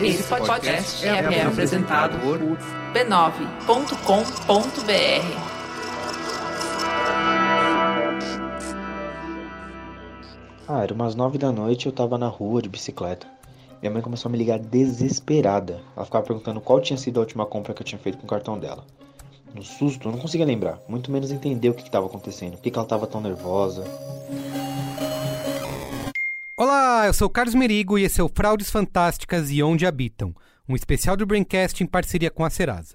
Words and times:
Esse 0.00 0.22
podcast 0.24 1.06
é, 1.06 1.10
é 1.10 1.42
apresentado 1.42 2.18
por 2.18 2.38
b9.com.br. 2.92 4.02
Ah, 10.68 10.82
era 10.82 10.94
umas 10.94 11.14
nove 11.14 11.38
da 11.38 11.52
noite 11.52 11.84
e 11.84 11.88
eu 11.88 11.92
tava 11.92 12.18
na 12.18 12.28
rua 12.28 12.62
de 12.62 12.68
bicicleta. 12.68 13.26
Minha 13.80 13.92
mãe 13.92 14.02
começou 14.02 14.28
a 14.28 14.32
me 14.32 14.38
ligar 14.38 14.58
desesperada. 14.58 15.80
Ela 15.96 16.04
ficava 16.04 16.24
perguntando 16.24 16.60
qual 16.60 16.80
tinha 16.80 16.96
sido 16.96 17.18
a 17.18 17.20
última 17.20 17.44
compra 17.44 17.74
que 17.74 17.82
eu 17.82 17.86
tinha 17.86 17.98
feito 17.98 18.18
com 18.18 18.24
o 18.24 18.28
cartão 18.28 18.58
dela. 18.58 18.84
No 19.54 19.62
susto, 19.62 20.08
eu 20.08 20.12
não 20.12 20.18
conseguia 20.18 20.46
lembrar, 20.46 20.78
muito 20.88 21.12
menos 21.12 21.30
entender 21.30 21.68
o 21.68 21.74
que 21.74 21.82
estava 21.82 22.06
acontecendo, 22.06 22.52
por 22.52 22.62
que 22.62 22.70
ela 22.70 22.84
estava 22.84 23.06
tão 23.06 23.20
nervosa. 23.20 23.84
Olá, 26.64 27.08
eu 27.08 27.12
sou 27.12 27.28
Carlos 27.28 27.56
Merigo 27.56 27.98
e 27.98 28.04
esse 28.04 28.20
é 28.20 28.22
o 28.22 28.30
Fraudes 28.32 28.70
Fantásticas 28.70 29.50
e 29.50 29.60
Onde 29.64 29.84
Habitam, 29.84 30.32
um 30.68 30.76
especial 30.76 31.16
do 31.16 31.26
Braincast 31.26 31.82
em 31.82 31.86
parceria 31.88 32.30
com 32.30 32.44
a 32.44 32.50
Serasa. 32.50 32.94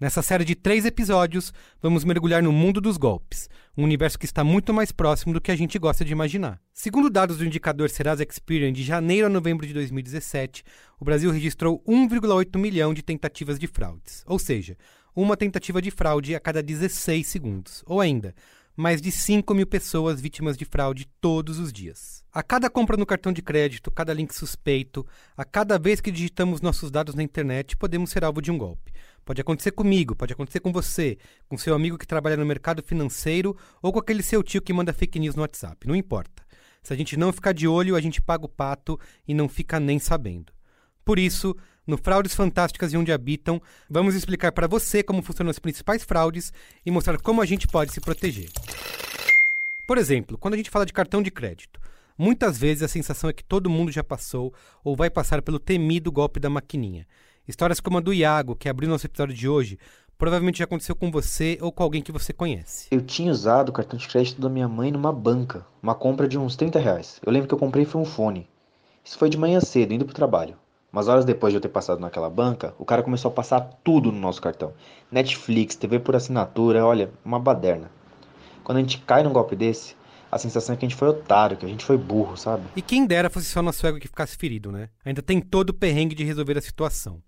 Nessa 0.00 0.22
série 0.22 0.42
de 0.42 0.54
três 0.54 0.86
episódios, 0.86 1.52
vamos 1.82 2.02
mergulhar 2.02 2.42
no 2.42 2.50
mundo 2.50 2.80
dos 2.80 2.96
golpes, 2.96 3.46
um 3.76 3.84
universo 3.84 4.18
que 4.18 4.24
está 4.24 4.42
muito 4.42 4.72
mais 4.72 4.90
próximo 4.90 5.34
do 5.34 5.40
que 5.42 5.50
a 5.50 5.54
gente 5.54 5.78
gosta 5.78 6.02
de 6.02 6.12
imaginar. 6.12 6.58
Segundo 6.72 7.10
dados 7.10 7.36
do 7.36 7.44
indicador 7.44 7.90
Serasa 7.90 8.24
Experian 8.24 8.72
de 8.72 8.82
janeiro 8.82 9.26
a 9.26 9.30
novembro 9.30 9.66
de 9.66 9.74
2017, 9.74 10.64
o 10.98 11.04
Brasil 11.04 11.30
registrou 11.30 11.84
1,8 11.86 12.58
milhão 12.58 12.94
de 12.94 13.02
tentativas 13.02 13.58
de 13.58 13.66
fraudes, 13.66 14.24
ou 14.26 14.38
seja, 14.38 14.78
uma 15.14 15.36
tentativa 15.36 15.82
de 15.82 15.90
fraude 15.90 16.34
a 16.34 16.40
cada 16.40 16.62
16 16.62 17.26
segundos, 17.26 17.84
ou 17.86 18.00
ainda, 18.00 18.34
mais 18.76 19.00
de 19.00 19.10
5 19.10 19.54
mil 19.54 19.66
pessoas 19.66 20.20
vítimas 20.20 20.56
de 20.56 20.64
fraude 20.64 21.06
todos 21.20 21.58
os 21.58 21.72
dias. 21.72 22.24
A 22.32 22.42
cada 22.42 22.68
compra 22.68 22.96
no 22.96 23.06
cartão 23.06 23.32
de 23.32 23.40
crédito, 23.40 23.90
cada 23.90 24.12
link 24.12 24.34
suspeito, 24.34 25.06
a 25.36 25.44
cada 25.44 25.78
vez 25.78 26.00
que 26.00 26.10
digitamos 26.10 26.60
nossos 26.60 26.90
dados 26.90 27.14
na 27.14 27.22
internet, 27.22 27.76
podemos 27.76 28.10
ser 28.10 28.24
alvo 28.24 28.42
de 28.42 28.50
um 28.50 28.58
golpe. 28.58 28.92
Pode 29.24 29.40
acontecer 29.40 29.70
comigo, 29.70 30.16
pode 30.16 30.32
acontecer 30.32 30.60
com 30.60 30.72
você, 30.72 31.16
com 31.48 31.56
seu 31.56 31.74
amigo 31.74 31.96
que 31.96 32.06
trabalha 32.06 32.36
no 32.36 32.44
mercado 32.44 32.82
financeiro 32.82 33.56
ou 33.80 33.92
com 33.92 34.00
aquele 34.00 34.22
seu 34.22 34.42
tio 34.42 34.60
que 34.60 34.72
manda 34.72 34.92
fake 34.92 35.18
news 35.18 35.36
no 35.36 35.42
WhatsApp. 35.42 35.86
Não 35.86 35.94
importa. 35.94 36.42
Se 36.82 36.92
a 36.92 36.96
gente 36.96 37.16
não 37.16 37.32
ficar 37.32 37.52
de 37.52 37.66
olho, 37.66 37.96
a 37.96 38.00
gente 38.00 38.20
paga 38.20 38.44
o 38.44 38.48
pato 38.48 38.98
e 39.26 39.32
não 39.32 39.48
fica 39.48 39.80
nem 39.80 39.98
sabendo. 39.98 40.52
Por 41.04 41.18
isso, 41.18 41.56
no 41.86 41.98
Fraudes 41.98 42.34
Fantásticas 42.34 42.92
e 42.92 42.96
Onde 42.96 43.12
Habitam, 43.12 43.60
vamos 43.88 44.14
explicar 44.14 44.52
para 44.52 44.66
você 44.66 45.02
como 45.02 45.22
funcionam 45.22 45.50
as 45.50 45.58
principais 45.58 46.02
fraudes 46.02 46.52
e 46.84 46.90
mostrar 46.90 47.18
como 47.20 47.40
a 47.40 47.46
gente 47.46 47.66
pode 47.68 47.92
se 47.92 48.00
proteger. 48.00 48.50
Por 49.86 49.98
exemplo, 49.98 50.38
quando 50.38 50.54
a 50.54 50.56
gente 50.56 50.70
fala 50.70 50.86
de 50.86 50.92
cartão 50.92 51.22
de 51.22 51.30
crédito, 51.30 51.78
muitas 52.16 52.56
vezes 52.56 52.82
a 52.82 52.88
sensação 52.88 53.28
é 53.28 53.32
que 53.32 53.44
todo 53.44 53.68
mundo 53.68 53.92
já 53.92 54.02
passou 54.02 54.52
ou 54.82 54.96
vai 54.96 55.10
passar 55.10 55.42
pelo 55.42 55.58
temido 55.58 56.10
golpe 56.10 56.40
da 56.40 56.48
maquininha. 56.48 57.06
Histórias 57.46 57.80
como 57.80 57.98
a 57.98 58.00
do 58.00 58.14
Iago, 58.14 58.56
que 58.56 58.68
abriu 58.68 58.88
nosso 58.88 59.06
episódio 59.06 59.34
de 59.34 59.46
hoje, 59.46 59.78
provavelmente 60.16 60.58
já 60.58 60.64
aconteceu 60.64 60.96
com 60.96 61.10
você 61.10 61.58
ou 61.60 61.70
com 61.70 61.82
alguém 61.82 62.00
que 62.00 62.12
você 62.12 62.32
conhece. 62.32 62.88
Eu 62.90 63.02
tinha 63.02 63.30
usado 63.30 63.68
o 63.68 63.72
cartão 63.72 63.98
de 63.98 64.08
crédito 64.08 64.40
da 64.40 64.48
minha 64.48 64.66
mãe 64.66 64.90
numa 64.90 65.12
banca, 65.12 65.66
uma 65.82 65.94
compra 65.94 66.26
de 66.26 66.38
uns 66.38 66.56
30 66.56 66.78
reais. 66.78 67.20
Eu 67.22 67.30
lembro 67.30 67.46
que 67.46 67.52
eu 67.52 67.58
comprei 67.58 67.84
foi 67.84 68.00
um 68.00 68.06
fone. 68.06 68.48
Isso 69.04 69.18
foi 69.18 69.28
de 69.28 69.36
manhã 69.36 69.60
cedo, 69.60 69.92
indo 69.92 70.06
pro 70.06 70.14
trabalho. 70.14 70.56
Mas 70.94 71.08
horas 71.08 71.24
depois 71.24 71.52
de 71.52 71.56
eu 71.56 71.60
ter 71.60 71.70
passado 71.70 71.98
naquela 71.98 72.30
banca, 72.30 72.72
o 72.78 72.84
cara 72.84 73.02
começou 73.02 73.28
a 73.28 73.34
passar 73.34 73.60
tudo 73.82 74.12
no 74.12 74.20
nosso 74.20 74.40
cartão. 74.40 74.72
Netflix, 75.10 75.74
TV 75.74 75.98
por 75.98 76.14
assinatura, 76.14 76.86
olha, 76.86 77.10
uma 77.24 77.40
baderna. 77.40 77.90
Quando 78.62 78.78
a 78.78 78.80
gente 78.80 78.98
cai 78.98 79.24
num 79.24 79.32
golpe 79.32 79.56
desse, 79.56 79.96
a 80.30 80.38
sensação 80.38 80.72
é 80.72 80.78
que 80.78 80.86
a 80.86 80.88
gente 80.88 80.96
foi 80.96 81.08
otário, 81.08 81.56
que 81.56 81.66
a 81.66 81.68
gente 81.68 81.84
foi 81.84 81.98
burro, 81.98 82.36
sabe? 82.36 82.62
E 82.76 82.80
quem 82.80 83.06
dera 83.06 83.28
fosse 83.28 83.46
só 83.46 83.60
nosso 83.60 83.84
ego 83.84 83.98
que 83.98 84.06
ficasse 84.06 84.36
ferido, 84.36 84.70
né? 84.70 84.88
Ainda 85.04 85.20
tem 85.20 85.40
todo 85.40 85.70
o 85.70 85.74
perrengue 85.74 86.14
de 86.14 86.22
resolver 86.22 86.56
a 86.56 86.62
situação. 86.62 87.20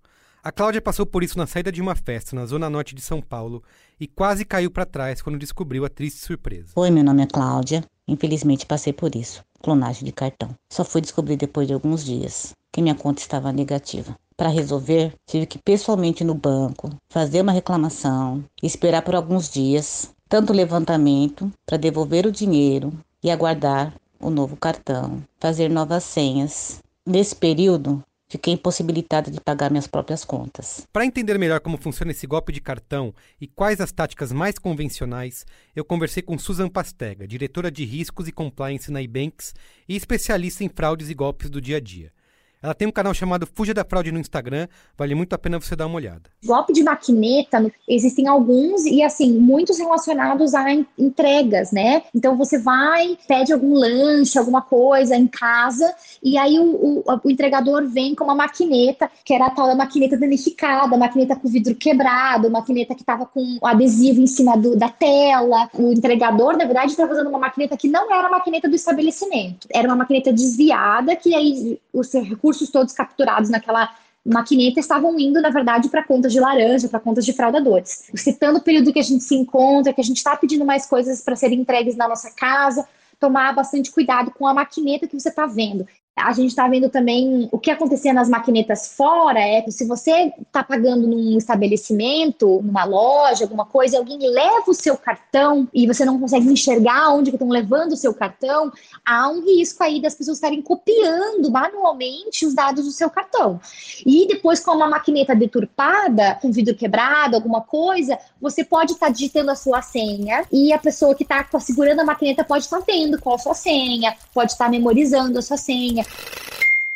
A 0.44 0.53
Cláudia 0.53 0.81
passou 0.81 1.05
por 1.05 1.25
isso 1.25 1.37
na 1.37 1.48
saída 1.48 1.72
de 1.72 1.83
uma 1.83 1.97
festa 1.97 2.37
na 2.37 2.47
zona 2.47 2.71
norte 2.71 2.94
de 2.94 3.03
São 3.03 3.21
Paulo 3.21 3.65
e 3.99 4.06
quase 4.06 4.44
caiu 4.44 4.71
para 4.71 4.87
trás 4.87 5.21
quando 5.21 5.41
descobriu 5.41 5.84
a 5.84 5.88
triste 5.88 6.21
surpresa. 6.21 6.71
Oi, 6.76 6.88
meu 6.93 7.03
nome 7.03 7.25
é 7.25 7.26
Cláudia. 7.26 7.82
Infelizmente 8.09 8.67
passei 8.67 8.93
por 8.93 9.15
isso, 9.17 9.44
clonagem 9.62 10.05
de 10.05 10.12
cartão. 10.12 10.50
Só 10.71 10.84
fui 10.84 11.00
descobrir 11.00 11.37
depois 11.37 11.67
de 11.67 11.75
alguns 11.75 12.05
dias 12.05 12.55
que 12.72 12.83
minha 12.83 12.94
conta 12.94 13.21
estava 13.21 13.53
negativa. 13.53 14.17
Para 14.37 14.50
resolver, 14.50 15.15
tive 15.27 15.47
que 15.47 15.56
ir 15.56 15.62
pessoalmente 15.62 16.22
no 16.22 16.34
banco, 16.34 16.91
fazer 17.09 17.41
uma 17.41 17.53
reclamação, 17.53 18.44
esperar 18.62 19.03
por 19.03 19.15
alguns 19.15 19.49
dias, 19.49 20.11
tanto 20.28 20.53
levantamento 20.53 21.50
para 21.65 21.78
devolver 21.78 22.27
o 22.27 22.33
dinheiro 22.33 22.93
e 23.22 23.31
aguardar 23.31 23.94
o 24.21 24.28
novo 24.28 24.56
cartão, 24.56 25.23
fazer 25.41 25.71
novas 25.71 26.05
senhas. 26.05 26.81
Nesse 27.05 27.34
período, 27.34 28.03
fiquei 28.28 28.53
impossibilitada 28.53 29.31
de 29.31 29.41
pagar 29.41 29.70
minhas 29.70 29.87
próprias 29.87 30.25
contas. 30.25 30.87
Para 30.92 31.06
entender 31.06 31.38
melhor 31.38 31.60
como 31.60 31.78
funciona 31.78 32.10
esse 32.10 32.26
golpe 32.26 32.53
de 32.53 32.60
cartão 32.60 33.14
e 33.41 33.47
quais 33.47 33.81
as 33.81 33.92
táticas 33.92 34.32
mais 34.32 34.59
convencionais, 34.59 35.47
eu 35.75 35.84
conversei 35.84 36.22
com 36.22 36.38
Susan 36.38 36.69
Pastega, 36.69 37.26
diretora 37.26 37.70
de 37.70 37.84
riscos 37.84 38.28
e 38.28 38.32
compliance 38.32 38.91
na 38.91 39.00
iBanks 39.03 39.54
e 39.88 39.97
especialista 39.97 40.64
em 40.64 40.69
fraudes 40.69 41.09
e 41.09 41.14
golpes 41.14 41.48
do 41.48 41.60
dia 41.60 41.76
a 41.76 41.81
dia. 41.81 42.16
Ela 42.62 42.75
tem 42.75 42.89
um 42.89 42.93
canal 42.93 43.12
chamado 43.12 43.47
Fuja 43.47 43.75
da 43.75 43.84
Fraude 43.84 44.11
no 44.11 44.19
Instagram, 44.19 44.67
vale 44.97 45.15
muito 45.15 45.34
a 45.34 45.39
pena 45.39 45.61
você 45.61 45.77
dar 45.77 45.87
uma 45.87 45.97
olhada. 45.97 46.22
Golpe 46.44 46.72
de 46.72 46.83
maquineta, 46.83 47.71
existem 47.89 48.27
alguns 48.27 48.84
e 48.87 49.03
assim, 49.03 49.39
muitos 49.39 49.78
relacionados 49.78 50.55
a 50.55 50.65
entregas, 50.99 51.71
né? 51.71 52.03
Então 52.15 52.37
você 52.37 52.59
vai, 52.59 53.17
pede 53.28 53.53
algum 53.53 53.75
lanche, 53.75 54.39
alguma 54.39 54.62
coisa 54.62 55.15
em 55.15 55.27
casa, 55.27 55.94
e 56.22 56.39
aí 56.39 56.59
o, 56.59 56.65
o, 56.65 57.21
o 57.25 57.31
entregador 57.31 57.87
vem 57.87 58.15
com 58.15 58.25
uma 58.25 58.34
maquineta, 58.34 59.11
que 59.25 59.34
era 59.34 59.47
a 59.47 59.50
tal 59.50 59.67
da 59.67 59.75
maquineta 59.75 60.17
danificada, 60.17 60.97
maquineta 60.97 61.37
com 61.37 61.49
vidro 61.49 61.75
quebrado, 61.75 62.50
maquineta 62.50 62.94
que 62.94 63.03
estava 63.03 63.27
com 63.27 63.59
o 63.61 63.67
adesivo 63.67 64.21
em 64.21 64.27
cima 64.27 64.56
do, 64.56 64.75
da 64.75 64.88
tela. 64.88 65.69
O 65.75 65.93
entregador, 65.93 66.56
na 66.56 66.65
verdade, 66.65 66.93
estava 66.93 67.12
usando 67.12 67.28
uma 67.28 67.38
maquineta 67.38 67.77
que 67.77 67.88
não 67.88 68.12
era 68.12 68.28
a 68.28 68.31
maquineta 68.31 68.69
do 68.69 68.75
estabelecimento, 68.75 69.69
era 69.73 69.87
uma 69.87 69.97
maquineta 69.97 70.33
desviada, 70.33 71.15
que 71.15 71.34
aí 71.34 71.78
recursos 72.25 72.46
recursos 72.47 72.71
todos 72.71 72.93
capturados 72.93 73.51
naquela 73.51 73.93
maquineta 74.25 74.81
estavam 74.81 75.19
indo, 75.19 75.41
na 75.41 75.51
verdade, 75.51 75.89
para 75.89 76.03
contas 76.03 76.33
de 76.33 76.41
laranja, 76.41 76.89
para 76.89 77.01
contas 77.01 77.25
de 77.25 77.33
fraudadores. 77.33 78.11
Citando 78.15 78.59
o 78.59 78.62
período 78.62 78.93
que 78.93 78.99
a 78.99 79.03
gente 79.03 79.25
se 79.25 79.34
encontra, 79.34 79.93
que 79.93 80.01
a 80.01 80.05
gente 80.05 80.17
está 80.19 80.37
pedindo 80.37 80.65
mais 80.65 80.87
coisas 80.87 81.21
para 81.23 81.37
serem 81.37 81.61
entregues 81.61 81.97
na 81.97 82.09
nossa 82.09 82.31
casa, 82.31 82.87
tomar 83.21 83.55
bastante 83.55 83.91
cuidado 83.91 84.31
com 84.31 84.47
a 84.47 84.55
maquineta 84.55 85.06
que 85.06 85.19
você 85.19 85.29
está 85.29 85.47
vendo. 85.47 85.87
A 86.16 86.32
gente 86.32 86.49
está 86.49 86.66
vendo 86.66 86.88
também 86.88 87.47
o 87.53 87.59
que 87.59 87.71
acontecia 87.71 88.10
nas 88.10 88.27
maquinetas 88.27 88.94
fora 88.97 89.38
é 89.38 89.62
se 89.71 89.84
você 89.84 90.32
está 90.41 90.65
pagando 90.65 91.06
num 91.06 91.37
estabelecimento, 91.37 92.62
numa 92.62 92.84
loja, 92.84 93.44
alguma 93.44 93.66
coisa, 93.66 93.99
alguém 93.99 94.19
leva 94.31 94.65
o 94.66 94.72
seu 94.72 94.97
cartão 94.97 95.69
e 95.75 95.87
você 95.87 96.06
não 96.06 96.19
consegue 96.19 96.50
enxergar 96.50 97.10
onde 97.10 97.28
estão 97.28 97.50
levando 97.50 97.93
o 97.93 97.97
seu 97.99 98.15
cartão, 98.15 98.72
há 99.05 99.28
um 99.28 99.44
risco 99.44 99.84
aí 99.84 100.00
das 100.00 100.15
pessoas 100.15 100.38
estarem 100.38 100.62
copiando 100.62 101.50
manualmente 101.50 102.47
os 102.47 102.55
dados 102.55 102.87
do 102.87 102.93
seu 102.93 103.10
cartão. 103.10 103.60
E 104.06 104.26
depois, 104.26 104.60
com 104.60 104.71
uma 104.71 104.88
maquineta 104.88 105.34
deturpada, 105.34 106.38
com 106.41 106.50
vidro 106.50 106.75
quebrado, 106.75 107.37
alguma 107.37 107.60
coisa, 107.60 108.19
você 108.41 108.65
pode 108.65 108.93
estar 108.93 109.09
tá 109.09 109.12
digitando 109.12 109.50
a 109.50 109.55
sua 109.55 109.82
senha 109.82 110.47
e 110.50 110.72
a 110.72 110.78
pessoa 110.78 111.15
que 111.15 111.25
está 111.25 111.47
segurando 111.60 112.00
a 112.00 112.05
maquineta 112.05 112.43
pode 112.43 112.65
estar 112.65 112.78
tá 112.78 112.84
vendo 112.87 113.21
qual 113.21 113.34
a 113.34 113.38
sua 113.38 113.55
senha, 113.55 114.16
pode 114.32 114.53
estar 114.53 114.65
tá 114.65 114.71
memorizando 114.71 115.38
a 115.38 115.43
sua 115.43 115.59
senha. 115.59 116.06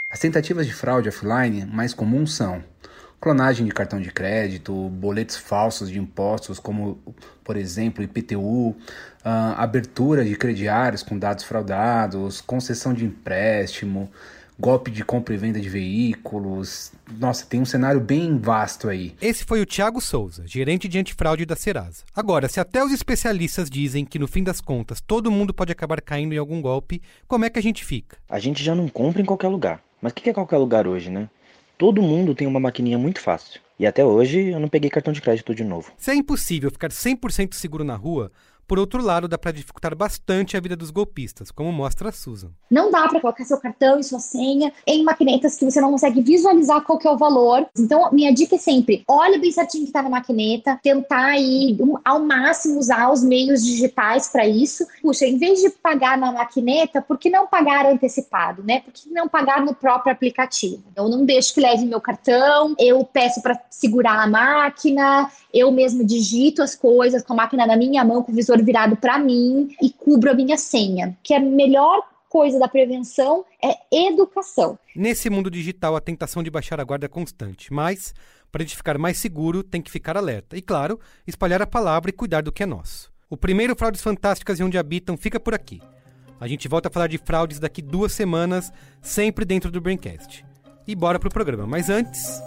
As 0.09 0.19
tentativas 0.19 0.67
de 0.67 0.73
fraude 0.73 1.09
offline 1.09 1.65
mais 1.67 1.95
comuns 1.95 2.35
são 2.35 2.63
clonagem 3.21 3.67
de 3.67 3.73
cartão 3.73 4.01
de 4.01 4.11
crédito, 4.11 4.73
boletos 4.89 5.37
falsos 5.37 5.91
de 5.91 5.99
impostos, 5.99 6.59
como, 6.59 6.99
por 7.45 7.57
exemplo, 7.57 8.03
IPTU, 8.03 8.71
uh, 8.71 8.77
abertura 9.57 10.25
de 10.25 10.35
crediários 10.37 11.03
com 11.03 11.19
dados 11.19 11.45
fraudados, 11.45 12.41
concessão 12.41 12.95
de 12.95 13.05
empréstimo, 13.05 14.11
golpe 14.61 14.91
de 14.91 15.03
compra 15.03 15.33
e 15.33 15.39
venda 15.39 15.59
de 15.59 15.69
veículos. 15.71 16.93
Nossa, 17.19 17.47
tem 17.47 17.63
um 17.63 17.65
cenário 17.65 17.99
bem 17.99 18.39
vasto 18.39 18.91
aí. 18.91 19.15
Esse 19.21 19.43
foi 19.43 19.63
o 19.63 19.67
Thiago 19.67 20.01
Souza, 20.03 20.47
gerente 20.47 20.87
de 20.87 20.99
antifraude 20.99 21.47
da 21.47 21.57
Serasa. 21.57 22.05
Agora, 22.15 22.47
se 22.47 22.61
até 22.61 22.85
os 22.85 22.93
especialistas 22.93 23.71
dizem 23.71 24.05
que 24.05 24.19
no 24.19 24.29
fim 24.29 24.45
das 24.45 24.61
contas 24.61 25.01
todo 25.01 25.31
mundo 25.31 25.55
pode 25.55 25.73
acabar 25.73 26.03
caindo 26.03 26.35
em 26.35 26.39
algum 26.39 26.61
golpe, 26.61 27.01
como 27.27 27.47
é 27.47 27.51
que 27.51 27.59
a 27.59 27.63
gente 27.63 27.83
fica? 27.83 28.19
A 28.29 28.39
gente 28.39 28.63
já 28.63 28.75
não 28.75 28.87
compra 28.87 29.23
em 29.23 29.25
qualquer 29.25 29.49
lugar. 29.49 29.83
Mas 30.03 30.13
o 30.13 30.15
que 30.15 30.29
é 30.29 30.33
qualquer 30.33 30.59
lugar 30.59 30.87
hoje, 30.87 31.11
né? 31.11 31.29
Todo 31.79 32.03
mundo 32.03 32.35
tem 32.35 32.47
uma 32.47 32.61
maquininha 32.61 32.99
muito 32.99 33.21
fácil. 33.21 33.61
E 33.79 33.87
até 33.87 34.05
hoje 34.05 34.49
eu 34.49 34.61
não 34.61 34.69
peguei 34.69 34.91
cartão 34.91 35.11
de 35.11 35.23
crédito 35.23 35.55
de 35.55 35.65
novo. 35.65 35.91
Se 35.97 36.11
é 36.11 36.15
impossível 36.15 36.71
ficar 36.71 36.91
100% 36.91 37.55
seguro 37.55 37.83
na 37.83 37.97
rua, 37.97 38.31
Por 38.71 38.79
outro 38.79 39.03
lado, 39.03 39.27
dá 39.27 39.37
para 39.37 39.51
dificultar 39.51 39.97
bastante 39.97 40.57
a 40.57 40.61
vida 40.61 40.77
dos 40.77 40.93
golpistas, 40.93 41.51
como 41.51 41.73
mostra 41.73 42.11
a 42.11 42.13
Susan. 42.13 42.53
Não 42.71 42.89
dá 42.89 43.09
para 43.09 43.21
colocar 43.21 43.45
seu 43.45 43.59
cartão 43.59 43.99
e 43.99 44.05
sua 44.05 44.21
senha 44.21 44.73
em 44.87 45.03
maquinetas 45.03 45.57
que 45.57 45.65
você 45.65 45.81
não 45.81 45.91
consegue 45.91 46.23
visualizar 46.23 46.81
qual 46.83 46.97
que 46.97 47.09
é 47.09 47.11
o 47.11 47.19
valor. 47.19 47.67
Então, 47.77 48.09
minha 48.13 48.33
dica 48.33 48.55
é 48.55 48.59
sempre, 48.59 49.03
olha 49.09 49.41
bem 49.41 49.51
certinho 49.51 49.83
que 49.83 49.89
está 49.89 50.01
na 50.01 50.09
maquineta, 50.09 50.79
tentar 50.81 51.31
aí 51.31 51.77
ao 52.05 52.21
máximo 52.21 52.79
usar 52.79 53.11
os 53.11 53.25
meios 53.25 53.65
digitais 53.65 54.29
para 54.29 54.47
isso. 54.47 54.87
Puxa, 55.03 55.27
em 55.27 55.37
vez 55.37 55.61
de 55.61 55.71
pagar 55.71 56.17
na 56.17 56.31
maquineta, 56.31 57.03
por 57.03 57.19
que 57.19 57.29
não 57.29 57.49
pagar 57.49 57.87
antecipado, 57.87 58.63
né? 58.63 58.83
Por 58.83 58.93
que 58.93 59.11
não 59.11 59.29
pagar 59.29 59.65
no 59.65 59.75
próprio 59.75 60.13
aplicativo? 60.13 60.85
Eu 60.95 61.09
não 61.09 61.25
deixo 61.25 61.55
que 61.55 61.61
leve 61.61 61.85
meu 61.85 62.01
cartão, 62.01 62.77
eu 62.79 63.05
peço 63.05 63.43
para 63.43 63.61
segurar 63.69 64.23
a 64.23 64.29
máquina, 64.29 65.29
eu 65.53 65.73
mesmo 65.73 66.05
digito 66.05 66.63
as 66.63 66.77
coisas 66.77 67.25
com 67.25 67.33
a 67.33 67.37
máquina 67.37 67.67
na 67.67 67.77
minha 67.77 68.05
mão, 68.05 68.23
com 68.23 68.31
o 68.31 68.35
visor 68.35 68.60
virado 68.63 68.97
para 68.97 69.19
mim 69.19 69.75
e 69.83 69.91
cubro 69.91 70.31
a 70.31 70.35
minha 70.35 70.57
senha, 70.57 71.17
que 71.23 71.35
é 71.35 71.37
a 71.37 71.41
melhor 71.41 72.03
coisa 72.29 72.59
da 72.59 72.69
prevenção 72.69 73.45
é 73.63 73.77
educação. 74.09 74.79
Nesse 74.95 75.29
mundo 75.29 75.51
digital, 75.51 75.97
a 75.97 76.01
tentação 76.01 76.43
de 76.43 76.51
baixar 76.51 76.81
a 76.81 76.85
guarda 76.85 77.07
é 77.07 77.09
constante, 77.09 77.73
mas 77.73 78.15
para 78.51 78.63
a 78.63 78.67
gente 78.67 78.77
ficar 78.77 78.99
mais 78.99 79.19
seguro, 79.19 79.63
tem 79.63 79.81
que 79.81 79.91
ficar 79.91 80.17
alerta. 80.17 80.57
E, 80.57 80.63
claro, 80.63 80.99
espalhar 81.27 81.63
a 81.63 81.67
palavra 81.67 82.11
e 82.11 82.13
cuidar 82.13 82.43
do 82.43 82.53
que 82.53 82.63
é 82.63 82.67
nosso. 82.67 83.11
O 83.29 83.37
primeiro 83.37 83.77
Fraudes 83.77 84.03
Fantásticas 84.03 84.59
e 84.59 84.63
Onde 84.63 84.77
Habitam 84.77 85.17
fica 85.17 85.39
por 85.39 85.55
aqui. 85.55 85.81
A 86.41 86.49
gente 86.49 86.67
volta 86.67 86.89
a 86.89 86.91
falar 86.91 87.07
de 87.07 87.19
fraudes 87.19 87.61
daqui 87.61 87.83
duas 87.83 88.13
semanas, 88.13 88.73
sempre 89.01 89.45
dentro 89.45 89.71
do 89.71 89.81
Braincast. 89.81 90.45
E 90.87 90.97
bora 90.97 91.19
pro 91.19 91.31
programa. 91.31 91.67
Mas 91.67 91.91
antes. 91.91 92.41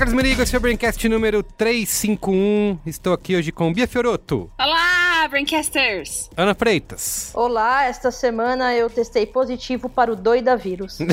Carlos 0.00 0.16
Merigo, 0.16 0.40
esse 0.40 0.54
é 0.54 0.58
o 0.58 0.60
Braincast 0.62 1.06
número 1.10 1.42
351. 1.42 2.78
Estou 2.86 3.12
aqui 3.12 3.36
hoje 3.36 3.52
com 3.52 3.70
Bia 3.70 3.86
Fioroto. 3.86 4.50
Olá, 4.58 5.28
Braincasters! 5.28 6.30
Ana 6.34 6.54
Freitas. 6.54 7.32
Olá, 7.34 7.84
esta 7.84 8.10
semana 8.10 8.74
eu 8.74 8.88
testei 8.88 9.26
positivo 9.26 9.90
para 9.90 10.10
o 10.10 10.16
doida 10.16 10.56
vírus. 10.56 11.00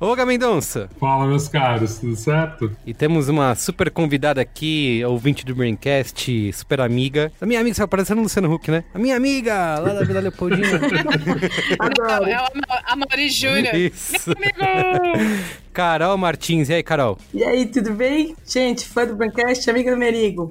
Ô, 0.00 0.16
Mendonça. 0.26 0.90
Fala, 0.98 1.24
meus 1.24 1.46
caros, 1.46 1.98
tudo 1.98 2.16
certo? 2.16 2.76
E 2.84 2.92
temos 2.92 3.28
uma 3.28 3.54
super 3.54 3.88
convidada 3.88 4.40
aqui, 4.40 5.04
ouvinte 5.04 5.46
do 5.46 5.54
Braincast, 5.54 6.52
super 6.52 6.80
amiga. 6.80 7.30
A 7.40 7.46
minha 7.46 7.60
amiga, 7.60 7.76
você 7.76 7.82
tá 7.82 7.86
parecendo 7.86 8.18
o 8.18 8.24
Luciano 8.24 8.52
Huck, 8.52 8.72
né? 8.72 8.82
A 8.92 8.98
minha 8.98 9.16
amiga, 9.16 9.78
lá 9.78 9.92
da 9.92 10.02
Vila 10.02 10.18
Leopoldina. 10.18 10.66
Adoro. 11.78 12.24
É 12.28 12.44
a 12.86 12.96
Mauri 12.96 13.28
Júnior. 13.28 13.72
Isso. 13.72 14.30
Meu 14.36 14.50
amigo! 14.66 15.61
Carol 15.72 16.18
Martins. 16.18 16.68
E 16.68 16.74
aí, 16.74 16.82
Carol? 16.82 17.18
E 17.32 17.42
aí, 17.42 17.66
tudo 17.66 17.92
bem? 17.92 18.36
Gente, 18.46 18.86
fã 18.86 19.06
do 19.06 19.16
Braincast, 19.16 19.68
amiga 19.70 19.90
do 19.90 19.96
Merigo. 19.96 20.50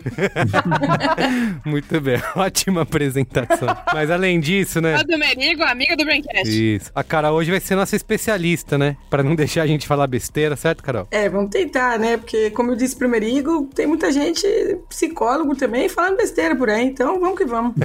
Muito 1.64 2.02
bem, 2.02 2.20
ótima 2.36 2.82
apresentação. 2.82 3.68
Mas 3.94 4.10
além 4.10 4.40
disso, 4.40 4.82
né? 4.82 4.98
Fã 4.98 5.04
do 5.04 5.18
Merigo, 5.18 5.64
amiga 5.64 5.96
do 5.96 6.04
Braincast. 6.04 6.50
Isso. 6.50 6.92
A 6.96 7.04
Carol 7.04 7.36
hoje 7.36 7.52
vai 7.52 7.60
ser 7.60 7.76
nossa 7.76 7.96
especialista, 7.96 8.78
né? 8.78 8.98
Pra 9.10 9.22
não 9.22 9.36
deixar 9.36 9.62
a 9.62 9.68
gente 9.68 9.88
falar 9.88 10.08
besteira, 10.08 10.56
certo, 10.56 10.82
Carol? 10.82 11.08
É, 11.12 11.30
vamos 11.30 11.52
tentar, 11.52 12.00
né? 12.00 12.18
Porque, 12.18 12.50
como 12.52 12.72
eu 12.72 12.76
disse 12.76 12.96
pro 12.96 13.08
Merigo, 13.08 13.70
tem 13.76 13.86
muita 13.86 14.12
gente, 14.12 14.48
psicólogo 14.90 15.56
também, 15.56 15.88
falando 15.88 16.18
besteira 16.18 16.56
por 16.56 16.70
aí. 16.70 16.86
Então, 16.86 17.20
vamos 17.20 17.38
que 17.38 17.46
vamos. 17.46 17.76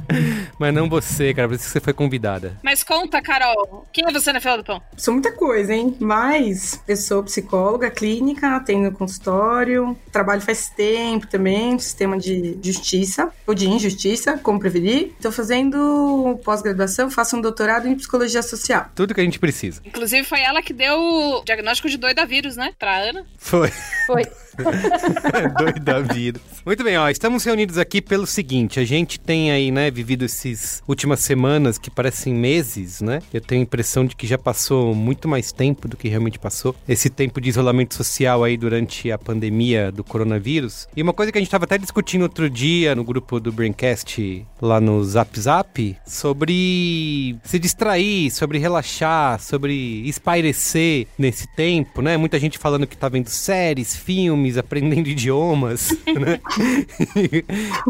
Mas 0.58 0.74
não 0.74 0.88
você, 0.88 1.34
cara, 1.34 1.48
por 1.48 1.54
isso 1.54 1.64
que 1.64 1.70
você 1.70 1.80
foi 1.80 1.92
convidada. 1.92 2.56
Mas 2.62 2.82
conta, 2.82 3.20
Carol, 3.20 3.86
quem 3.92 4.04
é 4.06 4.12
você 4.12 4.32
na 4.32 4.40
fila 4.40 4.56
do 4.56 4.64
pão? 4.64 4.80
Sou 4.96 5.12
muita 5.12 5.32
coisa, 5.32 5.74
hein? 5.74 5.94
Mas 6.00 6.77
eu 6.88 6.96
sou 6.96 7.22
psicóloga 7.22 7.90
clínica, 7.90 8.56
atendo 8.56 8.90
consultório, 8.92 9.96
trabalho 10.10 10.40
faz 10.40 10.70
tempo 10.70 11.26
também 11.26 11.74
no 11.74 11.80
sistema 11.80 12.18
de 12.18 12.58
justiça, 12.62 13.30
ou 13.46 13.54
de 13.54 13.68
injustiça, 13.68 14.38
como 14.38 14.58
prevenir. 14.58 15.12
Estou 15.16 15.30
fazendo 15.30 16.40
pós-graduação, 16.42 17.10
faço 17.10 17.36
um 17.36 17.40
doutorado 17.40 17.86
em 17.86 17.94
psicologia 17.94 18.42
social. 18.42 18.90
Tudo 18.94 19.14
que 19.14 19.20
a 19.20 19.24
gente 19.24 19.38
precisa. 19.38 19.82
Inclusive 19.84 20.24
foi 20.26 20.40
ela 20.40 20.62
que 20.62 20.72
deu 20.72 20.98
o 20.98 21.42
diagnóstico 21.44 21.88
de 21.88 21.98
doida 21.98 22.24
vírus, 22.24 22.56
né? 22.56 22.74
Pra 22.78 22.96
Ana. 22.96 23.26
Foi. 23.36 23.70
Foi. 24.06 24.24
Doida 25.58 26.02
vírus. 26.02 26.42
Muito 26.64 26.84
bem, 26.84 26.96
ó, 26.98 27.08
estamos 27.08 27.44
reunidos 27.44 27.78
aqui 27.78 28.00
pelo 28.00 28.26
seguinte, 28.26 28.80
a 28.80 28.84
gente 28.84 29.18
tem 29.18 29.50
aí, 29.50 29.70
né, 29.70 29.90
vivido 29.90 30.24
essas 30.24 30.82
últimas 30.86 31.20
semanas 31.20 31.78
que 31.78 31.90
parecem 31.90 32.34
meses, 32.34 33.00
né? 33.00 33.20
Eu 33.32 33.40
tenho 33.40 33.60
a 33.60 33.64
impressão 33.64 34.04
de 34.04 34.14
que 34.14 34.26
já 34.26 34.38
passou 34.38 34.94
muito 34.94 35.28
mais 35.28 35.52
tempo 35.52 35.88
do 35.88 35.96
que 35.96 36.08
realmente 36.08 36.38
passou. 36.38 36.74
Esse 36.88 37.10
tempo 37.10 37.40
de 37.40 37.48
isolamento 37.48 37.94
social 37.94 38.44
aí 38.44 38.56
durante 38.56 39.10
a 39.10 39.18
pandemia 39.18 39.90
do 39.92 40.04
coronavírus. 40.04 40.88
E 40.96 41.02
uma 41.02 41.12
coisa 41.12 41.32
que 41.32 41.38
a 41.38 41.40
gente 41.40 41.48
estava 41.48 41.64
até 41.64 41.78
discutindo 41.78 42.22
outro 42.22 42.48
dia 42.48 42.94
no 42.94 43.04
grupo 43.04 43.40
do 43.40 43.52
Braincast 43.52 44.46
lá 44.60 44.80
no 44.80 45.02
Zap 45.04 45.38
Zap, 45.38 45.96
sobre 46.06 47.36
se 47.44 47.58
distrair, 47.58 48.30
sobre 48.30 48.58
relaxar, 48.58 49.40
sobre 49.40 50.02
espairecer 50.08 51.06
nesse 51.18 51.46
tempo, 51.54 52.02
né? 52.02 52.16
Muita 52.16 52.38
gente 52.38 52.58
falando 52.58 52.86
que 52.86 52.96
tá 52.96 53.08
vendo 53.08 53.28
séries, 53.28 53.94
filmes, 53.94 54.47
aprendendo 54.56 55.08
idiomas, 55.10 55.90
né? 56.06 56.40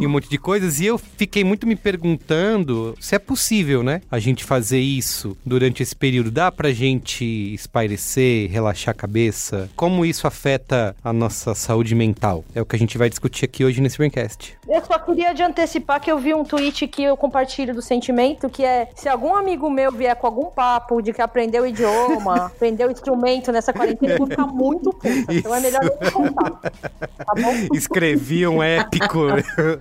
e 0.00 0.06
um 0.06 0.10
monte 0.10 0.28
de 0.28 0.38
coisas. 0.38 0.80
E 0.80 0.86
eu 0.86 0.98
fiquei 0.98 1.44
muito 1.44 1.66
me 1.66 1.76
perguntando 1.76 2.96
se 3.00 3.14
é 3.14 3.18
possível, 3.18 3.82
né? 3.82 4.00
A 4.10 4.18
gente 4.18 4.44
fazer 4.44 4.80
isso 4.80 5.36
durante 5.44 5.82
esse 5.82 5.94
período. 5.94 6.30
Dá 6.30 6.50
pra 6.50 6.70
gente 6.72 7.24
espairecer, 7.54 8.50
relaxar 8.50 8.92
a 8.92 8.94
cabeça? 8.94 9.68
Como 9.76 10.04
isso 10.04 10.26
afeta 10.26 10.96
a 11.04 11.12
nossa 11.12 11.54
saúde 11.54 11.94
mental? 11.94 12.44
É 12.54 12.62
o 12.62 12.66
que 12.66 12.76
a 12.76 12.78
gente 12.78 12.96
vai 12.98 13.08
discutir 13.08 13.44
aqui 13.44 13.64
hoje 13.64 13.80
nesse 13.80 13.98
Braincast. 13.98 14.56
Eu 14.68 14.84
só 14.84 14.98
queria 14.98 15.32
de 15.32 15.42
antecipar 15.42 16.00
que 16.00 16.10
eu 16.10 16.18
vi 16.18 16.34
um 16.34 16.44
tweet 16.44 16.86
que 16.88 17.02
eu 17.02 17.16
compartilho 17.16 17.74
do 17.74 17.82
sentimento, 17.82 18.48
que 18.48 18.64
é 18.64 18.88
se 18.94 19.08
algum 19.08 19.34
amigo 19.34 19.70
meu 19.70 19.90
vier 19.90 20.14
com 20.16 20.26
algum 20.26 20.46
papo 20.46 21.00
de 21.00 21.12
que 21.12 21.22
aprendeu 21.22 21.66
idioma, 21.66 22.46
aprendeu 22.54 22.90
instrumento 22.90 23.50
nessa 23.50 23.72
quarentena, 23.72 24.14
eu 24.14 24.18
vou 24.18 24.26
ficar 24.26 24.46
muito 24.46 24.90
puta. 24.92 25.34
Então 25.34 25.54
é 25.54 25.60
melhor 25.60 25.80
contar. 26.12 26.37
Tá 26.38 27.34
bom? 27.36 27.52
Escrevi 27.74 28.46
um 28.46 28.62
épico. 28.62 29.26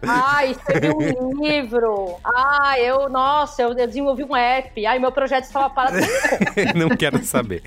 ah, 0.08 0.46
escrevi 0.46 1.16
um 1.20 1.44
livro. 1.44 2.16
Ah, 2.24 2.80
eu, 2.80 3.10
nossa, 3.10 3.62
eu 3.62 3.74
desenvolvi 3.74 4.24
um 4.24 4.36
app. 4.36 4.86
Ai, 4.86 5.00
meu 5.00 5.12
projeto 5.12 5.46
estava 5.46 5.70
parado. 5.70 5.98
Não 6.76 6.90
quero 6.90 7.24
saber. 7.24 7.64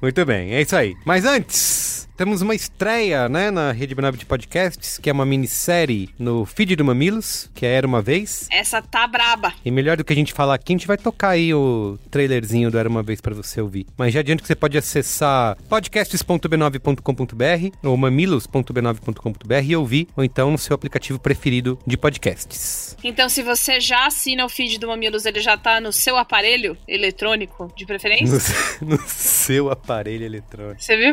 Muito 0.00 0.24
bem, 0.24 0.54
é 0.54 0.62
isso 0.62 0.76
aí. 0.76 0.94
Mas 1.04 1.24
antes, 1.24 2.03
Temos 2.16 2.42
uma 2.42 2.54
estreia, 2.54 3.28
né, 3.28 3.50
na 3.50 3.72
Rede 3.72 3.92
B9 3.94 4.16
de 4.16 4.24
Podcasts, 4.24 4.98
que 4.98 5.10
é 5.10 5.12
uma 5.12 5.26
minissérie 5.26 6.10
no 6.16 6.44
feed 6.44 6.76
do 6.76 6.84
Mamilos, 6.84 7.50
que 7.52 7.66
é 7.66 7.74
Era 7.74 7.88
Uma 7.88 8.00
Vez. 8.00 8.46
Essa 8.52 8.80
tá 8.80 9.04
braba. 9.04 9.52
E 9.64 9.70
melhor 9.70 9.96
do 9.96 10.04
que 10.04 10.12
a 10.12 10.16
gente 10.16 10.32
falar 10.32 10.54
aqui, 10.54 10.72
a 10.72 10.76
gente 10.76 10.86
vai 10.86 10.96
tocar 10.96 11.30
aí 11.30 11.52
o 11.52 11.98
trailerzinho 12.12 12.70
do 12.70 12.78
Era 12.78 12.88
Uma 12.88 13.02
Vez 13.02 13.20
pra 13.20 13.34
você 13.34 13.60
ouvir. 13.60 13.84
Mas 13.98 14.14
já 14.14 14.20
adianto 14.20 14.42
que 14.42 14.46
você 14.46 14.54
pode 14.54 14.78
acessar 14.78 15.56
podcasts.b9.com.br 15.68 17.76
ou 17.82 17.96
mamilos.b9.com.br 17.96 19.64
e 19.64 19.74
ouvir, 19.74 20.06
ou 20.16 20.22
então 20.22 20.52
no 20.52 20.58
seu 20.58 20.74
aplicativo 20.74 21.18
preferido 21.18 21.76
de 21.84 21.96
podcasts. 21.96 22.96
Então, 23.02 23.28
se 23.28 23.42
você 23.42 23.80
já 23.80 24.06
assina 24.06 24.44
o 24.44 24.48
feed 24.48 24.78
do 24.78 24.86
Mamilos, 24.86 25.26
ele 25.26 25.40
já 25.40 25.56
tá 25.56 25.80
no 25.80 25.92
seu 25.92 26.16
aparelho 26.16 26.76
eletrônico 26.86 27.72
de 27.76 27.84
preferência? 27.84 28.38
No, 28.80 28.90
no 28.96 29.08
seu 29.08 29.68
aparelho 29.68 30.24
eletrônico. 30.24 30.80
Você 30.80 30.96
viu? 30.96 31.12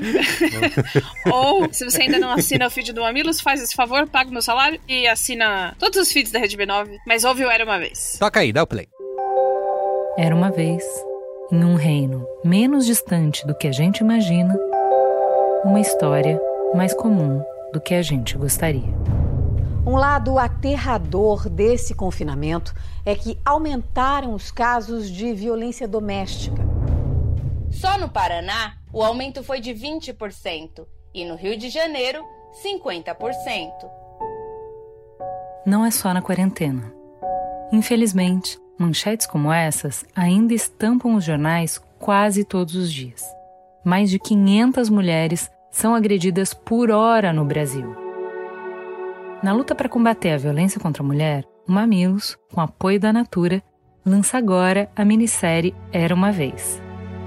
Ou, 1.32 1.72
se 1.72 1.84
você 1.84 2.04
ainda 2.04 2.20
não 2.20 2.32
assina 2.32 2.68
o 2.68 2.70
feed 2.70 2.94
do 2.94 3.02
Mamilos, 3.02 3.42
faz 3.42 3.62
esse 3.62 3.76
favor, 3.76 4.08
paga 4.08 4.30
o 4.30 4.34
meu 4.34 4.42
salário 4.42 4.80
e 4.88 5.08
assina 5.08 5.76
todos 5.80 6.00
os 6.00 6.12
feeds 6.12 6.32
da 6.32 6.40
Rede 6.40 6.58
B9, 6.58 6.98
mas 7.06 7.24
ouve 7.24 7.46
o 7.46 7.50
Era 7.50 7.64
Uma 7.64 7.80
Vez. 7.80 8.18
Toca 8.20 8.40
aí, 8.40 8.52
dá 8.52 8.64
o 8.64 8.68
play. 8.68 8.88
Era 10.18 10.36
uma 10.36 10.52
vez, 10.52 10.84
em 11.52 11.64
um 11.64 11.76
reino 11.76 12.28
menos 12.44 12.86
distante 12.86 13.46
do 13.48 13.56
que 13.56 13.68
a 13.68 13.72
gente 13.72 14.00
imagina, 14.00 14.58
uma 15.64 15.80
história 15.80 16.40
mais 16.76 16.94
comum 16.94 17.44
do 17.72 17.80
que 17.80 17.94
a 17.94 18.02
gente 18.02 18.38
gostaria. 18.38 18.94
Um 19.86 19.96
lado 19.96 20.38
aterrador 20.38 21.50
desse 21.50 21.96
confinamento 21.96 22.74
é 23.04 23.16
que 23.16 23.40
aumentaram 23.44 24.34
os 24.34 24.52
casos 24.52 25.10
de 25.10 25.34
violência 25.34 25.88
doméstica. 25.88 26.62
Só 27.72 27.98
no 27.98 28.10
Paraná, 28.10 28.74
o 28.94 29.04
aumento 29.04 29.44
foi 29.44 29.60
de 29.60 29.74
20% 29.74 30.86
e 31.14 31.26
no 31.26 31.36
Rio 31.36 31.58
de 31.58 31.70
Janeiro, 31.70 32.24
50%. 32.64 33.72
Não 35.66 35.86
é 35.86 35.92
só 35.92 36.14
na 36.14 36.22
quarentena. 36.22 36.94
Infelizmente, 37.72 38.60
manchetes 38.78 39.28
como 39.28 39.52
essas 39.52 40.04
ainda 40.16 40.54
estampam 40.54 41.16
os 41.16 41.24
jornais 41.24 41.80
quase 42.00 42.44
todos 42.44 42.76
os 42.76 42.92
dias. 42.92 43.24
Mais 43.84 44.10
de 44.10 44.20
500 44.20 44.90
mulheres 44.90 45.50
são 45.70 45.96
agredidas 45.96 46.54
por 46.54 46.92
hora 46.92 47.32
no 47.32 47.46
Brasil. 47.46 47.96
Na 49.42 49.54
luta 49.54 49.74
para 49.74 49.90
combater 49.90 50.32
a 50.32 50.38
violência 50.38 50.80
contra 50.80 51.02
a 51.02 51.06
mulher, 51.06 51.46
o 51.68 51.72
Mamilos, 51.72 52.38
com 52.54 52.60
apoio 52.60 53.00
da 53.00 53.14
Natura, 53.14 53.64
lança 54.06 54.38
agora 54.38 54.90
a 54.96 55.06
minissérie 55.06 55.74
Era 55.92 56.14
uma 56.14 56.32
Vez. 56.32 56.82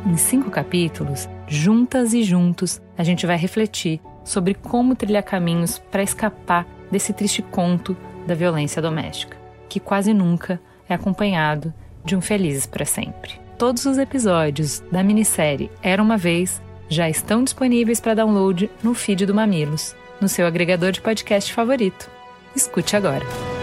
Em 0.06 0.16
cinco 0.16 0.50
capítulos, 0.50 1.28
juntas 1.46 2.14
e 2.14 2.22
juntos, 2.22 2.80
a 2.96 3.04
gente 3.04 3.26
vai 3.26 3.36
refletir 3.36 4.00
sobre 4.24 4.54
como 4.54 4.94
trilhar 4.94 5.22
caminhos 5.22 5.78
para 5.78 6.02
escapar 6.02 6.66
desse 6.90 7.12
triste 7.12 7.42
conto 7.42 7.96
da 8.26 8.34
violência 8.34 8.80
doméstica, 8.80 9.36
que 9.68 9.78
quase 9.78 10.14
nunca 10.14 10.60
é 10.88 10.94
acompanhado 10.94 11.72
de 12.04 12.16
um 12.16 12.20
felizes 12.20 12.66
para 12.66 12.84
sempre. 12.84 13.32
Todos 13.58 13.84
os 13.86 13.98
episódios 13.98 14.82
da 14.90 15.02
minissérie 15.02 15.70
Era 15.82 16.02
uma 16.02 16.16
Vez 16.16 16.60
já 16.88 17.08
estão 17.08 17.42
disponíveis 17.42 18.00
para 18.00 18.14
download 18.14 18.70
no 18.82 18.94
feed 18.94 19.26
do 19.26 19.34
Mamilos, 19.34 19.94
no 20.20 20.28
seu 20.28 20.46
agregador 20.46 20.92
de 20.92 21.00
podcast 21.00 21.52
favorito. 21.52 22.10
Escute 22.54 22.96
agora. 22.96 23.53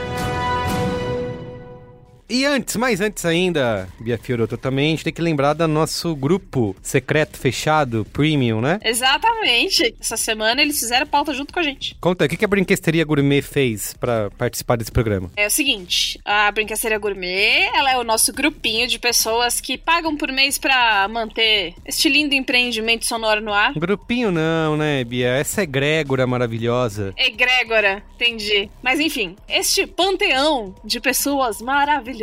E 2.31 2.45
antes, 2.45 2.77
mais 2.77 3.01
antes 3.01 3.25
ainda, 3.25 3.89
Bia 3.99 4.17
Fioroto, 4.17 4.55
também 4.55 4.87
a 4.87 4.89
gente 4.91 5.03
tem 5.03 5.11
que 5.11 5.21
lembrar 5.21 5.51
do 5.51 5.67
nosso 5.67 6.15
grupo 6.15 6.73
secreto, 6.81 7.37
fechado, 7.37 8.07
premium, 8.13 8.61
né? 8.61 8.79
Exatamente. 8.85 9.93
Essa 9.99 10.15
semana 10.15 10.61
eles 10.61 10.79
fizeram 10.79 11.05
pauta 11.05 11.33
junto 11.33 11.53
com 11.53 11.59
a 11.59 11.63
gente. 11.63 11.97
Conta, 11.99 12.23
o 12.23 12.29
que 12.29 12.45
a 12.45 12.47
Brinquesteria 12.47 13.03
Gourmet 13.03 13.41
fez 13.41 13.93
para 13.99 14.31
participar 14.31 14.77
desse 14.77 14.93
programa? 14.93 15.29
É 15.35 15.45
o 15.45 15.49
seguinte, 15.49 16.21
a 16.23 16.49
Brinquesteria 16.53 16.97
Gourmet, 16.97 17.69
ela 17.75 17.91
é 17.91 17.97
o 17.97 18.03
nosso 18.05 18.31
grupinho 18.31 18.87
de 18.87 18.97
pessoas 18.97 19.59
que 19.59 19.77
pagam 19.77 20.15
por 20.15 20.31
mês 20.31 20.57
pra 20.57 21.09
manter 21.09 21.73
este 21.85 22.07
lindo 22.07 22.33
empreendimento 22.33 23.05
sonoro 23.05 23.41
no 23.41 23.51
ar. 23.51 23.73
Grupinho 23.73 24.31
não, 24.31 24.77
né, 24.77 25.03
Bia? 25.03 25.31
Essa 25.31 25.59
é 25.59 25.63
egrégora 25.65 26.25
maravilhosa. 26.25 27.13
Egrégora, 27.17 28.01
entendi. 28.15 28.69
Mas 28.81 29.01
enfim, 29.01 29.35
este 29.49 29.85
panteão 29.85 30.73
de 30.85 31.01
pessoas 31.01 31.61
maravilhosas. 31.61 32.20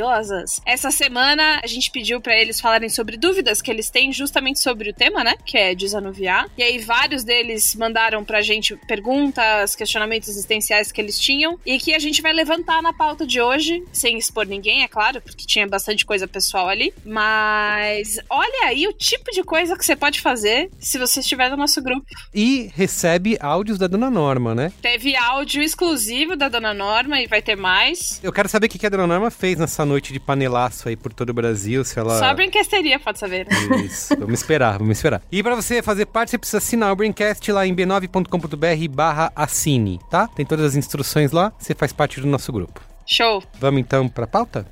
Essa 0.65 0.91
semana 0.91 1.61
a 1.63 1.67
gente 1.67 1.91
pediu 1.91 2.21
pra 2.21 2.39
eles 2.39 2.61
falarem 2.61 2.89
sobre 2.89 3.17
dúvidas 3.17 3.61
que 3.61 3.71
eles 3.71 3.91
têm 3.91 4.13
justamente 4.13 4.61
sobre 4.61 4.91
o 4.91 4.95
tema, 4.95 5.25
né? 5.25 5.35
Que 5.45 5.59
é 5.59 5.75
desanuviar. 5.75 6.49
E 6.57 6.63
aí 6.63 6.79
vários 6.79 7.25
deles 7.25 7.75
mandaram 7.75 8.25
pra 8.25 8.41
gente 8.41 8.77
perguntas, 8.87 9.75
questionamentos 9.75 10.29
existenciais 10.29 10.93
que 10.93 11.01
eles 11.01 11.19
tinham 11.19 11.59
e 11.65 11.79
que 11.79 11.95
a 11.95 11.99
gente 11.99 12.23
vai 12.23 12.33
levantar 12.33 12.83
na 12.83 12.93
pauta 12.93 13.27
de 13.27 13.41
hoje, 13.41 13.83
sem 13.93 14.19
expor 14.19 14.47
ninguém, 14.47 14.83
é 14.83 14.89
claro, 14.89 15.21
porque 15.21 15.47
tinha 15.47 15.67
bastante 15.67 16.05
coisa 16.05 16.27
pessoal 16.27 16.69
ali. 16.69 16.93
Mas 17.05 18.19
olha 18.31 18.67
aí 18.67 18.87
o 18.87 18.93
tipo 18.93 19.31
de 19.31 19.43
coisa 19.43 19.77
que 19.77 19.85
você 19.85 19.97
pode 19.97 20.21
fazer 20.21 20.71
se 20.79 20.99
você 20.99 21.21
estiver 21.21 21.51
no 21.51 21.57
nosso 21.57 21.83
grupo. 21.83 22.07
E 22.35 22.71
recebe 22.75 23.37
áudios 23.41 23.79
da 23.79 23.87
Dona 23.87 24.11
Norma, 24.11 24.55
né? 24.55 24.73
Teve 24.81 25.17
áudio 25.17 25.63
exclusivo 25.63 26.37
da 26.37 26.49
Dona 26.49 26.73
Norma 26.73 27.21
e 27.21 27.27
vai 27.27 27.43
ter 27.43 27.57
mais. 27.57 28.21
Eu 28.23 28.33
quero 28.33 28.49
saber 28.49 28.67
o 28.67 28.71
que 28.71 28.87
a 28.87 28.91
Dona 28.91 29.07
Norma 29.07 29.31
fez 29.31 29.59
nessa 29.59 29.85
noite 29.89 30.13
de 30.13 30.21
panelaço 30.21 30.89
aí 30.89 30.97
por 30.97 31.13
todo 31.13 31.31
o 31.31 31.35
Brasil, 31.35 31.85
se 31.85 31.99
ela... 31.99 32.19
Só 32.19 32.27
a 32.27 32.35
brinquesteria 32.35 33.01
pode 33.01 33.19
saber. 33.19 33.47
Isso, 33.85 34.17
vamos 34.17 34.41
esperar, 34.41 34.79
vamos 34.79 34.99
esperar. 34.99 35.23
E 35.33 35.43
pra 35.43 35.57
você 35.57 35.83
fazer 35.83 36.07
parte, 36.07 36.31
você 36.31 36.39
precisa 36.39 36.59
assinar 36.59 36.93
o 36.93 36.97
Braincast 36.97 37.51
lá 37.51 37.67
em 37.67 37.75
b9.com.br 37.75 38.89
barra 38.91 39.33
assine, 39.35 39.99
tá? 40.11 40.29
Tem 40.29 40.47
todas 40.47 40.65
as 40.67 40.77
instruções 40.77 41.33
lá, 41.33 41.53
você 41.59 41.75
faz 41.75 41.93
parte 41.93 42.21
do 42.21 42.27
nosso 42.27 42.53
grupo. 42.53 42.81
Show. 43.07 43.43
Vamos 43.59 43.81
então 43.81 44.07
pra 44.07 44.27
pauta? 44.27 44.67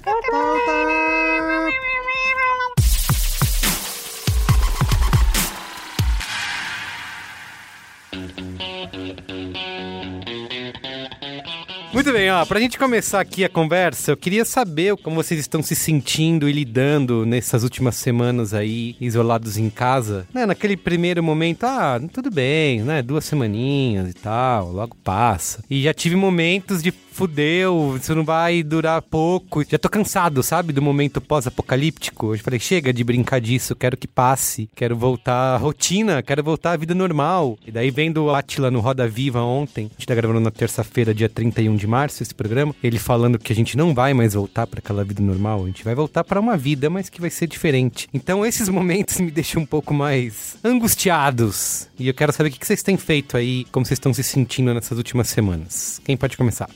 Muito 12.07 12.19
bem, 12.19 12.31
ó, 12.31 12.47
pra 12.47 12.61
gente 12.61 12.79
começar 12.79 13.19
aqui 13.19 13.45
a 13.45 13.49
conversa, 13.49 14.13
eu 14.13 14.17
queria 14.17 14.45
saber 14.45 14.97
como 14.99 15.17
vocês 15.17 15.41
estão 15.41 15.61
se 15.61 15.75
sentindo 15.75 16.49
e 16.49 16.53
lidando 16.53 17.27
nessas 17.27 17.65
últimas 17.65 17.97
semanas 17.97 18.55
aí, 18.55 18.95
isolados 19.01 19.57
em 19.59 19.69
casa, 19.69 20.25
né? 20.33 20.47
Naquele 20.47 20.77
primeiro 20.77 21.21
momento, 21.21 21.65
ah, 21.65 22.01
tudo 22.13 22.31
bem, 22.31 22.81
né? 22.81 23.03
Duas 23.03 23.25
semaninhas 23.25 24.09
e 24.09 24.15
tal, 24.15 24.71
logo 24.71 24.97
passa. 25.03 25.65
E 25.69 25.83
já 25.83 25.93
tive 25.93 26.15
momentos 26.15 26.81
de 26.81 26.93
fudeu, 27.17 27.97
isso 27.99 28.15
não 28.15 28.25
vai 28.25 28.63
durar 28.63 29.01
pouco. 29.01 29.65
Já 29.67 29.79
tô 29.79 29.89
cansado, 29.89 30.43
sabe, 30.43 30.71
do 30.71 30.83
momento 30.83 31.19
pós-apocalíptico. 31.19 32.35
Eu 32.35 32.39
falei, 32.41 32.61
chega 32.61 32.93
de 32.93 33.03
brincar 33.03 33.41
disso, 33.41 33.75
quero 33.75 33.97
que 33.97 34.07
passe, 34.07 34.69
quero 34.77 34.95
voltar 34.95 35.55
à 35.55 35.57
rotina, 35.57 36.23
quero 36.23 36.45
voltar 36.45 36.73
à 36.73 36.77
vida 36.77 36.95
normal. 36.95 37.59
E 37.67 37.71
daí 37.71 37.91
vendo 37.91 38.25
o 38.25 38.35
Atila 38.35 38.71
no 38.71 38.81
Roda 38.81 39.09
Viva 39.09 39.41
ontem, 39.41 39.87
a 39.87 39.89
gente 39.89 40.07
tá 40.07 40.15
gravando 40.15 40.41
na 40.41 40.51
terça-feira, 40.51 41.15
dia 41.15 41.29
31 41.29 41.75
de 41.77 41.87
março, 41.87 42.23
esse 42.23 42.35
programa, 42.35 42.75
ele 42.83 42.99
falando 42.99 43.39
que 43.39 43.51
a 43.51 43.57
gente 43.57 43.79
não 43.79 43.95
vai 43.95 44.13
mais 44.13 44.35
voltar 44.35 44.67
para 44.67 44.81
aquela 44.81 45.03
vida 45.03 45.23
normal, 45.23 45.65
a 45.65 45.67
gente 45.69 45.83
vai 45.83 45.95
voltar 45.95 46.23
para 46.23 46.39
uma 46.39 46.57
vida, 46.57 46.91
mas 46.91 47.09
que 47.09 47.21
vai 47.21 47.31
ser 47.31 47.47
diferente. 47.47 48.09
Então 48.13 48.45
esses 48.45 48.69
momentos 48.69 49.19
me 49.21 49.31
deixam 49.31 49.63
um 49.63 49.67
pouco 49.67 49.95
mais 49.95 50.59
angustiados. 50.63 51.89
E 51.99 52.09
eu 52.09 52.15
quero 52.15 52.33
saber 52.33 52.51
o 52.51 52.53
que 52.53 52.67
vocês 52.67 52.83
têm 52.83 52.99
feito 52.99 53.39
aí, 53.39 53.65
como 53.73 53.87
vocês 53.87 53.97
estão 53.97 54.13
se 54.13 54.23
sentindo 54.23 54.75
nessas 54.75 54.99
últimas 54.99 55.29
semanas. 55.29 55.99
Quem 56.05 56.15
pode 56.15 56.37
começar? 56.37 56.69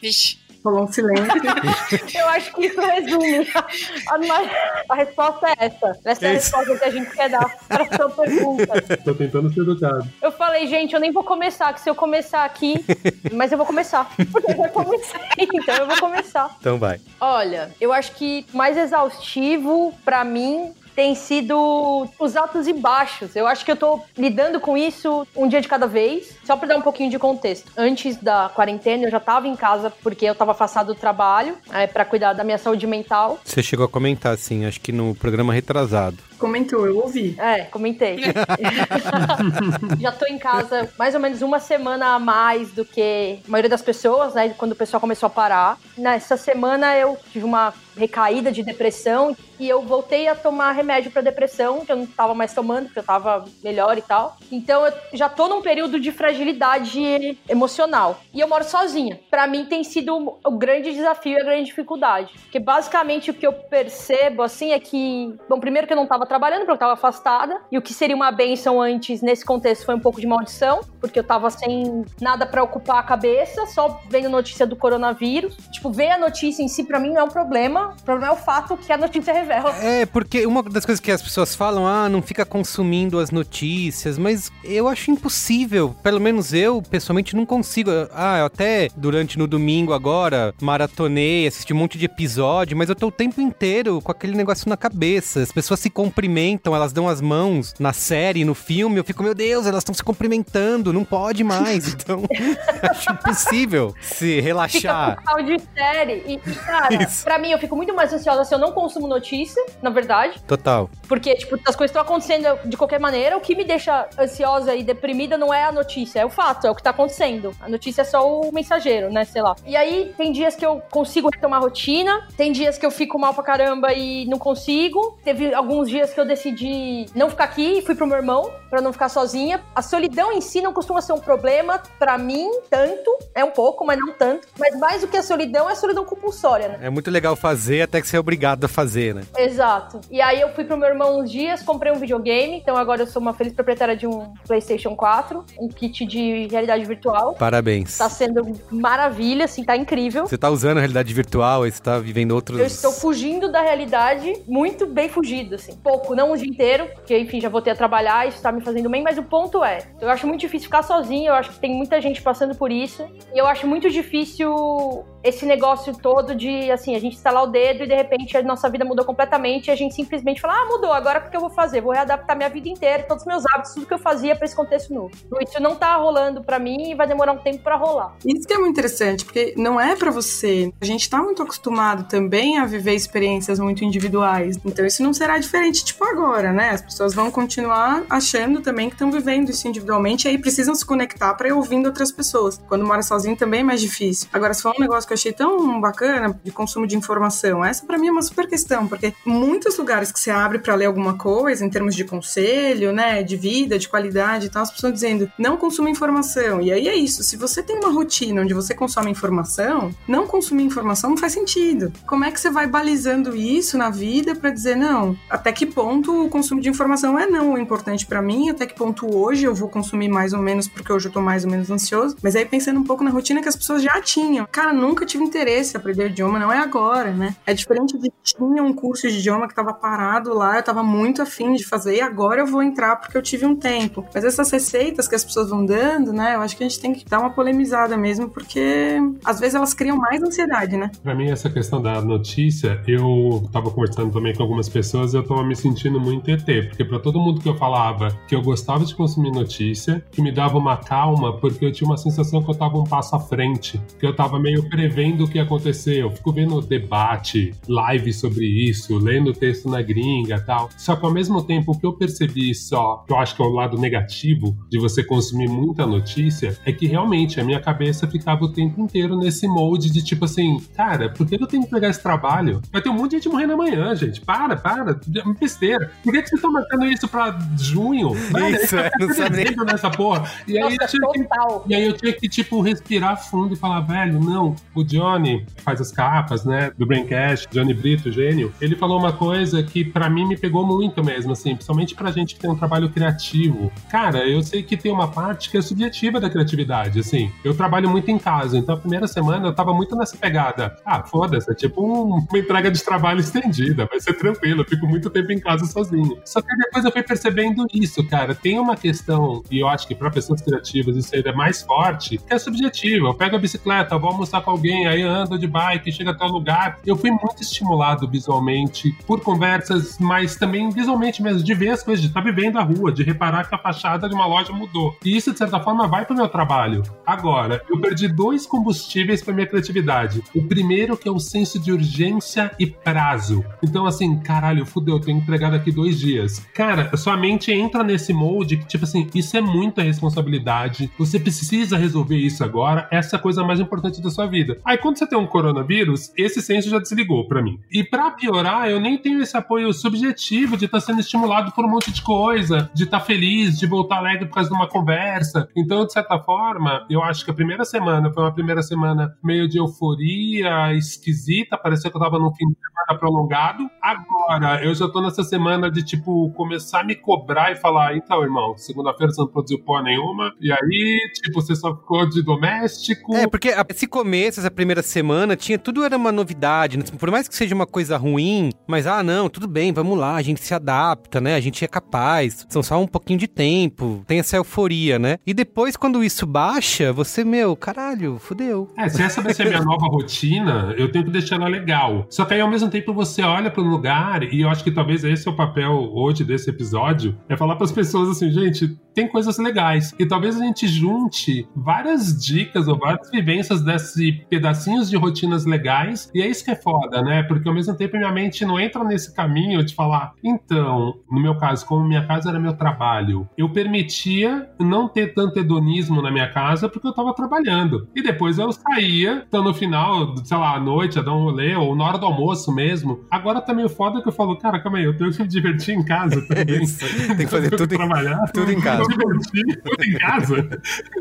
Vixe. 0.00 0.38
Rolou 0.64 0.84
um 0.84 0.92
silêncio. 0.92 1.24
Eu 2.18 2.28
acho 2.30 2.52
que 2.52 2.66
isso 2.66 2.80
resume. 2.80 3.48
A, 3.54 4.14
a, 4.14 4.92
a 4.92 4.94
resposta 4.96 5.48
é 5.50 5.66
essa. 5.66 5.98
Essa 6.04 6.26
é 6.26 6.30
a 6.30 6.32
resposta 6.32 6.78
que 6.78 6.84
a 6.84 6.90
gente 6.90 7.10
quer 7.10 7.30
dar 7.30 7.56
para 7.68 7.84
a 7.84 7.96
sua 7.96 8.10
pergunta. 8.10 8.96
Tô 9.04 9.14
tentando 9.14 9.52
ser 9.52 9.60
educado. 9.60 10.08
Eu 10.20 10.32
falei, 10.32 10.66
gente, 10.66 10.94
eu 10.94 11.00
nem 11.00 11.12
vou 11.12 11.22
começar, 11.22 11.72
que 11.72 11.80
se 11.80 11.88
eu 11.88 11.94
começar 11.94 12.44
aqui, 12.44 12.84
mas 13.32 13.52
eu 13.52 13.58
vou 13.58 13.66
começar. 13.66 14.10
Porque 14.32 14.50
eu 14.50 14.56
já 14.56 14.68
comecei, 14.68 15.20
então 15.54 15.76
eu 15.76 15.86
vou 15.86 15.98
começar. 16.00 16.56
Então 16.60 16.76
vai. 16.78 17.00
Olha, 17.20 17.70
eu 17.80 17.92
acho 17.92 18.12
que 18.12 18.44
mais 18.52 18.76
exaustivo 18.76 19.94
pra 20.04 20.24
mim 20.24 20.74
tem 20.98 21.14
sido 21.14 22.08
os 22.18 22.34
altos 22.34 22.66
e 22.66 22.72
baixos. 22.72 23.36
Eu 23.36 23.46
acho 23.46 23.64
que 23.64 23.70
eu 23.70 23.76
tô 23.76 24.00
lidando 24.16 24.58
com 24.58 24.76
isso 24.76 25.24
um 25.36 25.46
dia 25.46 25.60
de 25.60 25.68
cada 25.68 25.86
vez. 25.86 26.36
Só 26.42 26.56
pra 26.56 26.66
dar 26.66 26.76
um 26.76 26.82
pouquinho 26.82 27.08
de 27.08 27.16
contexto. 27.20 27.70
Antes 27.76 28.16
da 28.16 28.50
quarentena, 28.52 29.04
eu 29.04 29.10
já 29.12 29.20
tava 29.20 29.46
em 29.46 29.54
casa 29.54 29.92
porque 30.02 30.24
eu 30.24 30.34
tava 30.34 30.50
afastado 30.50 30.92
do 30.92 30.96
trabalho 30.96 31.56
é, 31.72 31.86
para 31.86 32.04
cuidar 32.04 32.32
da 32.32 32.42
minha 32.42 32.58
saúde 32.58 32.84
mental. 32.84 33.38
Você 33.44 33.62
chegou 33.62 33.86
a 33.86 33.88
comentar, 33.88 34.34
assim, 34.34 34.66
acho 34.66 34.80
que 34.80 34.90
no 34.90 35.14
programa 35.14 35.52
retrasado. 35.52 36.16
Comentou, 36.36 36.84
eu 36.86 36.98
ouvi. 36.98 37.36
É, 37.38 37.62
comentei. 37.64 38.18
Já 40.00 40.12
tô 40.12 40.26
em 40.26 40.38
casa 40.38 40.88
mais 40.98 41.14
ou 41.14 41.20
menos 41.20 41.42
uma 41.42 41.60
semana 41.60 42.14
a 42.14 42.18
mais 42.18 42.72
do 42.72 42.84
que 42.84 43.38
a 43.46 43.50
maioria 43.50 43.70
das 43.70 43.82
pessoas, 43.82 44.34
né? 44.34 44.48
Quando 44.50 44.72
o 44.72 44.76
pessoal 44.76 45.00
começou 45.00 45.26
a 45.28 45.30
parar. 45.30 45.78
Nessa 45.96 46.36
semana 46.36 46.96
eu 46.96 47.16
tive 47.32 47.44
uma 47.44 47.72
recaída 47.98 48.50
de 48.50 48.62
depressão 48.62 49.36
e 49.58 49.68
eu 49.68 49.82
voltei 49.82 50.28
a 50.28 50.34
tomar 50.34 50.72
remédio 50.72 51.10
pra 51.10 51.20
depressão, 51.20 51.84
que 51.84 51.90
eu 51.90 51.96
não 51.96 52.06
tava 52.06 52.32
mais 52.32 52.54
tomando, 52.54 52.84
porque 52.84 53.00
eu 53.00 53.04
tava 53.04 53.44
melhor 53.62 53.98
e 53.98 54.02
tal. 54.02 54.36
Então 54.52 54.86
eu 54.86 54.92
já 55.12 55.28
tô 55.28 55.48
num 55.48 55.60
período 55.60 55.98
de 55.98 56.12
fragilidade 56.12 57.36
emocional. 57.48 58.20
E 58.32 58.40
eu 58.40 58.48
moro 58.48 58.64
sozinha. 58.64 59.18
Pra 59.28 59.46
mim 59.46 59.64
tem 59.64 59.82
sido 59.82 60.38
o 60.44 60.50
grande 60.52 60.92
desafio 60.92 61.36
e 61.36 61.40
a 61.40 61.44
grande 61.44 61.64
dificuldade. 61.64 62.32
Porque 62.42 62.60
basicamente 62.60 63.30
o 63.30 63.34
que 63.34 63.46
eu 63.46 63.52
percebo, 63.52 64.42
assim, 64.42 64.72
é 64.72 64.78
que. 64.78 65.34
Bom, 65.48 65.58
primeiro 65.58 65.86
que 65.86 65.92
eu 65.92 65.96
não 65.96 66.06
tava 66.06 66.24
trabalhando, 66.24 66.60
porque 66.60 66.72
eu 66.72 66.78
tava 66.78 66.92
afastada. 66.92 67.60
E 67.70 67.76
o 67.76 67.82
que 67.82 67.92
seria 67.92 68.14
uma 68.14 68.30
benção 68.30 68.80
antes, 68.80 69.20
nesse 69.20 69.44
contexto, 69.44 69.84
foi 69.84 69.94
um 69.94 70.00
pouco 70.00 70.20
de 70.20 70.26
maldição, 70.26 70.80
porque 71.00 71.18
eu 71.18 71.24
tava 71.24 71.50
sem 71.50 72.04
nada 72.20 72.46
pra 72.46 72.62
ocupar 72.62 72.98
a 72.98 73.02
cabeça, 73.02 73.66
só 73.66 74.00
vendo 74.08 74.28
notícia 74.28 74.66
do 74.66 74.76
coronavírus. 74.76 75.56
Tipo, 75.72 75.90
ver 75.90 76.10
a 76.10 76.18
notícia 76.18 76.62
em 76.62 76.68
si, 76.68 76.84
pra 76.84 77.00
mim, 77.00 77.10
não 77.10 77.22
é 77.22 77.24
um 77.24 77.28
problema. 77.28 77.87
O 77.98 78.02
problema 78.02 78.32
é 78.32 78.36
o 78.36 78.36
fato 78.36 78.76
que 78.76 78.92
a 78.92 78.96
notícia 78.96 79.32
revela. 79.32 79.74
É, 79.82 80.06
porque 80.06 80.46
uma 80.46 80.62
das 80.62 80.84
coisas 80.84 81.00
que 81.00 81.10
as 81.10 81.22
pessoas 81.22 81.54
falam, 81.54 81.86
ah, 81.86 82.08
não 82.08 82.22
fica 82.22 82.44
consumindo 82.44 83.18
as 83.18 83.30
notícias, 83.30 84.18
mas 84.18 84.50
eu 84.64 84.88
acho 84.88 85.10
impossível. 85.10 85.94
Pelo 86.02 86.20
menos 86.20 86.52
eu, 86.52 86.82
pessoalmente, 86.82 87.36
não 87.36 87.46
consigo. 87.46 87.90
Ah, 88.12 88.38
eu 88.38 88.46
até 88.46 88.88
durante 88.96 89.38
no 89.38 89.46
domingo 89.46 89.92
agora, 89.92 90.54
maratonei, 90.60 91.46
assisti 91.46 91.72
um 91.72 91.76
monte 91.76 91.98
de 91.98 92.06
episódio, 92.06 92.76
mas 92.76 92.88
eu 92.88 92.94
tô 92.94 93.08
o 93.08 93.12
tempo 93.12 93.40
inteiro 93.40 94.00
com 94.00 94.12
aquele 94.12 94.36
negócio 94.36 94.68
na 94.68 94.76
cabeça. 94.76 95.40
As 95.40 95.52
pessoas 95.52 95.80
se 95.80 95.90
cumprimentam, 95.90 96.74
elas 96.74 96.92
dão 96.92 97.08
as 97.08 97.20
mãos 97.20 97.74
na 97.78 97.92
série, 97.92 98.44
no 98.44 98.54
filme, 98.54 98.98
eu 98.98 99.04
fico, 99.04 99.22
meu 99.22 99.34
Deus, 99.34 99.66
elas 99.66 99.80
estão 99.80 99.94
se 99.94 100.02
cumprimentando, 100.02 100.92
não 100.92 101.04
pode 101.04 101.44
mais. 101.44 101.88
Então, 101.98 102.22
acho 102.90 103.10
impossível 103.10 103.94
se 104.00 104.40
relaxar. 104.40 105.18
Fica 105.18 105.34
com 105.34 105.42
de 105.42 105.60
série. 105.74 106.22
E, 106.26 106.34
e 106.34 106.54
cara, 106.54 106.94
Isso. 107.02 107.24
pra 107.24 107.38
mim, 107.38 107.50
eu 107.50 107.58
fico 107.58 107.74
muito 107.78 107.94
mais 107.94 108.12
ansiosa 108.12 108.44
se 108.44 108.52
eu 108.52 108.58
não 108.58 108.72
consumo 108.72 109.06
notícia, 109.06 109.64
na 109.80 109.88
verdade. 109.88 110.40
Total. 110.46 110.90
Porque, 111.08 111.34
tipo, 111.36 111.54
as 111.64 111.76
coisas 111.76 111.90
estão 111.90 112.02
acontecendo 112.02 112.58
de 112.64 112.76
qualquer 112.76 112.98
maneira. 112.98 113.36
O 113.36 113.40
que 113.40 113.54
me 113.54 113.64
deixa 113.64 114.08
ansiosa 114.18 114.74
e 114.74 114.82
deprimida 114.82 115.38
não 115.38 115.54
é 115.54 115.64
a 115.64 115.70
notícia, 115.70 116.18
é 116.18 116.26
o 116.26 116.28
fato, 116.28 116.66
é 116.66 116.70
o 116.70 116.74
que 116.74 116.82
tá 116.82 116.90
acontecendo. 116.90 117.52
A 117.60 117.68
notícia 117.68 118.02
é 118.02 118.04
só 118.04 118.28
o 118.28 118.52
mensageiro, 118.52 119.10
né? 119.12 119.24
Sei 119.24 119.40
lá. 119.40 119.54
E 119.64 119.76
aí, 119.76 120.12
tem 120.16 120.32
dias 120.32 120.56
que 120.56 120.66
eu 120.66 120.82
consigo 120.90 121.30
retomar 121.32 121.60
a 121.60 121.62
rotina, 121.62 122.26
tem 122.36 122.50
dias 122.50 122.76
que 122.76 122.84
eu 122.84 122.90
fico 122.90 123.16
mal 123.18 123.32
pra 123.32 123.44
caramba 123.44 123.92
e 123.92 124.26
não 124.26 124.38
consigo. 124.38 125.16
Teve 125.22 125.54
alguns 125.54 125.88
dias 125.88 126.12
que 126.12 126.20
eu 126.20 126.26
decidi 126.26 127.06
não 127.14 127.30
ficar 127.30 127.44
aqui 127.44 127.78
e 127.78 127.82
fui 127.82 127.94
pro 127.94 128.06
meu 128.06 128.16
irmão, 128.16 128.52
pra 128.68 128.80
não 128.80 128.92
ficar 128.92 129.08
sozinha. 129.08 129.62
A 129.72 129.82
solidão 129.82 130.32
em 130.32 130.40
si 130.40 130.60
não 130.60 130.72
costuma 130.72 131.00
ser 131.00 131.12
um 131.12 131.20
problema, 131.20 131.80
pra 131.96 132.18
mim, 132.18 132.50
tanto. 132.68 133.16
É 133.34 133.44
um 133.44 133.52
pouco, 133.52 133.86
mas 133.86 133.98
não 133.98 134.12
tanto. 134.12 134.48
Mas 134.58 134.76
mais 134.80 135.00
do 135.02 135.06
que 135.06 135.16
a 135.16 135.22
solidão 135.22 135.70
é 135.70 135.74
a 135.74 135.76
solidão 135.76 136.04
compulsória, 136.04 136.68
né? 136.68 136.78
É 136.82 136.90
muito 136.90 137.10
legal 137.10 137.36
fazer 137.36 137.67
até 137.82 138.00
que 138.00 138.08
você 138.08 138.16
é 138.16 138.20
obrigado 138.20 138.64
a 138.64 138.68
fazer, 138.68 139.14
né? 139.14 139.22
Exato. 139.36 140.00
E 140.10 140.20
aí 140.20 140.40
eu 140.40 140.50
fui 140.50 140.64
pro 140.64 140.76
meu 140.76 140.88
irmão 140.88 141.20
uns 141.20 141.30
dias, 141.30 141.62
comprei 141.62 141.92
um 141.92 141.96
videogame, 141.96 142.56
então 142.56 142.76
agora 142.76 143.02
eu 143.02 143.06
sou 143.06 143.22
uma 143.22 143.32
feliz 143.32 143.52
proprietária 143.52 143.96
de 143.96 144.06
um 144.06 144.32
PlayStation 144.46 144.94
4, 144.94 145.44
um 145.58 145.68
kit 145.68 146.04
de 146.04 146.46
realidade 146.48 146.84
virtual. 146.84 147.34
Parabéns. 147.34 147.96
Tá 147.96 148.08
sendo 148.08 148.42
maravilha, 148.70 149.44
assim, 149.44 149.64
tá 149.64 149.76
incrível. 149.76 150.26
Você 150.26 150.38
tá 150.38 150.50
usando 150.50 150.78
a 150.78 150.80
realidade 150.80 151.12
virtual 151.14 151.68
você 151.70 151.82
tá 151.82 151.98
vivendo 151.98 152.32
outros. 152.32 152.58
Eu 152.58 152.66
estou 152.66 152.92
fugindo 152.92 153.50
da 153.50 153.60
realidade, 153.60 154.42
muito 154.46 154.86
bem 154.86 155.08
fugido, 155.08 155.54
assim. 155.54 155.76
Pouco, 155.76 156.14
não 156.14 156.32
o 156.32 156.36
dia 156.36 156.46
inteiro, 156.46 156.88
porque, 156.94 157.18
enfim, 157.18 157.40
já 157.40 157.48
voltei 157.48 157.72
a 157.72 157.76
trabalhar, 157.76 158.26
isso 158.28 158.40
tá 158.42 158.50
me 158.50 158.60
fazendo 158.60 158.88
bem, 158.88 159.02
mas 159.02 159.18
o 159.18 159.22
ponto 159.22 159.64
é, 159.64 159.78
eu 160.00 160.08
acho 160.08 160.26
muito 160.26 160.40
difícil 160.40 160.66
ficar 160.66 160.82
sozinho, 160.82 161.28
eu 161.28 161.34
acho 161.34 161.50
que 161.50 161.58
tem 161.58 161.74
muita 161.74 162.00
gente 162.00 162.22
passando 162.22 162.54
por 162.54 162.70
isso, 162.70 163.06
e 163.34 163.38
eu 163.38 163.46
acho 163.46 163.66
muito 163.66 163.90
difícil 163.90 165.04
esse 165.22 165.44
negócio 165.44 165.96
todo 165.96 166.34
de, 166.34 166.70
assim, 166.70 166.94
a 166.94 166.98
gente 166.98 167.14
instalar 167.14 167.44
o 167.44 167.46
dedo 167.46 167.84
e 167.84 167.86
de 167.86 167.94
repente 167.94 168.36
a 168.36 168.42
nossa 168.42 168.68
vida 168.68 168.84
mudou 168.84 169.04
completamente 169.04 169.68
e 169.68 169.70
a 169.70 169.76
gente 169.76 169.94
simplesmente 169.94 170.40
fala, 170.40 170.54
ah, 170.62 170.66
mudou, 170.66 170.92
agora 170.92 171.24
o 171.26 171.30
que 171.30 171.36
eu 171.36 171.40
vou 171.40 171.50
fazer? 171.50 171.80
Vou 171.80 171.92
readaptar 171.92 172.36
minha 172.36 172.48
vida 172.48 172.68
inteira, 172.68 173.02
todos 173.02 173.22
os 173.22 173.26
meus 173.26 173.44
hábitos, 173.46 173.74
tudo 173.74 173.86
que 173.86 173.94
eu 173.94 173.98
fazia 173.98 174.36
para 174.36 174.44
esse 174.44 174.54
contexto 174.54 174.94
novo. 174.94 175.10
Isso 175.40 175.60
não 175.60 175.74
tá 175.74 175.96
rolando 175.96 176.42
para 176.42 176.58
mim 176.58 176.90
e 176.90 176.94
vai 176.94 177.06
demorar 177.06 177.32
um 177.32 177.38
tempo 177.38 177.62
para 177.62 177.76
rolar. 177.76 178.14
Isso 178.24 178.46
que 178.46 178.54
é 178.54 178.58
muito 178.58 178.72
interessante, 178.72 179.24
porque 179.24 179.54
não 179.56 179.80
é 179.80 179.96
para 179.96 180.10
você. 180.10 180.72
A 180.80 180.84
gente 180.84 181.08
tá 181.08 181.18
muito 181.18 181.42
acostumado 181.42 182.08
também 182.08 182.58
a 182.58 182.66
viver 182.66 182.94
experiências 182.94 183.58
muito 183.58 183.84
individuais. 183.84 184.58
Então 184.64 184.86
isso 184.86 185.02
não 185.02 185.12
será 185.12 185.38
diferente, 185.38 185.84
tipo 185.84 186.04
agora, 186.04 186.52
né? 186.52 186.70
As 186.70 186.82
pessoas 186.82 187.14
vão 187.14 187.30
continuar 187.30 188.04
achando 188.08 188.60
também 188.60 188.88
que 188.88 188.94
estão 188.94 189.10
vivendo 189.10 189.50
isso 189.50 189.66
individualmente 189.66 190.26
e 190.26 190.30
aí 190.30 190.38
precisam 190.38 190.74
se 190.74 190.84
conectar 190.84 191.34
para 191.34 191.48
ir 191.48 191.52
ouvindo 191.52 191.86
outras 191.86 192.12
pessoas. 192.12 192.60
Quando 192.68 192.86
mora 192.86 193.02
sozinho 193.02 193.36
também 193.36 193.60
é 193.60 193.64
mais 193.64 193.80
difícil. 193.80 194.28
Agora, 194.32 194.54
se 194.54 194.62
for 194.62 194.74
um 194.76 194.80
negócio 194.80 195.07
que 195.08 195.12
eu 195.12 195.16
achei 195.16 195.32
tão 195.32 195.80
bacana 195.80 196.38
de 196.44 196.52
consumo 196.52 196.86
de 196.86 196.96
informação, 196.96 197.64
essa 197.64 197.84
para 197.84 197.98
mim 197.98 198.08
é 198.08 198.12
uma 198.12 198.22
super 198.22 198.46
questão, 198.46 198.86
porque 198.86 199.14
muitos 199.24 199.76
lugares 199.78 200.12
que 200.12 200.20
você 200.20 200.30
abre 200.30 200.58
para 200.58 200.74
ler 200.74 200.86
alguma 200.86 201.16
coisa, 201.16 201.64
em 201.64 201.70
termos 201.70 201.96
de 201.96 202.04
conselho, 202.04 202.92
né, 202.92 203.22
de 203.22 203.36
vida, 203.36 203.78
de 203.78 203.88
qualidade 203.88 204.46
e 204.46 204.48
tal, 204.50 204.62
as 204.62 204.70
pessoas 204.70 204.92
dizendo, 204.92 205.30
não 205.38 205.56
consuma 205.56 205.90
informação. 205.90 206.60
E 206.60 206.70
aí 206.70 206.88
é 206.88 206.94
isso, 206.94 207.22
se 207.22 207.36
você 207.36 207.62
tem 207.62 207.76
uma 207.76 207.90
rotina 207.90 208.42
onde 208.42 208.54
você 208.54 208.74
consome 208.74 209.10
informação, 209.10 209.94
não 210.06 210.26
consumir 210.26 210.64
informação 210.64 211.10
não 211.10 211.16
faz 211.16 211.32
sentido. 211.32 211.92
Como 212.06 212.24
é 212.24 212.30
que 212.30 212.40
você 212.40 212.50
vai 212.50 212.66
balizando 212.66 213.34
isso 213.34 213.78
na 213.78 213.90
vida 213.90 214.34
para 214.34 214.50
dizer, 214.50 214.76
não, 214.76 215.16
até 215.30 215.50
que 215.52 215.64
ponto 215.64 216.26
o 216.26 216.28
consumo 216.28 216.60
de 216.60 216.68
informação 216.68 217.18
é 217.18 217.26
não 217.26 217.56
importante 217.56 218.06
para 218.06 218.20
mim, 218.20 218.50
até 218.50 218.66
que 218.66 218.74
ponto 218.74 219.16
hoje 219.16 219.44
eu 219.44 219.54
vou 219.54 219.68
consumir 219.68 220.08
mais 220.08 220.32
ou 220.32 220.40
menos 220.40 220.68
porque 220.68 220.92
hoje 220.92 221.08
eu 221.08 221.12
tô 221.12 221.20
mais 221.20 221.44
ou 221.44 221.50
menos 221.50 221.70
ansioso, 221.70 222.16
mas 222.22 222.36
aí 222.36 222.44
pensando 222.44 222.78
um 222.78 222.84
pouco 222.84 223.02
na 223.02 223.10
rotina 223.10 223.40
que 223.40 223.48
as 223.48 223.56
pessoas 223.56 223.82
já 223.82 224.00
tinham. 224.00 224.46
Cara, 224.50 224.72
nunca 224.72 224.97
tive 225.06 225.24
interesse 225.24 225.74
em 225.74 225.78
aprender 225.78 226.08
idioma, 226.08 226.38
não 226.38 226.52
é 226.52 226.58
agora, 226.58 227.12
né? 227.12 227.36
É 227.46 227.54
diferente 227.54 227.98
de 227.98 228.10
tinha 228.22 228.62
um 228.62 228.72
curso 228.72 229.08
de 229.08 229.18
idioma 229.18 229.48
que 229.48 229.54
tava 229.54 229.72
parado 229.72 230.34
lá, 230.34 230.56
eu 230.56 230.62
tava 230.62 230.82
muito 230.82 231.22
afim 231.22 231.54
de 231.54 231.64
fazer 231.64 231.96
e 231.96 232.00
agora 232.00 232.40
eu 232.40 232.46
vou 232.46 232.62
entrar 232.62 232.96
porque 232.96 233.16
eu 233.16 233.22
tive 233.22 233.46
um 233.46 233.56
tempo. 233.56 234.04
Mas 234.14 234.24
essas 234.24 234.50
receitas 234.50 235.08
que 235.08 235.14
as 235.14 235.24
pessoas 235.24 235.50
vão 235.50 235.64
dando, 235.64 236.12
né? 236.12 236.34
Eu 236.34 236.40
acho 236.40 236.56
que 236.56 236.64
a 236.64 236.68
gente 236.68 236.80
tem 236.80 236.92
que 236.92 237.04
dar 237.04 237.20
uma 237.20 237.30
polemizada 237.30 237.96
mesmo, 237.96 238.28
porque 238.28 238.98
às 239.24 239.40
vezes 239.40 239.54
elas 239.54 239.74
criam 239.74 239.96
mais 239.96 240.22
ansiedade, 240.22 240.76
né? 240.76 240.90
Pra 241.02 241.14
mim, 241.14 241.30
essa 241.30 241.48
questão 241.48 241.80
da 241.80 242.00
notícia, 242.00 242.82
eu 242.86 243.48
tava 243.52 243.70
conversando 243.70 244.12
também 244.12 244.34
com 244.34 244.42
algumas 244.42 244.68
pessoas 244.68 245.14
eu 245.14 245.22
tava 245.22 245.44
me 245.44 245.56
sentindo 245.56 246.00
muito 246.00 246.30
ET, 246.30 246.44
porque 246.68 246.84
para 246.84 246.98
todo 246.98 247.18
mundo 247.18 247.40
que 247.40 247.48
eu 247.48 247.56
falava 247.56 248.08
que 248.26 248.34
eu 248.34 248.42
gostava 248.42 248.84
de 248.84 248.94
consumir 248.94 249.30
notícia, 249.30 250.04
que 250.10 250.20
me 250.20 250.32
dava 250.32 250.58
uma 250.58 250.76
calma, 250.76 251.36
porque 251.38 251.64
eu 251.64 251.72
tinha 251.72 251.88
uma 251.88 251.96
sensação 251.96 252.42
que 252.42 252.50
eu 252.50 252.54
tava 252.54 252.78
um 252.78 252.84
passo 252.84 253.14
à 253.14 253.20
frente, 253.20 253.80
que 253.98 254.06
eu 254.06 254.14
tava 254.14 254.38
meio 254.38 254.68
prevendo 254.88 255.24
o 255.24 255.28
que 255.28 255.36
ia 255.36 255.42
acontecer. 255.42 256.02
Eu 256.02 256.10
fico 256.10 256.32
vendo 256.32 256.60
debate, 256.62 257.52
live 257.68 258.12
sobre 258.12 258.46
isso, 258.46 258.96
lendo 258.98 259.32
texto 259.32 259.68
na 259.68 259.82
gringa 259.82 260.36
e 260.36 260.40
tal. 260.40 260.70
Só 260.76 260.96
que 260.96 261.04
ao 261.04 261.12
mesmo 261.12 261.42
tempo, 261.42 261.72
o 261.72 261.78
que 261.78 261.84
eu 261.84 261.92
percebi 261.92 262.54
só, 262.54 263.04
que 263.06 263.12
eu 263.12 263.18
acho 263.18 263.36
que 263.36 263.42
é 263.42 263.44
o 263.44 263.50
lado 263.50 263.76
negativo 263.76 264.56
de 264.70 264.78
você 264.78 265.04
consumir 265.04 265.48
muita 265.48 265.86
notícia, 265.86 266.56
é 266.64 266.72
que 266.72 266.86
realmente 266.86 267.38
a 267.38 267.44
minha 267.44 267.60
cabeça 267.60 268.06
ficava 268.06 268.44
o 268.44 268.52
tempo 268.52 268.80
inteiro 268.80 269.16
nesse 269.16 269.46
molde 269.46 269.90
de 269.90 270.02
tipo 270.02 270.24
assim, 270.24 270.58
cara, 270.74 271.10
por 271.10 271.26
que 271.26 271.34
eu 271.34 271.46
tenho 271.46 271.64
que 271.64 271.70
pegar 271.70 271.90
esse 271.90 272.02
trabalho? 272.02 272.62
Vai 272.72 272.80
ter 272.80 272.88
um 272.88 272.94
monte 272.94 273.10
de 273.10 273.16
gente 273.16 273.28
morrendo 273.28 273.52
amanhã, 273.52 273.94
gente. 273.94 274.20
Para, 274.22 274.56
para. 274.56 274.92
É 274.92 275.32
besteira. 275.38 275.90
Por 276.02 276.12
que, 276.12 276.22
que 276.22 276.28
vocês 276.28 276.38
estão 276.38 276.52
marcando 276.52 276.86
isso 276.86 277.06
pra 277.08 277.38
junho? 277.58 278.12
Isso, 278.54 278.76
é, 278.76 278.90
não 278.98 279.12
sabe 279.12 279.44
nessa 279.66 279.90
porra. 279.90 280.30
E 280.46 280.58
aí, 280.58 280.76
Nossa, 280.78 280.96
eu 280.96 281.12
tinha 281.12 281.26
que, 281.26 281.72
e 281.72 281.74
aí 281.74 281.84
eu 281.84 281.92
tinha 281.92 282.12
que, 282.12 282.28
tipo, 282.28 282.60
respirar 282.60 283.22
fundo 283.22 283.54
e 283.54 283.56
falar, 283.56 283.80
velho, 283.80 284.20
não, 284.20 284.54
o 284.80 284.84
Johnny 284.84 285.44
faz 285.58 285.80
as 285.80 285.90
capas, 285.92 286.44
né, 286.44 286.70
do 286.76 286.86
Braincast, 286.86 287.48
Johnny 287.50 287.74
Brito, 287.74 288.10
gênio, 288.10 288.52
ele 288.60 288.76
falou 288.76 288.98
uma 288.98 289.12
coisa 289.12 289.62
que 289.62 289.84
pra 289.84 290.08
mim 290.08 290.26
me 290.26 290.36
pegou 290.36 290.66
muito 290.66 291.02
mesmo, 291.04 291.32
assim, 291.32 291.54
principalmente 291.54 291.94
pra 291.94 292.10
gente 292.10 292.34
que 292.34 292.40
tem 292.40 292.50
um 292.50 292.56
trabalho 292.56 292.88
criativo. 292.90 293.70
Cara, 293.90 294.26
eu 294.26 294.42
sei 294.42 294.62
que 294.62 294.76
tem 294.76 294.92
uma 294.92 295.08
parte 295.08 295.50
que 295.50 295.56
é 295.56 295.62
subjetiva 295.62 296.20
da 296.20 296.30
criatividade, 296.30 297.00
assim. 297.00 297.30
Eu 297.44 297.54
trabalho 297.54 297.88
muito 297.88 298.10
em 298.10 298.18
casa, 298.18 298.56
então 298.58 298.74
a 298.74 298.78
primeira 298.78 299.06
semana 299.06 299.48
eu 299.48 299.54
tava 299.54 299.72
muito 299.74 299.96
nessa 299.96 300.16
pegada. 300.16 300.76
Ah, 300.84 301.02
foda-se, 301.02 301.50
é 301.50 301.54
tipo 301.54 301.82
um- 301.84 302.26
uma 302.28 302.38
entrega 302.38 302.70
de 302.70 302.82
trabalho 302.82 303.20
estendida, 303.20 303.86
vai 303.86 304.00
ser 304.00 304.14
tranquilo, 304.14 304.62
eu 304.62 304.64
fico 304.64 304.86
muito 304.86 305.10
tempo 305.10 305.32
em 305.32 305.40
casa 305.40 305.64
sozinho. 305.66 306.18
Só 306.24 306.40
que 306.40 306.56
depois 306.56 306.84
eu 306.84 306.92
fui 306.92 307.02
percebendo 307.02 307.66
isso, 307.72 308.06
cara. 308.06 308.34
Tem 308.34 308.58
uma 308.58 308.76
questão, 308.76 309.42
e 309.50 309.58
eu 309.58 309.68
acho 309.68 309.86
que 309.86 309.94
pra 309.94 310.10
pessoas 310.10 310.40
criativas 310.42 310.96
isso 310.96 311.14
ainda 311.14 311.30
é 311.30 311.32
mais 311.32 311.62
forte, 311.62 312.18
que 312.18 312.32
é 312.34 312.38
subjetiva. 312.38 313.06
Eu 313.08 313.14
pego 313.14 313.36
a 313.36 313.38
bicicleta, 313.38 313.98
vou 313.98 314.10
almoçar 314.10 314.40
com 314.42 314.50
alguém, 314.50 314.67
aí 314.86 315.02
ando 315.02 315.38
de 315.38 315.46
bike, 315.46 315.92
chega 315.92 316.10
até 316.10 316.24
o 316.24 316.28
lugar. 316.28 316.78
Eu 316.84 316.96
fui 316.96 317.10
muito 317.10 317.42
estimulado 317.42 318.08
visualmente 318.08 318.92
por 319.06 319.20
conversas, 319.20 319.98
mas 319.98 320.36
também 320.36 320.70
visualmente 320.70 321.22
mesmo, 321.22 321.42
de 321.42 321.54
ver 321.54 321.70
as 321.70 321.82
coisas, 321.82 322.02
de 322.02 322.08
estar 322.08 322.20
vivendo 322.20 322.58
a 322.58 322.62
rua, 322.62 322.92
de 322.92 323.02
reparar 323.02 323.48
que 323.48 323.54
a 323.54 323.58
fachada 323.58 324.08
de 324.08 324.14
uma 324.14 324.26
loja 324.26 324.52
mudou. 324.52 324.96
E 325.04 325.16
isso, 325.16 325.32
de 325.32 325.38
certa 325.38 325.60
forma, 325.60 325.86
vai 325.86 326.04
pro 326.04 326.16
meu 326.16 326.28
trabalho. 326.28 326.82
Agora, 327.06 327.62
eu 327.68 327.80
perdi 327.80 328.08
dois 328.08 328.46
combustíveis 328.46 329.22
pra 329.22 329.34
minha 329.34 329.46
criatividade. 329.46 330.22
O 330.34 330.42
primeiro, 330.42 330.96
que 330.96 331.08
é 331.08 331.12
o 331.12 331.18
senso 331.18 331.58
de 331.58 331.72
urgência 331.72 332.50
e 332.58 332.66
prazo. 332.66 333.44
Então, 333.62 333.86
assim, 333.86 334.18
caralho, 334.18 334.66
fudeu, 334.66 334.96
eu 334.96 335.00
tenho 335.00 335.18
que 335.18 335.24
entregar 335.24 335.50
daqui 335.50 335.70
dois 335.70 335.98
dias. 335.98 336.46
Cara, 336.54 336.96
sua 336.96 337.16
mente 337.16 337.52
entra 337.52 337.82
nesse 337.82 338.12
molde 338.12 338.56
que, 338.56 338.66
tipo 338.66 338.84
assim, 338.84 339.08
isso 339.14 339.36
é 339.36 339.40
muita 339.40 339.82
responsabilidade. 339.82 340.90
Você 340.98 341.18
precisa 341.18 341.76
resolver 341.76 342.16
isso 342.16 342.44
agora. 342.44 342.88
Essa 342.90 343.16
é 343.16 343.18
a 343.18 343.22
coisa 343.22 343.44
mais 343.44 343.60
importante 343.60 344.02
da 344.02 344.10
sua 344.10 344.26
vida. 344.26 344.57
Aí 344.64 344.78
quando 344.78 344.98
você 344.98 345.06
tem 345.06 345.18
um 345.18 345.26
coronavírus, 345.26 346.12
esse 346.16 346.40
senso 346.40 346.68
já 346.68 346.78
desligou 346.78 347.26
pra 347.26 347.42
mim. 347.42 347.58
E 347.70 347.84
pra 347.84 348.10
piorar, 348.10 348.68
eu 348.68 348.80
nem 348.80 348.98
tenho 348.98 349.22
esse 349.22 349.36
apoio 349.36 349.72
subjetivo 349.72 350.56
de 350.56 350.66
estar 350.66 350.80
sendo 350.80 351.00
estimulado 351.00 351.52
por 351.52 351.64
um 351.64 351.68
monte 351.68 351.90
de 351.90 352.02
coisa, 352.02 352.70
de 352.74 352.84
estar 352.84 353.00
feliz, 353.00 353.58
de 353.58 353.66
voltar 353.66 353.98
alegre 353.98 354.26
por 354.26 354.34
causa 354.34 354.50
de 354.50 354.56
uma 354.56 354.68
conversa. 354.68 355.48
Então, 355.56 355.84
de 355.84 355.92
certa 355.92 356.18
forma, 356.18 356.86
eu 356.90 357.02
acho 357.02 357.24
que 357.24 357.30
a 357.30 357.34
primeira 357.34 357.64
semana 357.64 358.12
foi 358.12 358.22
uma 358.22 358.34
primeira 358.34 358.62
semana 358.62 359.16
meio 359.22 359.48
de 359.48 359.58
euforia, 359.58 360.74
esquisita, 360.74 361.56
parecia 361.56 361.90
que 361.90 361.96
eu 361.96 362.00
tava 362.00 362.18
num 362.18 362.32
fim 362.34 362.46
de 362.46 362.56
semana 362.56 362.98
prolongado. 362.98 363.68
Agora, 363.82 364.64
eu 364.64 364.74
já 364.74 364.88
tô 364.88 365.00
nessa 365.00 365.22
semana 365.22 365.70
de, 365.70 365.84
tipo, 365.84 366.30
começar 366.32 366.80
a 366.80 366.84
me 366.84 366.94
cobrar 366.94 367.52
e 367.52 367.56
falar, 367.56 367.96
então, 367.96 368.22
irmão, 368.22 368.56
segunda-feira 368.56 369.12
você 369.12 369.20
não 369.20 369.28
produziu 369.28 369.58
porra 369.64 369.82
nenhuma, 369.82 370.32
e 370.40 370.50
aí, 370.52 371.10
tipo, 371.22 371.40
você 371.40 371.54
só 371.54 371.74
ficou 371.74 372.08
de 372.08 372.22
doméstico. 372.22 373.14
É, 373.14 373.26
porque 373.26 373.54
esse 373.68 373.86
começo, 373.86 374.40
essa 374.48 374.50
primeira 374.50 374.82
semana, 374.82 375.36
tinha 375.36 375.58
tudo 375.58 375.84
era 375.84 375.96
uma 375.96 376.10
novidade, 376.10 376.78
né? 376.78 376.84
Por 376.98 377.10
mais 377.10 377.28
que 377.28 377.36
seja 377.36 377.54
uma 377.54 377.66
coisa 377.66 377.96
ruim, 377.96 378.50
mas 378.66 378.86
ah, 378.86 379.02
não, 379.02 379.28
tudo 379.28 379.46
bem, 379.46 379.72
vamos 379.72 379.98
lá, 379.98 380.16
a 380.16 380.22
gente 380.22 380.40
se 380.40 380.54
adapta, 380.54 381.20
né? 381.20 381.34
A 381.34 381.40
gente 381.40 381.64
é 381.64 381.68
capaz. 381.68 382.46
São 382.48 382.62
só 382.62 382.80
um 382.80 382.86
pouquinho 382.86 383.18
de 383.18 383.28
tempo, 383.28 384.02
tem 384.06 384.18
essa 384.18 384.36
euforia, 384.36 384.98
né? 384.98 385.18
E 385.26 385.34
depois, 385.34 385.76
quando 385.76 386.02
isso 386.02 386.26
baixa, 386.26 386.92
você, 386.92 387.24
meu, 387.24 387.54
caralho, 387.54 388.18
fudeu. 388.18 388.72
É, 388.76 388.88
se 388.88 389.02
essa 389.02 389.20
vai 389.20 389.34
ser 389.34 389.42
a 389.42 389.50
minha 389.50 389.62
nova 389.62 389.86
rotina, 389.92 390.74
eu 390.78 390.90
tenho 390.90 391.04
que 391.04 391.10
deixar 391.10 391.36
ela 391.36 391.48
legal. 391.48 392.06
Só 392.08 392.24
que 392.24 392.34
aí, 392.34 392.40
ao 392.40 392.50
mesmo 392.50 392.70
tempo, 392.70 392.94
você 392.94 393.22
olha 393.22 393.50
para 393.50 393.62
um 393.62 393.68
lugar, 393.68 394.22
e 394.22 394.40
eu 394.40 394.48
acho 394.48 394.64
que 394.64 394.70
talvez 394.70 395.04
esse 395.04 395.28
é 395.28 395.30
o 395.30 395.36
papel 395.36 395.72
hoje 395.92 396.24
desse 396.24 396.48
episódio, 396.48 397.18
é 397.28 397.36
falar 397.36 397.56
para 397.56 397.64
as 397.64 397.72
pessoas 397.72 398.08
assim, 398.08 398.30
gente, 398.30 398.78
tem 398.94 399.06
coisas 399.06 399.38
legais. 399.38 399.94
E 399.98 400.06
talvez 400.06 400.40
a 400.40 400.44
gente 400.44 400.66
junte 400.66 401.46
várias 401.54 402.18
dicas 402.18 402.66
ou 402.66 402.78
várias 402.78 403.10
vivências 403.10 403.62
desses 403.62 403.96
pedacinhos 404.28 404.88
de 404.90 404.96
rotinas 404.96 405.44
legais, 405.44 406.10
e 406.14 406.22
é 406.22 406.26
isso 406.26 406.44
que 406.44 406.50
é 406.50 406.56
foda, 406.56 407.02
né? 407.02 407.22
Porque 407.22 407.48
ao 407.48 407.54
mesmo 407.54 407.74
tempo 407.76 407.96
minha 407.96 408.12
mente 408.12 408.44
não 408.44 408.58
entra 408.58 408.84
nesse 408.84 409.14
caminho 409.14 409.64
de 409.64 409.74
falar, 409.74 410.12
então, 410.22 410.94
no 411.10 411.20
meu 411.20 411.36
caso, 411.36 411.64
como 411.66 411.86
minha 411.86 412.06
casa 412.06 412.28
era 412.30 412.38
meu 412.38 412.52
trabalho, 412.54 413.28
eu 413.36 413.48
permitia 413.48 414.48
não 414.58 414.88
ter 414.88 415.14
tanto 415.14 415.38
hedonismo 415.38 416.02
na 416.02 416.10
minha 416.10 416.28
casa 416.30 416.68
porque 416.68 416.86
eu 416.86 416.92
tava 416.92 417.14
trabalhando. 417.14 417.88
E 417.94 418.02
depois 418.02 418.38
eu 418.38 418.50
saía, 418.52 419.24
então 419.26 419.42
no 419.42 419.54
final, 419.54 420.14
sei 420.24 420.36
lá, 420.36 420.54
à 420.56 420.60
noite, 420.60 420.98
a 420.98 421.02
dar 421.02 421.14
um 421.14 421.24
rolê, 421.24 421.54
ou 421.54 421.74
na 421.74 421.84
hora 421.84 421.98
do 421.98 422.06
almoço 422.06 422.52
mesmo. 422.54 423.00
Agora 423.10 423.40
tá 423.40 423.54
meio 423.54 423.68
foda 423.68 424.02
que 424.02 424.08
eu 424.08 424.12
falo, 424.12 424.36
cara, 424.36 424.60
calma 424.60 424.78
aí, 424.78 424.84
eu 424.84 424.96
tenho 424.96 425.10
que 425.12 425.22
me 425.22 425.28
divertir 425.28 425.74
em 425.74 425.84
casa 425.84 426.20
também. 426.28 426.46
Tem 426.46 427.16
que 427.16 427.26
fazer 427.26 427.50
tudo, 427.50 427.74
em- 427.74 427.78
trabalhar, 427.78 428.18
tudo 428.32 428.50
em 428.52 428.60
casa. 428.60 428.82
divertir, 428.88 429.62
tudo 429.62 429.84
em 429.84 429.98
casa. 429.98 430.48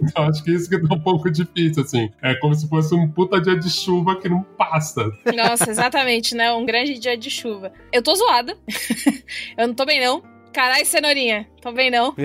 Então 0.01 0.23
acho 0.27 0.43
que 0.43 0.51
isso 0.51 0.69
que 0.69 0.79
tá 0.87 0.95
um 0.95 0.99
pouco 0.99 1.29
difícil, 1.29 1.83
assim. 1.83 2.09
É 2.21 2.35
como 2.35 2.53
se 2.55 2.67
fosse 2.67 2.93
um 2.95 3.07
puta 3.17 3.41
dia 3.41 3.57
de 3.57 3.67
chuva 3.67 4.15
que 4.15 4.29
não 4.29 4.43
passa. 4.43 5.11
Nossa, 5.35 5.71
exatamente, 5.71 6.35
né? 6.35 6.53
Um 6.53 6.67
grande 6.67 6.99
dia 6.99 7.17
de 7.17 7.31
chuva. 7.31 7.73
Eu 7.91 8.03
tô 8.03 8.13
zoada. 8.13 8.55
eu 9.57 9.67
não 9.67 9.73
tô 9.73 9.87
bem, 9.87 9.99
não. 9.99 10.21
Carai, 10.53 10.85
cenourinha. 10.85 11.47
Tô 11.61 11.71
bem, 11.71 11.89
não. 11.89 12.15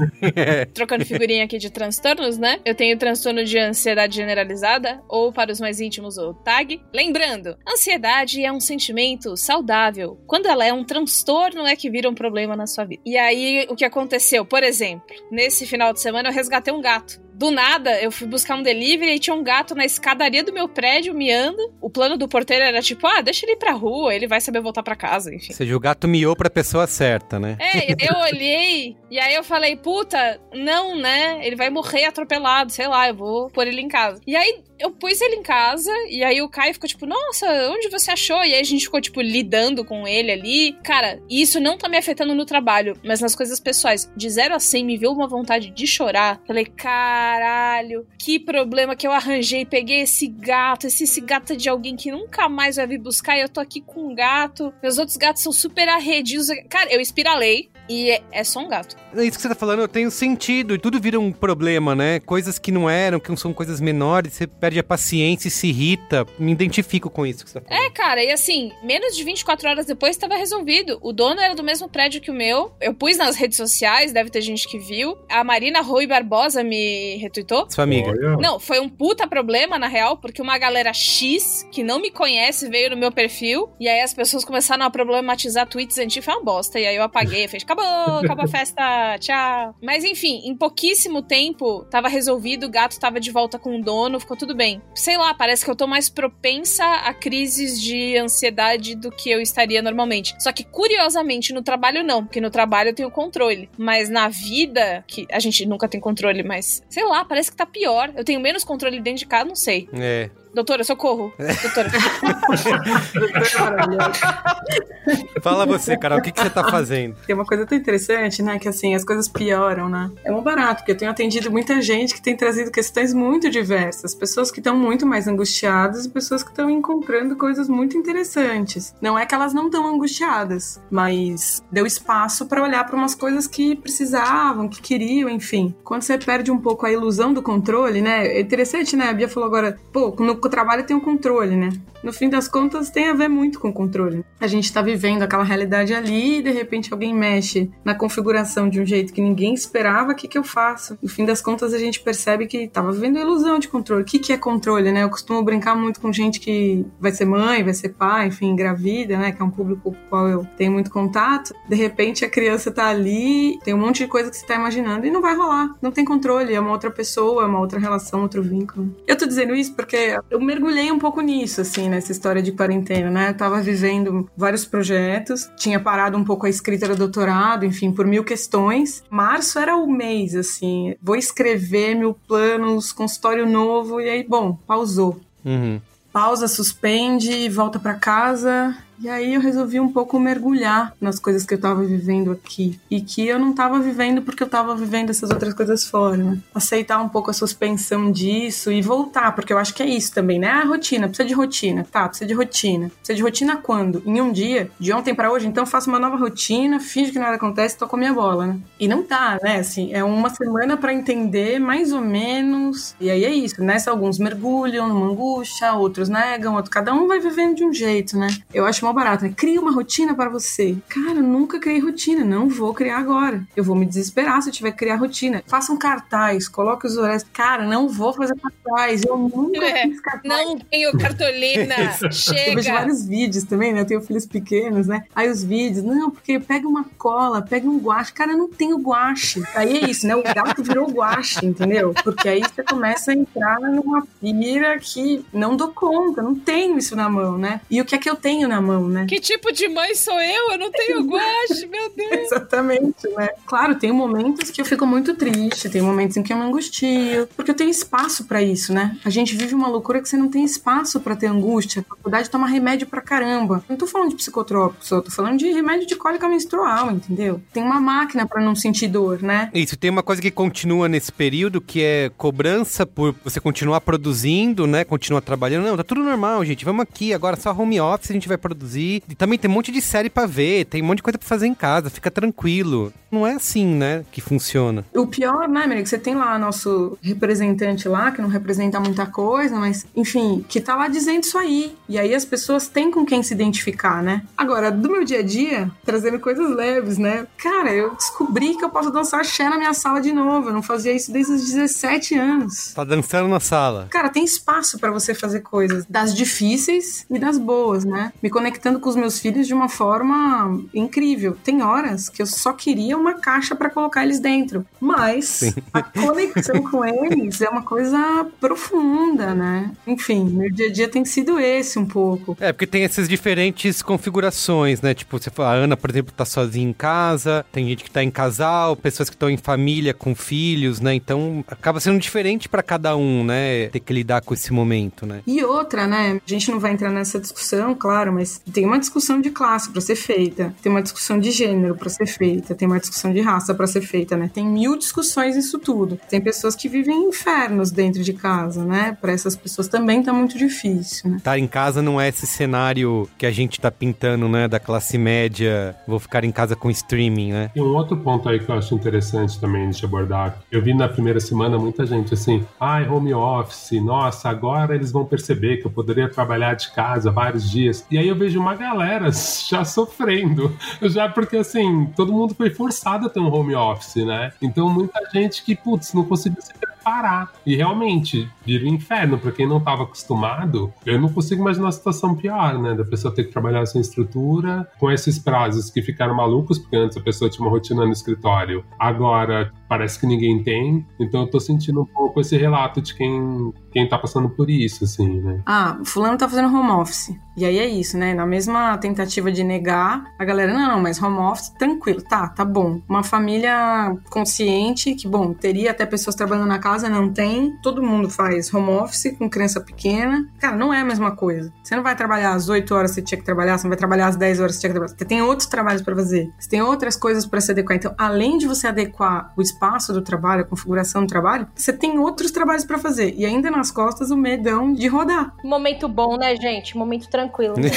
Trocando 0.74 1.04
figurinha 1.04 1.44
aqui 1.44 1.58
de 1.58 1.70
transtornos, 1.70 2.38
né? 2.38 2.60
Eu 2.64 2.74
tenho 2.74 2.98
transtorno 2.98 3.44
de 3.44 3.58
ansiedade 3.58 4.16
generalizada, 4.16 5.02
ou 5.08 5.32
para 5.32 5.52
os 5.52 5.60
mais 5.60 5.80
íntimos, 5.80 6.16
o 6.16 6.32
TAG. 6.34 6.82
Lembrando, 6.94 7.56
ansiedade 7.68 8.42
é 8.42 8.50
um 8.50 8.60
sentimento 8.60 9.36
saudável. 9.36 10.18
Quando 10.26 10.46
ela 10.46 10.64
é 10.64 10.72
um 10.72 10.84
transtorno, 10.84 11.66
é 11.66 11.76
que 11.76 11.90
vira 11.90 12.08
um 12.08 12.14
problema 12.14 12.56
na 12.56 12.66
sua 12.66 12.84
vida. 12.84 13.02
E 13.04 13.16
aí, 13.16 13.66
o 13.70 13.76
que 13.76 13.84
aconteceu? 13.84 14.44
Por 14.44 14.62
exemplo, 14.62 15.06
nesse 15.30 15.66
final 15.66 15.92
de 15.92 16.00
semana 16.00 16.30
eu 16.30 16.32
resgatei 16.34 16.72
um 16.72 16.80
gato. 16.80 17.20
Do 17.42 17.50
nada, 17.50 18.00
eu 18.00 18.12
fui 18.12 18.28
buscar 18.28 18.54
um 18.54 18.62
delivery 18.62 19.16
e 19.16 19.18
tinha 19.18 19.34
um 19.34 19.42
gato 19.42 19.74
na 19.74 19.84
escadaria 19.84 20.44
do 20.44 20.52
meu 20.52 20.68
prédio 20.68 21.12
miando. 21.12 21.58
O 21.80 21.90
plano 21.90 22.16
do 22.16 22.28
porteiro 22.28 22.62
era 22.62 22.80
tipo, 22.80 23.04
ah, 23.04 23.20
deixa 23.20 23.44
ele 23.44 23.54
ir 23.54 23.56
pra 23.56 23.72
rua, 23.72 24.14
ele 24.14 24.28
vai 24.28 24.40
saber 24.40 24.60
voltar 24.60 24.84
pra 24.84 24.94
casa, 24.94 25.34
enfim. 25.34 25.50
Ou 25.50 25.56
seja, 25.56 25.76
o 25.76 25.80
gato 25.80 26.06
miou 26.06 26.36
pra 26.36 26.48
pessoa 26.48 26.86
certa, 26.86 27.40
né? 27.40 27.56
É, 27.58 27.94
eu 27.94 28.16
olhei 28.30 28.96
e 29.10 29.18
aí 29.18 29.34
eu 29.34 29.42
falei, 29.42 29.74
puta, 29.74 30.40
não, 30.54 30.96
né? 30.96 31.44
Ele 31.44 31.56
vai 31.56 31.68
morrer 31.68 32.04
atropelado, 32.04 32.70
sei 32.70 32.86
lá, 32.86 33.08
eu 33.08 33.14
vou 33.16 33.50
pôr 33.50 33.66
ele 33.66 33.80
em 33.80 33.88
casa. 33.88 34.20
E 34.24 34.36
aí 34.36 34.62
eu 34.82 34.90
pus 34.90 35.20
ele 35.20 35.36
em 35.36 35.42
casa 35.42 35.92
e 36.08 36.24
aí 36.24 36.42
o 36.42 36.48
Caio 36.48 36.74
ficou 36.74 36.88
tipo, 36.88 37.06
nossa, 37.06 37.46
onde 37.70 37.88
você 37.88 38.10
achou? 38.10 38.38
E 38.38 38.52
aí 38.52 38.60
a 38.60 38.64
gente 38.64 38.84
ficou, 38.84 39.00
tipo, 39.00 39.20
lidando 39.20 39.84
com 39.84 40.08
ele 40.08 40.32
ali. 40.32 40.72
Cara, 40.82 41.22
isso 41.30 41.60
não 41.60 41.78
tá 41.78 41.88
me 41.88 41.96
afetando 41.96 42.34
no 42.34 42.44
trabalho, 42.44 42.98
mas 43.04 43.20
nas 43.20 43.36
coisas 43.36 43.60
pessoais. 43.60 44.10
De 44.16 44.28
0 44.28 44.56
a 44.56 44.58
100 44.58 44.84
me 44.84 44.98
veio 44.98 45.12
uma 45.12 45.28
vontade 45.28 45.70
de 45.70 45.86
chorar. 45.86 46.40
Falei, 46.46 46.64
caralho, 46.64 48.06
que 48.18 48.40
problema 48.40 48.96
que 48.96 49.06
eu 49.06 49.12
arranjei. 49.12 49.64
Peguei 49.64 50.00
esse 50.00 50.26
gato, 50.26 50.88
esse, 50.88 51.04
esse 51.04 51.20
gato 51.20 51.52
é 51.52 51.56
de 51.56 51.68
alguém 51.68 51.94
que 51.94 52.10
nunca 52.10 52.48
mais 52.48 52.74
vai 52.74 52.86
vir 52.86 52.98
buscar 52.98 53.36
e 53.36 53.42
eu 53.42 53.48
tô 53.48 53.60
aqui 53.60 53.80
com 53.80 54.08
um 54.08 54.14
gato. 54.14 54.74
Meus 54.82 54.98
outros 54.98 55.16
gatos 55.16 55.42
são 55.42 55.52
super 55.52 55.88
arredios. 55.88 56.48
Cara, 56.68 56.92
eu 56.92 57.00
espiralei. 57.00 57.70
E 57.88 58.10
é, 58.10 58.22
é 58.32 58.44
só 58.44 58.60
um 58.60 58.68
gato. 58.68 58.96
É 59.14 59.24
Isso 59.24 59.36
que 59.36 59.42
você 59.42 59.48
tá 59.48 59.54
falando, 59.54 59.80
eu 59.80 59.88
tenho 59.88 60.10
sentido. 60.10 60.78
Tudo 60.78 61.00
vira 61.00 61.18
um 61.18 61.32
problema, 61.32 61.94
né? 61.94 62.20
Coisas 62.20 62.58
que 62.58 62.72
não 62.72 62.88
eram, 62.88 63.20
que 63.20 63.34
são 63.36 63.52
coisas 63.52 63.80
menores, 63.80 64.32
você 64.32 64.46
perde 64.46 64.78
a 64.78 64.84
paciência 64.84 65.48
e 65.48 65.50
se 65.50 65.68
irrita. 65.68 66.26
Me 66.38 66.52
identifico 66.52 67.10
com 67.10 67.26
isso 67.26 67.44
que 67.44 67.50
você 67.50 67.60
tá 67.60 67.66
falando. 67.66 67.84
É, 67.84 67.90
cara, 67.90 68.22
e 68.22 68.30
assim, 68.30 68.72
menos 68.82 69.16
de 69.16 69.24
24 69.24 69.68
horas 69.68 69.86
depois 69.86 70.12
estava 70.12 70.36
resolvido. 70.36 70.98
O 71.02 71.12
dono 71.12 71.40
era 71.40 71.54
do 71.54 71.62
mesmo 71.62 71.88
prédio 71.88 72.20
que 72.20 72.30
o 72.30 72.34
meu. 72.34 72.72
Eu 72.80 72.94
pus 72.94 73.16
nas 73.16 73.36
redes 73.36 73.56
sociais, 73.56 74.12
deve 74.12 74.30
ter 74.30 74.40
gente 74.40 74.68
que 74.68 74.78
viu. 74.78 75.16
A 75.28 75.44
Marina 75.44 75.80
Rui 75.80 76.06
Barbosa 76.06 76.62
me 76.62 77.16
retweetou. 77.16 77.66
Sua 77.70 77.84
amiga. 77.84 78.12
Não, 78.40 78.58
foi 78.58 78.80
um 78.80 78.88
puta 78.88 79.26
problema, 79.26 79.78
na 79.78 79.88
real, 79.88 80.16
porque 80.16 80.40
uma 80.40 80.56
galera 80.58 80.92
X, 80.92 81.66
que 81.70 81.82
não 81.82 82.00
me 82.00 82.10
conhece, 82.10 82.68
veio 82.68 82.90
no 82.90 82.96
meu 82.96 83.10
perfil. 83.10 83.70
E 83.78 83.88
aí 83.88 84.00
as 84.00 84.14
pessoas 84.14 84.44
começaram 84.44 84.84
a 84.84 84.90
problematizar 84.90 85.66
tweets 85.66 85.98
antigos. 85.98 86.24
Foi 86.24 86.34
uma 86.34 86.44
bosta. 86.44 86.78
E 86.78 86.86
aí 86.86 86.96
eu 86.96 87.02
apaguei, 87.02 87.46
fez, 87.48 87.64
acabou, 87.72 88.18
acabou 88.18 88.44
a 88.44 88.48
festa, 88.48 89.18
tchau. 89.18 89.74
Mas 89.82 90.04
enfim, 90.04 90.42
em 90.44 90.56
pouquíssimo 90.56 91.22
tempo, 91.22 91.84
tava 91.90 92.08
resolvido, 92.08 92.66
o 92.66 92.70
gato 92.70 92.98
tava 92.98 93.18
de 93.18 93.30
volta 93.30 93.58
com 93.58 93.78
o 93.78 93.82
dono, 93.82 94.20
ficou 94.20 94.36
tudo 94.36 94.54
bem. 94.54 94.82
Sei 94.94 95.16
lá, 95.16 95.34
parece 95.34 95.64
que 95.64 95.70
eu 95.70 95.76
tô 95.76 95.86
mais 95.86 96.08
propensa 96.08 96.84
a 96.84 97.12
crises 97.14 97.80
de 97.80 98.16
ansiedade 98.16 98.94
do 98.94 99.10
que 99.10 99.30
eu 99.30 99.40
estaria 99.40 99.82
normalmente. 99.82 100.34
Só 100.38 100.52
que, 100.52 100.64
curiosamente, 100.64 101.52
no 101.52 101.62
trabalho 101.62 102.02
não, 102.02 102.24
porque 102.24 102.40
no 102.40 102.50
trabalho 102.50 102.90
eu 102.90 102.94
tenho 102.94 103.10
controle. 103.10 103.68
Mas 103.76 104.08
na 104.08 104.28
vida, 104.28 105.04
que 105.06 105.26
a 105.30 105.38
gente 105.38 105.66
nunca 105.66 105.88
tem 105.88 106.00
controle, 106.00 106.42
mas 106.42 106.82
sei 106.88 107.04
lá, 107.04 107.24
parece 107.24 107.50
que 107.50 107.56
tá 107.56 107.66
pior. 107.66 108.12
Eu 108.16 108.24
tenho 108.24 108.40
menos 108.40 108.64
controle 108.64 109.00
dentro 109.00 109.20
de 109.20 109.26
casa, 109.26 109.44
não 109.44 109.56
sei. 109.56 109.88
É. 109.94 110.30
Doutora, 110.54 110.84
socorro. 110.84 111.32
Doutora. 111.38 111.90
Fala 115.40 115.66
você, 115.66 115.96
Carol, 115.96 116.18
o 116.18 116.22
que, 116.22 116.30
que 116.30 116.40
você 116.40 116.50
tá 116.50 116.70
fazendo? 116.70 117.16
Tem 117.26 117.34
uma 117.34 117.44
coisa 117.44 117.66
tão 117.66 117.76
interessante, 117.76 118.42
né? 118.42 118.58
Que 118.58 118.68
assim, 118.68 118.94
as 118.94 119.04
coisas 119.04 119.28
pioram, 119.28 119.88
né? 119.88 120.10
É 120.24 120.30
um 120.30 120.42
barato, 120.42 120.82
porque 120.82 120.92
eu 120.92 120.96
tenho 120.96 121.10
atendido 121.10 121.50
muita 121.50 121.80
gente 121.80 122.14
que 122.14 122.22
tem 122.22 122.36
trazido 122.36 122.70
questões 122.70 123.14
muito 123.14 123.50
diversas. 123.50 124.14
Pessoas 124.14 124.50
que 124.50 124.60
estão 124.60 124.76
muito 124.76 125.06
mais 125.06 125.26
angustiadas 125.26 126.04
e 126.04 126.10
pessoas 126.10 126.42
que 126.42 126.50
estão 126.50 126.70
encontrando 126.70 127.34
coisas 127.34 127.68
muito 127.68 127.96
interessantes. 127.96 128.94
Não 129.00 129.18
é 129.18 129.24
que 129.24 129.34
elas 129.34 129.54
não 129.54 129.66
estão 129.66 129.86
angustiadas, 129.86 130.80
mas 130.90 131.62
deu 131.72 131.86
espaço 131.86 132.46
para 132.46 132.62
olhar 132.62 132.84
para 132.84 132.96
umas 132.96 133.14
coisas 133.14 133.46
que 133.46 133.74
precisavam, 133.74 134.68
que 134.68 134.82
queriam, 134.82 135.28
enfim. 135.28 135.74
Quando 135.82 136.02
você 136.02 136.18
perde 136.18 136.50
um 136.50 136.58
pouco 136.58 136.86
a 136.86 136.92
ilusão 136.92 137.32
do 137.32 137.42
controle, 137.42 138.02
né? 138.02 138.26
É 138.26 138.40
interessante, 138.40 138.96
né? 138.96 139.08
A 139.08 139.12
Bia 139.12 139.28
falou 139.28 139.48
agora, 139.48 139.78
pô, 139.92 140.14
no 140.20 140.36
trabalho 140.48 140.84
tem 140.84 140.96
o 140.96 141.00
controle, 141.00 141.56
né? 141.56 141.70
No 142.02 142.12
fim 142.12 142.28
das 142.28 142.48
contas, 142.48 142.90
tem 142.90 143.08
a 143.08 143.14
ver 143.14 143.28
muito 143.28 143.60
com 143.60 143.68
o 143.68 143.72
controle. 143.72 144.24
A 144.40 144.46
gente 144.46 144.72
tá 144.72 144.82
vivendo 144.82 145.22
aquela 145.22 145.44
realidade 145.44 145.94
ali 145.94 146.38
e 146.38 146.42
de 146.42 146.50
repente 146.50 146.92
alguém 146.92 147.14
mexe 147.14 147.70
na 147.84 147.94
configuração 147.94 148.68
de 148.68 148.80
um 148.80 148.86
jeito 148.86 149.12
que 149.12 149.20
ninguém 149.20 149.54
esperava, 149.54 150.12
o 150.12 150.14
que, 150.14 150.26
que 150.26 150.36
eu 150.36 150.42
faço? 150.42 150.98
No 151.00 151.08
fim 151.08 151.24
das 151.24 151.40
contas, 151.40 151.72
a 151.72 151.78
gente 151.78 152.00
percebe 152.00 152.46
que 152.46 152.66
tava 152.66 152.90
vivendo 152.92 153.18
ilusão 153.18 153.58
de 153.58 153.68
controle. 153.68 154.02
O 154.02 154.04
que, 154.04 154.18
que 154.18 154.32
é 154.32 154.36
controle, 154.36 154.90
né? 154.90 155.04
Eu 155.04 155.10
costumo 155.10 155.42
brincar 155.42 155.76
muito 155.76 156.00
com 156.00 156.12
gente 156.12 156.40
que 156.40 156.84
vai 156.98 157.12
ser 157.12 157.24
mãe, 157.24 157.62
vai 157.62 157.74
ser 157.74 157.90
pai, 157.90 158.26
enfim, 158.26 158.46
engravida, 158.46 159.16
né? 159.16 159.32
Que 159.32 159.40
é 159.40 159.44
um 159.44 159.50
público 159.50 159.82
com 159.82 159.90
o 159.90 159.96
qual 160.08 160.28
eu 160.28 160.46
tenho 160.56 160.72
muito 160.72 160.90
contato. 160.90 161.54
De 161.68 161.76
repente, 161.76 162.24
a 162.24 162.30
criança 162.30 162.70
tá 162.70 162.88
ali, 162.88 163.58
tem 163.64 163.74
um 163.74 163.78
monte 163.78 163.98
de 163.98 164.08
coisa 164.08 164.30
que 164.30 164.36
você 164.36 164.46
tá 164.46 164.54
imaginando 164.54 165.06
e 165.06 165.10
não 165.10 165.20
vai 165.20 165.36
rolar. 165.36 165.74
Não 165.80 165.92
tem 165.92 166.04
controle, 166.04 166.54
é 166.54 166.60
uma 166.60 166.72
outra 166.72 166.90
pessoa, 166.90 167.44
é 167.44 167.46
uma 167.46 167.60
outra 167.60 167.78
relação, 167.78 168.22
outro 168.22 168.42
vínculo. 168.42 168.94
Eu 169.06 169.16
tô 169.16 169.26
dizendo 169.26 169.54
isso 169.54 169.74
porque 169.74 170.18
eu 170.32 170.40
mergulhei 170.40 170.90
um 170.90 170.98
pouco 170.98 171.20
nisso, 171.20 171.60
assim, 171.60 171.90
nessa 171.90 172.10
história 172.10 172.42
de 172.42 172.52
quarentena, 172.52 173.10
né? 173.10 173.28
Eu 173.28 173.36
tava 173.36 173.60
vivendo 173.60 174.30
vários 174.34 174.64
projetos, 174.64 175.50
tinha 175.56 175.78
parado 175.78 176.16
um 176.16 176.24
pouco 176.24 176.46
a 176.46 176.48
escrita 176.48 176.88
do 176.88 176.96
doutorado, 176.96 177.66
enfim, 177.66 177.92
por 177.92 178.06
mil 178.06 178.24
questões. 178.24 179.04
Março 179.10 179.58
era 179.58 179.76
o 179.76 179.86
mês, 179.86 180.34
assim, 180.34 180.96
vou 181.02 181.16
escrever 181.16 181.94
mil 181.94 182.14
planos, 182.26 182.92
consultório 182.92 183.46
novo, 183.46 184.00
e 184.00 184.08
aí, 184.08 184.26
bom, 184.26 184.58
pausou. 184.66 185.20
Uhum. 185.44 185.78
Pausa, 186.10 186.48
suspende, 186.48 187.48
volta 187.50 187.78
para 187.78 187.94
casa. 187.94 188.74
E 189.02 189.08
aí 189.08 189.34
eu 189.34 189.40
resolvi 189.40 189.80
um 189.80 189.88
pouco 189.88 190.16
mergulhar 190.16 190.94
nas 191.00 191.18
coisas 191.18 191.44
que 191.44 191.54
eu 191.54 191.60
tava 191.60 191.82
vivendo 191.82 192.30
aqui. 192.30 192.78
E 192.88 193.00
que 193.00 193.26
eu 193.26 193.36
não 193.36 193.52
tava 193.52 193.80
vivendo 193.80 194.22
porque 194.22 194.44
eu 194.44 194.48
tava 194.48 194.76
vivendo 194.76 195.10
essas 195.10 195.28
outras 195.28 195.52
coisas 195.52 195.84
fora? 195.84 196.38
Aceitar 196.54 197.02
um 197.02 197.08
pouco 197.08 197.28
a 197.28 197.34
suspensão 197.34 198.12
disso 198.12 198.70
e 198.70 198.80
voltar, 198.80 199.34
porque 199.34 199.52
eu 199.52 199.58
acho 199.58 199.74
que 199.74 199.82
é 199.82 199.86
isso 199.86 200.14
também, 200.14 200.38
né? 200.38 200.50
A 200.50 200.64
rotina, 200.64 201.08
precisa 201.08 201.26
de 201.26 201.34
rotina. 201.34 201.84
Tá, 201.90 202.08
precisa 202.08 202.28
de 202.28 202.32
rotina. 202.32 202.92
Precisa 202.98 203.16
de 203.16 203.22
rotina 203.22 203.56
quando? 203.56 204.04
Em 204.06 204.20
um 204.20 204.30
dia? 204.30 204.70
De 204.78 204.92
ontem 204.92 205.12
para 205.16 205.32
hoje? 205.32 205.48
Então 205.48 205.66
faço 205.66 205.90
uma 205.90 205.98
nova 205.98 206.16
rotina, 206.16 206.78
finge 206.78 207.10
que 207.10 207.18
nada 207.18 207.34
acontece, 207.34 207.76
toco 207.76 207.96
a 207.96 207.98
minha 207.98 208.12
bola, 208.12 208.46
né? 208.46 208.60
E 208.78 208.86
não 208.86 209.02
tá, 209.02 209.36
né? 209.42 209.56
Assim, 209.56 209.92
é 209.92 210.04
uma 210.04 210.30
semana 210.30 210.76
para 210.76 210.94
entender 210.94 211.58
mais 211.58 211.92
ou 211.92 212.00
menos. 212.00 212.94
E 213.00 213.10
aí 213.10 213.24
é 213.24 213.34
isso, 213.34 213.60
né? 213.64 213.80
Se 213.80 213.90
alguns 213.90 214.20
mergulham 214.20 214.86
numa 214.86 215.08
angústia, 215.08 215.72
outros 215.72 216.08
negam, 216.08 216.54
outro, 216.54 216.70
cada 216.70 216.94
um 216.94 217.08
vai 217.08 217.18
vivendo 217.18 217.56
de 217.56 217.64
um 217.64 217.72
jeito, 217.72 218.16
né? 218.16 218.28
Eu 218.54 218.64
acho 218.64 218.91
mó 218.92 218.98
barato, 218.98 219.24
né? 219.24 219.32
Cria 219.36 219.60
uma 219.60 219.72
rotina 219.72 220.14
para 220.14 220.28
você. 220.28 220.76
Cara, 220.88 221.18
eu 221.18 221.22
nunca 221.22 221.58
criei 221.58 221.80
rotina, 221.80 222.24
não 222.24 222.48
vou 222.48 222.72
criar 222.74 222.98
agora. 222.98 223.42
Eu 223.56 223.64
vou 223.64 223.74
me 223.74 223.86
desesperar 223.86 224.42
se 224.42 224.48
eu 224.50 224.52
tiver 224.52 224.70
que 224.72 224.78
criar 224.78 224.96
rotina. 224.96 225.42
Faça 225.46 225.72
um 225.72 225.76
cartaz, 225.78 226.48
coloque 226.48 226.86
os 226.86 226.96
horários. 226.96 227.24
Cara, 227.32 227.64
não 227.66 227.88
vou 227.88 228.12
fazer 228.12 228.34
cartaz. 228.36 229.02
Eu 229.04 229.16
nunca 229.16 229.64
É, 229.64 229.82
fiz 229.82 230.00
cartaz. 230.00 230.22
não 230.46 230.58
tenho 230.58 230.92
cartolina. 230.98 231.74
Eu 232.02 232.08
vejo 232.54 232.62
Chega. 232.62 232.62
vários 232.74 233.06
vídeos 233.06 233.44
também, 233.44 233.72
né? 233.72 233.80
Eu 233.80 233.86
tenho 233.86 234.00
filhos 234.00 234.26
pequenos, 234.26 234.86
né? 234.86 235.04
Aí 235.14 235.30
os 235.30 235.42
vídeos, 235.42 235.84
não, 235.84 236.10
porque 236.10 236.38
pega 236.38 236.66
uma 236.68 236.84
cola, 236.98 237.42
pega 237.42 237.68
um 237.68 237.78
guache. 237.78 238.12
Cara, 238.12 238.32
eu 238.32 238.38
não 238.38 238.48
tenho 238.48 238.76
guache. 238.78 239.42
Aí 239.54 239.78
é 239.78 239.90
isso, 239.90 240.06
né? 240.06 240.14
O 240.16 240.22
gato 240.22 240.62
virou 240.62 240.88
guache, 240.90 241.44
entendeu? 241.44 241.94
Porque 242.04 242.28
aí 242.28 242.42
você 242.42 242.62
começa 242.62 243.12
a 243.12 243.14
entrar 243.14 243.60
numa 243.60 244.06
pira 244.20 244.78
que 244.78 245.24
não 245.32 245.56
dou 245.56 245.68
conta, 245.68 246.22
não 246.22 246.34
tenho 246.34 246.76
isso 246.78 246.94
na 246.96 247.08
mão, 247.08 247.38
né? 247.38 247.60
E 247.70 247.80
o 247.80 247.84
que 247.84 247.94
é 247.94 247.98
que 247.98 248.08
eu 248.10 248.16
tenho 248.16 248.48
na 248.48 248.60
mão, 248.60 248.81
né? 248.88 249.06
Que 249.06 249.20
tipo 249.20 249.52
de 249.52 249.68
mãe 249.68 249.94
sou 249.94 250.20
eu? 250.20 250.52
Eu 250.52 250.58
não 250.58 250.70
tenho 250.70 251.02
guache, 251.06 251.66
meu 251.66 251.90
Deus. 251.94 252.26
Exatamente, 252.26 253.08
né? 253.16 253.28
Claro, 253.46 253.74
tem 253.74 253.92
momentos 253.92 254.50
que 254.50 254.60
eu 254.60 254.64
fico 254.64 254.86
muito 254.86 255.14
triste, 255.14 255.68
tem 255.68 255.82
momentos 255.82 256.16
em 256.16 256.22
que 256.22 256.32
eu 256.32 256.36
me 256.36 256.44
angustio, 256.44 257.28
porque 257.36 257.50
eu 257.50 257.54
tenho 257.54 257.70
espaço 257.70 258.24
pra 258.24 258.42
isso, 258.42 258.72
né? 258.72 258.96
A 259.04 259.10
gente 259.10 259.36
vive 259.36 259.54
uma 259.54 259.68
loucura 259.68 260.00
que 260.00 260.08
você 260.08 260.16
não 260.16 260.28
tem 260.28 260.44
espaço 260.44 261.00
pra 261.00 261.16
ter 261.16 261.26
angústia, 261.26 261.84
faculdade 261.88 262.30
toma 262.30 262.46
remédio 262.46 262.86
pra 262.86 263.00
caramba. 263.00 263.64
Não 263.68 263.76
tô 263.76 263.86
falando 263.86 264.10
de 264.10 264.16
psicotrópico, 264.16 264.84
só 264.84 265.00
tô 265.00 265.10
falando 265.10 265.38
de 265.38 265.50
remédio 265.50 265.86
de 265.86 265.96
cólica 265.96 266.28
menstrual, 266.28 266.90
entendeu? 266.90 267.40
Tem 267.52 267.62
uma 267.62 267.80
máquina 267.80 268.26
pra 268.26 268.42
não 268.42 268.54
sentir 268.54 268.88
dor, 268.88 269.22
né? 269.22 269.50
Isso, 269.54 269.76
tem 269.76 269.90
uma 269.90 270.02
coisa 270.02 270.20
que 270.20 270.30
continua 270.30 270.88
nesse 270.88 271.12
período, 271.12 271.60
que 271.60 271.82
é 271.82 272.10
cobrança 272.16 272.86
por 272.86 273.14
você 273.24 273.40
continuar 273.40 273.80
produzindo, 273.80 274.66
né? 274.66 274.84
Continuar 274.84 275.20
trabalhando. 275.20 275.64
Não, 275.64 275.76
tá 275.76 275.84
tudo 275.84 276.02
normal, 276.02 276.44
gente. 276.44 276.64
Vamos 276.64 276.82
aqui, 276.82 277.12
agora 277.12 277.36
só 277.36 277.52
home 277.52 277.80
office 277.80 278.10
a 278.10 278.14
gente 278.14 278.28
vai 278.28 278.36
produzir. 278.36 278.71
E 278.76 279.00
também 279.16 279.38
tem 279.38 279.50
um 279.50 279.54
monte 279.54 279.72
de 279.72 279.80
série 279.80 280.10
pra 280.10 280.26
ver, 280.26 280.66
tem 280.66 280.82
um 280.82 280.86
monte 280.86 280.98
de 280.98 281.02
coisa 281.02 281.18
pra 281.18 281.28
fazer 281.28 281.46
em 281.46 281.54
casa, 281.54 281.90
fica 281.90 282.10
tranquilo. 282.10 282.92
Não 283.12 283.26
é 283.26 283.34
assim, 283.34 283.66
né, 283.66 284.06
que 284.10 284.22
funciona. 284.22 284.86
O 284.94 285.06
pior, 285.06 285.46
né, 285.46 285.66
Merigo, 285.66 285.86
você 285.86 285.98
tem 285.98 286.14
lá 286.14 286.38
nosso 286.38 286.96
representante 287.02 287.86
lá, 287.86 288.10
que 288.10 288.22
não 288.22 288.28
representa 288.30 288.80
muita 288.80 289.04
coisa, 289.04 289.54
mas, 289.54 289.86
enfim, 289.94 290.42
que 290.48 290.62
tá 290.62 290.74
lá 290.74 290.88
dizendo 290.88 291.24
isso 291.24 291.36
aí. 291.36 291.76
E 291.86 291.98
aí 291.98 292.14
as 292.14 292.24
pessoas 292.24 292.68
têm 292.68 292.90
com 292.90 293.04
quem 293.04 293.22
se 293.22 293.34
identificar, 293.34 294.02
né? 294.02 294.22
Agora, 294.34 294.70
do 294.70 294.90
meu 294.90 295.04
dia 295.04 295.18
a 295.18 295.22
dia, 295.22 295.70
trazendo 295.84 296.18
coisas 296.18 296.56
leves, 296.56 296.96
né? 296.96 297.26
Cara, 297.36 297.74
eu 297.74 297.94
descobri 297.94 298.56
que 298.56 298.64
eu 298.64 298.70
posso 298.70 298.90
dançar 298.90 299.20
axé 299.20 299.46
na 299.46 299.58
minha 299.58 299.74
sala 299.74 300.00
de 300.00 300.12
novo. 300.12 300.48
Eu 300.48 300.54
não 300.54 300.62
fazia 300.62 300.92
isso 300.92 301.12
desde 301.12 301.34
os 301.34 301.50
17 301.50 302.14
anos. 302.14 302.72
Tá 302.72 302.82
dançando 302.82 303.28
na 303.28 303.40
sala. 303.40 303.88
Cara, 303.90 304.08
tem 304.08 304.24
espaço 304.24 304.78
pra 304.78 304.90
você 304.90 305.14
fazer 305.14 305.40
coisas 305.40 305.84
das 305.86 306.14
difíceis 306.14 307.04
e 307.10 307.18
das 307.18 307.36
boas, 307.36 307.84
né? 307.84 308.10
Me 308.22 308.30
conectando 308.30 308.80
com 308.80 308.88
os 308.88 308.96
meus 308.96 309.18
filhos 309.18 309.46
de 309.46 309.52
uma 309.52 309.68
forma 309.68 310.62
incrível. 310.72 311.36
Tem 311.44 311.62
horas 311.62 312.08
que 312.08 312.22
eu 312.22 312.26
só 312.26 312.54
queria 312.54 312.96
uma 313.02 313.14
caixa 313.14 313.54
pra 313.54 313.68
colocar 313.68 314.04
eles 314.04 314.20
dentro, 314.20 314.64
mas 314.80 315.26
Sim. 315.26 315.54
a 315.72 315.82
conexão 315.82 316.62
com 316.62 316.84
eles 316.84 317.40
é 317.40 317.48
uma 317.48 317.62
coisa 317.62 318.26
profunda, 318.40 319.34
né? 319.34 319.70
Enfim, 319.86 320.24
meu 320.24 320.50
dia 320.50 320.68
a 320.68 320.72
dia 320.72 320.88
tem 320.88 321.04
sido 321.04 321.38
esse 321.38 321.78
um 321.78 321.86
pouco. 321.86 322.36
É, 322.40 322.52
porque 322.52 322.66
tem 322.66 322.84
essas 322.84 323.08
diferentes 323.08 323.82
configurações, 323.82 324.80
né? 324.80 324.94
Tipo, 324.94 325.18
você 325.18 325.30
fala, 325.30 325.50
a 325.50 325.54
Ana, 325.54 325.76
por 325.76 325.90
exemplo, 325.90 326.12
tá 326.16 326.24
sozinha 326.24 326.68
em 326.68 326.72
casa, 326.72 327.44
tem 327.52 327.68
gente 327.68 327.84
que 327.84 327.90
tá 327.90 328.02
em 328.02 328.10
casal, 328.10 328.76
pessoas 328.76 329.10
que 329.10 329.16
estão 329.16 329.28
em 329.28 329.36
família 329.36 329.92
com 329.92 330.14
filhos, 330.14 330.80
né? 330.80 330.94
Então 330.94 331.44
acaba 331.48 331.80
sendo 331.80 331.98
diferente 331.98 332.48
pra 332.48 332.62
cada 332.62 332.96
um, 332.96 333.24
né? 333.24 333.66
Ter 333.68 333.80
que 333.80 333.92
lidar 333.92 334.22
com 334.22 334.34
esse 334.34 334.52
momento, 334.52 335.04
né? 335.04 335.20
E 335.26 335.42
outra, 335.44 335.86
né? 335.86 336.20
A 336.24 336.30
gente 336.30 336.50
não 336.50 336.60
vai 336.60 336.72
entrar 336.72 336.90
nessa 336.90 337.18
discussão, 337.18 337.74
claro, 337.74 338.12
mas 338.12 338.40
tem 338.52 338.64
uma 338.64 338.78
discussão 338.78 339.20
de 339.20 339.30
classe 339.30 339.70
pra 339.70 339.80
ser 339.80 339.96
feita, 339.96 340.54
tem 340.62 340.70
uma 340.70 340.82
discussão 340.82 341.18
de 341.18 341.30
gênero 341.30 341.74
pra 341.74 341.88
ser 341.88 342.06
feita, 342.06 342.54
tem 342.54 342.68
uma 342.68 342.78
discussão 342.78 342.91
de 343.12 343.20
raça 343.20 343.54
pra 343.54 343.66
ser 343.66 343.80
feita, 343.80 344.16
né? 344.16 344.30
Tem 344.32 344.46
mil 344.46 344.76
discussões 344.76 345.36
isso 345.36 345.58
tudo. 345.58 345.98
Tem 346.08 346.20
pessoas 346.20 346.54
que 346.54 346.68
vivem 346.68 347.08
infernos 347.08 347.70
dentro 347.70 348.02
de 348.02 348.12
casa, 348.12 348.64
né? 348.64 348.96
Pra 349.00 349.12
essas 349.12 349.34
pessoas 349.34 349.68
também 349.68 350.02
tá 350.02 350.12
muito 350.12 350.36
difícil, 350.36 351.10
né? 351.10 351.16
Estar 351.16 351.38
em 351.38 351.46
casa 351.46 351.80
não 351.80 352.00
é 352.00 352.08
esse 352.08 352.26
cenário 352.26 353.08
que 353.16 353.26
a 353.26 353.30
gente 353.30 353.60
tá 353.60 353.70
pintando, 353.70 354.28
né? 354.28 354.46
Da 354.46 354.60
classe 354.60 354.98
média, 354.98 355.74
vou 355.86 355.98
ficar 355.98 356.24
em 356.24 356.30
casa 356.30 356.54
com 356.54 356.70
streaming, 356.70 357.32
né? 357.32 357.50
E 357.56 357.60
um 357.60 357.74
outro 357.74 357.96
ponto 357.96 358.28
aí 358.28 358.38
que 358.38 358.50
eu 358.50 358.54
acho 358.54 358.74
interessante 358.74 359.40
também 359.40 359.70
de 359.70 359.84
abordar. 359.84 360.38
Eu 360.50 360.62
vi 360.62 360.74
na 360.74 360.88
primeira 360.88 361.20
semana 361.20 361.58
muita 361.58 361.86
gente 361.86 362.14
assim, 362.14 362.44
ai, 362.60 362.88
home 362.88 363.14
office, 363.14 363.80
nossa, 363.82 364.28
agora 364.28 364.74
eles 364.74 364.92
vão 364.92 365.04
perceber 365.04 365.58
que 365.58 365.66
eu 365.66 365.70
poderia 365.70 366.08
trabalhar 366.08 366.54
de 366.54 366.70
casa 366.72 367.10
vários 367.10 367.50
dias. 367.50 367.86
E 367.90 367.98
aí 367.98 368.08
eu 368.08 368.16
vejo 368.16 368.38
uma 368.38 368.54
galera 368.54 369.10
já 369.48 369.64
sofrendo, 369.64 370.54
já 370.82 371.08
porque 371.08 371.38
assim, 371.38 371.86
todo 371.96 372.12
mundo 372.12 372.34
foi 372.34 372.50
forçado 372.50 372.81
a 373.06 373.10
ter 373.10 373.20
um 373.20 373.32
home 373.32 373.54
office, 373.54 374.04
né? 374.04 374.32
Então 374.40 374.68
muita 374.68 375.00
gente 375.12 375.42
que, 375.44 375.54
putz, 375.54 375.92
não 375.92 376.04
conseguiu 376.04 376.42
se 376.42 376.52
preparar. 376.82 377.32
E 377.46 377.54
realmente, 377.54 378.28
vira 378.44 378.64
um 378.64 378.74
inferno. 378.74 379.18
Pra 379.18 379.30
quem 379.30 379.48
não 379.48 379.60
tava 379.60 379.84
acostumado, 379.84 380.72
eu 380.84 381.00
não 381.00 381.08
consigo 381.08 381.40
imaginar 381.40 381.66
uma 381.66 381.72
situação 381.72 382.14
pior, 382.14 382.58
né? 382.58 382.74
Da 382.74 382.84
pessoa 382.84 383.14
ter 383.14 383.24
que 383.24 383.32
trabalhar 383.32 383.64
sem 383.66 383.80
estrutura, 383.80 384.68
com 384.78 384.90
esses 384.90 385.18
prazos 385.18 385.70
que 385.70 385.80
ficaram 385.80 386.14
malucos, 386.14 386.58
porque 386.58 386.76
antes 386.76 386.96
a 386.96 387.00
pessoa 387.00 387.30
tinha 387.30 387.46
uma 387.46 387.50
rotina 387.50 387.86
no 387.86 387.92
escritório. 387.92 388.64
Agora 388.78 389.52
parece 389.68 389.98
que 389.98 390.06
ninguém 390.06 390.42
tem. 390.42 390.84
Então 391.00 391.22
eu 391.22 391.26
tô 391.26 391.40
sentindo 391.40 391.80
um 391.80 391.86
pouco 391.86 392.20
esse 392.20 392.36
relato 392.36 392.82
de 392.82 392.94
quem, 392.94 393.52
quem 393.72 393.88
tá 393.88 393.98
passando 393.98 394.28
por 394.28 394.50
isso, 394.50 394.84
assim, 394.84 395.20
né? 395.20 395.40
Ah, 395.46 395.78
fulano 395.84 396.18
tá 396.18 396.28
fazendo 396.28 396.54
home 396.54 396.70
office. 396.72 397.16
E 397.34 397.46
aí 397.46 397.58
é 397.58 397.66
isso, 397.66 397.96
né? 397.96 398.12
Na 398.12 398.26
mesma 398.26 398.76
tentativa 398.76 399.32
de 399.32 399.42
negar, 399.42 400.04
a 400.18 400.24
galera, 400.24 400.52
não, 400.52 400.72
não, 400.72 400.82
mas 400.82 401.02
home 401.02 401.16
office, 401.18 401.48
tranquilo, 401.50 402.02
tá, 402.02 402.28
tá 402.28 402.44
bom. 402.44 402.82
Uma 402.86 403.02
família 403.02 403.96
consciente, 404.10 404.94
que, 404.94 405.08
bom, 405.08 405.32
teria 405.32 405.70
até 405.70 405.86
pessoas 405.86 406.14
trabalhando 406.14 406.48
na 406.48 406.58
casa, 406.58 406.71
não 406.80 407.12
tem. 407.12 407.56
Todo 407.62 407.82
mundo 407.82 408.08
faz 408.08 408.52
home 408.52 408.70
office 408.70 409.14
com 409.18 409.28
criança 409.28 409.60
pequena. 409.60 410.26
Cara, 410.38 410.56
não 410.56 410.72
é 410.72 410.80
a 410.80 410.84
mesma 410.84 411.14
coisa. 411.14 411.52
Você 411.62 411.76
não 411.76 411.82
vai 411.82 411.94
trabalhar 411.96 412.32
às 412.32 412.48
8 412.48 412.74
horas 412.74 412.92
você 412.92 413.02
tinha 413.02 413.18
que 413.18 413.24
trabalhar, 413.24 413.58
você 413.58 413.64
não 413.64 413.70
vai 413.70 413.78
trabalhar 413.78 414.06
às 414.08 414.16
10 414.16 414.40
horas 414.40 414.54
você 414.54 414.60
tinha 414.60 414.70
que 414.70 414.74
trabalhar. 414.74 414.96
Você 414.96 415.04
tem 415.04 415.22
outros 415.22 415.48
trabalhos 415.48 415.82
pra 415.82 415.94
fazer. 415.94 416.30
Você 416.38 416.48
tem 416.48 416.62
outras 416.62 416.96
coisas 416.96 417.26
pra 417.26 417.40
se 417.40 417.50
adequar. 417.50 417.76
Então, 417.76 417.94
além 417.98 418.38
de 418.38 418.46
você 418.46 418.66
adequar 418.66 419.32
o 419.36 419.42
espaço 419.42 419.92
do 419.92 420.02
trabalho, 420.02 420.42
a 420.42 420.44
configuração 420.44 421.02
do 421.02 421.08
trabalho, 421.08 421.46
você 421.54 421.72
tem 421.72 421.98
outros 421.98 422.30
trabalhos 422.30 422.64
pra 422.64 422.78
fazer. 422.78 423.14
E 423.16 423.24
ainda 423.24 423.50
nas 423.50 423.70
costas 423.70 424.10
o 424.10 424.16
medão 424.16 424.72
de 424.72 424.86
rodar. 424.86 425.34
Momento 425.44 425.88
bom, 425.88 426.16
né, 426.16 426.34
gente? 426.36 426.76
Momento 426.76 427.08
tranquilo. 427.08 427.54
né? 427.56 427.70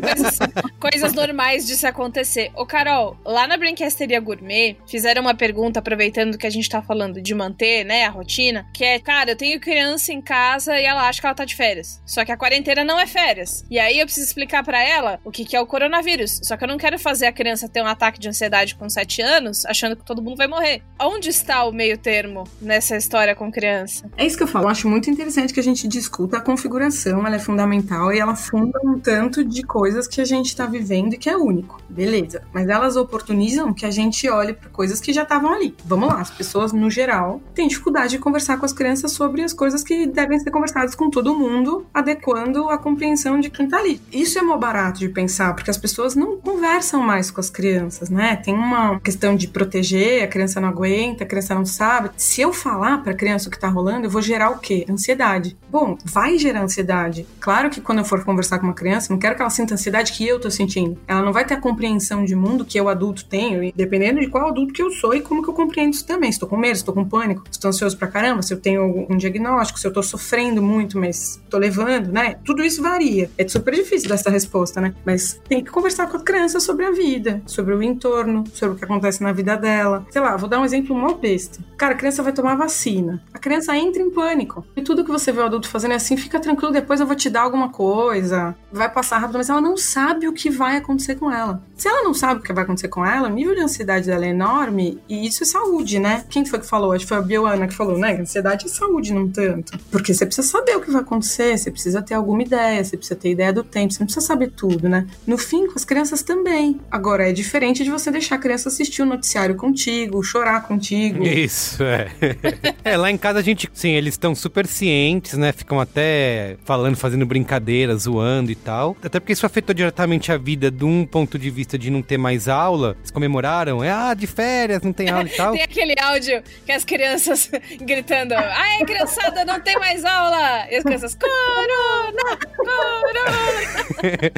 coisas, 0.00 0.38
coisas 0.78 1.12
normais 1.12 1.66
de 1.66 1.76
se 1.76 1.86
acontecer. 1.86 2.50
Ô, 2.54 2.66
Carol, 2.66 3.16
lá 3.24 3.46
na 3.46 3.56
Brinquesteria 3.56 4.20
Gourmet, 4.20 4.76
fizeram 4.86 5.22
uma 5.22 5.34
pergunta, 5.34 5.78
aproveitando 5.78 6.38
que 6.38 6.46
a 6.46 6.50
gente 6.50 6.68
tá 6.68 6.82
falando 6.82 7.20
de 7.20 7.34
manter, 7.34 7.84
né, 7.84 8.04
a 8.04 8.10
rotina, 8.10 8.35
que 8.72 8.84
é, 8.84 8.98
cara, 8.98 9.30
eu 9.30 9.36
tenho 9.36 9.60
criança 9.60 10.12
em 10.12 10.20
casa 10.20 10.78
e 10.78 10.84
ela 10.84 11.08
acha 11.08 11.20
que 11.20 11.26
ela 11.26 11.34
tá 11.34 11.44
de 11.44 11.54
férias. 11.54 12.00
Só 12.04 12.24
que 12.24 12.32
a 12.32 12.36
quarentena 12.36 12.84
não 12.84 12.98
é 12.98 13.06
férias. 13.06 13.64
E 13.70 13.78
aí 13.78 13.98
eu 13.98 14.06
preciso 14.06 14.26
explicar 14.26 14.62
pra 14.62 14.82
ela 14.82 15.18
o 15.24 15.30
que, 15.30 15.44
que 15.44 15.56
é 15.56 15.60
o 15.60 15.66
coronavírus. 15.66 16.40
Só 16.42 16.56
que 16.56 16.64
eu 16.64 16.68
não 16.68 16.78
quero 16.78 16.98
fazer 16.98 17.26
a 17.26 17.32
criança 17.32 17.68
ter 17.68 17.82
um 17.82 17.86
ataque 17.86 18.20
de 18.20 18.28
ansiedade 18.28 18.74
com 18.74 18.88
7 18.88 19.22
anos, 19.22 19.64
achando 19.66 19.96
que 19.96 20.04
todo 20.04 20.22
mundo 20.22 20.36
vai 20.36 20.46
morrer. 20.46 20.82
Onde 21.00 21.30
está 21.30 21.64
o 21.64 21.72
meio 21.72 21.96
termo 21.96 22.44
nessa 22.60 22.96
história 22.96 23.34
com 23.34 23.50
criança? 23.50 24.10
É 24.16 24.26
isso 24.26 24.36
que 24.36 24.42
eu 24.42 24.48
falo. 24.48 24.66
Eu 24.66 24.70
acho 24.70 24.88
muito 24.88 25.10
interessante 25.10 25.54
que 25.54 25.60
a 25.60 25.62
gente 25.62 25.88
discuta 25.88 26.38
a 26.38 26.40
configuração, 26.40 27.26
ela 27.26 27.36
é 27.36 27.38
fundamental 27.38 28.12
e 28.12 28.18
ela 28.18 28.36
funda 28.36 28.78
um 28.84 28.98
tanto 28.98 29.44
de 29.44 29.62
coisas 29.62 30.06
que 30.06 30.20
a 30.20 30.24
gente 30.24 30.46
está 30.46 30.66
vivendo 30.66 31.14
e 31.14 31.18
que 31.18 31.30
é 31.30 31.36
único. 31.36 31.80
Beleza. 31.88 32.42
Mas 32.52 32.68
elas 32.68 32.96
oportunizam 32.96 33.72
que 33.72 33.86
a 33.86 33.90
gente 33.90 34.28
olhe 34.28 34.52
para 34.52 34.68
coisas 34.70 35.00
que 35.00 35.12
já 35.12 35.22
estavam 35.22 35.52
ali. 35.52 35.74
Vamos 35.84 36.08
lá, 36.08 36.20
as 36.20 36.30
pessoas, 36.30 36.72
no 36.72 36.90
geral, 36.90 37.40
têm 37.54 37.68
dificuldade 37.68 38.10
de 38.10 38.18
conversar 38.26 38.56
com 38.56 38.66
as 38.66 38.72
crianças 38.72 39.12
sobre 39.12 39.42
as 39.42 39.52
coisas 39.52 39.84
que 39.84 40.04
devem 40.04 40.36
ser 40.40 40.50
conversadas 40.50 40.96
com 40.96 41.08
todo 41.08 41.38
mundo, 41.38 41.86
adequando 41.94 42.68
a 42.68 42.76
compreensão 42.76 43.38
de 43.38 43.48
quem 43.48 43.68
tá 43.68 43.78
ali. 43.78 44.00
Isso 44.12 44.36
é 44.36 44.42
mó 44.42 44.56
barato 44.56 44.98
de 44.98 45.08
pensar, 45.08 45.54
porque 45.54 45.70
as 45.70 45.76
pessoas 45.76 46.16
não 46.16 46.36
conversam 46.36 47.00
mais 47.00 47.30
com 47.30 47.38
as 47.40 47.48
crianças, 47.48 48.10
né? 48.10 48.34
Tem 48.34 48.52
uma 48.52 48.98
questão 48.98 49.36
de 49.36 49.46
proteger, 49.46 50.24
a 50.24 50.26
criança 50.26 50.60
não 50.60 50.70
aguenta, 50.70 51.22
a 51.22 51.26
criança 51.26 51.54
não 51.54 51.64
sabe. 51.64 52.10
Se 52.16 52.40
eu 52.40 52.52
falar 52.52 53.00
pra 53.04 53.14
criança 53.14 53.48
o 53.48 53.52
que 53.52 53.60
tá 53.60 53.68
rolando, 53.68 54.06
eu 54.06 54.10
vou 54.10 54.20
gerar 54.20 54.50
o 54.50 54.58
quê? 54.58 54.84
Ansiedade. 54.90 55.56
Bom, 55.70 55.96
vai 56.04 56.36
gerar 56.36 56.62
ansiedade. 56.62 57.28
Claro 57.38 57.70
que 57.70 57.80
quando 57.80 57.98
eu 57.98 58.04
for 58.04 58.24
conversar 58.24 58.58
com 58.58 58.66
uma 58.66 58.74
criança, 58.74 59.12
não 59.12 59.20
quero 59.20 59.36
que 59.36 59.42
ela 59.42 59.50
sinta 59.50 59.74
a 59.74 59.76
ansiedade 59.76 60.12
que 60.12 60.26
eu 60.26 60.40
tô 60.40 60.50
sentindo. 60.50 60.98
Ela 61.06 61.22
não 61.22 61.32
vai 61.32 61.44
ter 61.44 61.54
a 61.54 61.60
compreensão 61.60 62.24
de 62.24 62.34
mundo 62.34 62.64
que 62.64 62.76
eu 62.76 62.88
adulto 62.88 63.24
tenho, 63.26 63.72
dependendo 63.72 64.18
de 64.18 64.26
qual 64.26 64.48
adulto 64.48 64.72
que 64.72 64.82
eu 64.82 64.90
sou 64.90 65.14
e 65.14 65.20
como 65.20 65.44
que 65.44 65.48
eu 65.48 65.54
compreendo 65.54 65.94
isso 65.94 66.04
também. 66.04 66.32
Tô 66.36 66.48
com 66.48 66.56
medo, 66.56 66.84
tô 66.84 66.92
com 66.92 67.04
pânico, 67.04 67.44
tô 67.60 67.68
ansioso 67.68 67.96
pra 67.96 68.08
caramba, 68.16 68.40
se 68.40 68.54
eu 68.54 68.58
tenho 68.58 69.06
um 69.10 69.16
diagnóstico, 69.18 69.78
se 69.78 69.86
eu 69.86 69.92
tô 69.92 70.02
sofrendo 70.02 70.62
muito, 70.62 70.98
mas 70.98 71.38
tô 71.50 71.58
levando, 71.58 72.10
né? 72.10 72.36
Tudo 72.46 72.64
isso 72.64 72.82
varia. 72.82 73.30
É 73.36 73.46
super 73.46 73.74
difícil 73.74 74.08
dessa 74.08 74.30
resposta, 74.30 74.80
né? 74.80 74.94
Mas 75.04 75.38
tem 75.46 75.62
que 75.62 75.70
conversar 75.70 76.06
com 76.06 76.16
a 76.16 76.20
criança 76.20 76.58
sobre 76.58 76.86
a 76.86 76.90
vida, 76.90 77.42
sobre 77.44 77.74
o 77.74 77.82
entorno, 77.82 78.44
sobre 78.54 78.74
o 78.74 78.78
que 78.78 78.86
acontece 78.86 79.22
na 79.22 79.32
vida 79.32 79.54
dela. 79.54 80.06
Sei 80.10 80.22
lá, 80.22 80.34
vou 80.34 80.48
dar 80.48 80.58
um 80.58 80.64
exemplo 80.64 80.96
mó 80.96 81.12
besta. 81.12 81.62
Cara, 81.76 81.92
a 81.92 81.96
criança 81.96 82.22
vai 82.22 82.32
tomar 82.32 82.56
vacina. 82.56 83.22
A 83.34 83.38
criança 83.38 83.76
entra 83.76 84.00
em 84.00 84.10
pânico. 84.10 84.64
E 84.74 84.80
tudo 84.80 85.04
que 85.04 85.10
você 85.10 85.30
vê 85.30 85.40
o 85.40 85.44
adulto 85.44 85.68
fazendo 85.68 85.92
é 85.92 85.96
assim, 85.96 86.16
fica 86.16 86.40
tranquilo, 86.40 86.72
depois 86.72 87.00
eu 87.00 87.06
vou 87.06 87.16
te 87.16 87.28
dar 87.28 87.42
alguma 87.42 87.68
coisa. 87.68 88.56
Vai 88.72 88.90
passar 88.90 89.18
rápido, 89.18 89.36
mas 89.36 89.50
ela 89.50 89.60
não 89.60 89.76
sabe 89.76 90.26
o 90.26 90.32
que 90.32 90.48
vai 90.48 90.78
acontecer 90.78 91.16
com 91.16 91.30
ela. 91.30 91.62
Se 91.76 91.86
ela 91.86 92.02
não 92.02 92.14
sabe 92.14 92.40
o 92.40 92.42
que 92.42 92.52
vai 92.54 92.64
acontecer 92.64 92.88
com 92.88 93.04
ela, 93.04 93.28
o 93.28 93.32
nível 93.32 93.54
de 93.54 93.60
ansiedade 93.60 94.06
dela 94.06 94.24
é 94.24 94.30
enorme 94.30 94.98
e 95.06 95.26
isso 95.26 95.42
é 95.42 95.46
saúde, 95.46 95.98
né? 95.98 96.24
Quem 96.30 96.46
foi 96.46 96.58
que 96.58 96.66
falou? 96.66 96.92
Acho 96.92 97.04
que 97.04 97.08
foi 97.10 97.18
a 97.18 97.22
Bioana 97.22 97.66
que 97.66 97.74
falou, 97.74 97.98
né? 97.98 98.05
Ansiedade 98.14 98.66
é 98.66 98.68
saúde, 98.68 99.12
não 99.12 99.28
tanto. 99.28 99.78
Porque 99.90 100.12
você 100.12 100.24
precisa 100.26 100.46
saber 100.46 100.76
o 100.76 100.80
que 100.80 100.90
vai 100.90 101.02
acontecer, 101.02 101.56
você 101.56 101.70
precisa 101.70 102.02
ter 102.02 102.14
alguma 102.14 102.42
ideia, 102.42 102.82
você 102.82 102.96
precisa 102.96 103.18
ter 103.18 103.30
ideia 103.30 103.52
do 103.52 103.64
tempo, 103.64 103.92
você 103.92 104.00
não 104.00 104.06
precisa 104.06 104.26
saber 104.26 104.50
tudo, 104.50 104.88
né? 104.88 105.06
No 105.26 105.38
fim, 105.38 105.66
com 105.66 105.74
as 105.76 105.84
crianças 105.84 106.22
também. 106.22 106.80
Agora, 106.90 107.28
é 107.28 107.32
diferente 107.32 107.84
de 107.84 107.90
você 107.90 108.10
deixar 108.10 108.36
a 108.36 108.38
criança 108.38 108.68
assistir 108.68 109.02
o 109.02 109.06
noticiário 109.06 109.56
contigo, 109.56 110.22
chorar 110.22 110.62
contigo. 110.62 111.24
Isso, 111.24 111.82
é. 111.82 112.10
é, 112.84 112.96
lá 112.96 113.10
em 113.10 113.18
casa 113.18 113.38
a 113.38 113.42
gente, 113.42 113.68
sim, 113.72 113.90
eles 113.90 114.14
estão 114.14 114.34
super 114.34 114.66
cientes, 114.66 115.34
né? 115.34 115.52
Ficam 115.52 115.80
até 115.80 116.56
falando, 116.64 116.96
fazendo 116.96 117.26
brincadeiras, 117.26 118.02
zoando 118.02 118.50
e 118.50 118.54
tal. 118.54 118.96
Até 119.02 119.20
porque 119.20 119.32
isso 119.32 119.46
afetou 119.46 119.74
diretamente 119.74 120.32
a 120.32 120.36
vida 120.36 120.70
de 120.70 120.84
um 120.84 121.04
ponto 121.04 121.38
de 121.38 121.50
vista 121.50 121.78
de 121.78 121.90
não 121.90 122.02
ter 122.02 122.18
mais 122.18 122.48
aula. 122.48 122.96
Eles 123.00 123.10
comemoraram, 123.10 123.82
é, 123.82 123.90
ah, 123.90 124.14
de 124.14 124.26
férias, 124.26 124.82
não 124.82 124.92
tem 124.92 125.08
aula 125.08 125.26
e 125.26 125.30
tal. 125.36 125.52
tem 125.52 125.62
aquele 125.62 125.94
áudio 126.00 126.42
que 126.64 126.72
as 126.72 126.84
crianças 126.84 127.50
gritando: 127.96 128.34
ai, 128.34 128.84
criançada, 128.84 129.44
não 129.44 129.58
tem 129.60 129.78
mais 129.78 130.04
aula! 130.04 130.66
E 130.70 130.76
as 130.76 130.84
crianças: 130.84 131.14
Corona! 131.14 132.38
Corona! 132.56 134.32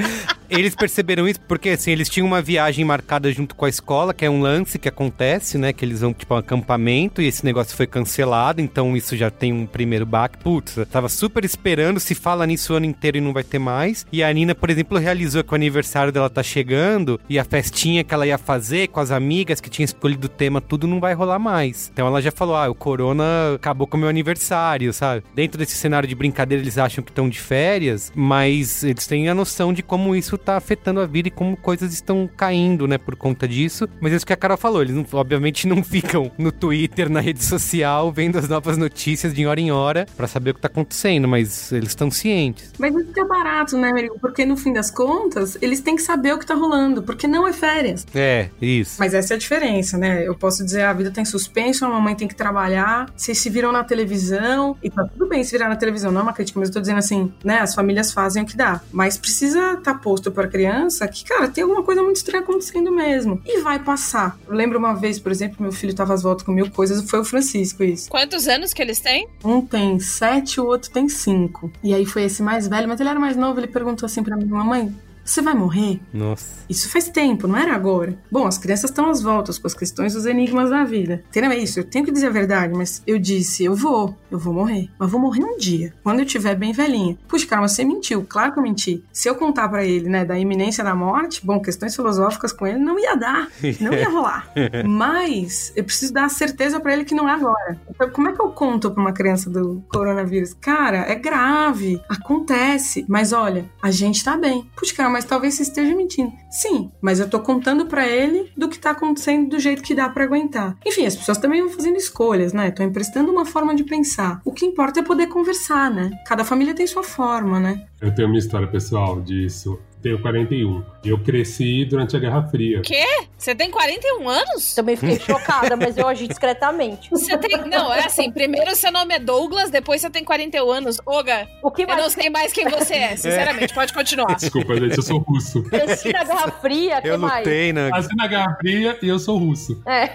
eles 0.49 0.75
perceberam 0.75 1.27
isso 1.27 1.41
porque, 1.41 1.71
assim, 1.71 1.91
eles 1.91 2.09
tinham 2.09 2.27
uma 2.27 2.41
viagem 2.41 2.85
marcada 2.85 3.31
junto 3.33 3.57
com 3.57 3.65
a 3.65 3.69
escola, 3.69 4.15
que 4.15 4.25
é 4.25 4.31
um 4.31 4.41
lance 4.41 4.79
que 4.79 4.89
acontece, 4.89 5.59
né? 5.59 5.73
Que 5.73 5.85
eles 5.85 6.01
vão, 6.01 6.13
tipo, 6.13 6.35
um 6.35 6.39
acampamento 6.39 7.21
e 7.21 7.27
esse 7.27 7.45
negócio 7.45 7.77
foi 7.77 7.87
cancelado, 7.87 8.61
então 8.61 8.97
isso 8.97 9.17
já 9.17 9.31
tem 9.31 9.53
um 9.53 9.67
primeiro 9.67 10.07
baque. 10.07 10.39
Putz, 10.39 10.77
eu 10.77 10.87
tava 10.87 11.09
super 11.09 11.45
esperando, 11.45 11.99
se 11.99 12.15
fala 12.15 12.47
nisso 12.47 12.73
o 12.73 12.77
ano 12.77 12.87
inteiro 12.87 13.19
e 13.19 13.21
não 13.21 13.33
vai 13.33 13.43
ter 13.43 13.59
mais. 13.59 14.07
E 14.13 14.23
a 14.23 14.33
Nina, 14.33 14.55
por 14.55 14.71
exemplo, 14.71 14.99
realizou 14.99 15.43
que 15.43 15.53
o 15.53 15.57
aniversário 15.57 16.13
dela 16.13 16.31
tá 16.31 16.43
chegando 16.43 17.21
e 17.29 17.39
a 17.39 17.45
festinha 17.45 18.05
que 18.05 18.15
ela 18.15 18.27
ia 18.27 18.39
fazer 18.39 18.89
com 18.89 19.01
as 19.01 19.11
amigas 19.11 19.61
que 19.61 19.71
tinha 19.71 19.85
escolhido 19.85 20.27
o 20.27 20.31
tema, 20.31 20.61
tudo 20.61 20.87
não 20.87 21.01
vai 21.01 21.13
rolar 21.15 21.39
mais. 21.39 21.91
Então 21.93 22.07
ela 22.07 22.23
já 22.23 22.31
falou: 22.31 22.55
ah, 22.55 22.69
o 22.69 22.75
corona 22.75 23.38
acabou 23.55 23.87
com 23.87 23.97
o 23.97 24.01
meu 24.01 24.09
aniversário, 24.09 24.93
sabe? 24.93 25.23
Dentro 25.35 25.59
desse 25.59 25.77
cenário 25.77 26.09
de 26.09 26.15
brincadeira, 26.15 26.63
eles 26.63 26.79
acham 26.79 27.03
que 27.03 27.11
estão 27.11 27.29
de 27.29 27.41
férias, 27.41 28.13
mas 28.15 28.83
eles 28.83 29.07
têm 29.07 29.29
a 29.29 29.35
noção 29.35 29.73
de 29.73 29.83
como 29.83 30.15
isso 30.15 30.37
tá 30.37 30.57
afetando 30.57 31.01
a 31.01 31.07
vida 31.07 31.29
e 31.29 31.31
como 31.31 31.57
coisas 31.57 31.93
estão 31.93 32.29
caindo, 32.37 32.87
né, 32.87 32.99
por 32.99 33.17
conta 33.17 33.47
disso. 33.47 33.89
Mas 34.01 34.13
é 34.13 34.17
isso 34.17 34.27
que 34.27 34.33
a 34.33 34.37
Carol 34.37 34.57
falou, 34.57 34.83
eles 34.83 34.95
não, 34.95 35.07
obviamente 35.13 35.67
não 35.67 35.83
ficam 35.83 36.31
no 36.39 36.53
Twitter, 36.53 37.09
na 37.11 37.21
rede 37.21 37.45
social, 37.45 38.13
vendo 38.13 38.39
as 38.39 38.49
novas 38.49 38.77
notícias 38.77 39.35
de 39.35 39.47
hora 39.47 39.61
em 39.61 39.71
hora 39.71 40.07
para 40.17 40.27
saber 40.27 40.51
o 40.51 40.55
que 40.55 40.61
tá 40.61 40.69
acontecendo, 40.69 41.27
mas 41.29 41.73
eles 41.73 41.91
estão 41.91 42.11
cientes. 42.11 42.73
Mas 42.79 42.95
isso 42.95 43.13
que 43.13 43.21
é 43.21 43.25
barato, 43.25 43.77
né, 43.77 43.91
amigo? 43.91 44.19
Porque 44.21 44.45
no 44.45 44.57
fim 44.57 44.73
das 44.73 44.91
contas, 44.91 45.57
eles 45.61 45.81
têm 45.81 45.97
que 45.97 46.03
saber 46.03 46.35
o 46.35 46.39
que 46.39 46.47
tá 46.47 46.55
rolando, 46.55 47.03
porque 47.03 47.27
não 47.27 47.47
é 47.47 47.53
férias. 47.53 48.07
É, 48.15 48.49
isso. 48.61 48.97
Mas 48.99 49.15
essa 49.15 49.35
é 49.35 49.37
a 49.37 49.39
diferença, 49.39 49.99
né? 49.99 50.27
Eu 50.27 50.35
posso 50.35 50.65
dizer, 50.65 50.83
a 50.83 50.93
vida 50.93 51.11
tá 51.11 51.21
em 51.21 51.25
suspenso, 51.25 51.85
a 51.85 51.89
mamãe 51.89 52.15
tem 52.15 52.29
que 52.29 52.35
trabalhar, 52.35 53.11
vocês 53.29 53.39
se 53.39 53.51
viram 53.51 53.71
na 53.71 53.85
televisão, 53.85 54.77
e 54.83 54.91
tá 54.91 55.05
tudo 55.05 55.27
bem 55.27 55.45
se 55.45 55.53
virar 55.53 55.69
na 55.69 55.77
televisão, 55.77 56.11
não 56.11 56.21
é 56.21 56.23
uma 56.23 56.33
crítica, 56.33 56.59
mas 56.59 56.69
eu 56.71 56.75
tô 56.75 56.81
dizendo 56.81 56.99
assim, 56.99 57.33
né? 57.45 57.59
As 57.59 57.75
famílias 57.75 58.13
fazem 58.13 58.43
o 58.43 58.47
que 58.47 58.57
dá. 58.57 58.81
Mas 58.91 59.19
precisa 59.19 59.73
estar 59.73 59.93
tá 59.93 59.95
posto 59.95 60.31
pra 60.31 60.49
criança 60.49 61.07
que, 61.07 61.25
cara, 61.25 61.49
tem 61.49 61.63
alguma 61.63 61.83
coisa 61.83 62.03
muito 62.03 62.17
estranha 62.17 62.43
acontecendo 62.43 62.91
mesmo. 62.91 63.43
E 63.45 63.61
vai 63.61 63.79
passar. 63.79 64.39
Eu 64.47 64.55
lembro 64.55 64.79
uma 64.79 64.95
vez, 64.95 65.19
por 65.19 65.31
exemplo, 65.31 65.57
meu 65.61 65.73
filho 65.73 65.95
tava 65.95 66.15
às 66.15 66.23
voltas 66.23 66.45
com 66.45 66.53
mil 66.53 66.71
coisas, 66.71 67.09
foi 67.09 67.21
o 67.21 67.25
Francisco 67.25 67.83
isso. 67.85 68.09
Quantos 68.09 68.49
anos 68.49 68.73
que 68.73 68.81
eles 68.81 69.01
têm? 69.01 69.29
Um 69.45 69.61
tem 69.61 69.99
sete, 69.99 70.61
o 70.61 70.67
outro 70.67 70.91
tem 70.91 71.09
cinco. 71.09 71.71
E 71.83 71.93
aí 71.93 72.07
foi 72.07 72.23
esse 72.25 72.43
mais 72.43 72.67
velho, 72.67 72.89
mas 72.89 72.99
ele 72.99 73.11
era 73.11 73.21
mais 73.21 73.37
novo, 73.37 73.61
ele 73.61 73.67
perguntou 73.67 74.07
assim 74.07 74.23
pra 74.23 74.37
mim, 74.37 74.47
mamãe, 74.47 74.95
você 75.31 75.43
vai 75.43 75.55
morrer? 75.55 76.01
Nossa. 76.13 76.65
Isso 76.69 76.89
faz 76.89 77.09
tempo, 77.09 77.47
não 77.47 77.57
era 77.57 77.75
agora. 77.75 78.19
Bom, 78.31 78.47
as 78.47 78.59
crianças 78.59 78.91
estão 78.91 79.11
às 79.11 79.23
voltas 79.23 79.59
com 79.59 79.67
as 79.67 79.75
questões 79.75 80.15
dos 80.15 80.27
enigmas 80.27 80.71
da 80.71 80.85
vida. 80.85 81.23
Entendeu? 81.29 81.51
É 81.51 81.59
isso, 81.59 81.81
eu 81.81 81.85
tenho 81.85 82.05
que 82.05 82.13
dizer 82.13 82.29
a 82.29 82.31
verdade, 82.31 82.75
mas 82.75 83.03
eu 83.07 83.19
disse, 83.19 83.65
eu 83.65 83.75
vou, 83.75 84.17
eu 84.31 84.39
vou 84.39 84.55
morrer. 84.55 84.91
Mas 84.99 85.11
vou 85.11 85.21
morrer 85.21 85.45
um 85.45 85.57
dia, 85.57 85.93
quando 86.03 86.21
eu 86.21 86.25
estiver 86.25 86.55
bem 86.55 86.73
velhinha. 86.73 87.19
Puxa, 87.29 87.47
cara, 87.47 87.63
mas 87.63 87.73
você 87.73 87.85
mentiu, 87.85 88.25
claro 88.29 88.53
que 88.53 88.59
eu 88.59 88.63
menti. 88.63 89.05
Se 89.13 89.29
eu 89.29 89.35
contar 89.35 89.69
para 89.69 89.85
ele, 89.85 90.09
né, 90.09 90.25
da 90.25 90.39
iminência 90.39 90.83
da 90.83 90.95
morte, 90.95 91.45
bom, 91.45 91.61
questões 91.61 91.95
filosóficas 91.95 92.53
com 92.53 92.67
ele 92.67 92.79
não 92.79 92.99
ia 92.99 93.15
dar, 93.15 93.49
não 93.81 93.93
ia 93.93 94.09
rolar. 94.09 94.51
mas 94.87 95.73
eu 95.77 95.85
preciso 95.85 96.13
dar 96.13 96.25
a 96.25 96.29
certeza 96.29 96.81
para 96.81 96.93
ele 96.93 97.05
que 97.05 97.15
não 97.15 97.29
é 97.29 97.33
agora. 97.33 97.79
Então, 97.91 98.09
como 98.11 98.29
é 98.29 98.33
que 98.33 98.41
eu 98.41 98.51
conto 98.51 98.91
pra 98.91 99.01
uma 99.01 99.13
criança 99.13 99.51
do 99.51 99.83
coronavírus? 99.89 100.55
Cara, 100.55 100.99
é 100.99 101.15
grave, 101.15 102.01
acontece, 102.09 103.05
mas 103.09 103.33
olha, 103.33 103.69
a 103.83 103.91
gente 103.91 104.25
tá 104.25 104.37
bem. 104.37 104.69
Puxa, 104.77 104.95
cara, 104.95 105.11
mas 105.11 105.18
talvez 105.25 105.55
você 105.55 105.63
esteja 105.63 105.95
mentindo. 105.95 106.33
Sim, 106.51 106.91
mas 107.01 107.21
eu 107.21 107.29
tô 107.29 107.41
contando 107.41 107.87
para 107.87 108.07
ele 108.07 108.51
do 108.57 108.69
que 108.69 108.79
tá 108.79 108.91
acontecendo 108.91 109.49
do 109.49 109.59
jeito 109.59 109.83
que 109.83 109.95
dá 109.95 110.09
para 110.09 110.25
aguentar. 110.25 110.77
Enfim, 110.87 111.07
as 111.07 111.17
pessoas 111.17 111.39
também 111.39 111.61
vão 111.61 111.71
fazendo 111.71 111.97
escolhas, 111.97 112.53
né? 112.53 112.71
Tô 112.71 112.83
emprestando 112.83 113.31
uma 113.31 113.45
forma 113.45 113.75
de 113.75 113.85
pensar. 113.85 114.41
O 114.45 114.53
que 114.53 114.67
importa 114.67 115.01
é 115.01 115.03
poder 115.03 115.29
conversar, 115.29 115.91
né? 115.91 116.11
Cada 116.27 116.45
família 116.45 116.75
tem 116.75 116.87
sua 116.87 117.03
forma, 117.03 117.59
né? 117.59 117.87
Eu 118.01 118.15
tenho 118.15 118.29
uma 118.29 118.39
história 118.39 118.69
pessoal 118.69 119.21
disso. 119.21 119.79
Tenho 120.03 120.21
41. 120.21 120.85
Eu 121.05 121.19
cresci 121.19 121.85
durante 121.85 122.17
a 122.17 122.21
Guerra 122.21 122.43
Fria. 122.45 122.81
Quê? 122.83 123.05
Você 123.37 123.55
tem 123.55 123.71
41 123.71 124.29
anos? 124.29 124.75
Também 124.75 124.97
fiquei 124.97 125.19
chocada, 125.19 125.77
mas 125.77 125.97
eu 125.97 126.07
agi 126.07 126.29
discretamente. 126.29 127.11
Você 127.11 127.37
tem. 127.37 127.57
Não, 127.69 127.93
é 127.93 128.05
assim: 128.05 128.31
primeiro 128.31 128.75
seu 128.77 128.93
nome 128.93 129.15
é 129.15 129.19
Douglas, 129.19 129.71
depois 129.71 130.01
você 130.01 130.11
tem 130.11 130.25
41 130.25 130.71
anos. 130.71 131.01
Oga, 131.05 131.49
o 131.63 131.71
que 131.71 131.83
eu 131.83 131.97
não 131.97 132.09
sei 132.11 132.31
mais 132.31 132.53
quem 132.53 132.69
você 132.69 132.95
é, 132.95 133.17
sinceramente. 133.17 133.73
É. 133.73 133.75
Pode 133.75 133.93
continuar. 133.93 134.35
Desculpa, 134.35 134.77
gente, 134.77 134.97
eu 134.97 135.03
sou 135.03 135.19
russo. 135.19 135.63
Cresci 135.65 136.13
na 136.13 136.25
Guerra 136.25 136.51
Fria, 136.61 137.01
que 137.01 137.09
eu 137.09 137.19
mais? 137.19 137.39
lutei 137.39 137.73
na. 137.73 137.89
Nasci 137.89 138.15
na 138.17 138.27
Guerra 138.27 138.57
Fria 138.61 138.99
e 139.03 139.09
eu 139.09 139.19
sou 139.19 139.39
russo. 139.39 139.83
É. 139.87 140.11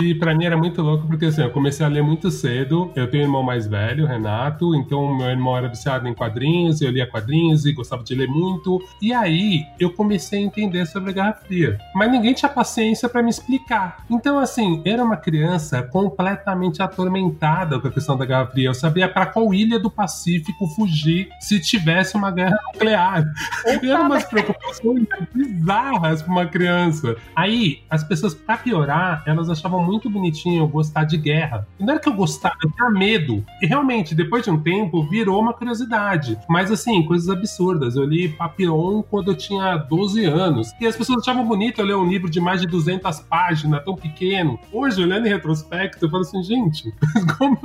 e 0.00 0.14
pra 0.14 0.34
mim 0.34 0.44
era 0.44 0.56
muito 0.56 0.82
louco, 0.82 1.06
porque 1.06 1.26
assim, 1.26 1.42
eu 1.42 1.50
comecei 1.50 1.84
a 1.84 1.88
ler 1.88 2.02
muito 2.02 2.30
cedo. 2.30 2.90
Eu 2.94 3.10
tenho 3.10 3.24
um 3.24 3.26
irmão 3.26 3.42
mais 3.42 3.66
velho, 3.66 4.06
Renato, 4.06 4.74
então 4.74 5.14
meu 5.14 5.28
irmão 5.28 5.56
era 5.56 5.68
viciado 5.68 6.06
em 6.08 6.14
quadrinhos, 6.14 6.80
eu 6.80 6.90
lia 6.90 7.06
quadrinhos 7.06 7.64
e 7.66 7.72
gostava 7.72 8.02
de 8.02 8.14
ler 8.14 8.28
muito. 8.28 8.80
E 9.00 9.12
aí 9.12 9.64
eu 9.78 9.92
comecei 9.92 10.40
a 10.40 10.42
entender 10.42 10.86
sobre 10.86 11.10
a 11.10 11.12
Guerra 11.12 11.32
Fria. 11.32 11.78
Mas 11.94 12.10
ninguém 12.10 12.34
tinha 12.34 12.48
paciência 12.48 13.08
para 13.08 13.22
me 13.22 13.30
explicar. 13.30 14.04
Então, 14.10 14.38
assim, 14.38 14.82
era 14.84 15.02
uma 15.02 15.16
criança 15.16 15.82
completamente 15.82 16.82
atormentada 16.82 17.78
com 17.78 17.88
a 17.88 17.90
questão 17.90 18.16
da 18.16 18.24
Guerra 18.24 18.46
Fria. 18.46 18.68
Eu 18.68 18.74
sabia 18.74 19.08
para 19.08 19.26
qual 19.26 19.52
ilha 19.52 19.78
do 19.78 19.90
Pacífico 19.90 20.66
fugir 20.68 21.28
se 21.40 21.60
tivesse 21.60 22.16
uma 22.16 22.30
guerra 22.30 22.58
nuclear. 22.72 23.24
Eram 23.66 24.06
umas 24.06 24.24
preocupações 24.24 25.06
bizarras 25.34 26.22
para 26.22 26.32
uma 26.32 26.46
criança. 26.46 27.16
Aí, 27.34 27.82
as 27.88 28.02
pessoas, 28.10 28.34
pra 28.34 28.56
piorar, 28.56 29.22
elas 29.24 29.48
achavam 29.48 29.84
muito 29.84 30.10
bonitinho 30.10 30.64
eu 30.64 30.68
gostar 30.68 31.04
de 31.04 31.16
guerra. 31.16 31.66
E 31.78 31.84
não 31.84 31.92
era 31.92 32.00
que 32.00 32.08
eu 32.08 32.12
gostava, 32.12 32.56
eu 32.64 32.70
tinha 32.72 32.90
medo. 32.90 33.44
E 33.62 33.66
realmente, 33.66 34.16
depois 34.16 34.42
de 34.42 34.50
um 34.50 34.60
tempo, 34.60 35.08
virou 35.08 35.40
uma 35.40 35.54
curiosidade. 35.54 36.36
Mas 36.48 36.72
assim, 36.72 37.06
coisas 37.06 37.28
absurdas. 37.28 37.94
Eu 37.94 38.04
li 38.04 38.28
Papillon 38.28 39.02
quando 39.02 39.30
eu 39.30 39.36
tinha 39.36 39.76
12 39.76 40.24
anos. 40.24 40.72
E 40.80 40.86
as 40.86 40.96
pessoas 40.96 41.22
achavam 41.22 41.46
bonito 41.46 41.80
eu 41.80 41.84
ler 41.84 41.94
um 41.94 42.08
livro 42.08 42.28
de 42.28 42.40
mais 42.40 42.60
de 42.60 42.66
200 42.66 43.20
páginas, 43.20 43.84
tão 43.84 43.94
pequeno. 43.94 44.58
Hoje, 44.72 45.00
olhando 45.00 45.26
em 45.26 45.30
retrospecto, 45.30 46.04
eu 46.04 46.10
falo 46.10 46.22
assim, 46.22 46.42
gente, 46.42 46.92
como, 47.38 47.56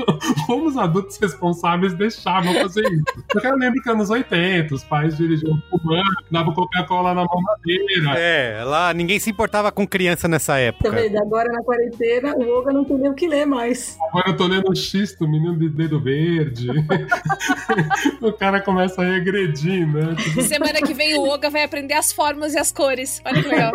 como 0.45 0.67
os 0.67 0.77
adultos 0.77 1.17
responsáveis 1.17 1.95
deixavam 1.95 2.53
fazer 2.53 2.85
isso? 2.91 3.03
Porque 3.33 3.47
eu 3.47 3.57
lembro 3.57 3.81
que 3.81 3.89
anos 3.89 4.11
80, 4.11 4.75
os 4.75 4.83
pais 4.83 5.17
dirigiam 5.17 5.59
fumando, 5.71 6.03
davam 6.29 6.53
Coca-Cola 6.53 7.15
na 7.15 7.25
mamadeira. 7.25 8.19
É, 8.19 8.63
lá 8.63 8.93
ninguém 8.93 9.19
se 9.19 9.31
importava 9.31 9.71
com 9.71 9.87
criança 9.87 10.24
criança 10.25 10.27
nessa 10.27 10.57
época. 10.57 10.89
Tá 10.89 10.95
vendo? 10.95 11.17
Agora 11.17 11.51
na 11.51 11.63
quarentena, 11.63 12.35
o 12.35 12.49
Olga 12.49 12.73
não 12.73 12.83
tem 12.83 12.97
nem 12.97 13.09
o 13.09 13.13
que 13.13 13.27
ler 13.27 13.45
mais. 13.45 13.97
Agora 14.09 14.29
eu 14.29 14.37
tô 14.37 14.47
lendo 14.47 14.69
o 14.69 14.75
X 14.75 15.15
do 15.15 15.27
menino 15.27 15.57
de 15.57 15.69
dedo 15.69 15.99
verde. 15.99 16.67
o 18.21 18.33
cara 18.33 18.59
começa 18.61 19.01
a 19.01 19.05
regredir, 19.05 19.87
né? 19.87 20.15
Semana 20.41 20.81
que 20.81 20.93
vem 20.93 21.17
o 21.17 21.27
Oga 21.27 21.49
vai 21.49 21.63
aprender 21.63 21.93
as 21.93 22.11
formas 22.11 22.53
e 22.53 22.57
as 22.57 22.71
cores. 22.71 23.21
Olha 23.25 23.41
que 23.41 23.47
legal. 23.47 23.71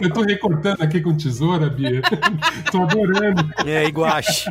Eu 0.00 0.12
tô 0.12 0.22
recortando 0.22 0.82
aqui 0.82 1.00
com 1.00 1.16
tesoura, 1.16 1.68
Bia. 1.68 2.02
tô 2.70 2.82
adorando. 2.82 3.50
É, 3.66 3.84
iguache. 3.84 4.50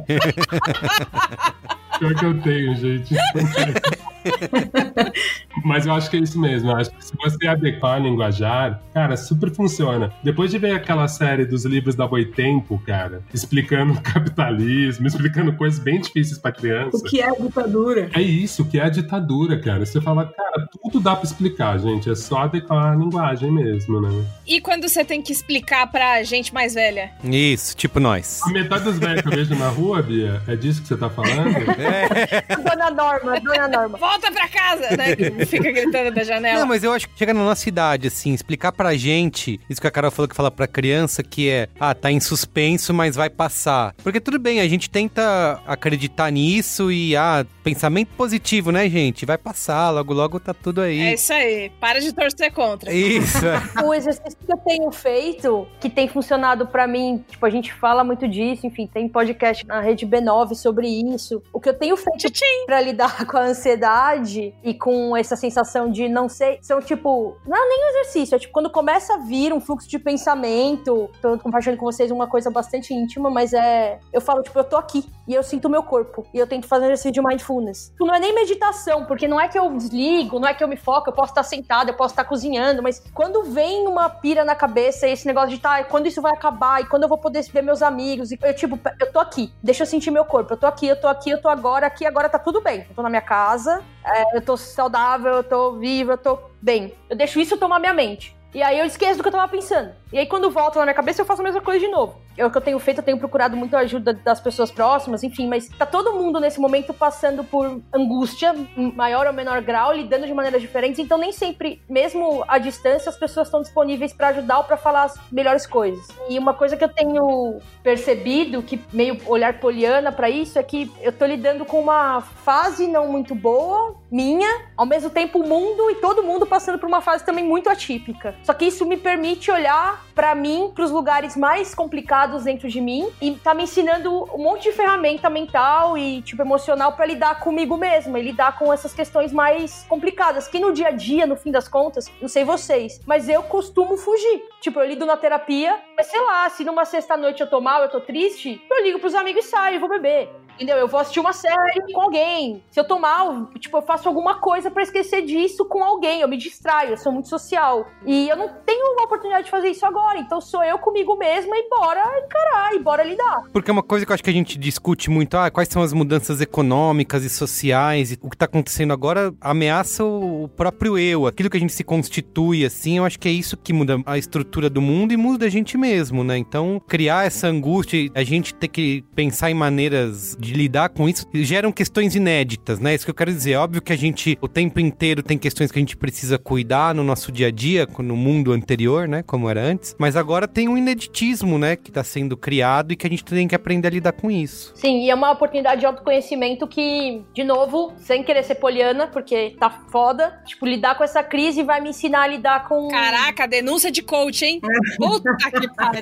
Pior 2.00 2.16
que 2.16 2.26
eu 2.26 2.42
tenho, 2.42 2.76
gente. 2.76 3.16
Mas 5.64 5.86
eu 5.86 5.94
acho 5.94 6.10
que 6.10 6.18
é 6.18 6.20
isso 6.20 6.40
mesmo. 6.40 6.72
Eu 6.72 6.78
acho 6.78 6.92
que 6.92 7.06
se 7.06 7.14
você 7.16 7.48
adequar 7.48 7.96
a 7.96 8.00
linguajar, 8.00 8.82
cara, 8.94 9.18
super 9.18 9.52
funciona. 9.52 10.12
Depois 10.24 10.52
de 10.52 10.58
ver 10.58 10.72
aquela 10.72 11.08
série 11.08 11.46
dos 11.46 11.66
livros 11.66 11.96
da 11.96 12.08
Boitempo, 12.08 12.82
cara, 12.86 13.22
explicando 13.34 13.94
o 13.94 14.02
capitalismo, 14.02 15.08
explicando 15.08 15.54
coisas 15.54 15.80
bem 15.80 16.00
difíceis 16.00 16.38
pra 16.38 16.52
criança. 16.52 16.98
O 16.98 17.04
que 17.04 17.22
é 17.22 17.32
ditadura? 17.32 18.10
É 18.14 18.22
isso, 18.22 18.64
o 18.64 18.66
que 18.66 18.80
é 18.80 18.84
a 18.84 18.90
ditadura, 18.90 19.60
cara. 19.60 19.86
Você 19.86 20.02
fala, 20.02 20.26
cara, 20.26 20.51
tudo 20.82 21.00
dá 21.00 21.16
pra 21.16 21.26
explicar, 21.26 21.78
gente. 21.80 22.10
É 22.10 22.16
só 22.16 22.40
adequar 22.40 22.94
a 22.94 22.96
linguagem 22.96 23.52
mesmo, 23.52 24.02
né? 24.02 24.26
E 24.48 24.60
quando 24.60 24.88
você 24.88 25.04
tem 25.04 25.22
que 25.22 25.32
explicar 25.32 25.88
pra 25.92 26.24
gente 26.24 26.54
mais 26.54 26.74
velha? 26.74 27.12
Isso, 27.24 27.76
tipo 27.76 28.00
nós. 28.00 28.42
A 28.44 28.50
metade 28.50 28.86
das 28.86 29.00
velhas 29.00 29.22
que 29.22 29.28
eu 29.28 29.32
vejo 29.32 29.56
na 29.56 29.70
rua, 29.70 30.02
Bia, 30.02 30.42
é 30.48 30.56
disso 30.56 30.82
que 30.82 30.88
você 30.88 30.98
tá 30.98 31.10
falando? 31.10 31.56
Dona 32.64 32.92
Norma, 32.92 33.40
Dona 33.40 33.68
Norma. 33.68 33.98
Volta 33.98 34.32
pra 34.32 34.48
casa, 34.48 34.96
né? 34.98 35.16
Que 35.22 35.46
Fica 35.46 35.72
gritando 35.72 36.12
da 36.14 36.24
janela. 36.24 36.60
Não, 36.60 36.68
mas 36.68 36.84
eu 36.84 36.92
acho 36.94 37.08
que 37.08 37.18
chega 37.18 37.34
na 37.34 37.44
nossa 37.44 37.68
idade, 37.68 38.08
assim, 38.08 38.34
explicar 38.34 38.72
pra 38.72 38.96
gente, 38.96 39.60
isso 39.70 39.80
que 39.80 39.88
a 39.88 39.92
Carol 39.92 40.12
falou 40.12 40.28
que 40.28 40.36
fala 40.36 40.50
pra 40.50 40.68
criança, 40.68 41.22
que 41.22 41.50
é, 41.50 41.68
ah, 41.80 41.94
tá 41.94 42.12
em 42.12 42.20
suspenso, 42.20 42.94
mas 42.94 43.16
vai 43.16 43.30
passar. 43.30 43.94
Porque 44.04 44.20
tudo 44.20 44.40
bem, 44.40 44.60
a 44.60 44.68
gente 44.68 44.90
tenta 44.90 45.60
acreditar 45.66 46.32
nisso 46.32 46.92
e, 46.92 47.16
ah, 47.16 47.46
pensamento 47.64 48.10
positivo, 48.18 48.72
né, 48.72 48.90
gente? 48.90 49.26
Vai 49.26 49.38
passar, 49.38 49.90
logo, 49.92 50.14
logo 50.14 50.40
tá 50.42 50.54
tudo 50.54 50.82
aí. 50.82 51.00
É 51.00 51.14
isso 51.14 51.32
aí. 51.32 51.70
Para 51.80 52.00
de 52.00 52.14
torcer 52.14 52.52
contra. 52.54 52.92
Isso. 52.92 53.40
O 53.86 53.94
exercício 53.94 54.38
que 54.46 54.52
eu 54.52 54.58
tenho 54.58 54.92
feito, 54.92 55.68
que 55.80 55.90
tem 55.90 56.08
funcionado 56.08 56.68
pra 56.68 56.88
mim, 56.88 57.24
tipo, 57.28 57.46
a 57.46 57.50
gente 57.50 57.74
fala 57.74 58.04
muito 58.04 58.28
disso, 58.28 58.66
enfim, 58.68 58.88
tem 58.88 59.08
podcast 59.08 59.66
na 59.66 59.80
rede 59.80 60.06
B9 60.06 60.56
sobre 60.56 60.88
isso. 60.88 61.42
O 61.54 61.60
que 61.60 61.70
eu 61.70 61.74
tenho 61.74 61.96
feito 61.98 62.32
pra 62.66 62.82
lidar 62.82 63.26
com 63.26 63.38
a 63.38 63.42
ansiedade 63.42 64.54
e 64.64 64.74
com 64.74 65.16
essa 65.16 65.36
sensação 65.36 65.92
de 65.92 66.08
não 66.08 66.28
sei, 66.28 66.60
são 66.62 66.82
tipo, 66.82 67.38
não 67.46 67.56
é 67.56 67.68
nem 67.68 67.86
um 67.86 67.90
exercício, 67.90 68.36
é 68.36 68.40
tipo 68.40 68.54
quando 68.54 68.70
começa 68.70 69.16
a 69.16 69.18
vir 69.18 69.54
um 69.54 69.60
fluxo 69.60 69.90
de 69.90 70.00
pensamento, 70.00 71.10
tô 71.22 71.38
compartilhando 71.40 71.78
com 71.78 71.86
vocês 71.86 72.12
uma 72.12 72.28
coisa 72.28 72.50
bastante 72.50 72.94
íntima, 72.94 73.30
mas 73.30 73.54
é, 73.54 74.00
eu 74.12 74.22
falo 74.22 74.42
tipo, 74.42 74.58
eu 74.58 74.64
tô 74.64 74.78
aqui 74.78 75.06
e 75.28 75.34
eu 75.34 75.44
sinto 75.44 75.66
o 75.66 75.70
meu 75.70 75.84
corpo 75.84 76.26
e 76.34 76.38
eu 76.38 76.48
tento 76.48 76.68
fazer 76.68 76.84
um 76.84 76.88
exercício 76.88 77.12
de 77.12 77.22
mindfulness. 77.22 77.94
Não 78.00 78.14
é 78.14 78.20
nem 78.20 78.34
meditação, 78.34 79.06
porque 79.06 79.28
não 79.28 79.40
é 79.40 79.48
que 79.48 79.58
eu 79.58 79.70
desligo, 79.76 80.31
não 80.40 80.48
é 80.48 80.54
que 80.54 80.64
eu 80.64 80.68
me 80.68 80.78
foco, 80.78 81.10
eu 81.10 81.14
posso 81.14 81.32
estar 81.32 81.44
sentado, 81.44 81.90
eu 81.90 81.96
posso 81.96 82.14
estar 82.14 82.24
cozinhando, 82.24 82.82
mas 82.82 83.02
quando 83.14 83.44
vem 83.44 83.88
uma 83.88 84.10
pira 84.10 84.44
na 84.44 84.56
cabeça, 84.56 85.08
esse 85.08 85.26
negócio 85.28 85.50
de 85.50 85.60
tá, 85.60 85.84
quando 85.84 86.08
isso 86.08 86.22
vai 86.22 86.34
acabar 86.34 86.82
e 86.82 86.86
quando 86.86 87.04
eu 87.04 87.10
vou 87.10 87.18
poder 87.18 87.44
ver 87.44 87.62
meus 87.62 87.82
amigos, 87.82 88.32
e 88.32 88.40
eu 88.42 88.54
tipo, 88.54 88.80
eu 89.00 89.12
tô 89.12 89.20
aqui, 89.20 89.54
deixa 89.62 89.84
eu 89.84 89.88
sentir 89.88 90.12
meu 90.12 90.26
corpo, 90.26 90.54
eu 90.54 90.58
tô 90.58 90.68
aqui, 90.68 90.88
eu 90.88 91.00
tô 91.00 91.08
aqui, 91.08 91.30
eu 91.30 91.42
tô 91.42 91.50
agora 91.50 91.88
aqui, 91.88 92.06
agora 92.06 92.30
tá 92.30 92.40
tudo 92.40 92.62
bem. 92.62 92.86
Eu 92.90 92.96
tô 92.96 93.02
na 93.02 93.10
minha 93.10 93.22
casa, 93.22 93.84
é, 94.04 94.38
eu 94.38 94.42
tô 94.42 94.58
saudável, 94.58 95.34
eu 95.34 95.44
tô 95.44 95.74
viva, 95.74 96.14
eu 96.14 96.18
tô 96.18 96.40
bem. 96.62 96.94
Eu 97.10 97.16
deixo 97.16 97.40
isso 97.40 97.58
tomar 97.58 97.80
minha 97.80 97.94
mente. 97.94 98.36
E 98.54 98.62
aí 98.62 98.80
eu 98.80 98.86
esqueço 98.86 99.18
do 99.18 99.24
que 99.24 99.30
eu 99.30 99.32
tava 99.32 99.48
pensando. 99.48 99.92
E 100.12 100.18
aí 100.18 100.26
quando 100.26 100.52
volta 100.52 100.78
na 100.80 100.86
minha 100.86 100.94
cabeça, 100.94 101.22
eu 101.22 101.26
faço 101.26 101.42
a 101.42 101.44
mesma 101.44 101.62
coisa 101.62 101.80
de 101.80 101.88
novo. 101.88 102.20
É 102.38 102.46
o 102.46 102.52
que 102.52 102.58
eu 102.58 102.62
tenho 102.62 102.80
feito, 102.80 103.00
eu 103.00 103.04
tenho 103.04 103.18
procurado 103.18 103.56
muito 103.56 103.76
a 103.76 103.80
ajuda 103.80 104.14
das 104.14 104.42
pessoas 104.42 104.72
próximas, 104.72 105.24
enfim, 105.24 105.48
mas 105.48 105.70
tá 105.70 105.86
todo 105.86 106.14
mundo 106.14 106.40
nesse 106.40 106.60
momento 106.60 106.94
passando 106.94 107.44
por 107.44 107.82
angústia, 107.94 108.56
em 108.76 108.92
maior 108.94 109.28
ou 109.28 109.34
menor 109.34 109.62
grau, 109.62 109.94
lidando 109.94 110.26
de 110.26 110.34
maneiras 110.34 110.62
diferentes, 110.62 111.00
então 111.00 111.18
nem 111.18 111.32
sempre, 111.32 111.82
mesmo 111.90 112.44
à 112.48 112.58
distância, 112.58 113.10
as 113.10 113.18
pessoas 113.18 113.48
estão 113.48 113.62
disponíveis 113.62 114.12
pra 114.14 114.30
ajudar 114.30 114.60
ou 114.60 114.64
pra 114.64 114.78
falar 114.78 115.04
as 115.04 115.20
melhores 115.32 115.66
coisas. 115.66 116.08
E 116.30 116.40
uma 116.40 116.54
coisa 116.54 116.76
que 116.76 116.84
eu 116.84 116.90
tenho 116.90 117.60
percebido, 117.84 118.64
que 118.64 118.82
meio 118.92 119.18
olhar 119.28 119.60
poliana 119.60 120.12
pra 120.12 120.30
isso, 120.30 120.58
é 120.58 120.64
que 120.64 120.92
eu 121.02 121.12
tô 121.12 121.26
lidando 121.26 121.66
com 121.66 121.80
uma 121.80 122.22
fase 122.22 122.88
não 122.88 123.08
muito 123.08 123.36
boa, 123.36 123.96
minha, 124.12 124.66
ao 124.76 124.86
mesmo 124.86 125.10
tempo 125.10 125.40
o 125.40 125.48
mundo 125.48 125.90
e 125.90 125.96
todo 125.96 126.22
mundo 126.22 126.46
passando 126.46 126.78
por 126.78 126.88
uma 126.88 127.00
fase 127.00 127.24
também 127.24 127.44
muito 127.44 127.70
atípica. 127.70 128.36
Só 128.44 128.54
que 128.54 128.66
isso 128.66 128.86
me 128.86 128.98
permite 128.98 129.50
olhar 129.50 130.06
pra 130.14 130.36
mim, 130.36 130.72
pros 130.76 130.92
lugares 130.92 131.38
mais 131.38 131.74
complicados 131.74 132.44
dentro 132.44 132.68
de 132.68 132.82
mim 132.82 133.08
e 133.22 133.32
tá 133.36 133.54
me 133.54 133.64
ensinando 133.64 134.12
um 134.34 134.44
monte 134.44 134.64
de 134.64 134.74
ferramenta 134.74 135.30
mental 135.30 135.98
e 135.98 136.22
tipo 136.22 136.42
emocional 136.42 136.94
pra 136.94 137.06
lidar 137.06 137.40
comigo 137.40 137.78
mesma 137.78 138.20
e 138.20 138.24
lidar 138.24 138.60
com 138.60 138.74
essas 138.74 138.94
questões 138.94 139.32
mais 139.32 139.86
complicadas, 139.88 140.48
que 140.48 140.60
no 140.60 140.74
dia 140.74 140.90
a 140.90 140.92
dia, 140.92 141.26
no 141.26 141.38
fim 141.38 141.52
das 141.52 141.68
contas, 141.68 142.12
não 142.22 142.28
sei 142.28 142.44
vocês, 142.44 143.00
mas 143.06 143.30
eu 143.30 143.42
costumo 143.44 143.96
fugir. 143.96 144.44
Tipo, 144.60 144.82
eu 144.82 144.88
lido 144.88 145.06
na 145.06 145.16
terapia, 145.16 145.80
mas 145.96 146.08
sei 146.08 146.20
lá, 146.20 146.50
se 146.50 146.64
numa 146.66 146.86
sexta-noite 146.86 147.42
eu 147.42 147.50
tô 147.50 147.62
mal, 147.62 147.82
eu 147.82 147.90
tô 147.90 148.02
triste, 148.02 148.62
eu 148.70 148.84
ligo 148.84 149.00
pros 149.00 149.16
amigos 149.16 149.46
e 149.46 149.50
saio, 149.50 149.80
vou 149.80 149.90
beber. 149.90 150.30
Entendeu? 150.62 150.78
Eu 150.78 150.88
vou 150.88 151.00
assistir 151.00 151.20
uma 151.20 151.34
série 151.34 151.92
com 151.92 152.00
alguém. 152.00 152.62
Se 152.70 152.80
eu 152.80 152.84
tô 152.84 153.00
mal, 153.00 153.48
tipo, 153.58 153.76
eu 153.76 153.82
faço 153.82 154.08
alguma 154.08 154.36
coisa 154.36 154.70
pra 154.70 154.84
esquecer 154.84 155.24
disso 155.24 155.66
com 155.66 155.84
alguém. 155.84 156.22
Eu 156.22 156.28
me 156.28 156.38
distraio, 156.38 156.92
eu 156.92 156.98
sou 156.98 157.12
muito 157.12 157.28
social. 157.28 157.88
E 158.06 158.30
eu 158.30 158.38
não 158.38 158.48
tenho 158.64 158.94
uma 158.94 159.06
oportunidade 159.06 159.46
de 159.46 159.50
fazer 159.50 159.70
isso 159.70 159.84
agora. 159.88 160.20
Então 160.20 160.40
sou 160.40 160.64
eu 160.64 160.78
comigo 160.78 161.18
mesma 161.18 161.58
e 161.58 161.68
bora 161.68 162.04
encarar, 162.24 162.76
e 162.76 162.80
bora 162.80 163.04
lidar. 163.04 163.42
Porque 163.52 163.72
uma 163.72 163.82
coisa 163.82 164.06
que 164.06 164.12
eu 164.12 164.14
acho 164.14 164.24
que 164.24 164.30
a 164.30 164.34
gente 164.34 164.56
discute 164.56 165.10
muito, 165.10 165.36
ah, 165.36 165.50
quais 165.50 165.68
são 165.68 165.82
as 165.82 165.94
mudanças 165.94 166.40
econômicas 166.42 167.24
e 167.24 167.30
sociais, 167.30 168.12
e 168.12 168.20
o 168.22 168.30
que 168.30 168.38
tá 168.38 168.46
acontecendo 168.46 168.94
agora 168.94 169.34
ameaça 169.42 170.06
o 170.06 170.48
próprio 170.48 170.96
eu, 170.96 171.26
aquilo 171.26 171.50
que 171.50 171.58
a 171.58 171.60
gente 171.60 171.74
se 171.74 171.84
constitui, 171.84 172.64
assim, 172.64 173.00
eu 173.00 173.06
acho 173.06 173.18
que 173.18 173.28
é 173.28 173.32
isso 173.32 173.58
que 173.58 173.74
muda 173.74 174.00
a 174.06 174.16
estrutura 174.16 174.70
do 174.70 174.80
mundo 174.80 175.12
e 175.12 175.18
muda 175.18 175.48
a 175.48 175.50
gente 175.50 175.76
mesmo, 175.76 176.24
né? 176.24 176.38
Então, 176.38 176.80
criar 176.88 177.26
essa 177.26 177.48
angústia, 177.48 178.12
a 178.14 178.22
gente 178.22 178.54
ter 178.54 178.68
que 178.68 179.04
pensar 179.16 179.50
em 179.50 179.56
maneiras 179.56 180.38
de 180.40 180.51
lidar 180.52 180.90
com 180.90 181.08
isso, 181.08 181.28
geram 181.34 181.72
questões 181.72 182.16
inéditas, 182.16 182.80
né? 182.80 182.94
Isso 182.94 183.06
que 183.06 183.12
eu 183.12 183.16
quero 183.16 183.32
dizer. 183.32 183.56
Óbvio 183.56 183.82
que 183.82 183.94
a 183.94 183.98
gente, 183.98 184.38
o 184.42 184.48
tempo 184.48 184.80
inteiro, 184.80 185.24
tem 185.24 185.38
questões 185.38 185.72
que 185.72 185.80
a 185.80 185.82
gente 185.82 185.98
precisa 185.98 186.38
cuidar 186.38 186.94
no 186.94 187.04
nosso 187.04 187.32
dia 187.32 187.48
a 187.48 187.52
dia, 187.52 187.88
no 188.00 188.16
mundo 188.16 188.52
anterior, 188.52 189.08
né? 189.08 189.24
Como 189.24 189.50
era 189.50 189.62
antes. 189.62 189.96
Mas 190.00 190.16
agora 190.16 190.48
tem 190.48 190.68
um 190.68 190.78
ineditismo, 190.78 191.58
né? 191.58 191.76
Que 191.76 191.92
tá 191.92 192.04
sendo 192.04 192.36
criado 192.36 192.92
e 192.92 192.96
que 192.96 193.08
a 193.08 193.10
gente 193.10 193.24
tem 193.24 193.48
que 193.48 193.56
aprender 193.56 193.88
a 193.88 193.92
lidar 193.92 194.12
com 194.14 194.30
isso. 194.30 194.72
Sim, 194.76 195.04
e 195.04 195.10
é 195.10 195.16
uma 195.16 195.32
oportunidade 195.32 195.82
de 195.82 195.86
autoconhecimento 195.86 196.68
que, 196.68 197.24
de 197.34 197.44
novo, 197.44 197.94
sem 197.98 198.24
querer 198.24 198.44
ser 198.44 198.56
poliana, 198.56 199.08
porque 199.08 199.56
tá 199.60 199.70
foda, 199.70 200.42
tipo, 200.46 200.66
lidar 200.66 200.96
com 200.96 201.04
essa 201.04 201.24
crise 201.24 201.64
vai 201.64 201.82
me 201.82 201.90
ensinar 201.90 202.24
a 202.24 202.28
lidar 202.28 202.68
com. 202.68 202.88
Caraca, 202.90 203.48
denúncia 203.48 203.92
de 203.92 204.02
coach, 204.02 204.46
hein? 204.46 204.60
Puta 204.98 205.36
que 205.38 205.76
pariu. 205.76 206.02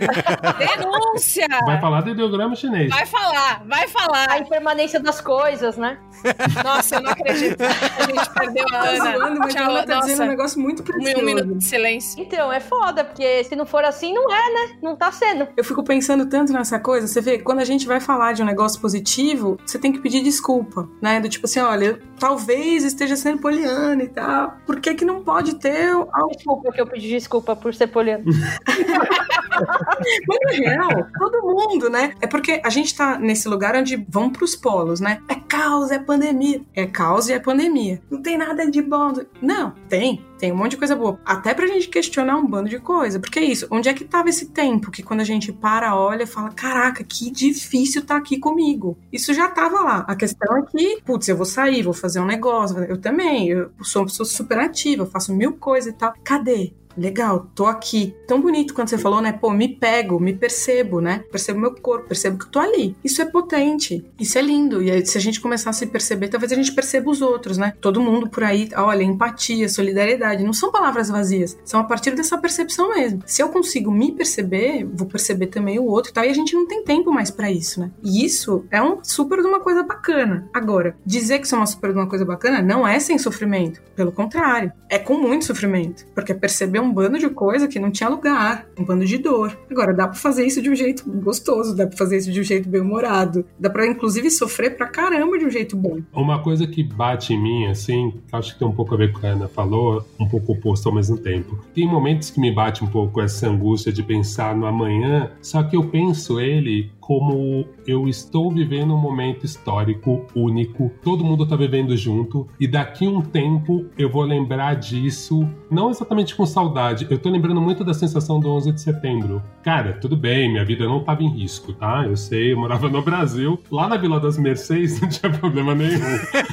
Denúncia! 0.57 1.47
Vai 1.65 1.79
falar 1.79 2.01
do 2.01 2.11
ideograma 2.11 2.55
chinês. 2.55 2.89
Vai 2.89 3.05
falar, 3.05 3.63
vai 3.65 3.87
falar. 3.87 4.38
A 4.39 4.41
impermanência 4.41 4.99
das 4.99 5.19
coisas, 5.21 5.77
né? 5.77 5.97
Nossa, 6.63 6.95
eu 6.95 7.01
não 7.01 7.11
acredito. 7.11 7.61
A 7.61 8.03
gente 8.03 8.33
perdeu 8.33 8.65
a 8.67 8.71
Tá 8.71 8.89
Ana. 8.89 9.11
zoando, 9.17 9.39
mas 9.39 9.53
Tchau, 9.53 9.63
ela 9.63 9.83
tá 9.85 9.95
nossa. 9.95 10.07
dizendo 10.07 10.23
um 10.23 10.29
negócio 10.29 10.59
muito 10.61 10.83
precioso. 10.83 11.19
um 11.19 11.25
minuto 11.25 11.55
de 11.57 11.63
silêncio. 11.65 12.21
Então, 12.21 12.51
é 12.51 12.59
foda, 12.59 13.03
porque 13.03 13.43
se 13.43 13.55
não 13.55 13.65
for 13.65 13.83
assim, 13.83 14.13
não 14.13 14.31
é, 14.31 14.53
né? 14.53 14.77
Não 14.81 14.95
tá 14.95 15.11
sendo. 15.11 15.47
Eu 15.55 15.63
fico 15.63 15.83
pensando 15.83 16.25
tanto 16.27 16.53
nessa 16.53 16.79
coisa, 16.79 17.07
você 17.07 17.21
vê, 17.21 17.39
quando 17.39 17.59
a 17.59 17.65
gente 17.65 17.85
vai 17.87 17.99
falar 17.99 18.33
de 18.33 18.41
um 18.41 18.45
negócio 18.45 18.79
positivo, 18.79 19.57
você 19.65 19.77
tem 19.77 19.91
que 19.91 19.99
pedir 19.99 20.21
desculpa, 20.23 20.87
né? 21.01 21.19
Do 21.19 21.29
tipo 21.29 21.45
assim, 21.45 21.59
olha, 21.59 21.99
talvez 22.19 22.83
esteja 22.83 23.15
sendo 23.15 23.39
poliana 23.41 24.03
e 24.03 24.07
tal. 24.09 24.53
Por 24.65 24.79
que 24.79 24.93
que 24.95 25.05
não 25.05 25.23
pode 25.23 25.55
ter 25.55 25.89
algo... 25.91 26.29
Desculpa 26.35 26.71
que 26.71 26.81
eu 26.81 26.87
pedi 26.87 27.09
desculpa 27.09 27.55
por 27.55 27.73
ser 27.73 27.87
poliana. 27.87 28.23
Mas 30.27 30.39
na 30.63 30.71
real, 30.71 31.07
todo 31.17 31.41
mundo, 31.43 31.89
né? 31.89 32.13
É 32.21 32.27
porque 32.27 32.61
a 32.63 32.69
gente 32.69 32.95
tá 32.95 33.17
nesse 33.17 33.47
lugar 33.47 33.75
onde 33.75 33.97
vão 34.19 34.29
pros 34.29 34.55
polos, 34.55 34.99
né? 34.99 35.21
É 35.29 35.35
caos, 35.35 35.91
é 35.91 35.97
pandemia. 35.97 36.61
É 36.75 36.85
caos 36.85 37.29
e 37.29 37.33
é 37.33 37.39
pandemia. 37.39 38.01
Não 38.11 38.21
tem 38.21 38.37
nada 38.37 38.69
de 38.69 38.81
bom. 38.81 39.13
Não, 39.41 39.73
tem. 39.87 40.25
Tem 40.37 40.51
um 40.51 40.55
monte 40.55 40.71
de 40.71 40.77
coisa 40.77 40.95
boa. 40.95 41.19
Até 41.25 41.53
pra 41.53 41.67
gente 41.67 41.87
questionar 41.89 42.37
um 42.37 42.47
bando 42.47 42.69
de 42.69 42.79
coisa. 42.79 43.19
Porque 43.19 43.39
é 43.39 43.43
isso. 43.43 43.67
Onde 43.71 43.89
é 43.89 43.93
que 43.93 44.05
tava 44.05 44.29
esse 44.29 44.47
tempo 44.47 44.91
que 44.91 45.03
quando 45.03 45.21
a 45.21 45.25
gente 45.25 45.51
para, 45.51 45.95
olha 45.95 46.27
fala: 46.27 46.49
caraca, 46.49 47.03
que 47.03 47.31
difícil 47.31 48.05
tá 48.05 48.17
aqui 48.17 48.37
comigo. 48.37 48.97
Isso 49.11 49.33
já 49.33 49.49
tava 49.49 49.81
lá. 49.81 50.05
A 50.07 50.15
questão 50.15 50.57
é 50.57 50.63
que, 50.63 51.01
putz, 51.01 51.27
eu 51.27 51.37
vou 51.37 51.45
sair, 51.45 51.83
vou 51.83 51.93
fazer 51.93 52.19
um 52.19 52.25
negócio. 52.25 52.77
Eu 52.83 52.99
também. 52.99 53.49
Eu 53.49 53.71
sou 53.81 54.01
uma 54.01 54.07
pessoa 54.07 54.25
super 54.25 54.59
ativa, 54.59 55.05
faço 55.05 55.33
mil 55.33 55.53
coisas 55.53 55.93
e 55.93 55.97
tal. 55.97 56.13
Cadê? 56.23 56.73
Legal, 56.97 57.47
tô 57.55 57.65
aqui. 57.65 58.15
Tão 58.27 58.41
bonito 58.41 58.73
quando 58.73 58.89
você 58.89 58.97
falou, 58.97 59.21
né? 59.21 59.31
Pô, 59.31 59.51
me 59.51 59.67
pego, 59.67 60.19
me 60.19 60.33
percebo, 60.33 61.01
né? 61.01 61.23
Percebo 61.31 61.59
meu 61.59 61.73
corpo, 61.75 62.07
percebo 62.07 62.37
que 62.37 62.45
eu 62.45 62.49
tô 62.49 62.59
ali. 62.59 62.95
Isso 63.03 63.21
é 63.21 63.25
potente, 63.25 64.05
isso 64.19 64.37
é 64.37 64.41
lindo. 64.41 64.81
E 64.81 64.91
aí, 64.91 65.05
se 65.05 65.17
a 65.17 65.21
gente 65.21 65.39
começar 65.39 65.69
a 65.69 65.73
se 65.73 65.85
perceber, 65.85 66.27
talvez 66.27 66.51
a 66.51 66.55
gente 66.55 66.71
perceba 66.73 67.09
os 67.09 67.21
outros, 67.21 67.57
né? 67.57 67.73
Todo 67.79 68.01
mundo 68.01 68.29
por 68.29 68.43
aí, 68.43 68.69
olha, 68.75 69.03
empatia, 69.03 69.69
solidariedade, 69.69 70.43
não 70.43 70.53
são 70.53 70.71
palavras 70.71 71.09
vazias, 71.09 71.57
são 71.63 71.79
a 71.79 71.83
partir 71.83 72.11
dessa 72.11 72.37
percepção 72.37 72.89
mesmo. 72.89 73.23
Se 73.25 73.41
eu 73.41 73.49
consigo 73.49 73.91
me 73.91 74.11
perceber, 74.11 74.85
vou 74.85 75.07
perceber 75.07 75.47
também 75.47 75.79
o 75.79 75.85
outro 75.85 76.11
e 76.11 76.13
tal, 76.13 76.25
e 76.25 76.29
a 76.29 76.33
gente 76.33 76.53
não 76.53 76.67
tem 76.67 76.83
tempo 76.83 77.11
mais 77.11 77.31
para 77.31 77.51
isso, 77.51 77.79
né? 77.79 77.91
E 78.03 78.23
isso 78.23 78.65
é 78.71 78.81
um 78.81 79.03
super 79.03 79.41
de 79.41 79.47
uma 79.47 79.59
coisa 79.59 79.83
bacana. 79.83 80.47
Agora, 80.53 80.95
dizer 81.05 81.39
que 81.39 81.45
isso 81.45 81.55
é 81.55 81.57
uma 81.57 81.67
super 81.67 81.91
de 81.91 81.97
uma 81.97 82.07
coisa 82.07 82.25
bacana 82.25 82.61
não 82.61 82.87
é 82.87 82.99
sem 82.99 83.17
sofrimento, 83.17 83.81
pelo 83.95 84.11
contrário, 84.11 84.71
é 84.89 84.97
com 84.97 85.17
muito 85.17 85.45
sofrimento, 85.45 86.05
porque 86.13 86.31
é 86.31 86.35
um 86.81 86.91
bando 86.91 87.17
de 87.17 87.29
coisa 87.29 87.67
que 87.67 87.79
não 87.79 87.91
tinha 87.91 88.09
lugar, 88.09 88.67
um 88.77 88.83
bando 88.83 89.05
de 89.05 89.17
dor. 89.17 89.57
Agora, 89.69 89.93
dá 89.93 90.07
pra 90.07 90.17
fazer 90.17 90.45
isso 90.45 90.61
de 90.61 90.69
um 90.69 90.75
jeito 90.75 91.03
gostoso, 91.09 91.75
dá 91.75 91.87
pra 91.87 91.97
fazer 91.97 92.17
isso 92.17 92.31
de 92.31 92.39
um 92.39 92.43
jeito 92.43 92.69
bem-humorado, 92.69 93.45
dá 93.59 93.69
pra 93.69 93.87
inclusive 93.87 94.29
sofrer 94.29 94.75
pra 94.75 94.87
caramba 94.87 95.37
de 95.37 95.45
um 95.45 95.49
jeito 95.49 95.75
bom. 95.75 95.99
Uma 96.13 96.41
coisa 96.41 96.67
que 96.67 96.83
bate 96.83 97.33
em 97.33 97.41
mim, 97.41 97.65
assim, 97.67 98.13
acho 98.31 98.53
que 98.53 98.59
tem 98.59 98.67
um 98.67 98.73
pouco 98.73 98.93
a 98.93 98.97
ver 98.97 99.11
com 99.11 99.17
o 99.17 99.21
que 99.21 99.27
a 99.27 99.31
Ana 99.31 99.47
falou, 99.47 100.05
um 100.19 100.27
pouco 100.27 100.53
oposto 100.53 100.89
ao 100.89 100.95
mesmo 100.95 101.17
tempo. 101.17 101.59
Tem 101.73 101.87
momentos 101.87 102.29
que 102.29 102.39
me 102.39 102.51
bate 102.51 102.83
um 102.83 102.87
pouco 102.87 103.21
essa 103.21 103.47
angústia 103.47 103.91
de 103.91 104.03
pensar 104.03 104.55
no 104.55 104.65
amanhã, 104.65 105.31
só 105.41 105.63
que 105.63 105.75
eu 105.75 105.83
penso 105.83 106.39
ele 106.39 106.91
como 107.09 107.65
eu 107.87 108.07
estou 108.07 108.51
vivendo 108.51 108.93
um 108.93 108.97
momento 108.97 109.43
histórico 109.43 110.27
único, 110.35 110.91
todo 111.03 111.23
mundo 111.23 111.43
está 111.43 111.55
vivendo 111.55 111.97
junto, 111.97 112.47
e 112.59 112.67
daqui 112.67 113.07
um 113.07 113.19
tempo 113.19 113.87
eu 113.97 114.11
vou 114.11 114.21
lembrar 114.21 114.75
disso, 114.75 115.49
não 115.71 115.89
exatamente 115.89 116.35
com 116.35 116.45
saudade, 116.45 116.68
eu 117.09 117.17
tô 117.17 117.29
lembrando 117.29 117.61
muito 117.61 117.83
da 117.83 117.93
sensação 117.93 118.39
do 118.39 118.49
11 118.49 118.71
de 118.71 118.81
setembro. 118.81 119.41
Cara, 119.63 119.93
tudo 119.93 120.15
bem, 120.15 120.51
minha 120.51 120.65
vida 120.65 120.85
não 120.85 120.99
estava 120.99 121.23
em 121.23 121.29
risco, 121.29 121.73
tá? 121.73 122.05
Eu 122.05 122.15
sei, 122.15 122.53
eu 122.53 122.57
morava 122.57 122.89
no 122.89 123.01
Brasil, 123.01 123.61
lá 123.71 123.87
na 123.87 123.97
Vila 123.97 124.19
das 124.19 124.37
Mercedes 124.37 124.99
não 125.01 125.09
tinha 125.09 125.31
problema 125.31 125.75
nenhum. 125.75 125.99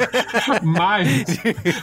mas, 0.63 1.25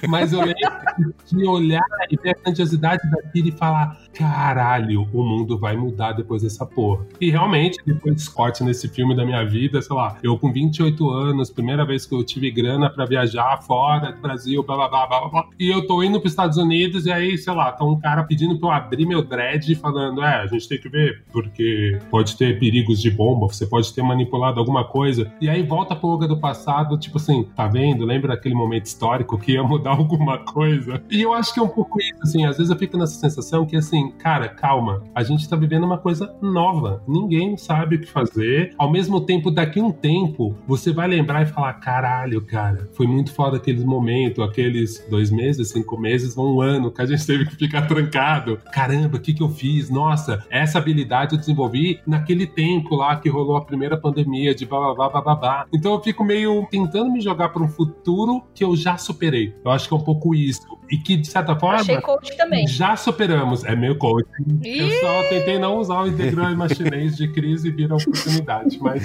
mas 0.08 0.34
eu 0.34 0.40
lembro 0.40 1.14
de 1.26 1.48
olhar 1.48 1.84
e 2.10 2.18
ver 2.18 2.32
a 2.32 2.44
grandiosidade 2.44 3.02
daquilo 3.10 3.50
e 3.50 3.52
falar: 3.52 3.98
caralho, 4.14 5.08
o 5.14 5.24
mundo 5.24 5.58
vai 5.58 5.76
mudar 5.76 6.14
depois 6.14 6.42
dessa 6.42 6.66
porra. 6.66 7.06
E 7.20 7.30
realmente, 7.30 7.78
depois 7.86 8.16
dos 8.16 8.28
cortes 8.28 8.62
nesse 8.62 8.88
filme 8.88 9.16
da 9.16 9.26
minha 9.26 9.44
vida, 9.44 9.82
sei 9.82 9.96
lá, 9.96 10.18
eu 10.24 10.38
com 10.38 10.52
28 10.52 11.10
anos, 11.10 11.50
primeira 11.50 11.86
vez 11.86 12.06
que 12.06 12.14
eu 12.14 12.24
tive 12.24 12.52
grana 12.52 12.90
para 12.90 13.06
viajar 13.06 13.62
fora 13.64 14.12
do 14.12 14.22
Brasil, 14.22 14.64
blá 14.64 14.76
blá 14.76 14.90
blá 14.90 15.08
blá 15.08 15.30
blá, 15.30 15.50
e 15.60 15.70
eu 15.70 15.86
tô 15.88 16.04
indo 16.04 16.20
pros 16.20 16.32
Estados 16.32 16.58
Unidos 16.58 17.06
e 17.06 17.12
aí, 17.12 17.38
sei 17.38 17.54
lá, 17.54 17.72
tá 17.72 17.84
um 17.84 18.00
cara 18.00 18.24
pedindo 18.24 18.58
pra 18.60 18.70
eu 18.70 18.74
abrir 18.74 19.06
meu 19.06 19.24
dread 19.24 19.76
falando, 19.76 20.24
é, 20.24 20.42
a 20.42 20.48
gente 20.48 20.68
tem 20.68 20.80
que 20.80 20.90
ver, 20.90 21.24
porque 21.32 22.00
pode 22.10 22.38
ter 22.38 22.60
perigos 22.60 23.02
de 23.02 23.10
bomba, 23.10 23.48
você 23.48 23.66
pode 23.66 23.94
ter 23.94 24.04
manipulado 24.04 24.60
alguma 24.60 24.84
coisa, 24.84 25.32
e 25.42 25.50
aí 25.50 25.64
volta 25.64 25.96
pro 25.96 26.10
Olga 26.10 26.28
do 26.28 26.40
passado, 26.40 26.98
tipo 26.98 27.18
assim, 27.18 27.44
tá 27.56 27.68
vendo? 27.68 28.06
Lembra 28.06 28.30
daquele 28.30 28.56
momento 28.56 28.86
histórico 28.86 29.38
que 29.38 29.54
ia 29.54 29.64
mudar 29.64 29.92
alguma 29.98 30.40
coisa? 30.40 31.02
E 31.10 31.22
eu 31.22 31.34
acho 31.34 31.54
que 31.54 31.60
é 31.60 31.64
um 31.64 31.68
pouco 31.68 32.00
isso, 32.00 32.20
assim, 32.22 32.46
às 32.46 32.58
vezes 32.58 32.70
eu 32.70 32.78
fico 32.78 32.98
nessa 32.98 33.16
sensação 33.16 33.66
que, 33.66 33.76
assim, 33.76 34.03
cara, 34.12 34.50
calma, 34.50 35.04
a 35.14 35.24
gente 35.24 35.48
tá 35.48 35.56
vivendo 35.56 35.84
uma 35.84 35.98
coisa 35.98 36.36
nova, 36.42 37.04
ninguém 37.08 37.58
sabe 37.58 37.96
o 37.96 38.00
que 38.00 38.08
fazer, 38.08 38.74
ao 38.78 38.92
mesmo 38.92 39.22
tempo, 39.22 39.52
daqui 39.52 39.82
um 39.82 39.92
tempo, 39.92 40.56
você 40.68 40.92
vai 40.92 41.08
lembrar 41.08 41.44
e 41.44 41.46
falar: 41.46 41.74
caralho, 41.74 42.42
cara, 42.42 42.90
foi 42.94 43.08
muito 43.08 43.34
foda 43.34 43.58
aquele 43.58 43.84
momento, 43.84 44.42
aqueles 44.42 45.06
dois 45.10 45.32
meses, 45.32 45.70
cinco 45.70 45.98
meses, 45.98 46.38
um 46.38 46.62
ano 46.62 46.92
que 46.92 47.02
a 47.02 47.06
gente 47.06 47.26
teve 47.26 47.46
que 47.46 47.56
ficar 47.56 47.84
trancado. 47.84 48.60
Caramba, 48.72 49.18
o 49.18 49.20
que, 49.20 49.34
que 49.34 49.44
eu 49.44 49.50
fiz? 49.50 49.90
Nossa, 49.90 50.44
essa 50.50 50.78
habilidade 50.78 51.34
eu 51.34 51.40
desenvolvi 51.40 52.00
naquele 52.06 52.46
tempo 52.46 52.96
lá 52.96 53.16
que 53.16 53.30
rolou 53.30 53.58
a 53.58 53.66
primeira 53.66 53.98
pandemia 53.98 54.54
de 54.54 54.66
bababá, 54.66 55.10
bababá. 55.10 55.66
Então 55.74 55.94
eu 55.94 56.02
fico 56.02 56.24
meio 56.24 56.66
tentando 56.70 57.12
me 57.12 57.22
jogar 57.22 57.50
para 57.50 57.64
um 57.64 57.68
futuro 57.68 58.44
que 58.54 58.64
eu 58.64 58.76
já 58.76 58.98
superei. 58.98 59.56
Eu 59.64 59.72
acho 59.72 59.88
que 59.88 59.94
é 59.94 59.98
um 59.98 60.04
pouco 60.04 60.34
isso. 60.36 60.62
E 60.94 60.98
que, 60.98 61.18
de 61.18 61.26
certa 61.26 61.56
forma, 61.56 61.82
Achei 61.82 62.00
coach 62.00 62.38
também. 62.38 62.68
já 62.68 62.96
superamos. 62.96 63.64
É 63.64 63.76
meio 63.76 63.98
coach. 63.98 64.28
Eu 64.64 64.92
só 65.00 65.24
tentei 65.24 65.58
não 65.58 65.80
usar 65.80 66.02
o 66.04 66.08
integral 66.08 66.54
chinês 66.70 67.18
de 67.18 67.28
crise 67.30 67.70
e 67.70 67.72
vira 67.72 67.96
oportunidade. 67.96 68.78
Mas, 68.80 69.04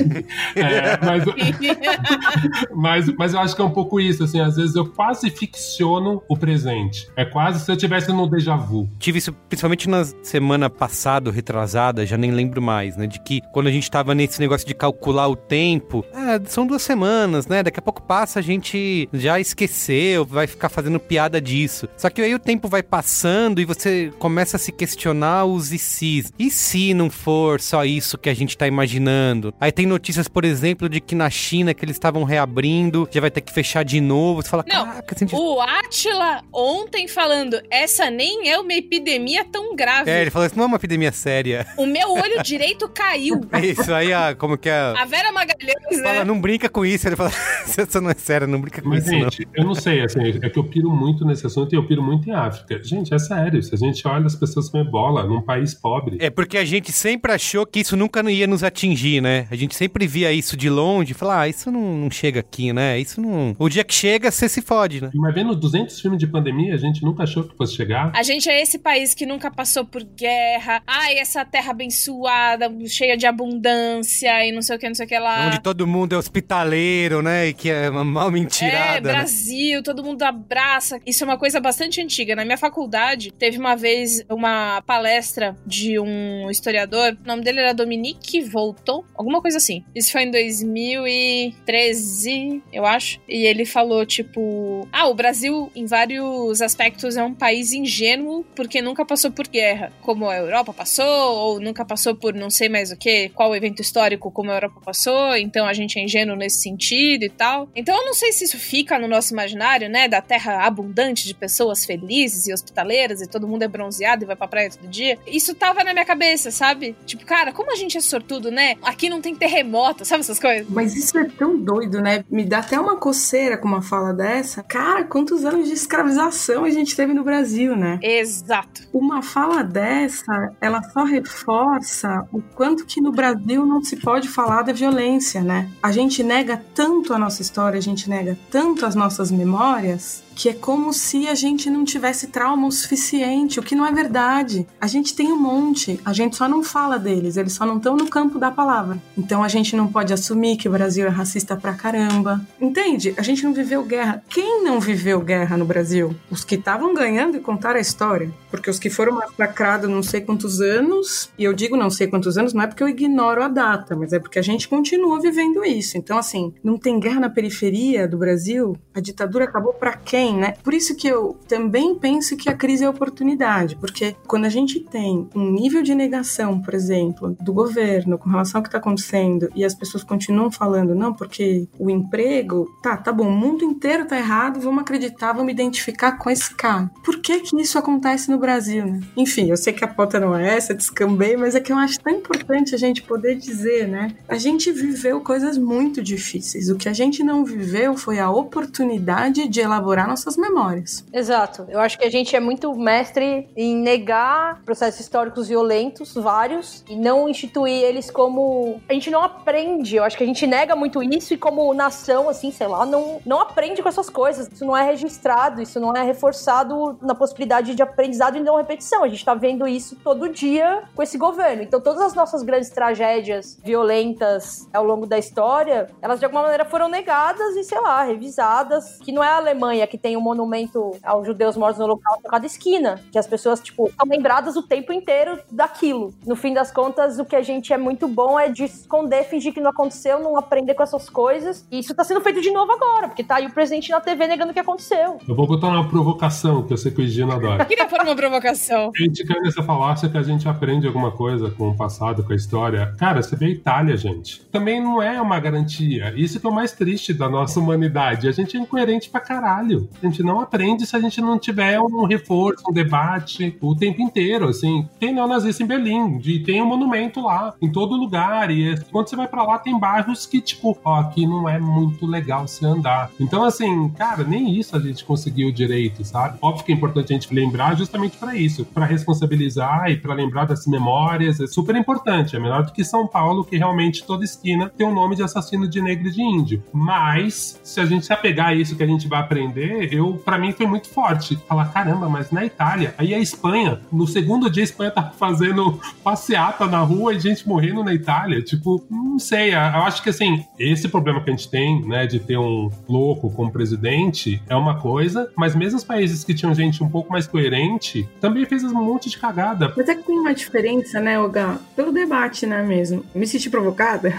é, 0.55 0.99
mas, 1.03 1.25
mas, 2.77 3.17
mas 3.17 3.33
eu 3.33 3.41
acho 3.41 3.57
que 3.57 3.63
é 3.63 3.65
um 3.65 3.71
pouco 3.71 3.99
isso. 3.99 4.23
Assim, 4.23 4.39
às 4.39 4.57
vezes 4.57 4.77
eu 4.77 4.85
quase 4.85 5.31
ficciono 5.31 6.23
o 6.29 6.37
presente. 6.37 7.09
É 7.17 7.25
quase 7.25 7.65
se 7.65 7.73
eu 7.73 7.77
tivesse 7.77 8.13
no 8.13 8.29
déjà 8.29 8.55
vu. 8.55 8.87
Tive 8.99 9.17
isso 9.17 9.33
principalmente 9.49 9.89
na 9.89 10.05
semana 10.23 10.69
passada, 10.69 11.31
retrasada, 11.31 12.05
já 12.05 12.19
nem 12.19 12.31
lembro 12.31 12.61
mais, 12.61 12.99
né? 12.99 13.07
De 13.07 13.19
que 13.19 13.41
quando 13.51 13.69
a 13.69 13.73
gente 13.73 13.91
tava 13.91 14.15
nesse 14.15 14.39
negócio 14.41 14.67
de 14.67 14.75
calcular 14.75 15.27
o 15.27 15.37
tempo, 15.37 16.05
é, 16.13 16.39
são 16.51 16.67
duas 16.67 16.83
semanas, 16.83 17.47
né? 17.47 17.63
Daqui 17.63 17.79
a 17.79 17.83
pouco 17.83 18.03
passa, 18.03 18.41
a 18.41 18.43
gente 18.43 19.09
já 19.11 19.41
esqueceu, 19.41 20.27
vai 20.27 20.47
ficar 20.47 20.69
fazendo 20.69 21.01
piada 21.01 21.41
disso. 21.41 21.78
Só 21.97 22.09
que 22.11 22.23
aí 22.23 22.35
o 22.35 22.39
tempo 22.39 22.69
vai 22.69 22.83
passando 22.83 23.61
e 23.61 23.65
você 23.65 24.13
começa 24.19 24.57
a 24.57 24.61
se 24.61 24.73
questionar 24.73 25.45
os 25.45 25.73
e 25.73 25.79
se. 25.79 26.25
E 26.39 26.51
se 26.51 26.95
não 26.95 27.11
for 27.11 27.61
só 27.61 27.85
isso 27.85 28.17
que 28.19 28.29
a 28.29 28.35
gente 28.35 28.57
tá 28.57 28.67
imaginando? 28.67 29.53
Aí 29.61 29.71
tem 29.71 29.87
notícias, 29.87 30.27
por 30.27 30.45
exemplo, 30.45 30.89
de 30.89 31.01
que 31.01 31.15
na 31.15 31.29
China 31.31 31.75
que 31.75 31.85
eles 31.85 31.97
estavam 31.97 32.25
reabrindo, 32.25 33.09
já 33.11 33.21
vai 33.21 33.31
ter 33.31 33.41
que 33.41 33.53
fechar 33.53 33.85
de 33.85 34.01
novo. 34.01 34.43
Você 34.43 34.49
fala, 34.49 34.65
Não, 34.67 34.87
caraca, 34.87 35.15
assim, 35.15 35.27
o 35.33 35.61
Atila 35.61 36.43
ontem 36.53 37.07
falando, 37.07 37.61
essa 37.71 38.11
nem 38.11 38.51
é 38.51 38.59
uma 38.59 38.73
epidemia 38.73 39.45
tão 39.45 39.77
grave. 39.77 40.11
É, 40.11 40.23
ele 40.23 40.31
falou, 40.31 40.47
isso 40.47 40.57
não 40.57 40.65
é 40.65 40.67
uma 40.67 40.77
epidemia 40.77 41.13
séria. 41.13 41.67
O 41.77 41.87
meu 41.87 42.13
olho 42.13 42.43
direito 42.43 42.89
caiu. 42.89 43.41
É 43.53 43.67
isso 43.67 43.93
aí, 43.93 44.13
a, 44.13 44.35
como 44.35 44.57
que 44.57 44.69
é? 44.69 44.79
A 44.79 45.05
Vera 45.05 45.33
Magalhães, 45.33 46.03
Fala, 46.03 46.19
né? 46.21 46.25
não 46.25 46.41
brinca 46.41 46.69
com 46.69 46.85
isso. 46.85 47.07
Ele 47.09 47.17
fala, 47.17 47.31
isso 47.67 48.01
não 48.01 48.11
é 48.11 48.15
sério, 48.15 48.47
não 48.47 48.61
brinca 48.61 48.83
com 48.83 48.89
Mas, 48.89 49.05
isso, 49.07 49.13
não. 49.13 49.21
gente, 49.31 49.49
eu 49.55 49.65
não 49.65 49.75
sei, 49.75 50.03
assim, 50.03 50.21
é 50.43 50.49
que 50.49 50.59
eu 50.59 50.65
piro 50.65 50.91
muito 50.91 51.25
nesse 51.25 51.47
assunto 51.47 51.68
e 51.75 51.79
eu 51.79 51.87
piro 51.87 52.03
muito 52.03 52.29
em 52.29 52.33
África. 52.33 52.83
Gente, 52.83 53.13
é 53.15 53.19
sério, 53.19 53.63
se 53.63 53.75
a 53.75 53.79
gente 53.79 54.07
olha 54.07 54.27
as 54.27 54.35
pessoas 54.37 54.69
com 54.69 54.79
ebola 54.79 55.25
num 55.25 55.41
país 55.43 55.75
pobre. 55.75 56.17
É 56.21 56.31
porque 56.31 56.57
a 56.59 56.65
gente 56.65 56.93
sempre 56.93 57.33
achou 57.33 57.65
que 57.67 57.81
isso 57.81 57.97
nunca 57.97 58.19
ia 58.31 58.47
nos 58.47 58.63
atingir, 58.65 59.21
né? 59.21 59.47
A 59.51 59.57
gente 59.57 59.75
sempre 59.75 60.07
via 60.07 60.33
isso 60.33 60.57
de 60.57 60.69
longe 60.69 61.13
e 61.13 61.15
falava, 61.15 61.43
ah, 61.43 61.49
isso 61.49 61.71
não, 61.71 61.97
não 61.99 62.11
chega 62.11 62.41
aqui, 62.41 62.73
né? 62.73 62.99
Isso 62.99 63.21
não. 63.21 63.55
O 63.59 63.69
dia 63.69 63.85
que 63.85 63.95
chega, 63.95 64.31
você 64.31 64.49
se 64.49 64.61
fode, 64.63 65.01
né? 65.01 65.11
Mas 65.15 65.35
vendo 65.35 65.55
200 65.55 66.01
filmes 66.01 66.19
de 66.19 66.27
pandemia, 66.27 66.75
a 66.75 66.79
gente 66.79 67.03
nunca 67.03 67.23
achou 67.23 67.45
que 67.45 67.57
fosse 67.57 67.75
chegar. 67.75 68.11
A 68.15 68.23
gente 68.23 68.49
é 68.49 68.61
esse 68.61 68.79
país 68.79 69.15
que 69.15 69.25
nunca 69.27 69.51
passou 69.51 69.85
por 69.85 70.03
guerra. 70.05 70.83
Ai, 70.87 71.19
essa 71.19 71.45
terra 71.45 71.71
abençoada, 71.73 72.71
cheia 72.87 73.17
de 73.17 73.27
abundância 73.27 74.45
e 74.47 74.53
não 74.53 74.63
sei 74.63 74.77
o 74.77 74.79
que, 74.79 74.87
não 74.89 74.95
sei 74.95 75.07
o 75.07 75.09
que 75.09 75.19
lá. 75.19 75.47
Onde 75.49 75.61
todo 75.63 75.87
mundo 75.87 76.15
é 76.15 76.19
hospitaleiro, 76.19 77.23
né? 77.23 77.49
E 77.49 77.55
que 77.55 77.71
é 77.71 77.89
uma 77.91 78.05
mal 78.05 78.29
É, 78.29 78.31
mentirada. 78.33 79.01
né? 79.09 79.15
Brasil, 79.19 79.83
todo 79.83 80.03
mundo 80.03 80.23
abraça. 80.23 81.01
Isso 81.07 81.25
é 81.25 81.27
uma 81.27 81.39
coisa 81.39 81.48
bastante 81.61 82.01
antiga. 82.01 82.37
Na 82.37 82.45
minha 82.45 82.59
faculdade, 82.59 83.33
teve 83.33 83.59
uma 83.59 83.77
vez 83.77 84.25
uma 84.29 84.83
palestra 84.83 85.57
de 85.67 85.99
um 85.99 86.51
historiador. 86.51 87.17
O 87.25 87.27
nome 87.27 87.43
dele 87.43 87.61
era 87.61 87.73
Dominique 87.73 88.41
Volton, 88.41 89.05
alguma 89.15 89.41
coisa 89.41 89.59
assim. 89.59 89.85
Isso 89.95 90.13
foi 90.13 90.23
em 90.23 90.31
2013, 90.31 92.63
eu 92.73 92.85
acho. 92.85 93.21
E 93.29 93.47
ele 93.47 93.65
falou, 93.65 94.05
tipo... 94.05 94.89
Ah, 94.93 95.09
o 95.09 95.15
Brasil, 95.15 95.71
em 95.75 95.87
vários 95.87 96.61
aspectos, 96.61 97.17
é 97.17 97.23
um 97.23 97.35
país 97.35 97.73
ingênuo 97.73 98.45
porque 98.55 98.83
nunca 98.83 99.05
passou 99.05 99.31
por 99.31 99.49
guerra. 99.49 99.93
Como 100.01 100.29
a 100.29 100.37
Europa 100.37 100.73
passou, 100.73 101.07
ou 101.07 101.61
nunca 101.61 101.85
passou 101.85 102.15
por 102.15 102.35
não 102.35 102.51
sei 102.51 102.69
mais 102.69 102.91
o 102.91 102.97
que, 102.97 103.29
qual 103.31 103.55
evento 103.55 103.81
histórico 103.81 104.31
como 104.31 104.51
a 104.51 104.55
Europa 104.55 104.81
passou. 104.85 105.37
Então 105.37 105.67
a 105.67 105.73
gente 105.73 105.99
é 105.99 106.03
ingênuo 106.03 106.37
nesse 106.37 106.63
sentido 106.63 107.25
e 107.25 107.29
tal. 107.29 107.69
Então 107.75 107.97
eu 107.97 108.05
não 108.05 108.15
sei 108.15 108.33
se 108.33 108.45
isso 108.45 108.59
fica 108.59 108.99
no 108.99 109.09
nosso 109.09 109.33
imaginário, 109.33 109.89
né? 109.89 110.09
Da 110.09 110.21
terra 110.21 110.67
abundante 110.67 111.27
de 111.27 111.35
pessoas 111.39 111.85
felizes 111.85 112.47
e 112.47 112.53
hospitaleiras 112.53 113.21
e 113.21 113.27
todo 113.27 113.49
mundo 113.49 113.63
é 113.63 113.69
bronzeado 113.69 114.25
e 114.25 114.27
vai 114.27 114.37
pra 114.37 114.49
praia 114.49 114.71
todo 114.71 114.89
dia. 114.89 115.19
Isso 115.27 115.55
tava 115.55 115.85
na 115.85 115.93
minha 115.93 116.05
cabeça, 116.05 116.51
sabe? 116.51 116.97
Tipo, 117.07 117.25
cara, 117.25 117.53
como 117.53 117.73
a 117.73 117.77
gente 117.77 117.97
é 117.97 118.01
sortudo, 118.01 118.51
né? 118.51 118.77
Aqui 118.83 119.09
não 119.09 119.21
tem 119.21 119.35
terremoto, 119.35 120.05
sabe 120.05 120.21
essas 120.21 120.39
coisas? 120.39 120.67
Mas 120.69 120.97
isso 120.97 121.17
é 121.19 121.25
tão 121.25 121.59
doido, 121.59 122.01
né? 122.01 122.25
Me 122.31 122.45
dá 122.45 122.59
até 122.59 122.79
uma 122.79 122.97
coceira 122.97 123.57
com 123.57 123.69
uma 123.69 123.83
fala 123.83 124.13
dessa. 124.13 124.63
Cara, 124.63 125.05
quantos 125.05 125.45
anos 125.45 125.69
de 125.69 125.75
escravização 125.75 126.65
a 126.65 126.71
gente 126.71 126.95
teve 126.95 127.15
no 127.15 127.25
Brasil, 127.25 127.77
né? 127.77 127.99
Exato. 128.03 128.83
Uma 128.93 129.23
fala 129.23 129.63
dessa, 129.63 130.53
ela 130.61 130.83
só 130.83 131.05
reforça 131.05 132.27
o 132.33 132.41
quanto 132.41 132.85
que 132.85 133.01
no 133.01 133.13
Brasil 133.13 133.65
não 133.65 133.83
se 133.83 133.97
pode 133.97 134.29
falar 134.29 134.63
da 134.63 134.73
violência, 134.73 135.41
né? 135.41 135.71
A 135.83 135.93
gente 135.93 136.23
nega 136.23 136.63
tanto 136.75 137.13
a 137.13 137.19
nossa 137.19 137.43
história, 137.43 137.79
a 137.79 137.83
gente 137.83 138.09
nega 138.09 138.39
tanto 138.51 138.85
as 138.85 138.95
nossas 138.95 139.31
memórias 139.31 140.23
que 140.39 140.49
é 140.49 140.55
como 140.55 140.93
se 140.93 141.27
a 141.27 141.35
gente 141.35 141.69
não 141.69 141.85
tivesse 141.85 142.29
trauma 142.29 142.69
o 142.69 142.71
suficiente, 142.71 143.59
o 143.59 143.63
que 143.63 143.75
não 143.75 143.85
é 143.85 143.91
verdade. 143.91 144.69
A 144.81 144.87
gente 144.87 145.13
tem 145.13 145.33
um 145.33 145.37
monte, 145.37 146.01
a 146.05 146.13
gente 146.13 146.37
só 146.37 146.49
não 146.49 146.63
fala 146.63 146.97
deles, 146.97 147.37
eles 147.37 147.55
só 147.55 147.67
não 147.67 147.79
estão 147.79 147.97
no 147.97 148.09
campo 148.09 148.39
da 148.39 148.49
palavra. 148.49 149.03
Então 149.17 149.43
a 149.43 149.49
gente 149.49 149.75
não 149.75 149.89
pode 149.89 150.13
assumir 150.13 150.57
que 150.57 150.69
o 150.69 150.71
Brasil 150.71 151.05
é 151.07 151.09
racista 151.09 151.57
pra 151.57 151.75
caramba. 151.75 152.41
Entende? 152.61 153.15
A 153.17 153.23
gente 153.23 153.43
não 153.43 153.53
viveu 153.53 153.83
guerra. 153.83 154.23
Quem 154.29 154.63
não 154.63 154.79
viveu 154.79 155.21
guerra 155.21 155.57
no 155.57 155.65
Brasil? 155.65 156.15
Os 156.31 156.45
que 156.45 156.55
estavam 156.55 156.95
ganhando 156.95 157.37
e 157.37 157.41
contaram 157.41 157.79
a 157.79 157.83
história. 157.83 158.33
Porque 158.49 158.71
os 158.71 158.79
que 158.79 158.89
foram 158.89 159.17
massacrados 159.17 159.91
não 159.91 160.05
sei 160.05 160.21
quantos 160.21 160.61
anos, 160.61 161.31
e 161.37 161.43
eu 161.43 161.53
digo 161.53 161.77
não 161.77 161.91
sei 161.91 162.07
quantos 162.07 162.39
anos, 162.39 162.55
não 162.55 162.63
é 162.63 162.69
porque 162.69 162.83
eu 162.83 162.89
ignoro 162.89 163.43
a 163.43 163.49
data, 163.49 163.97
mas 163.97 164.13
é 164.13 164.21
porque 164.21 164.39
a 164.39 164.43
gente 164.43 164.69
continua 164.69 165.21
vivendo 165.21 165.65
isso. 165.65 165.99
Então, 165.99 166.17
assim, 166.17 166.55
não 166.63 166.79
tem 166.79 167.01
guerra 167.01 167.21
na 167.21 167.31
periferia 167.31 168.07
do 168.07 168.17
Brasil? 168.17 168.77
A 168.95 169.01
ditadura 169.01 169.45
acabou 169.45 169.73
para 169.73 169.95
quem, 169.95 170.28
né? 170.37 170.55
Por 170.63 170.75
isso 170.75 170.95
que 170.95 171.09
eu 171.09 171.37
também 171.47 171.95
penso 171.95 172.37
que 172.37 172.49
a 172.49 172.55
crise 172.55 172.85
é 172.85 172.89
oportunidade, 172.89 173.77
porque 173.77 174.17
quando 174.27 174.45
a 174.45 174.49
gente 174.49 174.81
tem 174.81 175.29
um 175.35 175.51
nível 175.51 175.83
de 175.83 175.95
negação, 175.95 176.61
por 176.61 176.75
exemplo, 176.75 177.37
do 177.41 177.53
governo 177.53 178.19
com 178.19 178.29
relação 178.29 178.59
ao 178.59 178.63
que 178.63 178.69
está 178.69 178.79
acontecendo 178.79 179.49
e 179.55 179.65
as 179.65 179.75
pessoas 179.75 180.03
continuam 180.03 180.51
falando, 180.51 180.95
não, 180.95 181.13
porque 181.13 181.69
o 181.79 181.91
emprego, 181.91 182.69
tá, 182.83 182.97
tá 182.97 183.13
bom, 183.13 183.29
o 183.29 183.33
mundo 183.33 183.65
inteiro 183.65 184.07
tá 184.07 184.17
errado, 184.17 184.61
vamos 184.61 184.81
acreditar, 184.81 185.33
vamos 185.33 185.53
identificar 185.53 186.13
com 186.13 186.31
esse 186.31 186.55
cara. 186.55 186.91
Por 187.05 187.21
que 187.21 187.41
que 187.41 187.61
isso 187.61 187.79
acontece 187.79 188.31
no 188.31 188.39
Brasil, 188.39 188.87
né? 188.87 189.01
Enfim, 189.17 189.51
eu 189.51 189.57
sei 189.57 189.73
que 189.73 189.85
a 189.85 189.89
pauta 189.89 190.21
não 190.21 190.37
é 190.37 190.57
essa, 190.57 190.75
descambei, 190.75 191.37
mas 191.37 191.55
é 191.55 191.61
que 191.61 191.73
eu 191.73 191.77
acho 191.77 192.01
tão 192.01 192.13
importante 192.13 192.75
a 192.75 192.79
gente 192.79 193.03
poder 193.03 193.37
dizer, 193.37 193.89
né? 193.89 194.15
A 194.29 194.37
gente 194.37 194.71
viveu 194.73 195.21
coisas 195.21 195.59
muito 195.59 196.03
difíceis. 196.03 196.69
O 196.69 196.77
que 196.77 196.89
a 196.89 196.93
gente 196.93 197.23
não 197.23 197.45
viveu 197.45 197.97
foi 197.97 198.19
a 198.19 198.31
oportunidade 198.31 199.49
de 199.49 199.61
elaborar 199.61 200.09
nossas 200.19 200.37
memórias. 200.37 201.05
Exato. 201.13 201.67
Eu 201.69 201.81
acho 201.81 201.99
que 201.99 202.05
a 202.05 202.11
gente 202.11 202.35
é 202.35 202.41
muito 202.41 202.75
mestre 202.75 203.49
em 203.57 203.77
negar 203.77 204.63
processos 204.65 205.01
históricos 205.01 205.49
violentos, 205.49 206.15
vários, 206.15 206.85
e 206.89 206.97
não 206.97 207.29
instituir 207.29 207.83
eles 207.83 208.11
como. 208.11 208.81
A 208.89 208.93
gente 208.93 209.11
não 209.11 209.23
aprende. 209.23 209.97
Eu 209.97 210.05
acho 210.05 210.17
que 210.17 210.25
a 210.25 210.27
gente 210.27 210.47
nega 210.47 210.75
muito 210.75 211.03
isso 211.03 211.35
e, 211.35 211.37
como 211.37 211.73
nação, 211.75 212.29
assim, 212.29 212.51
sei 212.51 212.67
lá, 212.67 212.85
não, 212.85 213.21
não 213.25 213.41
aprende 213.41 213.83
com 213.83 213.89
essas 213.89 214.11
coisas. 214.11 214.49
Isso 214.53 214.65
não 214.65 214.77
é 214.77 214.85
registrado, 214.85 215.63
isso 215.63 215.79
não 215.79 215.95
é 215.95 216.03
reforçado 216.03 216.99
na 217.03 217.15
possibilidade 217.15 217.75
de 217.75 217.83
aprendizado 217.83 218.37
e 218.37 218.41
não 218.41 218.57
repetição. 218.57 219.05
A 219.05 219.09
gente 219.09 219.25
tá 219.25 219.35
vendo 219.35 219.67
isso 219.67 219.97
todo 220.03 220.29
dia 220.29 220.85
com 220.95 221.03
esse 221.03 221.17
governo. 221.17 221.63
Então, 221.63 221.81
todas 221.81 222.01
as 222.01 222.15
nossas 222.15 222.43
grandes 222.43 222.71
tragédias 222.71 223.59
violentas 223.65 224.69
ao 224.73 224.85
longo 224.85 225.07
da 225.07 225.19
história, 225.19 225.89
elas 226.01 226.19
de 226.19 226.25
alguma 226.25 226.43
maneira 226.43 226.65
foram 226.65 226.89
negadas 226.89 227.57
e, 227.57 227.65
sei 227.65 227.81
lá, 227.81 228.03
revisadas. 228.03 228.99
Que 228.99 229.13
não 229.13 229.23
é 229.23 229.29
a 229.29 229.37
Alemanha 229.37 229.87
que 229.87 229.99
tem 229.99 230.08
um 230.17 230.21
monumento 230.21 230.93
aos 231.03 231.27
judeus 231.27 231.57
mortos 231.57 231.79
no 231.79 231.87
local 231.87 232.19
a 232.25 232.31
cada 232.31 232.47
esquina. 232.47 233.01
Que 233.11 233.19
as 233.19 233.27
pessoas, 233.27 233.61
tipo, 233.61 233.91
são 233.97 234.09
lembradas 234.09 234.57
o 234.57 234.63
tempo 234.63 234.93
inteiro 234.93 235.39
daquilo. 235.51 236.15
No 236.27 236.37
fim 236.37 236.53
das 236.53 236.71
contas, 236.71 237.19
o 237.19 237.25
que 237.25 237.37
a 237.37 237.43
gente 237.43 237.73
é 237.73 237.79
muito 237.79 238.09
bom 238.09 238.39
é 238.39 238.49
de 238.49 238.65
esconder, 238.65 239.25
fingir 239.25 239.53
que 239.53 239.61
não 239.61 239.71
aconteceu, 239.71 240.21
não 240.21 240.37
aprender 240.37 240.75
com 240.75 240.83
essas 240.83 241.09
coisas. 241.09 241.67
E 241.71 241.79
isso 241.79 241.95
tá 241.95 242.05
sendo 242.05 242.21
feito 242.21 242.41
de 242.41 242.51
novo 242.51 242.71
agora, 242.73 243.09
porque 243.09 243.25
tá 243.25 243.37
aí 243.37 243.47
o 243.47 243.53
presidente 243.53 243.91
na 243.91 244.01
TV 244.01 244.27
negando 244.27 244.51
o 244.51 244.55
que 244.55 244.61
aconteceu. 244.61 245.19
Eu 245.27 245.35
vou 245.35 245.47
botar 245.47 245.69
uma 245.69 245.89
provocação, 245.89 246.63
que 246.63 246.73
eu 246.73 246.77
sei 246.77 246.93
que 246.93 247.03
o 247.03 247.07
Gino 247.07 247.33
adora. 247.33 247.65
Queria 247.67 247.87
pôr 247.87 248.01
uma 248.01 248.15
provocação. 248.15 248.93
A 248.95 249.03
gente 249.03 249.25
cai 249.25 249.41
nessa 249.41 249.63
falácia 249.63 250.09
que 250.09 250.19
a 250.19 250.23
gente 250.23 250.49
aprende 250.49 250.87
alguma 250.87 251.11
coisa 251.11 251.51
com 251.51 251.69
o 251.69 251.77
passado, 251.77 252.23
com 252.23 252.33
a 252.33 252.37
história. 252.37 252.95
Cara, 252.99 253.23
você 253.23 253.37
vê 253.37 253.47
a 253.47 253.51
Itália, 253.51 253.97
gente. 253.97 254.45
Também 254.47 254.81
não 254.81 255.03
é 255.03 255.21
uma 255.21 255.39
garantia. 255.41 256.13
Isso 256.17 256.41
que 256.41 256.47
é 256.47 256.51
o 256.51 256.53
mais 256.53 256.73
triste 256.73 257.13
da 257.13 257.29
nossa 257.29 257.59
humanidade. 257.59 258.29
A 258.29 258.33
gente 258.33 258.57
é 258.57 258.61
incoerente 258.61 259.11
pra 259.11 259.21
caralho. 259.21 259.88
A 260.03 260.07
gente 260.07 260.23
não 260.23 260.41
aprende 260.41 260.87
se 260.87 260.97
a 260.97 261.01
gente 261.01 261.21
não 261.21 261.39
tiver 261.39 261.81
um 261.81 262.05
reforço, 262.05 262.65
um 262.69 262.73
debate 262.73 263.57
o 263.61 263.75
tempo 263.75 264.01
inteiro, 264.01 264.49
assim. 264.49 264.89
Tem 264.99 265.13
neonazista 265.13 265.63
em 265.63 265.67
Berlim, 265.67 266.19
de, 266.19 266.41
tem 266.41 266.63
um 266.63 266.67
monumento 266.67 267.21
lá, 267.21 267.55
em 267.61 267.71
todo 267.71 267.97
lugar. 267.97 268.51
E 268.51 268.79
quando 268.91 269.09
você 269.09 269.17
vai 269.17 269.29
pra 269.29 269.43
lá, 269.43 269.59
tem 269.59 269.79
bairros 269.79 270.27
que, 270.27 270.41
tipo, 270.41 270.79
ó, 270.85 271.01
aqui 271.01 271.27
não 271.27 271.49
é 271.49 271.59
muito 271.59 272.07
legal 272.07 272.47
se 272.47 272.65
andar. 272.65 273.11
Então, 273.21 273.45
assim, 273.45 273.89
cara, 273.91 274.25
nem 274.25 274.59
isso 274.59 274.77
a 274.77 274.81
gente 274.81 275.05
conseguiu 275.05 275.53
direito, 275.53 276.05
sabe? 276.05 276.39
Óbvio 276.41 276.65
que 276.65 276.73
é 276.73 276.75
importante 276.75 277.13
a 277.13 277.15
gente 277.15 277.35
lembrar 277.35 277.77
justamente 277.77 278.17
para 278.17 278.37
isso, 278.37 278.65
para 278.65 278.87
responsabilizar 278.87 279.91
e 279.91 279.97
para 279.97 280.15
lembrar 280.15 280.47
das 280.47 280.67
memórias. 280.67 281.41
É 281.41 281.47
super 281.47 281.75
importante. 281.77 282.37
É 282.37 282.39
melhor 282.39 282.65
do 282.65 282.73
que 282.73 282.85
São 282.85 283.07
Paulo, 283.07 283.45
que 283.45 283.57
realmente 283.57 284.05
toda 284.05 284.25
esquina 284.25 284.69
tem 284.69 284.87
o 284.87 284.91
um 284.91 284.95
nome 284.95 285.17
de 285.17 285.23
assassino 285.23 285.69
de 285.69 285.81
negro 285.81 286.09
e 286.09 286.11
de 286.11 286.23
índio. 286.23 286.63
Mas, 286.73 287.61
se 287.63 287.81
a 287.81 287.87
gente 287.87 288.07
se 288.07 288.13
apegar 288.13 288.49
a 288.49 288.55
isso 288.55 288.77
que 288.77 288.83
a 288.83 288.87
gente 288.87 289.09
vai 289.09 289.21
aprender, 289.21 289.78
eu, 289.85 290.21
para 290.25 290.39
mim, 290.39 290.53
foi 290.53 290.67
muito 290.67 290.89
forte. 290.89 291.39
Falar, 291.49 291.67
caramba, 291.67 292.09
mas 292.09 292.31
na 292.31 292.45
Itália, 292.45 292.95
aí 292.99 293.15
a 293.15 293.19
Espanha, 293.19 293.81
no 293.93 294.07
segundo 294.07 294.51
dia 294.51 294.63
a 294.63 294.65
Espanha 294.65 294.91
tá 294.91 295.13
fazendo 295.17 295.81
passeata 296.03 296.67
na 296.67 296.81
rua 296.81 297.15
e 297.15 297.21
gente 297.21 297.47
morrendo 297.47 297.85
na 297.85 297.95
Itália. 297.95 298.43
Tipo, 298.43 298.85
não 298.91 299.19
sei. 299.19 299.55
Eu 299.55 299.59
acho 299.59 300.03
que 300.03 300.11
assim, 300.11 300.45
esse 300.59 300.89
problema 300.89 301.23
que 301.23 301.31
a 301.31 301.33
gente 301.33 301.51
tem, 301.51 301.85
né, 301.87 302.07
de 302.07 302.19
ter 302.19 302.39
um 302.39 302.71
louco 302.89 303.31
como 303.31 303.51
presidente 303.51 304.43
é 304.49 304.57
uma 304.57 304.81
coisa, 304.81 305.31
mas 305.37 305.55
mesmo 305.55 305.79
os 305.79 305.85
países 305.85 306.25
que 306.25 306.35
tinham 306.35 306.55
gente 306.55 306.83
um 306.83 306.89
pouco 306.89 307.11
mais 307.13 307.27
coerente 307.27 308.09
também 308.21 308.45
fez 308.45 308.65
um 308.65 308.73
monte 308.73 309.09
de 309.11 309.19
cagada. 309.19 309.73
Mas 309.77 309.89
é 309.89 309.95
que 309.95 310.03
tem 310.03 310.19
uma 310.19 310.35
diferença, 310.35 311.01
né, 311.01 311.19
Olga? 311.19 311.59
Pelo 311.75 311.93
debate, 311.93 312.47
né, 312.47 312.63
mesmo. 312.63 313.05
Me 313.15 313.27
senti 313.27 313.51
provocada. 313.51 314.13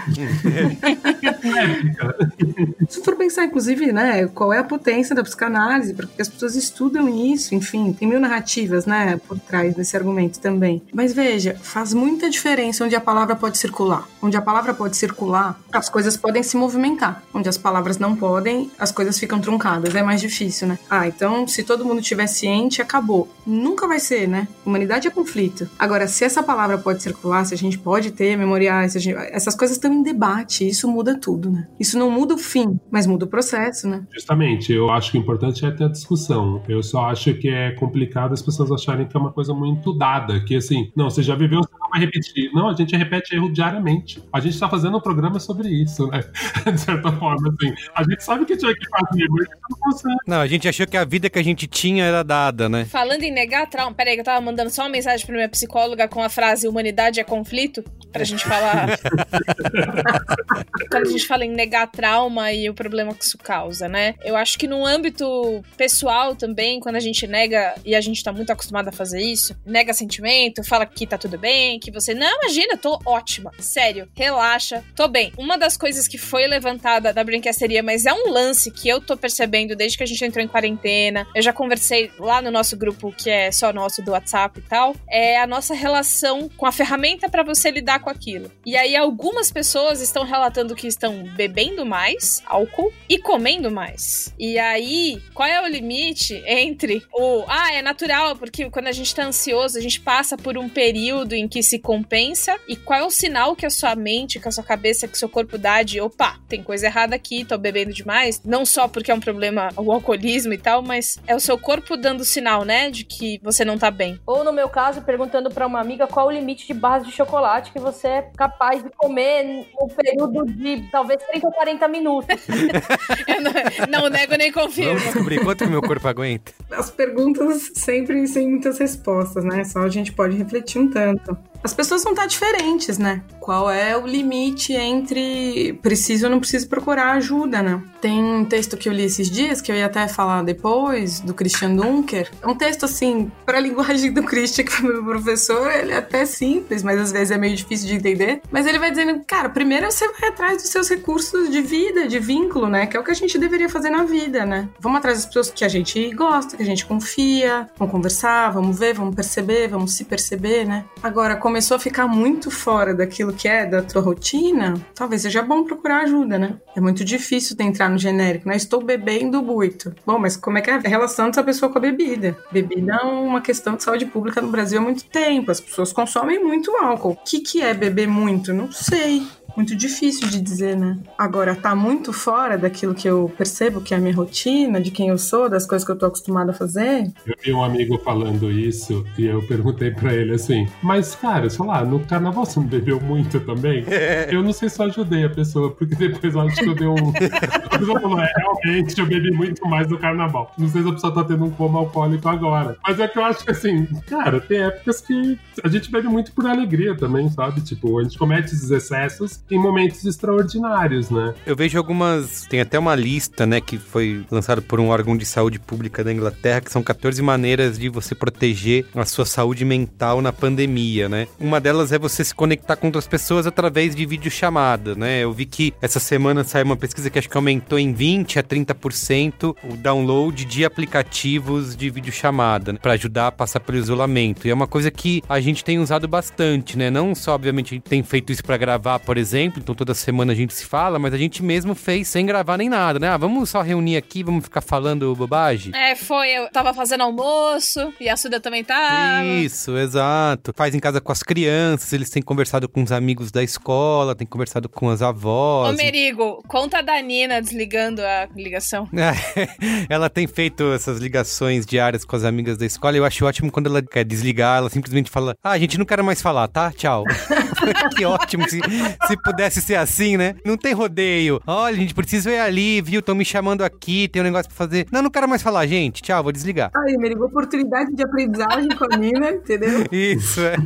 Se 2.88 3.02
for 3.04 3.16
pensar, 3.16 3.44
inclusive, 3.44 3.92
né, 3.92 4.26
qual 4.28 4.52
é 4.52 4.58
a 4.58 4.64
potência 4.64 5.14
da 5.14 5.22
psicanálise, 5.22 5.49
porque 5.94 6.22
as 6.22 6.28
pessoas 6.28 6.54
estudam 6.56 7.08
isso, 7.08 7.54
enfim, 7.54 7.92
tem 7.92 8.08
mil 8.08 8.20
narrativas, 8.20 8.86
né, 8.86 9.20
por 9.28 9.38
trás 9.38 9.74
desse 9.74 9.96
argumento 9.96 10.40
também. 10.40 10.82
Mas 10.92 11.12
veja, 11.12 11.56
faz 11.60 11.92
muita 11.92 12.28
diferença 12.28 12.84
onde 12.84 12.96
a 12.96 13.00
palavra 13.00 13.36
pode 13.36 13.58
circular. 13.58 14.06
Onde 14.22 14.36
a 14.36 14.42
palavra 14.42 14.74
pode 14.74 14.96
circular, 14.96 15.60
as 15.72 15.88
coisas 15.88 16.16
podem 16.16 16.42
se 16.42 16.56
movimentar. 16.56 17.22
Onde 17.32 17.48
as 17.48 17.56
palavras 17.56 17.98
não 17.98 18.14
podem, 18.16 18.70
as 18.78 18.92
coisas 18.92 19.18
ficam 19.18 19.40
truncadas. 19.40 19.94
É 19.94 20.02
mais 20.02 20.20
difícil, 20.20 20.68
né? 20.68 20.78
Ah, 20.88 21.06
então 21.06 21.46
se 21.46 21.62
todo 21.62 21.84
mundo 21.84 22.02
tiver 22.02 22.26
ciente, 22.26 22.82
acabou. 22.82 23.28
Nunca 23.46 23.86
vai 23.86 23.98
ser, 23.98 24.28
né? 24.28 24.48
Humanidade 24.64 25.08
é 25.08 25.10
conflito. 25.10 25.68
Agora, 25.78 26.06
se 26.06 26.24
essa 26.24 26.42
palavra 26.42 26.78
pode 26.78 27.02
circular, 27.02 27.44
se 27.44 27.54
a 27.54 27.58
gente 27.58 27.78
pode 27.78 28.10
ter 28.10 28.36
memoriais, 28.36 28.94
essas 29.32 29.54
coisas 29.54 29.76
estão 29.76 29.92
em 29.92 30.02
debate. 30.02 30.68
Isso 30.68 30.88
muda 30.88 31.18
tudo, 31.18 31.50
né? 31.50 31.66
Isso 31.78 31.98
não 31.98 32.10
muda 32.10 32.34
o 32.34 32.38
fim, 32.38 32.78
mas 32.90 33.06
muda 33.06 33.24
o 33.24 33.28
processo, 33.28 33.88
né? 33.88 34.02
Justamente. 34.12 34.72
Eu 34.72 34.90
acho 34.90 35.10
que 35.10 35.18
o 35.18 35.20
importante 35.20 35.39
é 35.46 35.70
ter 35.70 35.84
a 35.84 35.88
discussão. 35.88 36.62
Eu 36.68 36.82
só 36.82 37.06
acho 37.06 37.34
que 37.34 37.48
é 37.48 37.72
complicado 37.72 38.32
as 38.32 38.42
pessoas 38.42 38.70
acharem 38.70 39.06
que 39.06 39.16
é 39.16 39.20
uma 39.20 39.32
coisa 39.32 39.54
muito 39.54 39.92
dada. 39.92 40.40
Que 40.40 40.56
assim, 40.56 40.90
não, 40.94 41.08
você 41.10 41.22
já 41.22 41.34
viveu, 41.34 41.60
não 41.90 41.98
vai 41.98 42.00
repetir. 42.00 42.50
Não, 42.52 42.68
a 42.68 42.74
gente 42.74 42.96
repete 42.96 43.34
erro 43.34 43.52
diariamente. 43.52 44.22
A 44.32 44.40
gente 44.40 44.58
tá 44.58 44.68
fazendo 44.68 44.96
um 44.96 45.00
programa 45.00 45.40
sobre 45.40 45.68
isso, 45.68 46.06
né? 46.06 46.22
De 46.70 46.80
certa 46.80 47.12
forma, 47.12 47.48
assim. 47.48 47.74
A 47.94 48.02
gente 48.02 48.22
sabe 48.22 48.44
que 48.44 48.56
tinha 48.56 48.74
que 48.74 48.88
fazer, 48.88 49.26
mas 49.28 49.46
a 49.46 49.50
gente 49.50 49.62
não 49.68 49.78
consegue. 49.78 50.16
Não, 50.26 50.40
a 50.40 50.46
gente 50.46 50.68
achou 50.68 50.86
que 50.86 50.96
a 50.96 51.04
vida 51.04 51.28
que 51.28 51.38
a 51.38 51.42
gente 51.42 51.66
tinha 51.66 52.04
era 52.04 52.22
dada, 52.22 52.68
né? 52.68 52.84
Falando 52.84 53.22
em 53.22 53.32
negar 53.32 53.68
trauma, 53.68 53.94
peraí, 53.94 54.14
que 54.14 54.20
eu 54.20 54.24
tava 54.24 54.40
mandando 54.40 54.70
só 54.70 54.82
uma 54.82 54.90
mensagem 54.90 55.26
pra 55.26 55.34
minha 55.34 55.48
psicóloga 55.48 56.08
com 56.08 56.22
a 56.22 56.28
frase 56.28 56.68
humanidade 56.68 57.20
é 57.20 57.24
conflito, 57.24 57.84
pra 58.12 58.24
gente 58.24 58.44
falar. 58.44 58.98
Quando 60.90 61.06
a 61.06 61.10
gente 61.10 61.26
fala 61.26 61.44
em 61.44 61.50
negar 61.50 61.90
trauma 61.90 62.52
e 62.52 62.68
o 62.68 62.74
problema 62.74 63.14
que 63.14 63.24
isso 63.24 63.38
causa, 63.38 63.88
né? 63.88 64.14
Eu 64.24 64.36
acho 64.36 64.58
que 64.58 64.66
no 64.66 64.84
âmbito 64.84 65.62
pessoal 65.76 66.34
também, 66.34 66.80
quando 66.80 66.96
a 66.96 67.00
gente 67.00 67.26
nega, 67.26 67.74
e 67.84 67.94
a 67.94 68.00
gente 68.00 68.22
tá 68.22 68.32
muito 68.32 68.50
acostumado 68.50 68.88
a 68.88 68.92
fazer 68.92 69.20
isso, 69.20 69.56
nega 69.64 69.92
sentimento, 69.92 70.64
fala 70.64 70.86
que 70.86 71.06
tá 71.06 71.16
tudo 71.16 71.38
bem, 71.38 71.78
que 71.80 71.90
você, 71.90 72.14
não, 72.14 72.30
imagina, 72.42 72.76
tô 72.76 73.00
ótima. 73.04 73.52
Sério, 73.58 74.08
relaxa, 74.14 74.84
tô 74.94 75.08
bem. 75.08 75.32
Uma 75.36 75.58
das 75.58 75.76
coisas 75.76 76.06
que 76.06 76.18
foi 76.18 76.46
levantada 76.46 77.12
da 77.12 77.24
brinquedaria, 77.24 77.82
mas 77.82 78.06
é 78.06 78.12
um 78.12 78.30
lance 78.30 78.70
que 78.70 78.88
eu 78.88 79.00
tô 79.00 79.16
percebendo 79.16 79.74
desde 79.74 79.96
que 79.96 80.04
a 80.04 80.06
gente 80.06 80.24
entrou 80.24 80.44
em 80.44 80.48
quarentena, 80.48 81.26
eu 81.34 81.42
já 81.42 81.52
conversei 81.52 82.10
lá 82.18 82.40
no 82.42 82.50
nosso 82.50 82.76
grupo, 82.76 83.12
que 83.12 83.30
é 83.30 83.50
só 83.50 83.72
nosso 83.72 84.02
do 84.02 84.12
WhatsApp 84.12 84.60
e 84.60 84.62
tal, 84.62 84.94
é 85.08 85.40
a 85.40 85.46
nossa 85.46 85.74
relação 85.74 86.48
com 86.56 86.66
a 86.66 86.72
ferramenta 86.72 87.28
para 87.28 87.42
você 87.42 87.70
lidar 87.70 88.00
com 88.00 88.10
aquilo. 88.10 88.50
E 88.64 88.76
aí 88.76 88.94
algumas 88.94 89.50
pessoas 89.50 90.00
estão 90.00 90.24
relatando 90.24 90.74
que 90.74 90.86
estão 90.86 91.24
bebendo 91.34 91.86
mais 91.86 92.42
álcool 92.46 92.92
e 93.08 93.18
comendo 93.18 93.70
mais. 93.70 94.34
E 94.38 94.58
aí, 94.58 95.20
qual 95.34 95.48
é 95.48 95.62
o 95.62 95.66
limite 95.66 96.42
entre 96.46 97.02
o, 97.12 97.44
ah, 97.48 97.72
é 97.72 97.82
natural, 97.82 98.36
porque 98.36 98.68
quando 98.70 98.88
a 98.88 98.92
gente 98.92 99.14
tá 99.14 99.24
ansioso, 99.24 99.78
a 99.78 99.80
gente 99.80 100.00
passa 100.00 100.36
por 100.36 100.58
um 100.58 100.68
período 100.68 101.34
em 101.34 101.48
que 101.48 101.62
se 101.70 101.78
compensa, 101.78 102.56
e 102.66 102.74
qual 102.74 103.00
é 103.00 103.04
o 103.04 103.10
sinal 103.10 103.54
que 103.54 103.64
a 103.64 103.70
sua 103.70 103.94
mente, 103.94 104.40
que 104.40 104.48
a 104.48 104.50
sua 104.50 104.64
cabeça, 104.64 105.06
que 105.06 105.14
o 105.14 105.16
seu 105.16 105.28
corpo 105.28 105.56
dá 105.56 105.82
de, 105.82 106.00
opa, 106.00 106.36
tem 106.48 106.62
coisa 106.62 106.86
errada 106.86 107.14
aqui, 107.14 107.44
tô 107.44 107.56
bebendo 107.56 107.92
demais. 107.92 108.42
Não 108.44 108.66
só 108.66 108.88
porque 108.88 109.10
é 109.10 109.14
um 109.14 109.20
problema 109.20 109.68
o 109.76 109.92
alcoolismo 109.92 110.52
e 110.52 110.58
tal, 110.58 110.82
mas 110.82 111.18
é 111.26 111.34
o 111.34 111.40
seu 111.40 111.56
corpo 111.56 111.96
dando 111.96 112.24
sinal, 112.24 112.64
né, 112.64 112.90
de 112.90 113.04
que 113.04 113.40
você 113.42 113.64
não 113.64 113.78
tá 113.78 113.90
bem. 113.90 114.18
Ou 114.26 114.42
no 114.42 114.52
meu 114.52 114.68
caso, 114.68 115.02
perguntando 115.02 115.48
pra 115.50 115.66
uma 115.66 115.80
amiga 115.80 116.06
qual 116.08 116.26
o 116.26 116.30
limite 116.30 116.66
de 116.66 116.74
barras 116.74 117.06
de 117.06 117.12
chocolate 117.12 117.72
que 117.72 117.78
você 117.78 118.08
é 118.08 118.22
capaz 118.36 118.82
de 118.82 118.90
comer 118.90 119.66
um 119.80 119.88
período 119.88 120.44
de 120.46 120.88
talvez 120.90 121.22
30 121.30 121.46
ou 121.46 121.52
40 121.52 121.88
minutos. 121.88 122.36
não, 123.88 124.00
não 124.00 124.10
nego 124.10 124.34
nem 124.36 124.50
confirmo. 124.50 124.98
Vamos 124.98 125.04
descobrir 125.04 125.44
quanto 125.44 125.64
que 125.64 125.70
meu 125.70 125.82
corpo 125.82 126.08
aguenta. 126.08 126.52
As 126.72 126.90
perguntas 126.90 127.70
sempre 127.74 128.26
sem 128.26 128.48
muitas 128.48 128.78
respostas, 128.78 129.44
né? 129.44 129.62
Só 129.62 129.80
a 129.80 129.88
gente 129.88 130.12
pode 130.12 130.36
refletir 130.36 130.80
um 130.80 130.90
tanto. 130.90 131.36
As 131.62 131.74
pessoas 131.74 132.02
vão 132.02 132.12
estar 132.12 132.26
diferentes, 132.26 132.96
né? 132.98 133.22
Qual 133.38 133.70
é 133.70 133.96
o 133.96 134.06
limite 134.06 134.72
entre 134.72 135.78
preciso 135.82 136.26
ou 136.26 136.30
não 136.30 136.40
preciso 136.40 136.68
procurar 136.68 137.12
ajuda, 137.12 137.62
né? 137.62 137.82
Tem 138.00 138.22
um 138.22 138.44
texto 138.44 138.76
que 138.76 138.88
eu 138.88 138.92
li 138.92 139.04
esses 139.04 139.30
dias, 139.30 139.60
que 139.60 139.70
eu 139.70 139.76
ia 139.76 139.86
até 139.86 140.08
falar 140.08 140.42
depois, 140.42 141.20
do 141.20 141.34
Christian 141.34 141.74
Dunker. 141.74 142.30
É 142.42 142.46
um 142.46 142.54
texto, 142.54 142.84
assim, 142.84 143.30
para 143.44 143.58
a 143.58 143.60
linguagem 143.60 144.12
do 144.12 144.22
Christian, 144.22 144.64
que 144.64 144.72
foi 144.72 144.90
meu 144.90 145.04
professor, 145.04 145.70
ele 145.70 145.92
é 145.92 145.98
até 145.98 146.24
simples, 146.24 146.82
mas 146.82 146.98
às 146.98 147.12
vezes 147.12 147.30
é 147.30 147.36
meio 147.36 147.54
difícil 147.54 147.86
de 147.88 147.94
entender. 147.94 148.40
Mas 148.50 148.66
ele 148.66 148.78
vai 148.78 148.90
dizendo, 148.90 149.22
cara, 149.26 149.48
primeiro 149.50 149.90
você 149.90 150.08
vai 150.12 150.30
atrás 150.30 150.62
dos 150.62 150.70
seus 150.70 150.88
recursos 150.88 151.50
de 151.50 151.60
vida, 151.60 152.08
de 152.08 152.18
vínculo, 152.18 152.68
né? 152.68 152.86
Que 152.86 152.96
é 152.96 153.00
o 153.00 153.04
que 153.04 153.10
a 153.10 153.14
gente 153.14 153.38
deveria 153.38 153.68
fazer 153.68 153.90
na 153.90 154.04
vida, 154.04 154.46
né? 154.46 154.68
Vamos 154.78 154.98
atrás 154.98 155.18
das 155.18 155.26
pessoas 155.26 155.50
que 155.50 155.64
a 155.64 155.68
gente 155.68 156.10
gosta, 156.14 156.56
que 156.56 156.62
a 156.62 156.66
gente 156.66 156.86
confia, 156.86 157.68
vamos 157.76 157.92
conversar, 157.92 158.50
vamos 158.50 158.78
ver, 158.78 158.94
vamos 158.94 159.14
perceber, 159.14 159.68
vamos 159.68 159.94
se 159.94 160.04
perceber, 160.04 160.64
né? 160.64 160.84
Agora, 161.02 161.36
começou 161.50 161.76
a 161.76 161.80
ficar 161.80 162.06
muito 162.06 162.48
fora 162.48 162.94
daquilo 162.94 163.32
que 163.32 163.48
é 163.48 163.66
da 163.66 163.82
tua 163.82 164.00
rotina, 164.00 164.74
talvez 164.94 165.22
seja 165.22 165.42
bom 165.42 165.64
procurar 165.64 166.04
ajuda, 166.04 166.38
né? 166.38 166.54
É 166.76 166.80
muito 166.80 167.04
difícil 167.04 167.56
de 167.56 167.64
entrar 167.64 167.90
no 167.90 167.98
genérico, 167.98 168.48
né? 168.48 168.54
Estou 168.54 168.80
bebendo 168.80 169.42
muito. 169.42 169.92
Bom, 170.06 170.16
mas 170.16 170.36
como 170.36 170.58
é 170.58 170.60
que 170.60 170.70
é 170.70 170.74
a 170.74 170.78
relação 170.78 171.26
dessa 171.26 171.42
pessoa 171.42 171.70
com 171.72 171.78
a 171.78 171.80
bebida? 171.80 172.38
Bebida 172.52 172.92
é 172.92 173.04
uma 173.04 173.40
questão 173.40 173.74
de 173.74 173.82
saúde 173.82 174.06
pública 174.06 174.40
no 174.40 174.46
Brasil 174.46 174.78
há 174.78 174.82
muito 174.82 175.04
tempo. 175.06 175.50
As 175.50 175.60
pessoas 175.60 175.92
consomem 175.92 176.38
muito 176.38 176.70
álcool. 176.76 177.10
O 177.10 177.16
que, 177.16 177.40
que 177.40 177.60
é 177.60 177.74
beber 177.74 178.06
muito? 178.06 178.52
Não 178.52 178.70
sei 178.70 179.26
muito 179.56 179.74
difícil 179.74 180.28
de 180.28 180.40
dizer, 180.40 180.76
né? 180.76 180.98
Agora, 181.18 181.54
tá 181.54 181.74
muito 181.74 182.12
fora 182.12 182.56
daquilo 182.56 182.94
que 182.94 183.08
eu 183.08 183.30
percebo 183.36 183.80
que 183.80 183.94
é 183.94 183.96
a 183.96 184.00
minha 184.00 184.14
rotina, 184.14 184.80
de 184.80 184.90
quem 184.90 185.08
eu 185.08 185.18
sou, 185.18 185.48
das 185.48 185.66
coisas 185.66 185.84
que 185.84 185.92
eu 185.92 185.96
tô 185.96 186.06
acostumada 186.06 186.50
a 186.50 186.54
fazer. 186.54 187.10
Eu 187.26 187.34
vi 187.42 187.52
um 187.52 187.62
amigo 187.62 187.98
falando 187.98 188.50
isso 188.50 189.04
e 189.18 189.26
eu 189.26 189.42
perguntei 189.46 189.90
para 189.90 190.14
ele 190.14 190.34
assim: 190.34 190.68
Mas, 190.82 191.14
cara, 191.14 191.48
sei 191.48 191.64
lá, 191.64 191.84
no 191.84 192.00
carnaval 192.00 192.44
você 192.44 192.58
não 192.60 192.66
bebeu 192.66 193.00
muito 193.00 193.40
também? 193.40 193.84
eu 194.30 194.42
não 194.42 194.52
sei 194.52 194.68
se 194.68 194.80
eu 194.80 194.86
ajudei 194.86 195.24
a 195.24 195.30
pessoa, 195.30 195.70
porque 195.70 195.94
depois 195.94 196.34
eu 196.34 196.40
acho 196.40 196.56
que 196.56 196.68
eu 196.68 196.74
dei 196.74 196.86
um. 196.86 197.10
a 197.70 197.78
pessoa 197.78 198.00
falou: 198.00 198.20
É, 198.20 198.32
realmente, 198.36 198.98
eu 198.98 199.06
bebi 199.06 199.30
muito 199.30 199.66
mais 199.66 199.88
no 199.88 199.98
carnaval. 199.98 200.52
Não 200.58 200.68
sei 200.68 200.82
se 200.82 200.88
a 200.88 200.92
pessoa 200.92 201.14
tá 201.14 201.24
tendo 201.24 201.44
um 201.44 201.50
coma 201.50 201.78
alcoólico 201.78 202.28
agora. 202.28 202.76
Mas 202.86 202.98
é 202.98 203.08
que 203.08 203.18
eu 203.18 203.24
acho 203.24 203.44
que 203.44 203.50
assim, 203.50 203.86
cara, 204.06 204.40
tem 204.40 204.62
épocas 204.62 205.00
que 205.00 205.38
a 205.62 205.68
gente 205.68 205.90
bebe 205.90 206.08
muito 206.08 206.32
por 206.32 206.46
alegria 206.46 206.96
também, 206.96 207.28
sabe? 207.30 207.60
Tipo, 207.60 207.98
a 207.98 208.02
gente 208.02 208.18
comete 208.18 208.54
esses 208.54 208.70
excessos 208.70 209.39
em 209.50 209.58
momentos 209.58 210.04
extraordinários, 210.04 211.10
né? 211.10 211.34
Eu 211.46 211.56
vejo 211.56 211.78
algumas. 211.78 212.46
Tem 212.48 212.60
até 212.60 212.78
uma 212.78 212.94
lista, 212.94 213.46
né, 213.46 213.60
que 213.60 213.78
foi 213.78 214.24
lançada 214.30 214.60
por 214.60 214.80
um 214.80 214.88
órgão 214.88 215.16
de 215.16 215.26
saúde 215.26 215.58
pública 215.58 216.02
da 216.02 216.12
Inglaterra, 216.12 216.60
que 216.60 216.72
são 216.72 216.82
14 216.82 217.20
maneiras 217.22 217.78
de 217.78 217.88
você 217.88 218.14
proteger 218.14 218.86
a 218.94 219.04
sua 219.04 219.24
saúde 219.24 219.64
mental 219.64 220.20
na 220.20 220.32
pandemia, 220.32 221.08
né? 221.08 221.26
Uma 221.38 221.60
delas 221.60 221.92
é 221.92 221.98
você 221.98 222.24
se 222.24 222.34
conectar 222.34 222.76
com 222.76 222.86
outras 222.86 223.06
pessoas 223.06 223.46
através 223.46 223.94
de 223.94 224.06
videochamada, 224.06 224.94
né? 224.94 225.20
Eu 225.20 225.32
vi 225.32 225.46
que 225.46 225.72
essa 225.80 226.00
semana 226.00 226.44
saiu 226.44 226.64
uma 226.64 226.76
pesquisa 226.76 227.10
que 227.10 227.18
acho 227.18 227.28
que 227.28 227.36
aumentou 227.36 227.78
em 227.78 227.92
20 227.92 228.38
a 228.38 228.42
30% 228.42 229.54
o 229.64 229.76
download 229.76 230.44
de 230.44 230.64
aplicativos 230.64 231.76
de 231.76 231.90
videochamada, 231.90 232.72
né, 232.72 232.78
para 232.80 232.92
ajudar 232.92 233.28
a 233.28 233.32
passar 233.32 233.60
pelo 233.60 233.78
isolamento. 233.78 234.46
E 234.46 234.50
é 234.50 234.54
uma 234.54 234.66
coisa 234.66 234.90
que 234.90 235.22
a 235.28 235.40
gente 235.40 235.64
tem 235.64 235.78
usado 235.78 236.06
bastante, 236.06 236.76
né? 236.76 236.90
Não 236.90 237.14
só, 237.14 237.34
obviamente, 237.34 237.74
a 237.74 237.76
gente 237.76 237.88
tem 237.88 238.02
feito 238.02 238.32
isso 238.32 238.42
para 238.42 238.56
gravar, 238.56 238.98
por 238.98 239.16
exemplo, 239.16 239.29
então 239.38 239.74
toda 239.74 239.94
semana 239.94 240.32
a 240.32 240.34
gente 240.34 240.54
se 240.54 240.64
fala, 240.64 240.98
mas 240.98 241.14
a 241.14 241.18
gente 241.18 241.42
mesmo 241.42 241.74
fez 241.74 242.08
sem 242.08 242.26
gravar 242.26 242.56
nem 242.56 242.68
nada, 242.68 242.98
né? 242.98 243.08
Ah, 243.08 243.16
vamos 243.16 243.50
só 243.50 243.62
reunir 243.62 243.96
aqui, 243.96 244.22
vamos 244.22 244.44
ficar 244.44 244.60
falando 244.60 245.14
bobagem? 245.14 245.72
É, 245.74 245.94
foi. 245.94 246.30
Eu 246.30 246.50
tava 246.50 246.72
fazendo 246.74 247.02
almoço 247.02 247.92
e 248.00 248.08
a 248.08 248.16
Suda 248.16 248.40
também 248.40 248.64
tava. 248.64 249.24
Isso, 249.24 249.76
exato. 249.76 250.52
Faz 250.54 250.74
em 250.74 250.80
casa 250.80 251.00
com 251.00 251.12
as 251.12 251.22
crianças, 251.22 251.92
eles 251.92 252.10
têm 252.10 252.22
conversado 252.22 252.68
com 252.68 252.82
os 252.82 252.92
amigos 252.92 253.30
da 253.30 253.42
escola, 253.42 254.14
têm 254.14 254.26
conversado 254.26 254.68
com 254.68 254.88
as 254.88 255.02
avós. 255.02 255.74
Ô, 255.74 255.76
Merigo, 255.76 256.42
conta 256.48 256.82
da 256.82 257.00
Nina 257.00 257.40
desligando 257.40 258.02
a 258.02 258.28
ligação. 258.34 258.88
ela 259.88 260.08
tem 260.08 260.26
feito 260.26 260.72
essas 260.72 260.98
ligações 260.98 261.66
diárias 261.66 262.04
com 262.04 262.16
as 262.16 262.24
amigas 262.24 262.56
da 262.56 262.66
escola. 262.66 262.96
Eu 262.96 263.04
acho 263.04 263.24
ótimo 263.24 263.50
quando 263.50 263.66
ela 263.66 263.82
quer 263.82 264.04
desligar, 264.04 264.58
ela 264.58 264.70
simplesmente 264.70 265.10
fala: 265.10 265.36
Ah, 265.42 265.50
a 265.50 265.58
gente 265.58 265.78
não 265.78 265.84
quer 265.84 266.02
mais 266.02 266.22
falar, 266.22 266.48
tá? 266.48 266.72
Tchau. 266.72 267.04
que 267.96 268.04
ótimo 268.04 268.48
se, 268.48 268.60
se 269.06 269.16
pudesse 269.22 269.60
ser 269.60 269.76
assim, 269.76 270.16
né? 270.16 270.34
Não 270.44 270.56
tem 270.56 270.72
rodeio. 270.72 271.40
Olha, 271.46 271.76
a 271.76 271.78
gente 271.78 271.94
precisa 271.94 272.30
ir 272.30 272.38
ali, 272.38 272.80
viu? 272.80 273.00
Estão 273.00 273.14
me 273.14 273.24
chamando 273.24 273.62
aqui, 273.62 274.08
tem 274.08 274.22
um 274.22 274.24
negócio 274.24 274.48
pra 274.48 274.56
fazer. 274.56 274.86
Não, 274.90 275.02
não 275.02 275.10
quero 275.10 275.28
mais 275.28 275.42
falar, 275.42 275.66
gente. 275.66 276.02
Tchau, 276.02 276.22
vou 276.22 276.32
desligar. 276.32 276.70
Aí, 276.74 276.96
Merigo, 276.96 277.24
oportunidade 277.24 277.94
de 277.94 278.02
aprendizagem 278.02 278.70
com 278.76 278.84
a 278.92 278.96
Nina, 278.96 279.30
entendeu? 279.30 279.86
Isso, 279.90 280.40
é. 280.40 280.56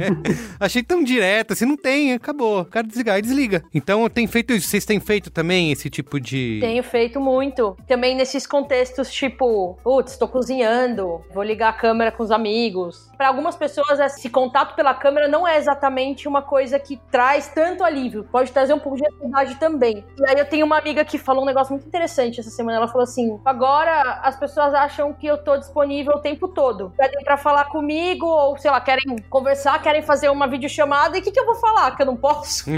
Achei 0.59 0.82
tão 0.82 1.02
direto, 1.02 1.52
assim, 1.52 1.64
não 1.64 1.76
tem, 1.76 2.12
acabou. 2.12 2.64
Quero 2.64 2.86
desligar 2.86 3.18
e 3.18 3.22
desliga. 3.22 3.64
Então, 3.74 4.09
tenho 4.09 4.28
feito 4.28 4.52
isso. 4.52 4.68
Vocês 4.68 4.84
têm 4.84 5.00
feito 5.00 5.30
também 5.30 5.72
esse 5.72 5.90
tipo 5.90 6.20
de. 6.20 6.59
Tenho 6.61 6.82
feito 6.82 7.20
muito. 7.20 7.76
Também 7.86 8.16
nesses 8.16 8.46
contextos, 8.46 9.12
tipo, 9.12 9.78
putz, 9.82 10.16
tô 10.16 10.28
cozinhando, 10.28 11.22
vou 11.32 11.42
ligar 11.42 11.70
a 11.70 11.72
câmera 11.72 12.12
com 12.12 12.22
os 12.22 12.30
amigos. 12.30 13.11
Para 13.16 13.28
algumas 13.28 13.57
pessoas, 13.57 14.00
esse 14.00 14.28
contato 14.28 14.74
pela 14.74 14.94
câmera 14.94 15.28
não 15.28 15.46
é 15.46 15.57
exatamente 15.57 16.26
uma 16.26 16.42
coisa 16.42 16.78
que 16.78 17.00
traz 17.11 17.48
tanto 17.48 17.84
alívio. 17.84 18.24
Pode 18.24 18.43
trazer 18.51 18.74
um 18.74 18.78
pouco 18.78 18.97
de 18.97 19.07
ansiedade 19.07 19.55
também. 19.57 20.05
E 20.18 20.26
aí 20.26 20.38
eu 20.38 20.47
tenho 20.47 20.66
uma 20.66 20.78
amiga 20.78 21.05
que 21.05 21.18
falou 21.18 21.42
um 21.42 21.47
negócio 21.47 21.72
muito 21.72 21.86
interessante 21.86 22.40
essa 22.40 22.51
semana. 22.51 22.78
Ela 22.78 22.88
falou 22.88 23.05
assim: 23.05 23.38
agora 23.45 24.20
as 24.22 24.36
pessoas 24.36 24.74
acham 24.74 25.12
que 25.12 25.26
eu 25.26 25.38
tô 25.38 25.57
disponível 25.57 26.14
o 26.14 26.20
tempo 26.20 26.49
todo. 26.49 26.92
Pedem 26.97 27.22
pra 27.24 27.36
falar 27.36 27.64
comigo, 27.66 28.26
ou 28.26 28.57
sei 28.59 28.70
lá, 28.70 28.80
querem 28.80 29.16
conversar, 29.28 29.82
querem 29.82 30.03
fazer 30.03 30.28
uma 30.28 30.47
videochamada. 30.47 31.16
E 31.16 31.20
o 31.20 31.22
que, 31.22 31.30
que 31.30 31.40
eu 31.40 31.47
vou 31.47 31.57
falar? 31.57 31.97
Que 31.97 32.03
eu 32.03 32.07
não 32.07 32.16
posso? 32.16 32.64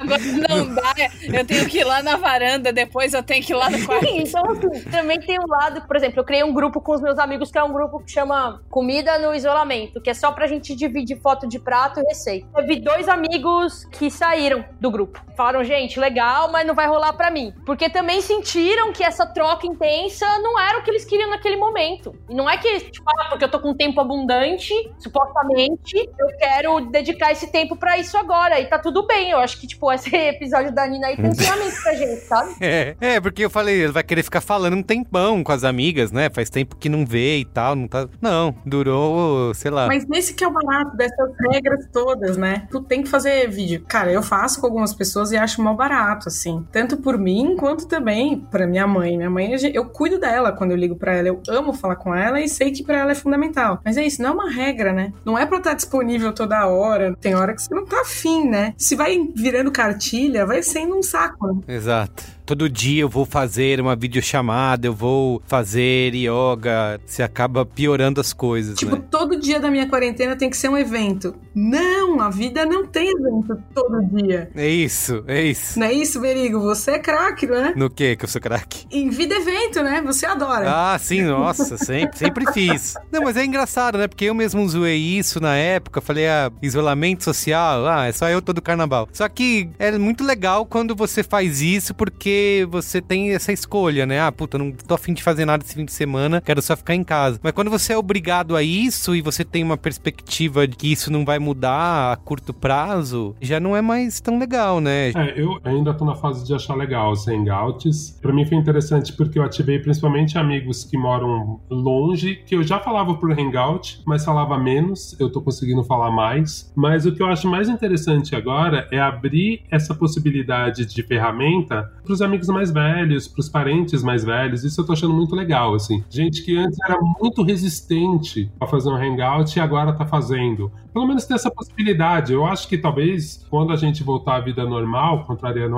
Agora 0.00 0.22
não 0.48 0.74
dá. 0.74 0.92
Eu 1.32 1.44
tenho 1.46 1.68
que 1.68 1.78
ir 1.78 1.84
lá 1.84 2.02
na 2.02 2.16
varanda, 2.16 2.72
depois 2.72 3.14
eu 3.14 3.22
tenho 3.22 3.42
que 3.42 3.52
ir 3.52 3.56
lá 3.56 3.70
no 3.70 3.84
quarto. 3.84 4.06
Sim, 4.06 4.18
então 4.22 4.42
assim, 4.50 4.90
também 4.90 5.20
tem 5.20 5.38
um 5.38 5.46
lado, 5.46 5.82
por 5.82 5.96
exemplo, 5.96 6.20
eu 6.20 6.24
criei 6.24 6.42
um 6.42 6.52
grupo 6.52 6.80
com 6.80 6.92
os 6.92 7.00
meus 7.00 7.18
amigos 7.18 7.50
que 7.50 7.58
é 7.58 7.62
um 7.62 7.72
grupo 7.72 8.00
que 8.00 8.10
chama 8.10 8.62
Comida 8.70 9.18
no 9.18 9.34
Isolamento, 9.34 10.00
que 10.00 10.10
é 10.10 10.14
só 10.14 10.32
pra 10.32 10.46
gente 10.46 10.74
dividir 10.74 11.11
foto 11.16 11.46
de 11.46 11.58
prato 11.58 12.00
e 12.00 12.02
receita. 12.04 12.46
Eu 12.56 12.66
vi 12.66 12.80
dois 12.80 13.08
amigos 13.08 13.84
que 13.86 14.10
saíram 14.10 14.64
do 14.80 14.90
grupo. 14.90 15.22
Falaram, 15.36 15.64
gente, 15.64 15.98
legal, 15.98 16.50
mas 16.50 16.66
não 16.66 16.74
vai 16.74 16.86
rolar 16.86 17.12
pra 17.14 17.30
mim. 17.30 17.52
Porque 17.64 17.88
também 17.88 18.20
sentiram 18.20 18.92
que 18.92 19.02
essa 19.02 19.26
troca 19.26 19.66
intensa 19.66 20.26
não 20.40 20.58
era 20.58 20.78
o 20.78 20.82
que 20.82 20.90
eles 20.90 21.04
queriam 21.04 21.30
naquele 21.30 21.56
momento. 21.56 22.14
E 22.28 22.34
não 22.34 22.48
é 22.48 22.56
que, 22.56 22.80
tipo, 22.90 23.08
ah, 23.08 23.28
porque 23.30 23.44
eu 23.44 23.50
tô 23.50 23.60
com 23.60 23.74
tempo 23.74 24.00
abundante, 24.00 24.72
supostamente, 24.98 25.96
eu 25.96 26.26
quero 26.38 26.80
dedicar 26.90 27.32
esse 27.32 27.50
tempo 27.50 27.76
pra 27.76 27.98
isso 27.98 28.16
agora. 28.16 28.60
E 28.60 28.66
tá 28.66 28.78
tudo 28.78 29.06
bem. 29.06 29.30
Eu 29.30 29.38
acho 29.38 29.60
que, 29.60 29.66
tipo, 29.66 29.90
esse 29.92 30.14
episódio 30.14 30.72
da 30.72 30.86
Nina 30.86 31.08
aí 31.08 31.16
tem 31.16 31.26
ensinamento 31.26 31.82
pra 31.82 31.94
gente, 31.94 32.20
sabe? 32.22 32.52
É, 32.62 32.94
é, 33.00 33.20
porque 33.20 33.44
eu 33.44 33.50
falei, 33.50 33.82
ele 33.82 33.92
vai 33.92 34.02
querer 34.02 34.22
ficar 34.22 34.40
falando 34.40 34.74
um 34.74 34.82
tempão 34.82 35.42
com 35.42 35.52
as 35.52 35.64
amigas, 35.64 36.12
né? 36.12 36.30
Faz 36.30 36.48
tempo 36.48 36.76
que 36.76 36.88
não 36.88 37.04
vê 37.04 37.38
e 37.38 37.44
tal, 37.44 37.74
não 37.74 37.88
tá. 37.88 38.08
Não, 38.20 38.54
durou, 38.64 39.52
sei 39.54 39.70
lá. 39.70 39.86
Mas 39.86 40.06
nesse 40.06 40.34
que 40.34 40.44
é 40.44 40.48
o 40.48 40.50
barato 40.50 40.96
dessas 41.02 41.32
regras 41.50 41.86
todas, 41.92 42.36
né? 42.36 42.66
Tu 42.70 42.80
tem 42.82 43.02
que 43.02 43.08
fazer 43.08 43.48
vídeo. 43.48 43.84
Cara, 43.88 44.12
eu 44.12 44.22
faço 44.22 44.60
com 44.60 44.66
algumas 44.66 44.94
pessoas 44.94 45.32
e 45.32 45.36
acho 45.36 45.62
mal 45.62 45.76
barato, 45.76 46.28
assim. 46.28 46.64
Tanto 46.70 46.96
por 46.96 47.18
mim, 47.18 47.56
quanto 47.56 47.86
também 47.86 48.40
pra 48.50 48.66
minha 48.66 48.86
mãe. 48.86 49.16
Minha 49.16 49.30
mãe, 49.30 49.52
eu 49.72 49.84
cuido 49.86 50.18
dela 50.18 50.52
quando 50.52 50.70
eu 50.70 50.76
ligo 50.76 50.96
pra 50.96 51.14
ela. 51.14 51.28
Eu 51.28 51.42
amo 51.48 51.72
falar 51.72 51.96
com 51.96 52.14
ela 52.14 52.40
e 52.40 52.48
sei 52.48 52.70
que 52.70 52.84
pra 52.84 52.98
ela 52.98 53.12
é 53.12 53.14
fundamental. 53.14 53.80
Mas 53.84 53.96
é 53.96 54.04
isso, 54.04 54.22
não 54.22 54.30
é 54.30 54.32
uma 54.32 54.50
regra, 54.50 54.92
né? 54.92 55.12
Não 55.24 55.38
é 55.38 55.44
pra 55.46 55.58
estar 55.58 55.74
disponível 55.74 56.32
toda 56.32 56.66
hora. 56.66 57.16
Tem 57.20 57.34
hora 57.34 57.54
que 57.54 57.62
você 57.62 57.74
não 57.74 57.84
tá 57.84 58.00
afim, 58.00 58.48
né? 58.48 58.74
Se 58.76 58.94
vai 58.94 59.18
virando 59.34 59.70
cartilha, 59.70 60.46
vai 60.46 60.62
sendo 60.62 60.96
um 60.96 61.02
saco. 61.02 61.46
Né? 61.46 61.60
Exato. 61.68 62.24
Todo 62.52 62.68
dia 62.68 63.00
eu 63.00 63.08
vou 63.08 63.24
fazer 63.24 63.80
uma 63.80 63.96
videochamada, 63.96 64.86
eu 64.86 64.92
vou 64.92 65.40
fazer 65.46 66.14
yoga. 66.14 67.00
Você 67.06 67.22
acaba 67.22 67.64
piorando 67.64 68.20
as 68.20 68.34
coisas, 68.34 68.78
Tipo, 68.78 68.96
né? 68.96 69.02
todo 69.10 69.40
dia 69.40 69.58
da 69.58 69.70
minha 69.70 69.88
quarentena 69.88 70.36
tem 70.36 70.50
que 70.50 70.56
ser 70.58 70.68
um 70.68 70.76
evento. 70.76 71.34
Não, 71.54 72.20
a 72.20 72.28
vida 72.28 72.66
não 72.66 72.86
tem 72.86 73.08
evento 73.08 73.56
todo 73.74 74.04
dia. 74.14 74.50
É 74.54 74.68
isso, 74.68 75.24
é 75.26 75.42
isso. 75.42 75.78
Não 75.78 75.86
é 75.86 75.94
isso, 75.94 76.20
Berigo? 76.20 76.60
Você 76.60 76.90
é 76.92 76.98
craque, 76.98 77.46
não 77.46 77.56
é? 77.56 77.74
No 77.74 77.88
que 77.88 78.16
que 78.16 78.24
eu 78.26 78.28
sou 78.28 78.38
craque? 78.40 78.84
Em 78.90 79.08
vida 79.08 79.34
evento, 79.34 79.82
né? 79.82 80.02
Você 80.04 80.26
adora. 80.26 80.66
Ah, 80.68 80.98
sim, 80.98 81.22
nossa, 81.22 81.78
sempre, 81.78 82.18
sempre 82.18 82.52
fiz. 82.52 82.96
Não, 83.10 83.22
mas 83.22 83.38
é 83.38 83.46
engraçado, 83.46 83.96
né? 83.96 84.06
Porque 84.06 84.26
eu 84.26 84.34
mesmo 84.34 84.68
zoei 84.68 84.98
isso 84.98 85.40
na 85.40 85.56
época, 85.56 86.02
falei, 86.02 86.26
ah, 86.28 86.52
isolamento 86.60 87.24
social, 87.24 87.86
ah, 87.86 88.06
é 88.06 88.12
só 88.12 88.28
eu 88.28 88.42
todo 88.42 88.60
carnaval. 88.60 89.08
Só 89.10 89.26
que 89.26 89.70
é 89.78 89.96
muito 89.96 90.22
legal 90.22 90.66
quando 90.66 90.94
você 90.94 91.22
faz 91.22 91.62
isso 91.62 91.94
porque 91.94 92.41
você 92.70 93.00
tem 93.00 93.32
essa 93.32 93.52
escolha, 93.52 94.06
né? 94.06 94.20
Ah, 94.20 94.32
puta, 94.32 94.58
não 94.58 94.72
tô 94.72 94.94
afim 94.94 95.12
de 95.12 95.22
fazer 95.22 95.44
nada 95.44 95.64
esse 95.64 95.74
fim 95.74 95.84
de 95.84 95.92
semana, 95.92 96.40
quero 96.40 96.62
só 96.62 96.76
ficar 96.76 96.94
em 96.94 97.04
casa. 97.04 97.40
Mas 97.42 97.52
quando 97.52 97.70
você 97.70 97.92
é 97.92 97.98
obrigado 97.98 98.56
a 98.56 98.62
isso 98.62 99.14
e 99.14 99.20
você 99.20 99.44
tem 99.44 99.62
uma 99.62 99.76
perspectiva 99.76 100.66
de 100.66 100.76
que 100.76 100.92
isso 100.92 101.12
não 101.12 101.24
vai 101.24 101.38
mudar 101.38 102.12
a 102.12 102.16
curto 102.16 102.52
prazo, 102.52 103.34
já 103.40 103.60
não 103.60 103.76
é 103.76 103.82
mais 103.82 104.20
tão 104.20 104.38
legal, 104.38 104.80
né? 104.80 105.10
É, 105.10 105.34
eu 105.36 105.58
ainda 105.64 105.92
tô 105.92 106.04
na 106.04 106.14
fase 106.14 106.46
de 106.46 106.54
achar 106.54 106.74
legal 106.74 107.12
os 107.12 107.26
hangouts. 107.26 108.18
Pra 108.20 108.32
mim 108.32 108.46
foi 108.46 108.56
interessante 108.56 109.12
porque 109.12 109.38
eu 109.38 109.42
ativei 109.42 109.78
principalmente 109.78 110.38
amigos 110.38 110.84
que 110.84 110.96
moram 110.96 111.60
longe, 111.70 112.36
que 112.46 112.54
eu 112.54 112.62
já 112.62 112.78
falava 112.78 113.14
por 113.14 113.30
hangout, 113.30 114.00
mas 114.06 114.24
falava 114.24 114.58
menos. 114.58 115.18
Eu 115.20 115.30
tô 115.30 115.42
conseguindo 115.42 115.84
falar 115.84 116.10
mais. 116.10 116.72
Mas 116.74 117.04
o 117.06 117.12
que 117.12 117.22
eu 117.22 117.26
acho 117.26 117.48
mais 117.48 117.68
interessante 117.68 118.34
agora 118.34 118.88
é 118.90 118.98
abrir 118.98 119.62
essa 119.70 119.94
possibilidade 119.94 120.86
de 120.86 121.02
ferramenta 121.02 121.92
pros 122.04 122.21
amigos 122.22 122.48
mais 122.48 122.70
velhos, 122.70 123.28
pros 123.28 123.48
parentes 123.48 124.02
mais 124.02 124.24
velhos. 124.24 124.64
Isso 124.64 124.80
eu 124.80 124.86
tô 124.86 124.92
achando 124.92 125.14
muito 125.14 125.34
legal, 125.34 125.74
assim. 125.74 126.04
Gente 126.08 126.42
que 126.44 126.56
antes 126.56 126.78
era 126.84 126.98
muito 127.20 127.42
resistente 127.42 128.50
a 128.60 128.66
fazer 128.66 128.88
um 128.88 128.96
hangout 128.96 129.56
e 129.56 129.60
agora 129.60 129.92
tá 129.92 130.06
fazendo. 130.06 130.70
Pelo 130.92 131.06
menos 131.06 131.24
ter 131.24 131.34
essa 131.34 131.50
possibilidade. 131.50 132.32
Eu 132.32 132.44
acho 132.44 132.68
que 132.68 132.76
talvez 132.76 133.44
quando 133.48 133.72
a 133.72 133.76
gente 133.76 134.02
voltar 134.02 134.36
à 134.36 134.40
vida 134.40 134.64
normal, 134.64 135.24
contrariando 135.24 135.76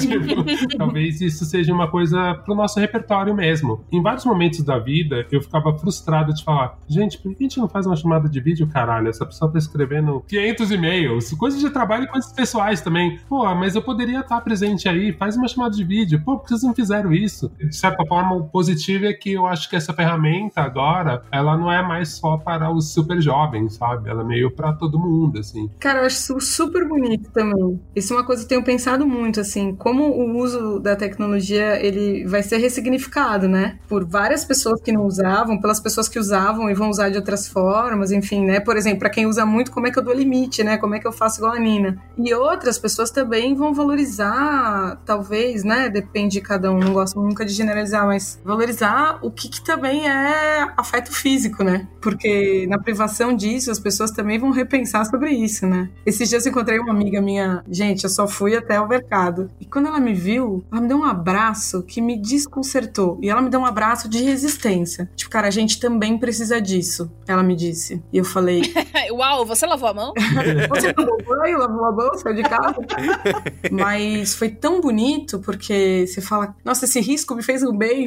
tipo, 0.00 0.76
talvez 0.76 1.20
isso 1.20 1.44
seja 1.44 1.72
uma 1.72 1.88
coisa 1.88 2.34
pro 2.34 2.54
nosso 2.54 2.80
repertório 2.80 3.34
mesmo. 3.34 3.84
Em 3.92 4.02
vários 4.02 4.24
momentos 4.24 4.62
da 4.62 4.78
vida, 4.78 5.26
eu 5.30 5.42
ficava 5.42 5.76
frustrado 5.78 6.32
de 6.32 6.42
falar: 6.42 6.78
gente, 6.88 7.18
por 7.18 7.34
que 7.34 7.44
a 7.44 7.48
gente 7.48 7.58
não 7.58 7.68
faz 7.68 7.86
uma 7.86 7.96
chamada 7.96 8.28
de 8.28 8.40
vídeo, 8.40 8.66
caralho? 8.66 9.08
Essa 9.08 9.26
pessoa 9.26 9.50
tá 9.50 9.58
escrevendo 9.58 10.24
500 10.28 10.70
e-mails, 10.70 11.30
coisas 11.32 11.60
de 11.60 11.70
trabalho 11.70 12.04
e 12.04 12.08
coisas 12.08 12.32
pessoais 12.32 12.80
também. 12.80 13.18
Pô, 13.28 13.54
mas 13.54 13.74
eu 13.74 13.82
poderia 13.82 14.20
estar 14.20 14.40
presente 14.40 14.88
aí, 14.88 15.12
faz 15.12 15.35
uma 15.38 15.48
chamada 15.48 15.74
de 15.74 15.84
vídeo. 15.84 16.22
Pô, 16.24 16.36
por 16.36 16.44
que 16.44 16.50
vocês 16.50 16.62
não 16.62 16.74
fizeram 16.74 17.12
isso? 17.12 17.50
De 17.58 17.74
certa 17.74 18.04
forma, 18.06 18.34
o 18.34 18.44
positivo 18.44 19.06
é 19.06 19.12
que 19.12 19.32
eu 19.32 19.46
acho 19.46 19.68
que 19.68 19.76
essa 19.76 19.92
ferramenta 19.92 20.60
agora, 20.60 21.22
ela 21.30 21.56
não 21.56 21.70
é 21.70 21.82
mais 21.82 22.10
só 22.10 22.36
para 22.36 22.70
os 22.70 22.92
super 22.92 23.20
jovens, 23.20 23.74
sabe? 23.74 24.08
Ela 24.08 24.22
é 24.22 24.24
meio 24.24 24.50
para 24.50 24.72
todo 24.72 24.98
mundo, 24.98 25.38
assim. 25.38 25.68
Cara, 25.78 26.00
eu 26.00 26.06
acho 26.06 26.40
super 26.40 26.86
bonito 26.88 27.30
também. 27.30 27.80
Isso 27.94 28.12
é 28.12 28.16
uma 28.16 28.24
coisa 28.24 28.42
que 28.42 28.46
eu 28.46 28.58
tenho 28.58 28.64
pensado 28.64 29.06
muito, 29.06 29.40
assim, 29.40 29.74
como 29.74 30.04
o 30.04 30.38
uso 30.38 30.80
da 30.80 30.96
tecnologia, 30.96 31.78
ele 31.84 32.26
vai 32.26 32.42
ser 32.42 32.58
ressignificado, 32.58 33.48
né? 33.48 33.78
Por 33.88 34.04
várias 34.04 34.44
pessoas 34.44 34.80
que 34.80 34.92
não 34.92 35.04
usavam, 35.04 35.60
pelas 35.60 35.80
pessoas 35.80 36.08
que 36.08 36.18
usavam 36.18 36.70
e 36.70 36.74
vão 36.74 36.90
usar 36.90 37.10
de 37.10 37.16
outras 37.16 37.48
formas, 37.48 38.10
enfim, 38.12 38.44
né? 38.44 38.60
Por 38.60 38.76
exemplo, 38.76 39.00
para 39.00 39.10
quem 39.10 39.26
usa 39.26 39.44
muito, 39.44 39.70
como 39.72 39.86
é 39.86 39.90
que 39.90 39.98
eu 39.98 40.04
dou 40.04 40.14
limite, 40.14 40.62
né? 40.62 40.76
Como 40.76 40.94
é 40.94 41.00
que 41.00 41.06
eu 41.06 41.12
faço 41.12 41.40
igual 41.40 41.52
a 41.52 41.58
Nina? 41.58 41.98
E 42.16 42.32
outras 42.34 42.78
pessoas 42.78 43.10
também 43.10 43.54
vão 43.54 43.74
valorizar, 43.74 45.00
talvez, 45.04 45.25
né? 45.64 45.88
Depende 45.88 46.34
de 46.34 46.40
cada 46.40 46.70
um, 46.70 46.78
não 46.78 46.92
gosto 46.92 47.20
nunca 47.20 47.44
de 47.44 47.52
generalizar, 47.52 48.06
mas 48.06 48.40
valorizar 48.44 49.18
o 49.22 49.30
que, 49.30 49.48
que 49.48 49.60
também 49.60 50.08
é 50.08 50.66
afeto 50.76 51.12
físico, 51.12 51.62
né? 51.64 51.86
Porque 52.00 52.66
na 52.68 52.78
privação 52.78 53.34
disso, 53.34 53.70
as 53.70 53.78
pessoas 53.78 54.10
também 54.10 54.38
vão 54.38 54.50
repensar 54.50 55.04
sobre 55.06 55.30
isso, 55.30 55.66
né? 55.66 55.90
Esses 56.04 56.28
dias 56.28 56.46
eu 56.46 56.50
encontrei 56.50 56.78
uma 56.78 56.92
amiga 56.92 57.20
minha, 57.20 57.62
gente, 57.68 58.04
eu 58.04 58.10
só 58.10 58.26
fui 58.26 58.56
até 58.56 58.80
o 58.80 58.88
mercado. 58.88 59.50
E 59.60 59.64
quando 59.64 59.88
ela 59.88 60.00
me 60.00 60.14
viu, 60.14 60.64
ela 60.70 60.80
me 60.80 60.88
deu 60.88 60.98
um 60.98 61.04
abraço 61.04 61.82
que 61.82 62.00
me 62.00 62.16
desconcertou. 62.20 63.18
E 63.22 63.28
ela 63.28 63.42
me 63.42 63.50
deu 63.50 63.60
um 63.60 63.66
abraço 63.66 64.08
de 64.08 64.22
resistência. 64.22 65.10
Tipo, 65.16 65.30
cara, 65.30 65.48
a 65.48 65.50
gente 65.50 65.80
também 65.80 66.18
precisa 66.18 66.60
disso. 66.60 67.10
Ela 67.26 67.42
me 67.42 67.54
disse. 67.54 68.02
E 68.12 68.18
eu 68.18 68.24
falei. 68.24 68.62
Uau, 69.10 69.46
você 69.46 69.66
lavou 69.66 69.88
a 69.88 69.94
mão? 69.94 70.12
você 70.68 70.92
banho, 71.26 71.58
lavou 71.58 71.84
a 71.84 71.92
mão, 71.92 72.14
saiu 72.18 72.34
de 72.34 72.42
casa? 72.42 72.76
Mas 73.70 74.34
foi 74.34 74.48
tão 74.48 74.80
bonito 74.80 75.15
porque 75.38 76.06
você 76.06 76.20
fala, 76.20 76.54
nossa, 76.64 76.84
esse 76.84 77.00
risco 77.00 77.34
me 77.34 77.42
fez 77.42 77.62
um 77.62 77.76
bem. 77.76 78.06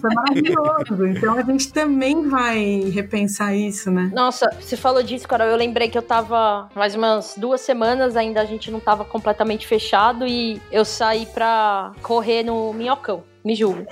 Foi 0.00 0.14
maravilhoso. 0.14 1.06
Então 1.06 1.34
a 1.34 1.42
gente 1.42 1.72
também 1.72 2.28
vai 2.28 2.90
repensar 2.90 3.54
isso, 3.54 3.90
né? 3.90 4.10
Nossa, 4.14 4.50
você 4.60 4.76
falou 4.76 5.02
disso, 5.02 5.26
Carol. 5.26 5.48
Eu 5.48 5.56
lembrei 5.56 5.88
que 5.88 5.98
eu 5.98 6.02
tava 6.02 6.68
mais 6.74 6.94
umas 6.94 7.34
duas 7.36 7.60
semanas, 7.60 8.16
ainda 8.16 8.40
a 8.40 8.44
gente 8.44 8.70
não 8.70 8.80
tava 8.80 9.04
completamente 9.04 9.66
fechado 9.66 10.26
e 10.26 10.60
eu 10.70 10.84
saí 10.84 11.26
pra 11.26 11.92
correr 12.02 12.42
no 12.42 12.72
Minhocão. 12.72 13.24
Me 13.44 13.54
julgo. 13.54 13.84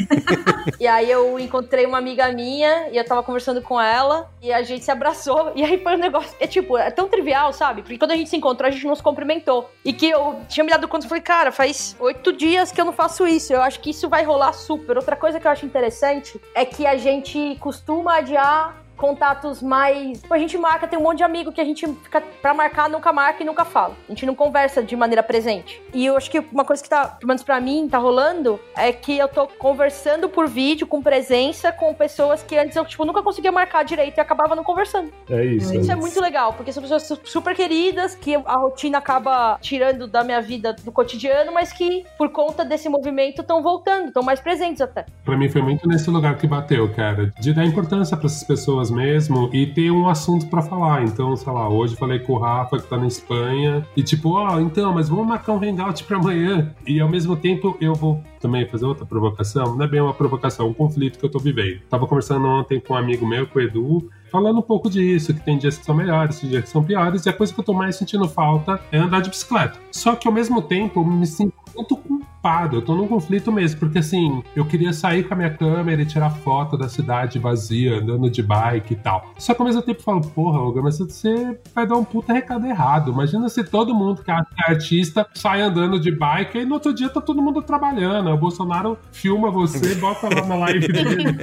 e 0.78 0.86
aí 0.86 1.10
eu 1.10 1.38
encontrei 1.38 1.84
uma 1.84 1.98
amiga 1.98 2.30
minha 2.32 2.88
e 2.90 2.96
eu 2.96 3.04
tava 3.04 3.22
conversando 3.22 3.60
com 3.60 3.80
ela 3.80 4.30
e 4.40 4.52
a 4.52 4.62
gente 4.62 4.84
se 4.84 4.90
abraçou. 4.90 5.52
E 5.56 5.64
aí 5.64 5.82
foi 5.82 5.96
um 5.96 5.98
negócio. 5.98 6.34
É 6.38 6.46
tipo, 6.46 6.78
é 6.78 6.90
tão 6.90 7.08
trivial, 7.08 7.52
sabe? 7.52 7.82
Porque 7.82 7.98
quando 7.98 8.12
a 8.12 8.16
gente 8.16 8.30
se 8.30 8.36
encontrou, 8.36 8.68
a 8.68 8.70
gente 8.70 8.86
não 8.86 8.94
se 8.94 9.02
cumprimentou. 9.02 9.70
E 9.84 9.92
que 9.92 10.08
eu 10.08 10.40
tinha 10.48 10.64
me 10.64 10.70
dado 10.70 10.86
conta 10.86 11.06
e 11.06 11.08
falei, 11.08 11.22
cara, 11.22 11.50
faz 11.50 11.96
oito 11.98 12.32
dias 12.32 12.70
que 12.70 12.80
eu 12.80 12.84
não 12.84 12.92
faço 12.92 13.26
isso. 13.26 13.52
Eu 13.52 13.62
acho 13.62 13.80
que 13.80 13.90
isso 13.90 14.08
vai 14.08 14.24
rolar 14.24 14.52
super. 14.52 14.96
Outra 14.96 15.16
coisa 15.16 15.40
que 15.40 15.46
eu 15.46 15.50
acho 15.50 15.66
interessante 15.66 16.40
é 16.54 16.64
que 16.64 16.86
a 16.86 16.96
gente 16.96 17.56
costuma 17.60 18.16
adiar 18.18 18.79
contatos 19.00 19.62
mais. 19.62 20.22
A 20.30 20.38
gente 20.38 20.56
marca, 20.58 20.86
tem 20.86 20.98
um 20.98 21.02
monte 21.02 21.18
de 21.18 21.24
amigo 21.24 21.50
que 21.50 21.60
a 21.60 21.64
gente 21.64 21.86
fica 21.86 22.22
pra 22.42 22.52
marcar, 22.52 22.88
nunca 22.88 23.12
marca 23.12 23.42
e 23.42 23.46
nunca 23.46 23.64
fala. 23.64 23.96
A 24.06 24.12
gente 24.12 24.26
não 24.26 24.34
conversa 24.34 24.82
de 24.82 24.94
maneira 24.94 25.22
presente. 25.22 25.82
E 25.94 26.06
eu 26.06 26.16
acho 26.16 26.30
que 26.30 26.38
uma 26.52 26.64
coisa 26.64 26.82
que 26.82 26.88
tá, 26.88 27.06
pelo 27.06 27.28
menos 27.28 27.42
pra 27.42 27.58
mim, 27.60 27.88
tá 27.90 27.98
rolando 27.98 28.60
é 28.76 28.92
que 28.92 29.16
eu 29.16 29.26
tô 29.26 29.46
conversando 29.46 30.28
por 30.28 30.46
vídeo, 30.46 30.86
com 30.86 31.02
presença, 31.02 31.72
com 31.72 31.94
pessoas 31.94 32.42
que 32.42 32.56
antes 32.56 32.76
eu, 32.76 32.84
tipo, 32.84 33.04
nunca 33.04 33.22
conseguia 33.22 33.50
marcar 33.50 33.82
direito 33.84 34.18
e 34.18 34.20
acabava 34.20 34.54
não 34.54 34.62
conversando. 34.62 35.10
É 35.30 35.44
isso. 35.44 35.74
Isso 35.74 35.90
é, 35.90 35.94
é 35.94 35.96
muito 35.96 36.20
legal, 36.20 36.52
porque 36.52 36.72
são 36.72 36.82
pessoas 36.82 37.20
super 37.24 37.56
queridas, 37.56 38.14
que 38.14 38.34
a 38.34 38.56
rotina 38.56 38.98
acaba 38.98 39.58
tirando 39.62 40.06
da 40.06 40.22
minha 40.22 40.42
vida 40.42 40.74
do 40.74 40.92
cotidiano, 40.92 41.52
mas 41.52 41.72
que, 41.72 42.04
por 42.18 42.28
conta 42.30 42.64
desse 42.64 42.88
movimento, 42.88 43.40
estão 43.40 43.62
voltando, 43.62 44.08
estão 44.08 44.22
mais 44.22 44.40
presentes 44.40 44.82
até. 44.82 45.06
Pra 45.24 45.36
mim 45.36 45.48
foi 45.48 45.62
muito 45.62 45.88
nesse 45.88 46.10
lugar 46.10 46.36
que 46.36 46.46
bateu, 46.46 46.92
cara. 46.94 47.32
De 47.40 47.54
dar 47.54 47.64
importância 47.64 48.16
pra 48.16 48.26
essas 48.26 48.44
pessoas 48.44 48.89
mesmo 48.90 49.48
e 49.52 49.66
ter 49.66 49.90
um 49.90 50.08
assunto 50.08 50.46
pra 50.46 50.62
falar. 50.62 51.04
Então, 51.04 51.36
sei 51.36 51.52
lá, 51.52 51.68
hoje 51.68 51.96
falei 51.96 52.18
com 52.18 52.34
o 52.34 52.38
Rafa 52.38 52.78
que 52.78 52.86
tá 52.86 52.96
na 52.96 53.06
Espanha 53.06 53.86
e 53.96 54.02
tipo, 54.02 54.30
ó, 54.30 54.60
então, 54.60 54.92
mas 54.92 55.08
vamos 55.08 55.26
marcar 55.26 55.52
um 55.52 55.62
hangout 55.62 56.04
pra 56.04 56.18
amanhã. 56.18 56.74
E 56.86 57.00
ao 57.00 57.08
mesmo 57.08 57.36
tempo 57.36 57.76
eu 57.80 57.94
vou 57.94 58.22
também 58.40 58.66
fazer 58.66 58.86
outra 58.86 59.04
provocação. 59.04 59.76
Não 59.76 59.84
é 59.84 59.88
bem 59.88 60.00
uma 60.00 60.14
provocação, 60.14 60.68
um 60.68 60.74
conflito 60.74 61.18
que 61.18 61.24
eu 61.24 61.30
tô 61.30 61.38
vivendo. 61.38 61.80
Tava 61.88 62.06
conversando 62.06 62.46
ontem 62.46 62.80
com 62.80 62.94
um 62.94 62.96
amigo 62.96 63.26
meu, 63.26 63.46
com 63.46 63.58
o 63.58 63.62
Edu, 63.62 64.10
falando 64.30 64.58
um 64.58 64.62
pouco 64.62 64.88
disso, 64.88 65.34
que 65.34 65.40
tem 65.40 65.58
dias 65.58 65.76
que 65.76 65.84
são 65.84 65.94
melhores, 65.94 66.40
dias 66.40 66.64
que 66.64 66.70
são 66.70 66.82
piores, 66.82 67.26
e 67.26 67.28
a 67.28 67.32
coisa 67.32 67.52
que 67.52 67.60
eu 67.60 67.64
tô 67.64 67.72
mais 67.72 67.96
sentindo 67.96 68.28
falta 68.28 68.80
é 68.90 68.98
andar 68.98 69.20
de 69.20 69.30
bicicleta. 69.30 69.78
Só 69.92 70.14
que 70.14 70.26
ao 70.26 70.32
mesmo 70.32 70.62
tempo 70.62 71.00
eu 71.00 71.04
me 71.04 71.26
sinto 71.26 71.54
muito 71.74 71.96
culpado, 72.40 72.76
eu 72.76 72.82
tô 72.82 72.94
num 72.94 73.06
conflito 73.06 73.52
mesmo, 73.52 73.78
porque 73.78 73.98
assim, 73.98 74.42
eu 74.56 74.64
queria 74.64 74.92
sair 74.92 75.24
com 75.24 75.34
a 75.34 75.36
minha 75.36 75.50
câmera 75.50 76.00
e 76.00 76.06
tirar 76.06 76.30
foto 76.30 76.76
da 76.76 76.88
cidade 76.88 77.38
vazia, 77.38 77.98
andando 77.98 78.30
de 78.30 78.42
bike 78.42 78.94
e 78.94 78.96
tal. 78.96 79.30
Só 79.38 79.52
que 79.52 79.60
ao 79.60 79.66
mesmo 79.66 79.82
tempo 79.82 80.00
eu 80.00 80.04
falo, 80.04 80.20
porra, 80.22 80.58
Olga, 80.58 80.80
mas 80.82 80.98
você 80.98 81.58
vai 81.74 81.86
dar 81.86 81.96
um 81.96 82.04
puta 82.04 82.32
recado 82.32 82.66
errado. 82.66 83.12
Imagina 83.12 83.48
se 83.48 83.62
todo 83.62 83.94
mundo 83.94 84.22
que 84.22 84.30
é 84.30 84.42
artista 84.66 85.26
sai 85.34 85.60
andando 85.60 86.00
de 86.00 86.10
bike 86.10 86.58
e 86.58 86.64
no 86.64 86.74
outro 86.74 86.94
dia 86.94 87.10
tá 87.10 87.20
todo 87.20 87.42
mundo 87.42 87.62
trabalhando. 87.62 88.30
O 88.30 88.36
Bolsonaro 88.36 88.98
filma 89.12 89.50
você, 89.50 89.94
bota 89.96 90.28
lá 90.34 90.46
na 90.46 90.54
live 90.56 90.88
dele. 90.88 91.24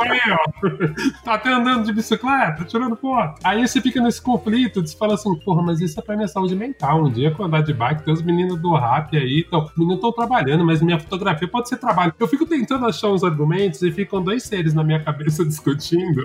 aí, 0.00 0.20
ó, 0.32 1.24
tá 1.24 1.34
até 1.34 1.52
andando 1.52 1.84
de 1.84 1.92
bicicleta, 1.92 2.64
tirando 2.64 2.96
foto. 2.96 3.40
Aí 3.44 3.66
você 3.66 3.80
fica 3.80 4.00
nesse 4.00 4.20
conflito, 4.20 4.84
você 4.84 4.96
fala 4.96 5.14
assim, 5.14 5.34
porra, 5.40 5.62
mas 5.62 5.80
isso 5.80 5.98
é 6.00 6.02
pra 6.02 6.16
minha 6.16 6.28
saúde 6.28 6.56
mental. 6.56 7.04
Um 7.04 7.10
dia 7.10 7.32
que 7.32 7.40
eu 7.40 7.46
andar 7.46 7.62
de 7.62 7.72
bike, 7.72 8.02
tem 8.02 8.12
os 8.12 8.22
meninos 8.22 8.60
do 8.60 8.74
rap 8.74 9.16
aí, 9.16 9.44
então, 9.46 9.64
os 9.64 9.76
meninos 9.76 9.96
estão 9.96 10.15
trabalhando, 10.16 10.64
mas 10.64 10.82
minha 10.82 10.98
fotografia 10.98 11.46
pode 11.46 11.68
ser 11.68 11.76
trabalho. 11.76 12.14
Eu 12.18 12.26
fico 12.26 12.46
tentando 12.46 12.86
achar 12.86 13.08
uns 13.08 13.22
argumentos 13.22 13.82
e 13.82 13.92
ficam 13.92 14.22
dois 14.22 14.42
seres 14.42 14.74
na 14.74 14.82
minha 14.82 15.00
cabeça 15.00 15.44
discutindo. 15.46 16.22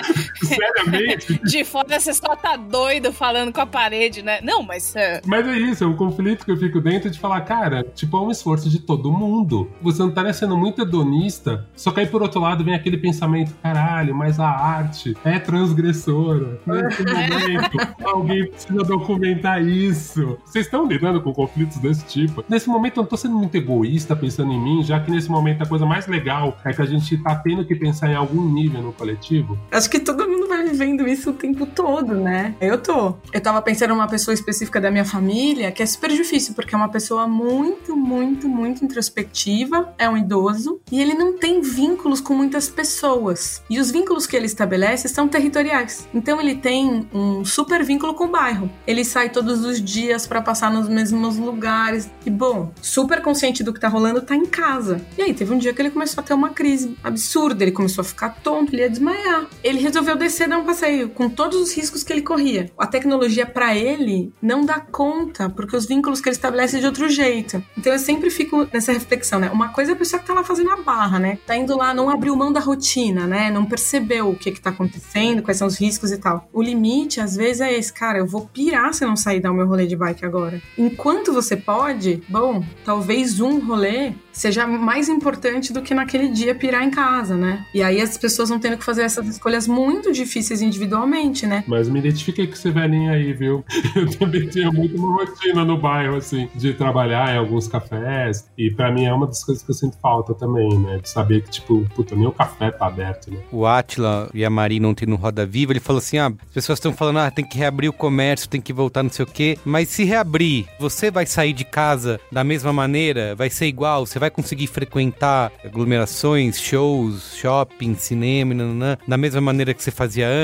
Seriamente. 0.44 1.40
De 1.44 1.64
fora 1.64 1.98
você 1.98 2.12
só 2.14 2.36
tá 2.36 2.56
doido 2.56 3.12
falando 3.12 3.52
com 3.52 3.60
a 3.60 3.66
parede, 3.66 4.22
né? 4.22 4.40
Não, 4.42 4.62
mas. 4.62 4.94
é, 4.94 5.20
Mas 5.26 5.46
é 5.46 5.58
isso, 5.58 5.82
é 5.82 5.86
um 5.86 5.96
conflito 5.96 6.44
que 6.44 6.50
eu 6.50 6.56
fico 6.56 6.80
dentro 6.80 7.10
de 7.10 7.18
falar, 7.18 7.40
cara, 7.42 7.84
tipo, 7.94 8.16
é 8.16 8.20
um 8.20 8.30
esforço 8.30 8.68
de 8.68 8.78
todo 8.78 9.10
mundo. 9.10 9.70
Você 9.82 10.02
não 10.02 10.10
tá 10.10 10.30
sendo 10.32 10.56
muito 10.56 10.82
hedonista, 10.82 11.66
só 11.74 11.90
que 11.90 12.00
aí 12.00 12.06
por 12.06 12.22
outro 12.22 12.40
lado 12.40 12.62
vem 12.62 12.74
aquele 12.74 12.98
pensamento, 12.98 13.54
caralho, 13.62 14.14
mas 14.14 14.38
a 14.38 14.48
arte 14.48 15.16
é 15.24 15.38
transgressora. 15.38 16.60
Nesse 16.66 17.02
momento, 17.02 17.78
alguém 18.04 18.46
precisa 18.50 18.84
documentar 18.84 19.62
isso. 19.62 20.38
Vocês 20.44 20.66
estão 20.66 20.86
lidando 20.86 21.20
com 21.22 21.32
conflitos 21.32 21.78
desse 21.78 22.04
tipo. 22.04 22.44
Nesse 22.48 22.68
momento 22.68 22.98
eu 22.98 23.02
não 23.02 23.08
tô 23.08 23.16
sendo 23.16 23.29
muito 23.30 23.56
egoísta 23.56 24.14
pensando 24.14 24.52
em 24.52 24.60
mim, 24.60 24.82
já 24.82 25.00
que 25.00 25.10
nesse 25.10 25.30
momento 25.30 25.62
a 25.62 25.66
coisa 25.66 25.86
mais 25.86 26.06
legal 26.06 26.58
é 26.64 26.72
que 26.72 26.82
a 26.82 26.86
gente 26.86 27.16
tá 27.18 27.34
tendo 27.34 27.64
que 27.64 27.74
pensar 27.74 28.10
em 28.10 28.14
algum 28.14 28.44
nível 28.52 28.82
no 28.82 28.92
coletivo? 28.92 29.58
Acho 29.70 29.88
que 29.88 30.00
todo 30.00 30.28
mundo 30.28 30.48
vivendo 30.70 31.06
isso 31.06 31.30
o 31.30 31.32
tempo 31.32 31.66
todo, 31.66 32.14
né? 32.14 32.54
Eu 32.60 32.78
tô. 32.78 33.14
Eu 33.32 33.40
tava 33.40 33.60
pensando 33.60 33.90
numa 33.90 34.08
pessoa 34.08 34.32
específica 34.32 34.80
da 34.80 34.90
minha 34.90 35.04
família 35.04 35.72
que 35.72 35.82
é 35.82 35.86
super 35.86 36.10
difícil, 36.10 36.54
porque 36.54 36.74
é 36.74 36.78
uma 36.78 36.88
pessoa 36.88 37.26
muito, 37.26 37.96
muito, 37.96 38.48
muito 38.48 38.84
introspectiva, 38.84 39.92
é 39.98 40.08
um 40.08 40.16
idoso, 40.16 40.80
e 40.90 41.00
ele 41.00 41.14
não 41.14 41.36
tem 41.36 41.60
vínculos 41.60 42.20
com 42.20 42.34
muitas 42.34 42.68
pessoas. 42.68 43.62
E 43.68 43.78
os 43.80 43.90
vínculos 43.90 44.26
que 44.26 44.36
ele 44.36 44.46
estabelece 44.46 45.08
são 45.08 45.28
territoriais. 45.28 46.08
Então 46.14 46.40
ele 46.40 46.54
tem 46.54 47.08
um 47.12 47.44
super 47.44 47.84
vínculo 47.84 48.14
com 48.14 48.24
o 48.24 48.28
bairro. 48.28 48.70
Ele 48.86 49.04
sai 49.04 49.30
todos 49.30 49.64
os 49.64 49.82
dias 49.82 50.26
para 50.26 50.40
passar 50.40 50.72
nos 50.72 50.88
mesmos 50.88 51.36
lugares. 51.36 52.08
E 52.24 52.30
bom, 52.30 52.72
super 52.80 53.20
consciente 53.22 53.62
do 53.64 53.72
que 53.72 53.80
tá 53.80 53.88
rolando, 53.88 54.22
tá 54.22 54.36
em 54.36 54.46
casa. 54.46 55.04
E 55.18 55.22
aí 55.22 55.34
teve 55.34 55.52
um 55.52 55.58
dia 55.58 55.72
que 55.72 55.82
ele 55.82 55.90
começou 55.90 56.20
a 56.20 56.24
ter 56.24 56.34
uma 56.34 56.50
crise 56.50 56.96
absurda, 57.02 57.64
ele 57.64 57.72
começou 57.72 58.02
a 58.02 58.04
ficar 58.04 58.30
tonto, 58.42 58.74
ele 58.74 58.82
ia 58.82 58.90
desmaiar. 58.90 59.46
Ele 59.62 59.80
resolveu 59.80 60.16
descer 60.16 60.48
dar 60.48 60.58
um 60.60 60.64
passeio 60.64 61.08
com 61.10 61.28
todos 61.28 61.60
os 61.60 61.74
riscos 61.74 62.02
que 62.02 62.12
ele 62.12 62.22
corria. 62.22 62.70
A 62.78 62.86
tecnologia 62.86 63.46
para 63.46 63.74
ele 63.74 64.32
não 64.40 64.64
dá 64.64 64.80
conta, 64.80 65.48
porque 65.48 65.76
os 65.76 65.86
vínculos 65.86 66.20
que 66.20 66.28
ele 66.28 66.36
estabelece 66.36 66.76
é 66.76 66.80
de 66.80 66.86
outro 66.86 67.08
jeito. 67.08 67.62
Então 67.76 67.92
eu 67.92 67.98
sempre 67.98 68.30
fico 68.30 68.66
nessa 68.72 68.92
reflexão, 68.92 69.38
né? 69.38 69.50
Uma 69.50 69.68
coisa 69.68 69.92
é 69.92 69.94
a 69.94 69.98
pessoa 69.98 70.20
que 70.20 70.26
tá 70.26 70.34
lá 70.34 70.44
fazendo 70.44 70.70
a 70.70 70.76
barra, 70.76 71.18
né? 71.18 71.38
Tá 71.46 71.56
indo 71.56 71.76
lá, 71.76 71.94
não 71.94 72.10
abriu 72.10 72.36
mão 72.36 72.52
da 72.52 72.60
rotina, 72.60 73.26
né? 73.26 73.50
Não 73.50 73.64
percebeu 73.64 74.30
o 74.30 74.36
que 74.36 74.50
que 74.50 74.60
tá 74.60 74.70
acontecendo, 74.70 75.42
quais 75.42 75.58
são 75.58 75.66
os 75.66 75.78
riscos 75.78 76.12
e 76.12 76.18
tal. 76.18 76.48
O 76.52 76.62
limite, 76.62 77.20
às 77.20 77.36
vezes, 77.36 77.60
é 77.60 77.72
esse, 77.72 77.92
cara, 77.92 78.18
eu 78.18 78.26
vou 78.26 78.46
pirar 78.46 78.92
se 78.94 79.04
eu 79.04 79.08
não 79.08 79.16
sair 79.16 79.40
dar 79.40 79.50
o 79.50 79.54
meu 79.54 79.66
rolê 79.66 79.86
de 79.86 79.96
bike 79.96 80.24
agora. 80.24 80.60
Enquanto 80.76 81.32
você 81.32 81.56
pode, 81.56 82.22
bom, 82.28 82.64
talvez 82.84 83.40
um 83.40 83.58
rolê 83.60 84.12
seja 84.32 84.66
mais 84.66 85.08
importante 85.08 85.72
do 85.72 85.82
que 85.82 85.94
naquele 85.94 86.28
dia 86.28 86.54
pirar 86.54 86.82
em 86.82 86.90
casa, 86.90 87.36
né? 87.36 87.66
E 87.74 87.82
aí 87.82 88.00
as 88.00 88.16
pessoas 88.16 88.48
vão 88.48 88.58
tendo 88.58 88.76
que 88.78 88.84
fazer 88.84 89.02
essas 89.02 89.26
escolhas 89.26 89.66
muito 89.66 90.12
difíceis 90.12 90.49
individualmente, 90.50 91.46
né? 91.46 91.64
Mas 91.66 91.88
me 91.88 91.98
identifiquei 91.98 92.46
com 92.46 92.54
esse 92.54 92.70
velhinho 92.70 93.12
aí, 93.12 93.32
viu? 93.32 93.64
Eu 93.94 94.10
também 94.18 94.48
tinha 94.48 94.70
muito 94.70 94.96
uma 94.96 95.24
rotina 95.24 95.64
no 95.64 95.76
bairro, 95.78 96.16
assim, 96.16 96.48
de 96.54 96.74
trabalhar 96.74 97.34
em 97.34 97.38
alguns 97.38 97.68
cafés. 97.68 98.48
E 98.56 98.70
para 98.70 98.90
mim 98.90 99.04
é 99.04 99.12
uma 99.12 99.26
das 99.26 99.44
coisas 99.44 99.62
que 99.62 99.70
eu 99.70 99.74
sinto 99.74 99.96
falta 99.98 100.34
também, 100.34 100.78
né? 100.78 100.98
De 100.98 101.08
saber 101.08 101.42
que, 101.42 101.50
tipo, 101.50 101.86
puta, 101.94 102.14
nem 102.14 102.26
o 102.26 102.32
café 102.32 102.70
tá 102.70 102.86
aberto, 102.86 103.30
né? 103.30 103.38
O 103.52 103.66
Atila 103.66 104.30
e 104.34 104.44
a 104.44 104.50
Mari 104.50 104.80
não 104.80 104.94
tem 104.94 105.08
no 105.08 105.16
Roda 105.16 105.46
Viva, 105.46 105.72
ele 105.72 105.80
falou 105.80 105.98
assim: 105.98 106.18
ah, 106.18 106.26
as 106.28 106.52
pessoas 106.52 106.78
estão 106.78 106.92
falando, 106.92 107.18
ah, 107.18 107.30
tem 107.30 107.44
que 107.44 107.58
reabrir 107.58 107.88
o 107.88 107.92
comércio, 107.92 108.48
tem 108.48 108.60
que 108.60 108.72
voltar 108.72 109.02
não 109.02 109.10
sei 109.10 109.24
o 109.24 109.28
quê. 109.28 109.58
Mas 109.64 109.88
se 109.88 110.04
reabrir, 110.04 110.66
você 110.78 111.10
vai 111.10 111.26
sair 111.26 111.52
de 111.52 111.64
casa 111.64 112.20
da 112.30 112.42
mesma 112.42 112.72
maneira? 112.72 113.34
Vai 113.34 113.50
ser 113.50 113.66
igual? 113.66 114.06
Você 114.06 114.18
vai 114.18 114.30
conseguir 114.30 114.66
frequentar 114.66 115.52
aglomerações, 115.64 116.60
shows, 116.60 117.36
shopping, 117.36 117.94
cinema, 117.94 118.54
nananã, 118.54 118.96
da 119.06 119.16
mesma 119.16 119.40
maneira 119.40 119.74
que 119.74 119.82
você 119.82 119.90
fazia 119.90 120.28
antes? 120.28 120.39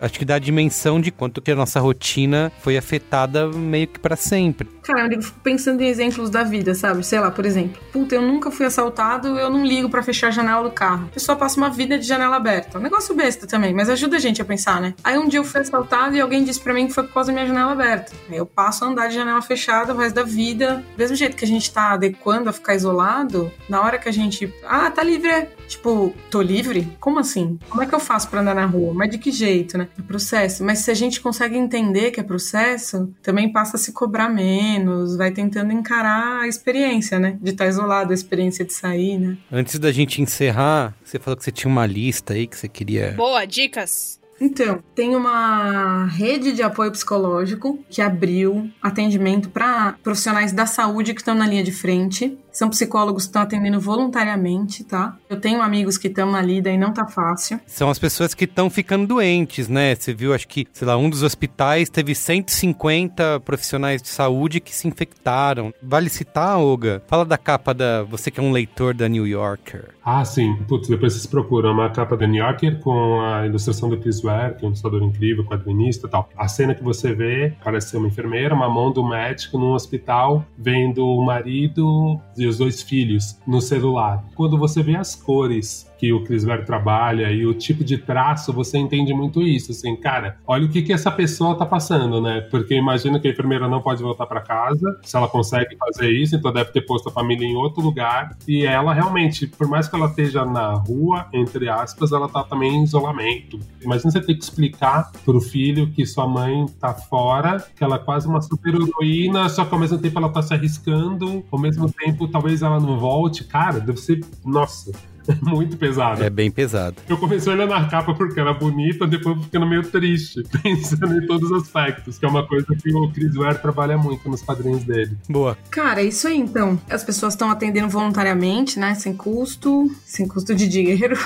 Acho 0.00 0.18
que 0.18 0.24
dá 0.24 0.36
a 0.36 0.38
dimensão 0.38 1.00
de 1.00 1.10
quanto 1.10 1.40
que 1.40 1.50
a 1.50 1.54
nossa 1.54 1.80
rotina 1.80 2.52
foi 2.60 2.76
afetada 2.76 3.48
meio 3.48 3.86
que 3.86 3.98
para 3.98 4.16
sempre. 4.16 4.68
Cara, 4.82 5.14
eu 5.14 5.22
fico 5.22 5.38
pensando 5.40 5.80
em 5.80 5.86
exemplos 5.86 6.28
da 6.28 6.42
vida, 6.42 6.74
sabe? 6.74 7.04
Sei 7.04 7.20
lá, 7.20 7.30
por 7.30 7.46
exemplo, 7.46 7.80
puta, 7.92 8.14
eu 8.14 8.22
nunca 8.22 8.50
fui 8.50 8.66
assaltado, 8.66 9.38
eu 9.38 9.48
não 9.48 9.64
ligo 9.64 9.88
para 9.88 10.02
fechar 10.02 10.28
a 10.28 10.30
janela 10.30 10.68
do 10.68 10.70
carro. 10.74 11.06
A 11.06 11.14
pessoa 11.14 11.36
passa 11.36 11.56
uma 11.56 11.70
vida 11.70 11.98
de 11.98 12.06
janela 12.06 12.36
aberta. 12.36 12.78
Um 12.78 12.82
negócio 12.82 13.14
besta 13.14 13.46
também, 13.46 13.72
mas 13.72 13.88
ajuda 13.88 14.16
a 14.16 14.20
gente 14.20 14.42
a 14.42 14.44
pensar, 14.44 14.80
né? 14.80 14.94
Aí 15.04 15.16
um 15.16 15.28
dia 15.28 15.38
eu 15.38 15.44
fui 15.44 15.60
assaltado 15.60 16.16
e 16.16 16.20
alguém 16.20 16.42
disse 16.42 16.60
para 16.60 16.74
mim 16.74 16.88
que 16.88 16.94
foi 16.94 17.04
por 17.04 17.14
causa 17.14 17.28
da 17.28 17.34
minha 17.34 17.46
janela 17.46 17.72
aberta. 17.72 18.12
Aí 18.28 18.36
eu 18.36 18.46
passo 18.46 18.84
a 18.84 18.88
andar 18.88 19.08
de 19.08 19.14
janela 19.14 19.40
fechada 19.40 19.94
o 19.94 19.96
resto 19.96 20.16
da 20.16 20.24
vida. 20.24 20.84
Do 20.96 20.98
mesmo 20.98 21.16
jeito 21.16 21.36
que 21.36 21.44
a 21.44 21.48
gente 21.48 21.72
tá 21.72 21.92
adequando 21.92 22.48
a 22.48 22.52
ficar 22.52 22.74
isolado, 22.74 23.52
na 23.68 23.80
hora 23.80 23.98
que 23.98 24.08
a 24.08 24.12
gente. 24.12 24.52
Ah, 24.64 24.90
tá 24.90 25.02
livre. 25.02 25.48
Tipo, 25.72 26.14
tô 26.30 26.42
livre? 26.42 26.86
Como 27.00 27.18
assim? 27.18 27.58
Como 27.70 27.82
é 27.82 27.86
que 27.86 27.94
eu 27.94 27.98
faço 27.98 28.28
para 28.28 28.42
andar 28.42 28.54
na 28.54 28.66
rua? 28.66 28.92
Mas 28.92 29.10
de 29.10 29.16
que 29.16 29.32
jeito, 29.32 29.78
né? 29.78 29.88
É 29.98 30.02
processo. 30.02 30.62
Mas 30.62 30.80
se 30.80 30.90
a 30.90 30.94
gente 30.94 31.18
consegue 31.18 31.56
entender 31.56 32.10
que 32.10 32.20
é 32.20 32.22
processo, 32.22 33.10
também 33.22 33.50
passa 33.50 33.78
a 33.78 33.80
se 33.80 33.90
cobrar 33.90 34.28
menos, 34.28 35.16
vai 35.16 35.30
tentando 35.30 35.72
encarar 35.72 36.42
a 36.42 36.46
experiência, 36.46 37.18
né? 37.18 37.38
De 37.40 37.52
estar 37.52 37.66
isolado, 37.66 38.12
a 38.12 38.14
experiência 38.14 38.66
de 38.66 38.72
sair, 38.74 39.16
né? 39.16 39.38
Antes 39.50 39.78
da 39.78 39.90
gente 39.90 40.20
encerrar, 40.20 40.94
você 41.02 41.18
falou 41.18 41.38
que 41.38 41.44
você 41.44 41.50
tinha 41.50 41.70
uma 41.70 41.86
lista 41.86 42.34
aí 42.34 42.46
que 42.46 42.58
você 42.58 42.68
queria. 42.68 43.12
Boa, 43.12 43.46
dicas. 43.46 44.20
Então, 44.44 44.82
tem 44.92 45.14
uma 45.14 46.06
rede 46.06 46.50
de 46.50 46.64
apoio 46.64 46.90
psicológico 46.90 47.78
que 47.88 48.02
abriu 48.02 48.68
atendimento 48.82 49.48
para 49.48 49.94
profissionais 50.02 50.52
da 50.52 50.66
saúde 50.66 51.14
que 51.14 51.20
estão 51.20 51.32
na 51.32 51.46
linha 51.46 51.62
de 51.62 51.70
frente. 51.70 52.36
São 52.52 52.68
psicólogos 52.68 53.24
que 53.24 53.28
estão 53.28 53.42
atendendo 53.42 53.80
voluntariamente, 53.80 54.84
tá? 54.84 55.16
Eu 55.28 55.40
tenho 55.40 55.62
amigos 55.62 55.96
que 55.96 56.08
estão 56.08 56.30
na 56.30 56.42
lida 56.42 56.70
e 56.70 56.76
não 56.76 56.92
tá 56.92 57.06
fácil. 57.06 57.58
São 57.66 57.88
as 57.88 57.98
pessoas 57.98 58.34
que 58.34 58.44
estão 58.44 58.68
ficando 58.68 59.06
doentes, 59.06 59.68
né? 59.68 59.94
Você 59.94 60.12
viu, 60.12 60.34
acho 60.34 60.46
que, 60.46 60.66
sei 60.72 60.86
lá, 60.86 60.96
um 60.96 61.08
dos 61.08 61.22
hospitais 61.22 61.88
teve 61.88 62.14
150 62.14 63.40
profissionais 63.40 64.02
de 64.02 64.08
saúde 64.08 64.60
que 64.60 64.74
se 64.74 64.86
infectaram. 64.86 65.72
Vale 65.82 66.10
citar, 66.10 66.58
Olga? 66.58 67.02
Fala 67.06 67.24
da 67.24 67.38
capa 67.38 67.72
da. 67.72 68.02
Você 68.04 68.30
que 68.30 68.38
é 68.38 68.42
um 68.42 68.52
leitor 68.52 68.94
da 68.94 69.08
New 69.08 69.26
Yorker. 69.26 69.90
Ah, 70.04 70.24
sim. 70.24 70.56
Putz, 70.68 70.88
depois 70.88 71.12
vocês 71.12 71.26
procuram 71.26 71.72
uma 71.72 71.88
capa 71.90 72.16
da 72.16 72.26
New 72.26 72.42
Yorker 72.42 72.80
com 72.80 73.20
a 73.20 73.46
ilustração 73.46 73.88
do 73.88 73.96
Chris 73.96 74.20
Ware, 74.20 74.56
que 74.56 74.64
é 74.64 74.66
um 74.66 74.70
ilustrador 74.70 75.02
incrível, 75.02 75.44
quadrinista 75.44 76.06
e 76.06 76.10
tal. 76.10 76.28
A 76.36 76.48
cena 76.48 76.74
que 76.74 76.82
você 76.82 77.14
vê 77.14 77.54
parece 77.62 77.90
ser 77.90 77.96
uma 77.96 78.08
enfermeira, 78.08 78.54
uma 78.54 78.68
mão 78.68 78.92
do 78.92 79.06
médico 79.06 79.58
num 79.58 79.72
hospital, 79.72 80.44
vendo 80.58 81.06
o 81.06 81.24
marido 81.24 82.20
e 82.42 82.46
os 82.46 82.58
dois 82.58 82.82
filhos 82.82 83.38
no 83.46 83.60
celular. 83.60 84.24
Quando 84.34 84.58
você 84.58 84.82
vê 84.82 84.96
as 84.96 85.14
cores 85.14 85.90
que 86.02 86.12
o 86.12 86.24
Chris 86.24 86.42
Ware 86.42 86.64
trabalha 86.64 87.30
e 87.30 87.46
o 87.46 87.54
tipo 87.54 87.84
de 87.84 87.96
traço, 87.96 88.52
você 88.52 88.76
entende 88.76 89.14
muito 89.14 89.40
isso. 89.40 89.70
Assim, 89.70 89.94
cara, 89.94 90.36
olha 90.44 90.66
o 90.66 90.68
que, 90.68 90.82
que 90.82 90.92
essa 90.92 91.12
pessoa 91.12 91.56
tá 91.56 91.64
passando, 91.64 92.20
né? 92.20 92.40
Porque 92.50 92.74
imagina 92.74 93.20
que 93.20 93.28
a 93.28 93.30
enfermeira 93.30 93.68
não 93.68 93.80
pode 93.80 94.02
voltar 94.02 94.26
para 94.26 94.40
casa, 94.40 94.98
se 95.04 95.16
ela 95.16 95.28
consegue 95.28 95.76
fazer 95.76 96.10
isso, 96.10 96.34
então 96.34 96.52
deve 96.52 96.72
ter 96.72 96.80
posto 96.80 97.08
a 97.08 97.12
família 97.12 97.46
em 97.46 97.54
outro 97.54 97.80
lugar. 97.80 98.36
E 98.48 98.66
ela 98.66 98.92
realmente, 98.92 99.46
por 99.46 99.68
mais 99.68 99.86
que 99.86 99.94
ela 99.94 100.06
esteja 100.06 100.44
na 100.44 100.72
rua, 100.72 101.28
entre 101.32 101.68
aspas, 101.68 102.10
ela 102.10 102.28
tá 102.28 102.42
também 102.42 102.74
em 102.74 102.82
isolamento. 102.82 103.60
Imagina 103.80 104.10
você 104.10 104.20
ter 104.20 104.34
que 104.34 104.42
explicar 104.42 105.12
pro 105.24 105.40
filho 105.40 105.88
que 105.92 106.04
sua 106.04 106.26
mãe 106.26 106.66
tá 106.80 106.92
fora, 106.94 107.64
que 107.76 107.84
ela 107.84 107.94
é 107.94 108.00
quase 108.00 108.26
uma 108.26 108.42
super 108.42 108.74
heroína, 108.74 109.48
só 109.48 109.64
que 109.64 109.72
ao 109.72 109.78
mesmo 109.78 109.98
tempo 109.98 110.18
ela 110.18 110.30
tá 110.30 110.42
se 110.42 110.52
arriscando, 110.52 111.44
ao 111.48 111.60
mesmo 111.60 111.88
tempo 111.92 112.26
talvez 112.26 112.60
ela 112.60 112.80
não 112.80 112.98
volte. 112.98 113.44
Cara, 113.44 113.78
deve 113.78 114.00
ser. 114.00 114.20
Nossa. 114.44 114.90
muito 115.42 115.76
pesado. 115.76 116.22
É 116.22 116.30
bem 116.30 116.50
pesado. 116.50 116.96
Eu 117.08 117.16
comecei 117.16 117.52
olhando 117.52 117.74
a 117.74 117.84
capa 117.84 118.14
porque 118.14 118.40
era 118.40 118.52
bonita, 118.52 119.06
depois 119.06 119.42
ficando 119.42 119.66
meio 119.66 119.82
triste, 119.82 120.42
pensando 120.62 121.16
em 121.16 121.26
todos 121.26 121.50
os 121.50 121.62
aspectos, 121.62 122.18
que 122.18 122.24
é 122.24 122.28
uma 122.28 122.46
coisa 122.46 122.66
que 122.66 122.94
o 122.94 123.10
Chris 123.10 123.34
Ware 123.34 123.58
trabalha 123.58 123.96
muito 123.96 124.28
nos 124.28 124.42
quadrinhos 124.42 124.84
dele. 124.84 125.16
Boa. 125.28 125.56
Cara, 125.70 126.02
é 126.02 126.04
isso 126.04 126.26
aí 126.26 126.38
então. 126.38 126.80
As 126.90 127.04
pessoas 127.04 127.34
estão 127.34 127.50
atendendo 127.50 127.88
voluntariamente, 127.88 128.78
né? 128.78 128.94
Sem 128.94 129.14
custo, 129.14 129.90
sem 130.04 130.26
custo 130.26 130.54
de 130.54 130.68
dinheiro. 130.68 131.16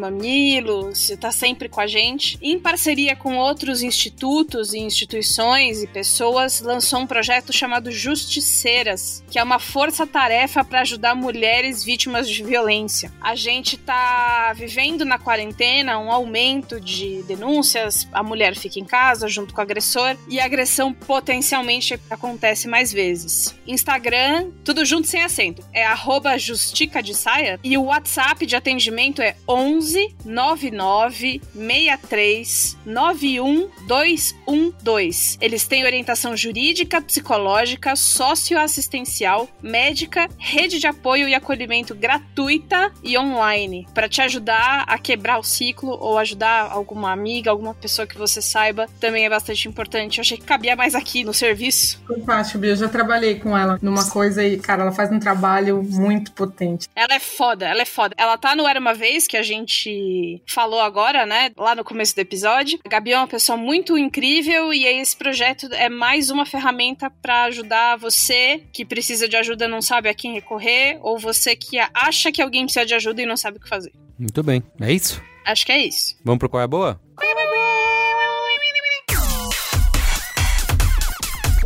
Mamilos, 0.65 1.11
tá 1.19 1.31
sempre 1.31 1.69
com 1.69 1.79
a 1.79 1.85
gente, 1.85 2.37
em 2.41 2.59
parceria 2.59 3.15
com 3.15 3.37
outros 3.37 3.83
institutos 3.83 4.73
e 4.73 4.79
instituições 4.79 5.83
e 5.83 5.87
pessoas, 5.87 6.59
lançou 6.59 6.99
um 6.99 7.07
projeto 7.07 7.53
chamado 7.53 7.91
Justiceiras, 7.91 9.23
que 9.29 9.37
é 9.37 9.43
uma 9.43 9.59
força-tarefa 9.59 10.63
para 10.63 10.81
ajudar 10.81 11.15
mulheres 11.15 11.83
vítimas 11.83 12.27
de 12.27 12.43
violência. 12.43 13.13
A 13.21 13.35
gente 13.35 13.77
tá 13.77 14.53
vivendo 14.55 15.05
na 15.05 15.19
quarentena 15.19 15.99
um 15.99 16.11
aumento 16.11 16.81
de 16.81 17.21
denúncias, 17.23 18.07
a 18.11 18.23
mulher 18.23 18.55
fica 18.55 18.79
em 18.79 18.85
casa 18.85 19.27
junto 19.27 19.53
com 19.53 19.61
o 19.61 19.63
agressor 19.63 20.17
e 20.27 20.39
a 20.39 20.45
agressão 20.45 20.91
potencialmente 20.91 21.99
acontece 22.09 22.67
mais 22.67 22.91
vezes. 22.91 23.55
Instagram, 23.67 24.49
tudo 24.63 24.83
junto 24.83 25.07
sem 25.07 25.21
acento, 25.21 25.63
é 25.71 25.85
arroba 25.85 26.37
justica 26.39 27.03
de 27.03 27.13
saia 27.13 27.59
e 27.63 27.77
o 27.77 27.83
WhatsApp 27.83 28.45
de 28.45 28.55
atendimento 28.55 29.21
é 29.21 29.35
11 29.47 30.15
99 30.25 30.54
63 30.57 32.77
91 32.85 33.69
212. 33.87 35.37
Eles 35.41 35.67
têm 35.67 35.85
orientação 35.85 36.35
jurídica, 36.35 37.01
psicológica, 37.01 37.95
socioassistencial, 37.95 39.47
médica, 39.61 40.27
rede 40.37 40.79
de 40.79 40.87
apoio 40.87 41.27
e 41.27 41.35
acolhimento 41.35 41.95
gratuita 41.95 42.91
e 43.03 43.17
online 43.17 43.87
para 43.93 44.09
te 44.09 44.21
ajudar 44.21 44.83
a 44.87 44.97
quebrar 44.97 45.39
o 45.39 45.43
ciclo 45.43 45.97
ou 45.99 46.17
ajudar 46.17 46.71
alguma 46.71 47.11
amiga, 47.11 47.51
alguma 47.51 47.73
pessoa 47.73 48.07
que 48.07 48.17
você 48.17 48.41
saiba, 48.41 48.87
também 48.99 49.25
é 49.25 49.29
bastante 49.29 49.67
importante. 49.67 50.17
Eu 50.17 50.21
achei 50.21 50.37
que 50.37 50.45
cabia 50.45 50.75
mais 50.75 50.95
aqui 50.95 51.23
no 51.23 51.33
serviço. 51.33 52.01
Fantástico, 52.07 52.59
Bia. 52.59 52.71
Eu 52.71 52.75
já 52.75 52.87
trabalhei 52.87 53.35
com 53.35 53.57
ela 53.57 53.77
numa 53.81 54.09
coisa 54.09 54.43
e, 54.43 54.57
cara, 54.57 54.83
ela 54.83 54.91
faz 54.91 55.11
um 55.11 55.19
trabalho 55.19 55.83
muito 55.83 56.31
potente. 56.31 56.87
Ela 56.95 57.15
é 57.15 57.19
foda, 57.19 57.67
ela 57.67 57.81
é 57.81 57.85
foda. 57.85 58.15
Ela 58.17 58.37
tá 58.37 58.55
no 58.55 58.67
Era 58.67 58.79
Uma 58.79 58.93
Vez, 58.93 59.27
que 59.27 59.37
a 59.37 59.43
gente 59.43 60.41
falou 60.47 60.79
agora, 60.79 61.25
né? 61.25 61.51
Lá 61.57 61.75
no 61.75 61.83
começo 61.83 62.15
do 62.15 62.19
episódio. 62.19 62.79
A 62.85 62.89
Gabi 62.89 63.11
é 63.11 63.17
uma 63.17 63.27
pessoa 63.27 63.57
muito 63.57 63.97
incrível 63.97 64.73
e 64.73 64.85
esse 64.85 65.15
projeto 65.15 65.67
é 65.73 65.89
mais 65.89 66.29
uma 66.29 66.45
ferramenta 66.45 67.09
para 67.09 67.43
ajudar 67.45 67.97
você 67.97 68.63
que 68.71 68.85
precisa 68.85 69.27
de 69.27 69.35
ajuda, 69.35 69.67
não 69.67 69.81
sabe 69.81 70.09
a 70.09 70.13
quem 70.13 70.33
recorrer, 70.33 70.97
ou 71.01 71.17
você 71.17 71.55
que 71.55 71.77
acha 71.93 72.31
que 72.31 72.41
alguém 72.41 72.63
precisa 72.65 72.85
de 72.85 72.93
ajuda 72.93 73.21
e 73.21 73.25
não 73.25 73.37
sabe 73.37 73.57
o 73.57 73.59
que 73.61 73.69
fazer. 73.69 73.91
Muito 74.17 74.41
bem. 74.43 74.63
É 74.79 74.91
isso? 74.91 75.21
Acho 75.45 75.65
que 75.65 75.71
é 75.71 75.85
isso. 75.85 76.15
Vamos 76.23 76.39
pro 76.39 76.49
Qual 76.49 76.61
é 76.61 76.63
a 76.63 76.67
Boa? 76.67 76.99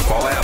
Qual 0.08 0.28
é 0.28 0.39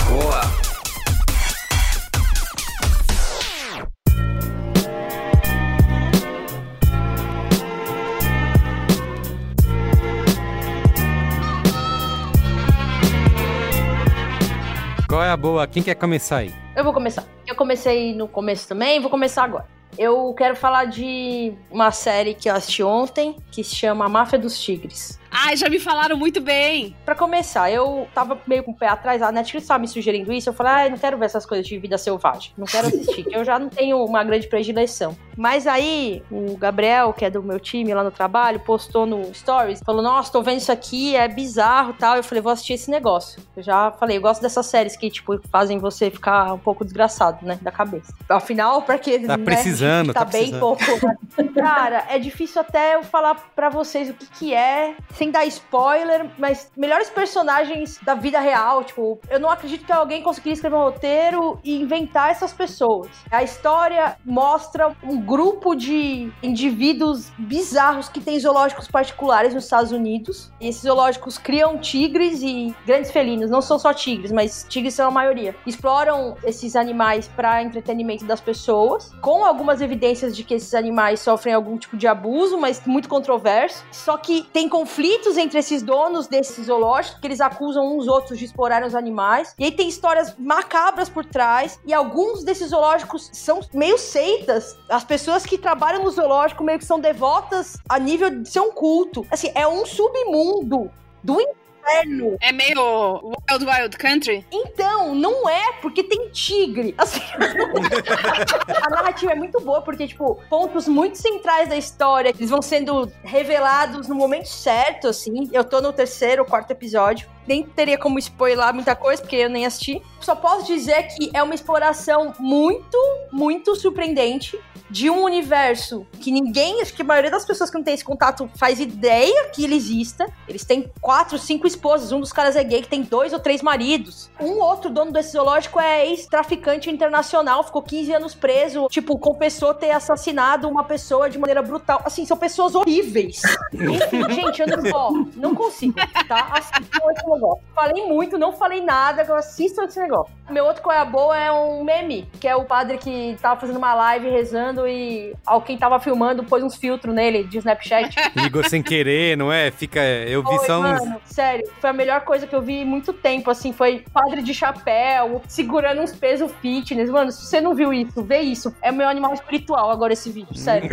Qual 15.16 15.24
é 15.24 15.30
a 15.30 15.36
boa? 15.36 15.66
Quem 15.66 15.82
quer 15.82 15.94
começar 15.94 16.36
aí? 16.36 16.54
Eu 16.76 16.84
vou 16.84 16.92
começar. 16.92 17.24
Eu 17.46 17.54
comecei 17.54 18.14
no 18.14 18.28
começo 18.28 18.68
também, 18.68 19.00
vou 19.00 19.08
começar 19.08 19.44
agora. 19.44 19.66
Eu 19.98 20.34
quero 20.36 20.54
falar 20.54 20.84
de 20.84 21.52
uma 21.70 21.90
série 21.90 22.34
que 22.34 22.48
eu 22.48 22.54
assisti 22.54 22.82
ontem, 22.82 23.36
que 23.50 23.64
se 23.64 23.74
chama 23.74 24.08
Máfia 24.08 24.38
dos 24.38 24.60
Tigres. 24.60 25.18
Ai, 25.30 25.56
já 25.56 25.68
me 25.68 25.78
falaram 25.78 26.16
muito 26.16 26.40
bem. 26.40 26.96
Pra 27.04 27.14
começar, 27.14 27.70
eu 27.70 28.08
tava 28.14 28.38
meio 28.46 28.62
com 28.62 28.70
o 28.70 28.76
pé 28.76 28.88
atrás, 28.88 29.20
a 29.20 29.30
Netflix 29.30 29.66
tava 29.66 29.80
me 29.80 29.88
sugerindo 29.88 30.32
isso, 30.32 30.48
eu 30.48 30.54
falei, 30.54 30.72
ah, 30.72 30.86
eu 30.86 30.90
não 30.92 30.98
quero 30.98 31.18
ver 31.18 31.26
essas 31.26 31.44
coisas 31.44 31.66
de 31.66 31.78
vida 31.78 31.98
selvagem, 31.98 32.52
não 32.56 32.66
quero 32.66 32.86
assistir, 32.86 33.24
que 33.24 33.36
eu 33.36 33.44
já 33.44 33.58
não 33.58 33.68
tenho 33.68 34.02
uma 34.02 34.24
grande 34.24 34.48
predileção. 34.48 35.16
Mas 35.36 35.66
aí, 35.66 36.22
o 36.30 36.56
Gabriel, 36.56 37.12
que 37.12 37.24
é 37.24 37.28
do 37.28 37.42
meu 37.42 37.60
time 37.60 37.92
lá 37.92 38.02
no 38.02 38.10
trabalho, 38.10 38.58
postou 38.60 39.04
no 39.04 39.34
Stories, 39.34 39.80
falou, 39.84 40.02
nossa, 40.02 40.32
tô 40.32 40.42
vendo 40.42 40.58
isso 40.58 40.72
aqui, 40.72 41.14
é 41.14 41.28
bizarro 41.28 41.92
tal. 41.92 42.16
Eu 42.16 42.24
falei, 42.24 42.40
vou 42.40 42.50
assistir 42.50 42.72
esse 42.72 42.90
negócio. 42.90 43.42
Eu 43.54 43.62
já 43.62 43.90
falei, 43.92 44.16
eu 44.16 44.22
gosto 44.22 44.40
dessas 44.40 44.64
séries 44.64 44.96
que, 44.96 45.10
tipo, 45.10 45.38
fazem 45.50 45.78
você 45.78 46.10
ficar 46.10 46.54
um 46.54 46.58
pouco 46.58 46.82
desgraçado, 46.82 47.44
né, 47.44 47.58
da 47.60 47.70
cabeça. 47.70 48.14
Afinal, 48.26 48.80
pra 48.80 48.98
que... 48.98 49.18
Tá 49.18 49.36
né, 49.36 49.44
precisando, 49.44 49.85
tá, 50.12 50.12
tá 50.12 50.24
bem 50.24 50.50
precisando. 50.50 50.60
pouco. 50.60 51.54
Cara, 51.54 52.04
é 52.08 52.18
difícil 52.18 52.60
até 52.60 52.94
eu 52.94 53.02
falar 53.02 53.34
pra 53.54 53.68
vocês 53.68 54.10
o 54.10 54.14
que 54.14 54.26
que 54.26 54.54
é, 54.54 54.94
sem 55.14 55.30
dar 55.30 55.44
spoiler, 55.46 56.26
mas 56.38 56.70
melhores 56.76 57.08
personagens 57.10 57.98
da 58.02 58.14
vida 58.14 58.38
real, 58.40 58.84
tipo, 58.84 59.18
eu 59.28 59.40
não 59.40 59.50
acredito 59.50 59.84
que 59.84 59.92
alguém 59.92 60.22
conseguiria 60.22 60.54
escrever 60.54 60.76
um 60.76 60.82
roteiro 60.82 61.58
e 61.64 61.80
inventar 61.80 62.30
essas 62.30 62.52
pessoas. 62.52 63.08
A 63.30 63.42
história 63.42 64.16
mostra 64.24 64.94
um 65.02 65.20
grupo 65.20 65.74
de 65.74 66.30
indivíduos 66.42 67.30
bizarros 67.38 68.08
que 68.08 68.20
têm 68.20 68.38
zoológicos 68.38 68.88
particulares 68.88 69.54
nos 69.54 69.64
Estados 69.64 69.92
Unidos. 69.92 70.50
E 70.60 70.68
esses 70.68 70.82
zoológicos 70.82 71.38
criam 71.38 71.78
tigres 71.78 72.42
e 72.42 72.74
grandes 72.86 73.10
felinos, 73.10 73.50
não 73.50 73.60
são 73.60 73.78
só 73.78 73.92
tigres, 73.92 74.32
mas 74.32 74.66
tigres 74.68 74.94
são 74.94 75.08
a 75.08 75.10
maioria. 75.10 75.54
Exploram 75.66 76.36
esses 76.44 76.76
animais 76.76 77.28
para 77.28 77.62
entretenimento 77.62 78.24
das 78.24 78.40
pessoas, 78.40 79.12
com 79.20 79.44
algumas 79.44 79.75
evidências 79.80 80.36
de 80.36 80.44
que 80.44 80.54
esses 80.54 80.74
animais 80.74 81.20
sofrem 81.20 81.54
algum 81.54 81.76
tipo 81.76 81.96
de 81.96 82.06
abuso, 82.06 82.58
mas 82.58 82.80
muito 82.86 83.08
controverso. 83.08 83.84
Só 83.90 84.16
que 84.16 84.42
tem 84.52 84.68
conflitos 84.68 85.36
entre 85.36 85.58
esses 85.58 85.82
donos 85.82 86.26
desses 86.26 86.66
zoológicos, 86.66 87.20
que 87.20 87.26
eles 87.26 87.40
acusam 87.40 87.96
uns 87.96 88.06
outros 88.06 88.38
de 88.38 88.44
explorarem 88.44 88.86
os 88.86 88.94
animais. 88.94 89.54
E 89.58 89.64
aí 89.64 89.72
tem 89.72 89.88
histórias 89.88 90.34
macabras 90.38 91.08
por 91.08 91.24
trás, 91.24 91.78
e 91.86 91.92
alguns 91.92 92.44
desses 92.44 92.70
zoológicos 92.70 93.30
são 93.32 93.60
meio 93.72 93.98
seitas. 93.98 94.76
As 94.88 95.04
pessoas 95.04 95.44
que 95.44 95.58
trabalham 95.58 96.02
no 96.02 96.10
zoológico 96.10 96.64
meio 96.64 96.78
que 96.78 96.84
são 96.84 97.00
devotas 97.00 97.78
a 97.88 97.98
nível 97.98 98.30
de 98.30 98.48
ser 98.48 98.60
um 98.60 98.72
culto. 98.72 99.26
Assim, 99.30 99.50
é 99.54 99.66
um 99.66 99.84
submundo 99.84 100.90
do 101.22 101.40
inferno. 101.86 102.36
É 102.40 102.52
meio 102.52 103.34
Wild 103.50 103.64
Wild 103.64 103.96
Country? 103.96 104.44
Então, 104.50 105.14
não 105.14 105.48
é, 105.48 105.72
porque 105.80 106.02
tem 106.02 106.28
tigre. 106.30 106.94
Assim, 106.98 107.20
a 108.82 108.90
narrativa 108.90 109.32
é 109.32 109.34
muito 109.34 109.60
boa, 109.60 109.80
porque, 109.82 110.06
tipo, 110.08 110.38
pontos 110.48 110.88
muito 110.88 111.16
centrais 111.16 111.68
da 111.68 111.76
história, 111.76 112.30
eles 112.30 112.50
vão 112.50 112.60
sendo 112.60 113.10
revelados 113.22 114.08
no 114.08 114.14
momento 114.14 114.48
certo, 114.48 115.08
assim. 115.08 115.48
Eu 115.52 115.64
tô 115.64 115.80
no 115.80 115.92
terceiro, 115.92 116.44
quarto 116.44 116.70
episódio. 116.70 117.28
Nem 117.46 117.62
teria 117.62 117.96
como 117.96 118.18
spoiler 118.18 118.74
muita 118.74 118.96
coisa, 118.96 119.22
porque 119.22 119.36
eu 119.36 119.48
nem 119.48 119.64
assisti. 119.64 120.02
Só 120.20 120.34
posso 120.34 120.66
dizer 120.66 121.04
que 121.04 121.30
é 121.32 121.42
uma 121.42 121.54
exploração 121.54 122.34
muito, 122.40 122.98
muito 123.30 123.76
surpreendente 123.76 124.58
de 124.90 125.10
um 125.10 125.22
universo 125.24 126.06
que 126.20 126.30
ninguém, 126.30 126.80
acho 126.80 126.94
que 126.94 127.02
a 127.02 127.04
maioria 127.04 127.30
das 127.30 127.44
pessoas 127.44 127.70
que 127.70 127.76
não 127.76 127.84
tem 127.84 127.94
esse 127.94 128.04
contato 128.04 128.48
faz 128.56 128.80
ideia 128.80 129.48
que 129.48 129.64
ele 129.64 129.74
exista. 129.74 130.26
Eles 130.48 130.64
têm 130.64 130.90
quatro, 131.00 131.38
cinco 131.38 131.66
esposas, 131.76 132.12
um 132.12 132.20
dos 132.20 132.32
caras 132.32 132.56
é 132.56 132.64
gay 132.64 132.82
que 132.82 132.88
tem 132.88 133.02
dois 133.02 133.32
ou 133.32 133.38
três 133.38 133.62
maridos. 133.62 134.30
Um 134.40 134.58
outro 134.60 134.90
dono 134.90 135.12
desse 135.12 135.32
zoológico 135.32 135.78
é 135.78 136.06
ex-traficante 136.06 136.90
internacional, 136.90 137.62
ficou 137.62 137.82
15 137.82 138.12
anos 138.14 138.34
preso, 138.34 138.86
tipo, 138.88 139.18
confessou 139.18 139.74
ter 139.74 139.90
assassinado 139.90 140.68
uma 140.68 140.84
pessoa 140.84 141.28
de 141.28 141.38
maneira 141.38 141.62
brutal. 141.62 142.02
Assim, 142.04 142.24
são 142.24 142.36
pessoas 142.36 142.74
horríveis. 142.74 143.42
Enfim, 143.72 144.24
gente, 144.34 144.62
eu 144.62 144.66
não, 144.66 144.90
ó, 144.92 145.12
não 145.36 145.54
consigo, 145.54 145.94
tá? 146.26 146.48
Assistam 146.52 147.10
esse 147.10 147.30
negócio. 147.30 147.62
Falei 147.74 148.06
muito, 148.06 148.38
não 148.38 148.52
falei 148.52 148.80
nada, 148.80 149.22
assistam 149.34 149.84
esse 149.84 150.00
negócio. 150.00 150.34
Meu 150.50 150.64
outro 150.64 150.82
qual 150.82 150.96
é 150.96 151.00
a 151.00 151.04
boa 151.04 151.36
é 151.36 151.50
um 151.50 151.82
meme, 151.82 152.28
que 152.40 152.46
é 152.46 152.54
o 152.54 152.64
padre 152.64 152.98
que 152.98 153.36
tava 153.42 153.60
fazendo 153.60 153.76
uma 153.76 153.94
live 153.94 154.28
rezando 154.30 154.86
e 154.86 155.34
alguém 155.44 155.76
tava 155.76 155.98
filmando 155.98 156.44
pôs 156.44 156.62
uns 156.62 156.76
filtros 156.76 157.12
nele 157.14 157.44
de 157.44 157.58
Snapchat. 157.58 158.14
Ligou 158.36 158.62
sem 158.62 158.82
querer, 158.82 159.36
não 159.36 159.52
é? 159.52 159.70
Fica. 159.70 160.00
Eu 160.00 160.42
vi 160.42 160.56
Foi, 160.56 160.66
só 160.66 160.78
uns. 160.78 161.00
mano, 161.00 161.20
sério, 161.24 161.65
foi 161.80 161.90
a 161.90 161.92
melhor 161.92 162.22
coisa 162.22 162.46
que 162.46 162.54
eu 162.54 162.62
vi 162.62 162.84
muito 162.84 163.12
tempo, 163.12 163.50
assim, 163.50 163.72
foi 163.72 164.04
padre 164.12 164.42
de 164.42 164.52
chapéu, 164.52 165.42
segurando 165.48 166.00
uns 166.00 166.12
pesos 166.12 166.50
fitness. 166.60 167.10
Mano, 167.10 167.30
se 167.30 167.44
você 167.44 167.60
não 167.60 167.74
viu 167.74 167.92
isso, 167.92 168.22
vê 168.22 168.40
isso. 168.40 168.74
É 168.82 168.90
meu 168.90 169.08
animal 169.08 169.34
espiritual 169.34 169.90
agora 169.90 170.12
esse 170.12 170.30
vídeo, 170.30 170.56
sério. 170.56 170.88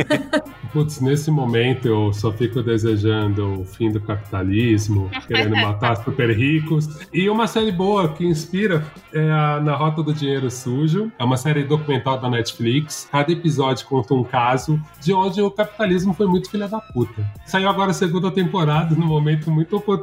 Putz, 0.72 1.00
nesse 1.00 1.30
momento 1.30 1.86
eu 1.86 2.12
só 2.12 2.32
fico 2.32 2.62
desejando 2.62 3.60
o 3.60 3.64
fim 3.64 3.90
do 3.90 4.00
capitalismo, 4.00 5.10
querendo 5.26 5.56
matar 5.56 5.96
super 5.96 6.30
ricos. 6.30 6.88
E 7.12 7.28
uma 7.28 7.46
série 7.46 7.72
boa 7.72 8.08
que 8.12 8.24
inspira 8.24 8.84
é 9.12 9.30
a 9.30 9.60
Na 9.60 9.74
Rota 9.74 10.02
do 10.02 10.12
Dinheiro 10.12 10.50
Sujo. 10.50 11.12
É 11.18 11.24
uma 11.24 11.36
série 11.36 11.64
documental 11.64 12.18
da 12.18 12.30
Netflix. 12.30 13.08
Cada 13.10 13.30
episódio 13.32 13.86
conta 13.86 14.14
um 14.14 14.24
caso 14.24 14.80
de 15.00 15.12
onde 15.12 15.42
o 15.42 15.50
capitalismo 15.50 16.14
foi 16.14 16.26
muito 16.26 16.50
filha 16.50 16.68
da 16.68 16.80
puta. 16.80 17.24
Saiu 17.44 17.68
agora 17.68 17.90
a 17.90 17.94
segunda 17.94 18.30
temporada, 18.30 18.94
num 18.94 19.06
momento 19.06 19.50
muito 19.50 19.76
oportuno. 19.76 20.01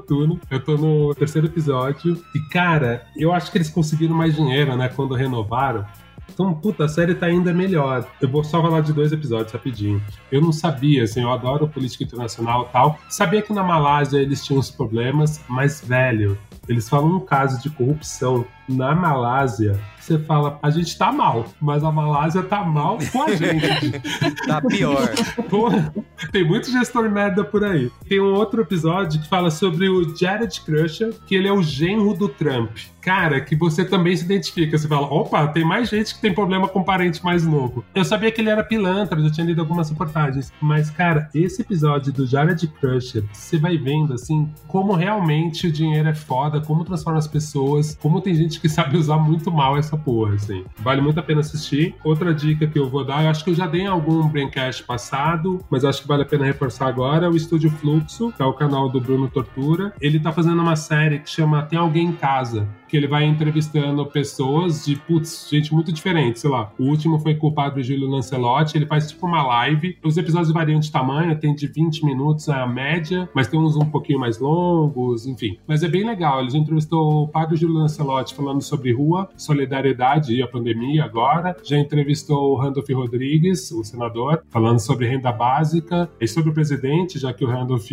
Eu 0.49 0.63
tô 0.63 0.77
no 0.77 1.13
terceiro 1.15 1.47
episódio. 1.47 2.21
E, 2.35 2.39
cara, 2.49 3.05
eu 3.15 3.31
acho 3.31 3.51
que 3.51 3.57
eles 3.57 3.69
conseguiram 3.69 4.15
mais 4.15 4.35
dinheiro, 4.35 4.75
né, 4.75 4.89
quando 4.89 5.13
renovaram. 5.13 5.85
Então, 6.31 6.53
puta, 6.53 6.85
a 6.85 6.87
série 6.87 7.15
tá 7.15 7.25
ainda 7.25 7.53
melhor. 7.53 8.07
Eu 8.21 8.29
vou 8.29 8.43
só 8.43 8.61
falar 8.61 8.81
de 8.81 8.93
dois 8.93 9.11
episódios 9.11 9.51
rapidinho. 9.51 10.01
Eu 10.31 10.41
não 10.41 10.51
sabia, 10.51 11.03
assim, 11.03 11.21
eu 11.21 11.31
adoro 11.31 11.67
política 11.67 12.03
internacional 12.03 12.67
e 12.69 12.71
tal. 12.71 12.99
Sabia 13.09 13.41
que 13.41 13.51
na 13.51 13.63
Malásia 13.63 14.19
eles 14.19 14.45
tinham 14.45 14.59
os 14.59 14.71
problemas, 14.71 15.41
mas, 15.49 15.83
velho, 15.85 16.37
eles 16.67 16.87
falam 16.87 17.17
um 17.17 17.19
caso 17.19 17.61
de 17.61 17.69
corrupção 17.69 18.45
na 18.69 18.93
Malásia. 18.93 19.79
Você 19.99 20.17
fala, 20.17 20.57
a 20.63 20.69
gente 20.71 20.97
tá 20.97 21.11
mal, 21.11 21.45
mas 21.61 21.83
a 21.83 21.91
Malásia 21.91 22.41
tá 22.41 22.63
mal 22.63 22.97
com 23.11 23.23
a 23.23 23.35
gente. 23.35 23.91
tá 24.47 24.59
pior. 24.59 25.07
Porra, 25.49 25.93
tem 26.31 26.43
muito 26.43 26.71
gestor 26.71 27.09
merda 27.11 27.43
por 27.43 27.63
aí. 27.63 27.91
Tem 28.07 28.19
um 28.19 28.33
outro 28.33 28.61
episódio 28.61 29.21
que 29.21 29.27
fala 29.27 29.51
sobre 29.51 29.87
o 29.87 30.15
Jared 30.15 30.61
Kushner, 30.61 31.13
que 31.27 31.35
ele 31.35 31.47
é 31.47 31.53
o 31.53 31.61
genro 31.61 32.15
do 32.15 32.27
Trump. 32.27 32.71
Cara, 33.01 33.39
que 33.39 33.55
você 33.55 33.85
também 33.85 34.15
se 34.15 34.25
identifica. 34.25 34.77
Você 34.77 34.87
fala, 34.87 35.07
opa, 35.07 35.47
tem 35.47 35.63
mais 35.63 35.89
gente 35.89 36.15
que 36.15 36.21
tem 36.21 36.33
problema 36.33 36.67
com 36.67 36.83
parente 36.83 37.23
mais 37.23 37.45
novo. 37.45 37.83
Eu 37.93 38.03
sabia 38.03 38.31
que 38.31 38.41
ele 38.41 38.49
era 38.49 38.63
pilantra, 38.63 39.21
já 39.21 39.31
tinha 39.31 39.45
lido 39.45 39.61
algumas 39.61 39.89
reportagens. 39.89 40.51
Mas, 40.61 40.89
cara, 40.89 41.29
esse 41.33 41.61
episódio 41.61 42.11
do 42.11 42.25
Jared 42.25 42.67
Kushner, 42.67 43.23
você 43.31 43.57
vai 43.57 43.77
vendo, 43.77 44.13
assim, 44.13 44.51
como 44.67 44.93
realmente 44.93 45.67
o 45.67 45.71
dinheiro 45.71 46.09
é 46.09 46.15
foda, 46.15 46.59
como 46.61 46.83
transforma 46.83 47.19
as 47.19 47.27
pessoas, 47.27 47.97
como 48.01 48.21
tem 48.21 48.33
gente 48.33 48.58
que 48.59 48.69
sabe 48.69 48.97
usar 48.97 49.17
muito 49.17 49.51
mal 49.51 49.77
essa 49.77 49.97
porra, 49.97 50.35
assim. 50.35 50.63
Vale 50.79 51.01
muito 51.01 51.19
a 51.19 51.23
pena 51.23 51.41
assistir. 51.41 51.95
Outra 52.03 52.33
dica 52.33 52.67
que 52.67 52.77
eu 52.77 52.89
vou 52.89 53.03
dar, 53.03 53.23
eu 53.23 53.29
acho 53.29 53.43
que 53.43 53.49
eu 53.49 53.55
já 53.55 53.67
dei 53.67 53.85
algum 53.85 54.27
Braincast 54.27 54.83
passado, 54.83 55.59
mas 55.69 55.85
acho 55.85 56.01
que 56.01 56.07
vale 56.07 56.23
a 56.23 56.25
pena 56.25 56.45
reforçar 56.45 56.87
agora, 56.87 57.25
é 57.25 57.29
o 57.29 57.35
Estúdio 57.35 57.69
Fluxo, 57.71 58.31
que 58.35 58.41
é 58.41 58.45
o 58.45 58.53
canal 58.53 58.89
do 58.89 58.99
Bruno 58.99 59.27
Tortura. 59.27 59.93
Ele 59.99 60.19
tá 60.19 60.31
fazendo 60.31 60.61
uma 60.61 60.75
série 60.75 61.19
que 61.19 61.29
chama 61.29 61.63
Tem 61.63 61.79
Alguém 61.79 62.07
em 62.07 62.13
Casa, 62.13 62.67
que 62.89 62.97
ele 62.97 63.07
vai 63.07 63.25
entrevistando 63.25 64.05
pessoas 64.05 64.85
de, 64.85 64.95
putz, 64.95 65.47
gente 65.49 65.73
muito 65.73 65.91
diferente, 65.91 66.39
sei 66.39 66.49
lá. 66.49 66.71
O 66.77 66.85
último 66.85 67.19
foi 67.19 67.35
com 67.35 67.47
o 67.47 67.53
padre 67.53 67.83
Júlio 67.83 68.09
Lancelotti, 68.09 68.77
ele 68.77 68.85
faz 68.85 69.09
tipo 69.09 69.27
uma 69.27 69.45
live. 69.45 69.97
Os 70.03 70.17
episódios 70.17 70.51
variam 70.51 70.79
de 70.79 70.91
tamanho, 70.91 71.39
tem 71.39 71.53
de 71.53 71.67
20 71.67 72.03
minutos 72.03 72.49
a 72.49 72.65
média, 72.65 73.29
mas 73.33 73.47
tem 73.47 73.59
uns 73.59 73.75
um 73.75 73.85
pouquinho 73.85 74.19
mais 74.19 74.39
longos, 74.39 75.27
enfim. 75.27 75.57
Mas 75.67 75.83
é 75.83 75.87
bem 75.87 76.05
legal, 76.05 76.41
ele 76.41 76.49
já 76.49 76.57
entrevistou 76.57 77.23
o 77.23 77.27
padre 77.27 77.55
Júlio 77.55 77.77
Lancelotti 77.77 78.33
falando 78.33 78.61
sobre 78.61 78.91
rua, 78.91 79.29
solidariedade 79.37 80.33
e 80.33 80.41
a 80.41 80.47
pandemia 80.47 81.03
agora. 81.03 81.55
Já 81.63 81.77
entrevistou 81.77 82.53
o 82.53 82.55
Randolph 82.55 82.89
Rodrigues, 82.89 83.71
o 83.71 83.83
senador, 83.83 84.41
falando 84.49 84.79
sobre 84.79 85.07
renda 85.07 85.31
básica 85.31 86.09
e 86.19 86.27
sobre 86.27 86.49
o 86.49 86.53
presidente, 86.53 87.19
já 87.19 87.31
que 87.31 87.45
o 87.45 87.47
Randolph 87.47 87.91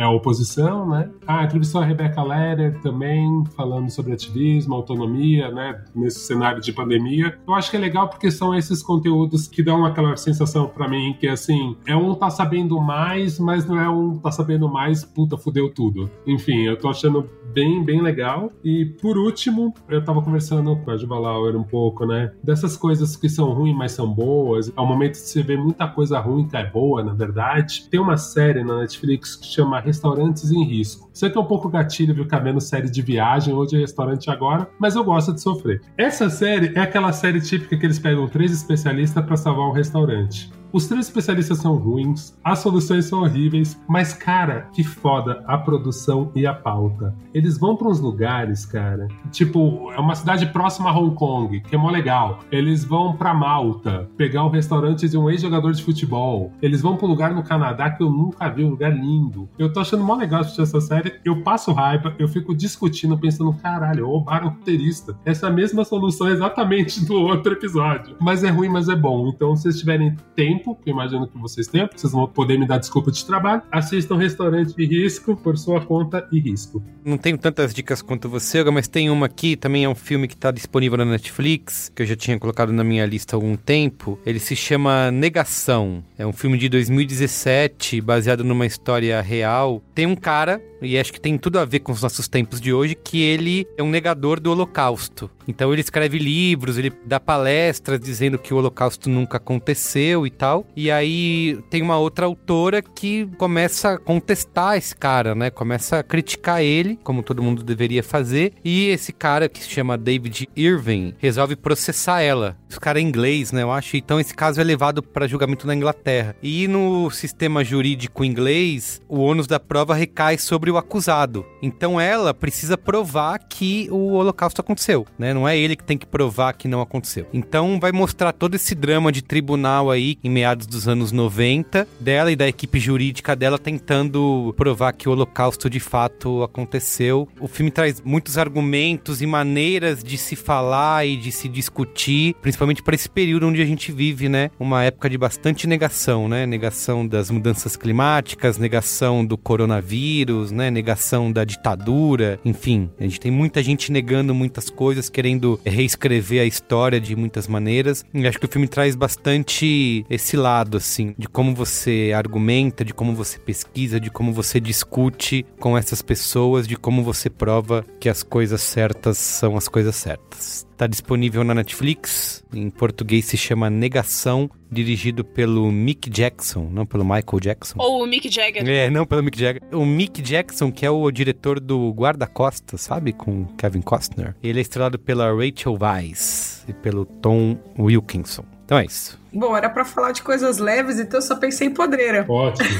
é 0.00 0.04
a 0.04 0.10
oposição, 0.10 0.88
né? 0.88 1.10
Ah, 1.26 1.44
entrevistou 1.44 1.82
a 1.82 1.84
Rebecca 1.84 2.22
Leder 2.22 2.80
também, 2.80 3.44
falando 3.54 3.90
sobre 3.90 4.14
ativismo, 4.14 4.74
autonomia, 4.74 5.50
né? 5.50 5.84
Nesse 5.94 6.20
cenário 6.20 6.62
de 6.62 6.72
pandemia. 6.72 7.38
Eu 7.46 7.54
acho 7.54 7.70
que 7.70 7.76
é 7.76 7.80
legal 7.80 8.08
porque 8.08 8.30
são 8.30 8.54
esses 8.54 8.82
conteúdos 8.82 9.46
que 9.46 9.62
dão 9.62 9.84
aquela 9.84 10.16
sensação 10.16 10.66
para 10.66 10.88
mim 10.88 11.14
que, 11.20 11.28
assim, 11.28 11.76
é 11.86 11.94
um 11.94 12.14
tá 12.14 12.30
sabendo 12.30 12.80
mais, 12.80 13.38
mas 13.38 13.66
não 13.66 13.78
é 13.78 13.90
um 13.90 14.18
tá 14.18 14.32
sabendo 14.32 14.70
mais, 14.70 15.04
puta, 15.04 15.36
fudeu 15.36 15.70
tudo. 15.72 16.10
Enfim, 16.26 16.62
eu 16.62 16.78
tô 16.78 16.88
achando 16.88 17.28
bem, 17.52 17.84
bem 17.84 18.00
legal. 18.02 18.50
E, 18.64 18.84
por 18.84 19.16
último, 19.16 19.74
eu 19.88 20.04
tava 20.04 20.22
conversando 20.22 20.76
com 20.76 20.90
a 20.90 20.96
Juba 20.96 21.18
Lauer 21.18 21.56
um 21.56 21.62
pouco, 21.62 22.06
né? 22.06 22.32
Dessas 22.42 22.76
coisas 22.76 23.16
que 23.16 23.28
são 23.28 23.52
ruins, 23.52 23.76
mas 23.76 23.92
são 23.92 24.12
boas. 24.12 24.72
Ao 24.76 24.86
momento 24.86 25.12
de 25.12 25.18
você 25.18 25.42
ver 25.42 25.58
muita 25.58 25.86
coisa 25.88 26.18
ruim 26.18 26.46
que 26.46 26.56
é 26.56 26.64
boa, 26.64 27.02
na 27.02 27.12
verdade. 27.12 27.88
Tem 27.90 28.00
uma 28.00 28.16
série 28.16 28.64
na 28.64 28.78
Netflix 28.78 29.36
que 29.36 29.46
chama 29.46 29.80
Restaurantes 29.80 30.50
em 30.50 30.64
Risco. 30.64 31.10
Sei 31.12 31.28
que 31.30 31.36
é 31.36 31.40
um 31.40 31.46
pouco 31.46 31.68
gatilho, 31.68 32.14
viu, 32.14 32.26
cabendo 32.26 32.60
série 32.60 32.90
de 32.90 33.02
viagem, 33.02 33.54
hoje 33.54 33.76
é 33.76 33.80
restaurante 33.80 34.30
agora, 34.30 34.68
mas 34.78 34.94
eu 34.94 35.04
gosto 35.04 35.32
de 35.32 35.40
sofrer. 35.40 35.80
Essa 35.96 36.30
série 36.30 36.72
é 36.74 36.80
aquela 36.80 37.12
série 37.12 37.40
típica 37.40 37.76
que 37.76 37.86
eles 37.86 37.98
pegam 37.98 38.28
três 38.28 38.52
especialistas 38.52 39.24
para 39.24 39.36
salvar 39.36 39.68
um 39.68 39.72
restaurante. 39.72 40.59
Os 40.72 40.86
três 40.86 41.06
especialistas 41.06 41.58
são 41.58 41.76
ruins, 41.76 42.38
as 42.44 42.60
soluções 42.60 43.06
são 43.06 43.22
horríveis, 43.22 43.80
mas, 43.88 44.12
cara, 44.12 44.68
que 44.72 44.84
foda 44.84 45.42
a 45.46 45.58
produção 45.58 46.30
e 46.34 46.46
a 46.46 46.54
pauta. 46.54 47.14
Eles 47.34 47.58
vão 47.58 47.76
para 47.76 47.88
uns 47.88 48.00
lugares, 48.00 48.64
cara, 48.64 49.08
tipo, 49.30 49.90
é 49.92 49.98
uma 49.98 50.14
cidade 50.14 50.46
próxima 50.46 50.90
a 50.90 50.98
Hong 50.98 51.14
Kong, 51.14 51.60
que 51.60 51.74
é 51.74 51.78
mó 51.78 51.90
legal. 51.90 52.40
Eles 52.50 52.84
vão 52.84 53.16
para 53.16 53.34
Malta, 53.34 54.08
pegar 54.16 54.44
um 54.44 54.50
restaurante 54.50 55.08
de 55.08 55.16
um 55.16 55.30
ex-jogador 55.30 55.72
de 55.72 55.82
futebol. 55.82 56.52
Eles 56.60 56.82
vão 56.82 56.96
para 56.96 57.06
um 57.06 57.10
lugar 57.10 57.34
no 57.34 57.42
Canadá 57.42 57.90
que 57.90 58.02
eu 58.02 58.10
nunca 58.10 58.48
vi, 58.48 58.64
um 58.64 58.70
lugar 58.70 58.94
lindo. 58.94 59.48
Eu 59.58 59.72
tô 59.72 59.80
achando 59.80 60.04
mó 60.04 60.14
legal 60.14 60.40
assistir 60.40 60.62
essa 60.62 60.80
série. 60.80 61.20
Eu 61.24 61.42
passo 61.42 61.72
raiva, 61.72 62.14
eu 62.18 62.28
fico 62.28 62.54
discutindo, 62.54 63.18
pensando, 63.18 63.52
caralho, 63.54 64.06
roubaram 64.06 64.48
o 64.48 64.50
roteirista. 64.50 65.16
Essa 65.24 65.48
é 65.48 65.50
mesma 65.50 65.84
solução 65.84 66.28
exatamente 66.28 67.04
do 67.04 67.14
outro 67.14 67.52
episódio. 67.52 68.16
Mas 68.20 68.42
é 68.44 68.50
ruim, 68.50 68.68
mas 68.68 68.88
é 68.88 68.96
bom. 68.96 69.28
Então, 69.28 69.54
se 69.54 69.62
vocês 69.62 69.78
tiverem 69.78 70.16
tempo, 70.34 70.59
que 70.60 70.90
eu 70.90 70.92
imagino 70.92 71.26
que 71.26 71.38
vocês 71.38 71.66
tenham, 71.66 71.88
vocês 71.94 72.12
vão 72.12 72.26
poder 72.26 72.58
me 72.58 72.66
dar 72.66 72.78
desculpa 72.78 73.10
de 73.10 73.24
trabalho, 73.24 73.62
assistam 73.70 74.16
Restaurante 74.16 74.74
de 74.74 74.84
Risco 74.84 75.36
por 75.36 75.58
sua 75.58 75.80
conta 75.84 76.26
e 76.30 76.38
risco. 76.38 76.82
Não 77.04 77.16
tenho 77.18 77.38
tantas 77.38 77.72
dicas 77.72 78.02
quanto 78.02 78.28
você, 78.28 78.62
mas 78.64 78.86
tem 78.86 79.10
uma 79.10 79.26
aqui, 79.26 79.56
também 79.56 79.84
é 79.84 79.88
um 79.88 79.94
filme 79.94 80.28
que 80.28 80.34
está 80.34 80.50
disponível 80.50 80.98
na 80.98 81.04
Netflix, 81.04 81.90
que 81.94 82.02
eu 82.02 82.06
já 82.06 82.14
tinha 82.14 82.38
colocado 82.38 82.72
na 82.72 82.84
minha 82.84 83.06
lista 83.06 83.34
há 83.34 83.38
algum 83.38 83.56
tempo. 83.56 84.18
Ele 84.24 84.38
se 84.38 84.54
chama 84.54 85.10
Negação. 85.10 86.04
É 86.18 86.26
um 86.26 86.32
filme 86.32 86.58
de 86.58 86.68
2017, 86.68 88.00
baseado 88.00 88.44
numa 88.44 88.66
história 88.66 89.20
real. 89.20 89.82
Tem 89.94 90.06
um 90.06 90.14
cara, 90.14 90.62
e 90.82 90.98
acho 90.98 91.12
que 91.12 91.20
tem 91.20 91.38
tudo 91.38 91.58
a 91.58 91.64
ver 91.64 91.80
com 91.80 91.92
os 91.92 92.02
nossos 92.02 92.28
tempos 92.28 92.60
de 92.60 92.72
hoje, 92.72 92.94
que 92.94 93.22
ele 93.22 93.66
é 93.76 93.82
um 93.82 93.88
negador 93.88 94.38
do 94.38 94.50
Holocausto. 94.50 95.30
Então 95.48 95.72
ele 95.72 95.80
escreve 95.80 96.18
livros, 96.18 96.78
ele 96.78 96.92
dá 97.04 97.18
palestras 97.18 97.98
dizendo 97.98 98.38
que 98.38 98.52
o 98.52 98.56
Holocausto 98.56 99.08
nunca 99.08 99.36
aconteceu 99.38 100.26
e 100.26 100.30
tal. 100.30 100.49
E 100.76 100.90
aí 100.90 101.58
tem 101.70 101.82
uma 101.82 101.98
outra 101.98 102.26
autora 102.26 102.82
que 102.82 103.26
começa 103.38 103.92
a 103.92 103.98
contestar 103.98 104.76
esse 104.76 104.94
cara, 104.94 105.34
né? 105.34 105.50
Começa 105.50 105.98
a 105.98 106.02
criticar 106.02 106.62
ele, 106.62 106.98
como 107.02 107.22
todo 107.22 107.42
mundo 107.42 107.62
deveria 107.62 108.02
fazer. 108.02 108.52
E 108.64 108.88
esse 108.88 109.12
cara 109.12 109.48
que 109.48 109.62
se 109.62 109.68
chama 109.68 109.98
David 109.98 110.48
Irving 110.56 111.14
resolve 111.18 111.56
processar 111.56 112.20
ela. 112.22 112.56
Os 112.70 112.78
caras 112.78 113.02
é 113.02 113.04
inglês, 113.04 113.50
né? 113.50 113.62
Eu 113.62 113.72
acho. 113.72 113.96
Então 113.96 114.20
esse 114.20 114.34
caso 114.34 114.60
é 114.60 114.64
levado 114.64 115.02
para 115.02 115.26
julgamento 115.26 115.66
na 115.66 115.74
Inglaterra. 115.74 116.36
E 116.42 116.68
no 116.68 117.10
sistema 117.10 117.64
jurídico 117.64 118.24
inglês, 118.24 119.02
o 119.08 119.18
ônus 119.18 119.46
da 119.46 119.58
prova 119.58 119.94
recai 119.94 120.38
sobre 120.38 120.70
o 120.70 120.76
acusado. 120.76 121.44
Então 121.60 122.00
ela 122.00 122.32
precisa 122.32 122.78
provar 122.78 123.38
que 123.40 123.88
o 123.90 124.12
holocausto 124.12 124.60
aconteceu, 124.60 125.04
né? 125.18 125.34
Não 125.34 125.48
é 125.48 125.58
ele 125.58 125.74
que 125.74 125.82
tem 125.82 125.98
que 125.98 126.06
provar 126.06 126.52
que 126.52 126.68
não 126.68 126.80
aconteceu. 126.80 127.26
Então 127.32 127.80
vai 127.80 127.90
mostrar 127.90 128.32
todo 128.32 128.54
esse 128.54 128.74
drama 128.74 129.10
de 129.10 129.22
tribunal 129.22 129.90
aí 129.90 130.16
em 130.22 130.30
meados 130.30 130.66
dos 130.66 130.86
anos 130.86 131.10
90 131.10 131.88
dela 131.98 132.30
e 132.30 132.36
da 132.36 132.46
equipe 132.46 132.78
jurídica 132.78 133.34
dela 133.34 133.58
tentando 133.58 134.54
provar 134.56 134.92
que 134.92 135.08
o 135.08 135.12
holocausto 135.12 135.68
de 135.68 135.80
fato 135.80 136.44
aconteceu. 136.44 137.28
O 137.40 137.48
filme 137.48 137.70
traz 137.72 138.00
muitos 138.00 138.38
argumentos 138.38 139.20
e 139.20 139.26
maneiras 139.26 140.04
de 140.04 140.16
se 140.16 140.36
falar 140.36 141.04
e 141.04 141.16
de 141.16 141.32
se 141.32 141.48
discutir, 141.48 142.34
principalmente 142.40 142.59
para 142.82 142.94
esse 142.94 143.08
período 143.08 143.46
onde 143.46 143.62
a 143.62 143.64
gente 143.64 143.90
vive, 143.90 144.28
né? 144.28 144.50
Uma 144.58 144.84
época 144.84 145.08
de 145.08 145.16
bastante 145.16 145.66
negação, 145.66 146.28
né? 146.28 146.46
Negação 146.46 147.06
das 147.06 147.30
mudanças 147.30 147.76
climáticas, 147.76 148.58
negação 148.58 149.24
do 149.24 149.38
coronavírus, 149.38 150.50
né? 150.52 150.70
Negação 150.70 151.32
da 151.32 151.44
ditadura, 151.44 152.38
enfim, 152.44 152.90
a 152.98 153.04
gente 153.04 153.20
tem 153.20 153.30
muita 153.30 153.62
gente 153.62 153.90
negando 153.90 154.34
muitas 154.34 154.68
coisas, 154.68 155.08
querendo 155.08 155.60
reescrever 155.64 156.42
a 156.42 156.44
história 156.44 157.00
de 157.00 157.16
muitas 157.16 157.48
maneiras. 157.48 158.04
E 158.12 158.26
acho 158.26 158.38
que 158.38 158.46
o 158.46 158.50
filme 158.50 158.68
traz 158.68 158.94
bastante 158.94 160.04
esse 160.08 160.36
lado, 160.36 160.76
assim, 160.76 161.14
de 161.18 161.28
como 161.28 161.54
você 161.54 162.12
argumenta, 162.14 162.84
de 162.84 162.92
como 162.92 163.14
você 163.14 163.38
pesquisa, 163.38 163.98
de 163.98 164.10
como 164.10 164.32
você 164.32 164.60
discute 164.60 165.44
com 165.58 165.76
essas 165.76 166.02
pessoas, 166.02 166.66
de 166.66 166.76
como 166.76 167.02
você 167.02 167.30
prova 167.30 167.84
que 167.98 168.08
as 168.08 168.22
coisas 168.22 168.60
certas 168.60 169.18
são 169.18 169.56
as 169.56 169.68
coisas 169.68 169.96
certas. 169.96 170.69
Está 170.80 170.86
disponível 170.86 171.44
na 171.44 171.54
Netflix. 171.54 172.42
Em 172.54 172.70
português 172.70 173.26
se 173.26 173.36
chama 173.36 173.68
Negação, 173.68 174.50
dirigido 174.72 175.22
pelo 175.22 175.70
Mick 175.70 176.08
Jackson, 176.08 176.70
não 176.72 176.86
pelo 176.86 177.04
Michael 177.04 177.38
Jackson. 177.38 177.74
Ou 177.78 178.02
o 178.02 178.06
Mick 178.06 178.30
Jagger. 178.30 178.66
É, 178.66 178.88
não 178.88 179.04
pelo 179.04 179.22
Mick 179.22 179.38
Jagger. 179.38 179.60
O 179.74 179.84
Mick 179.84 180.22
Jackson, 180.22 180.72
que 180.72 180.86
é 180.86 180.90
o 180.90 181.10
diretor 181.10 181.60
do 181.60 181.90
Guarda-Costa, 181.90 182.78
sabe? 182.78 183.12
Com 183.12 183.44
Kevin 183.58 183.82
Costner. 183.82 184.34
Ele 184.42 184.58
é 184.58 184.62
estrelado 184.62 184.98
pela 184.98 185.30
Rachel 185.30 185.76
Weisz 185.78 186.64
e 186.66 186.72
pelo 186.72 187.04
Tom 187.04 187.58
Wilkinson. 187.78 188.46
Então 188.64 188.78
é 188.78 188.86
isso. 188.86 189.20
Bom, 189.30 189.54
era 189.54 189.68
pra 189.68 189.84
falar 189.84 190.12
de 190.12 190.22
coisas 190.22 190.56
leves, 190.56 190.98
então 190.98 191.18
eu 191.18 191.22
só 191.22 191.36
pensei 191.36 191.66
em 191.66 191.74
podreira. 191.74 192.24
Ótimo. 192.26 192.70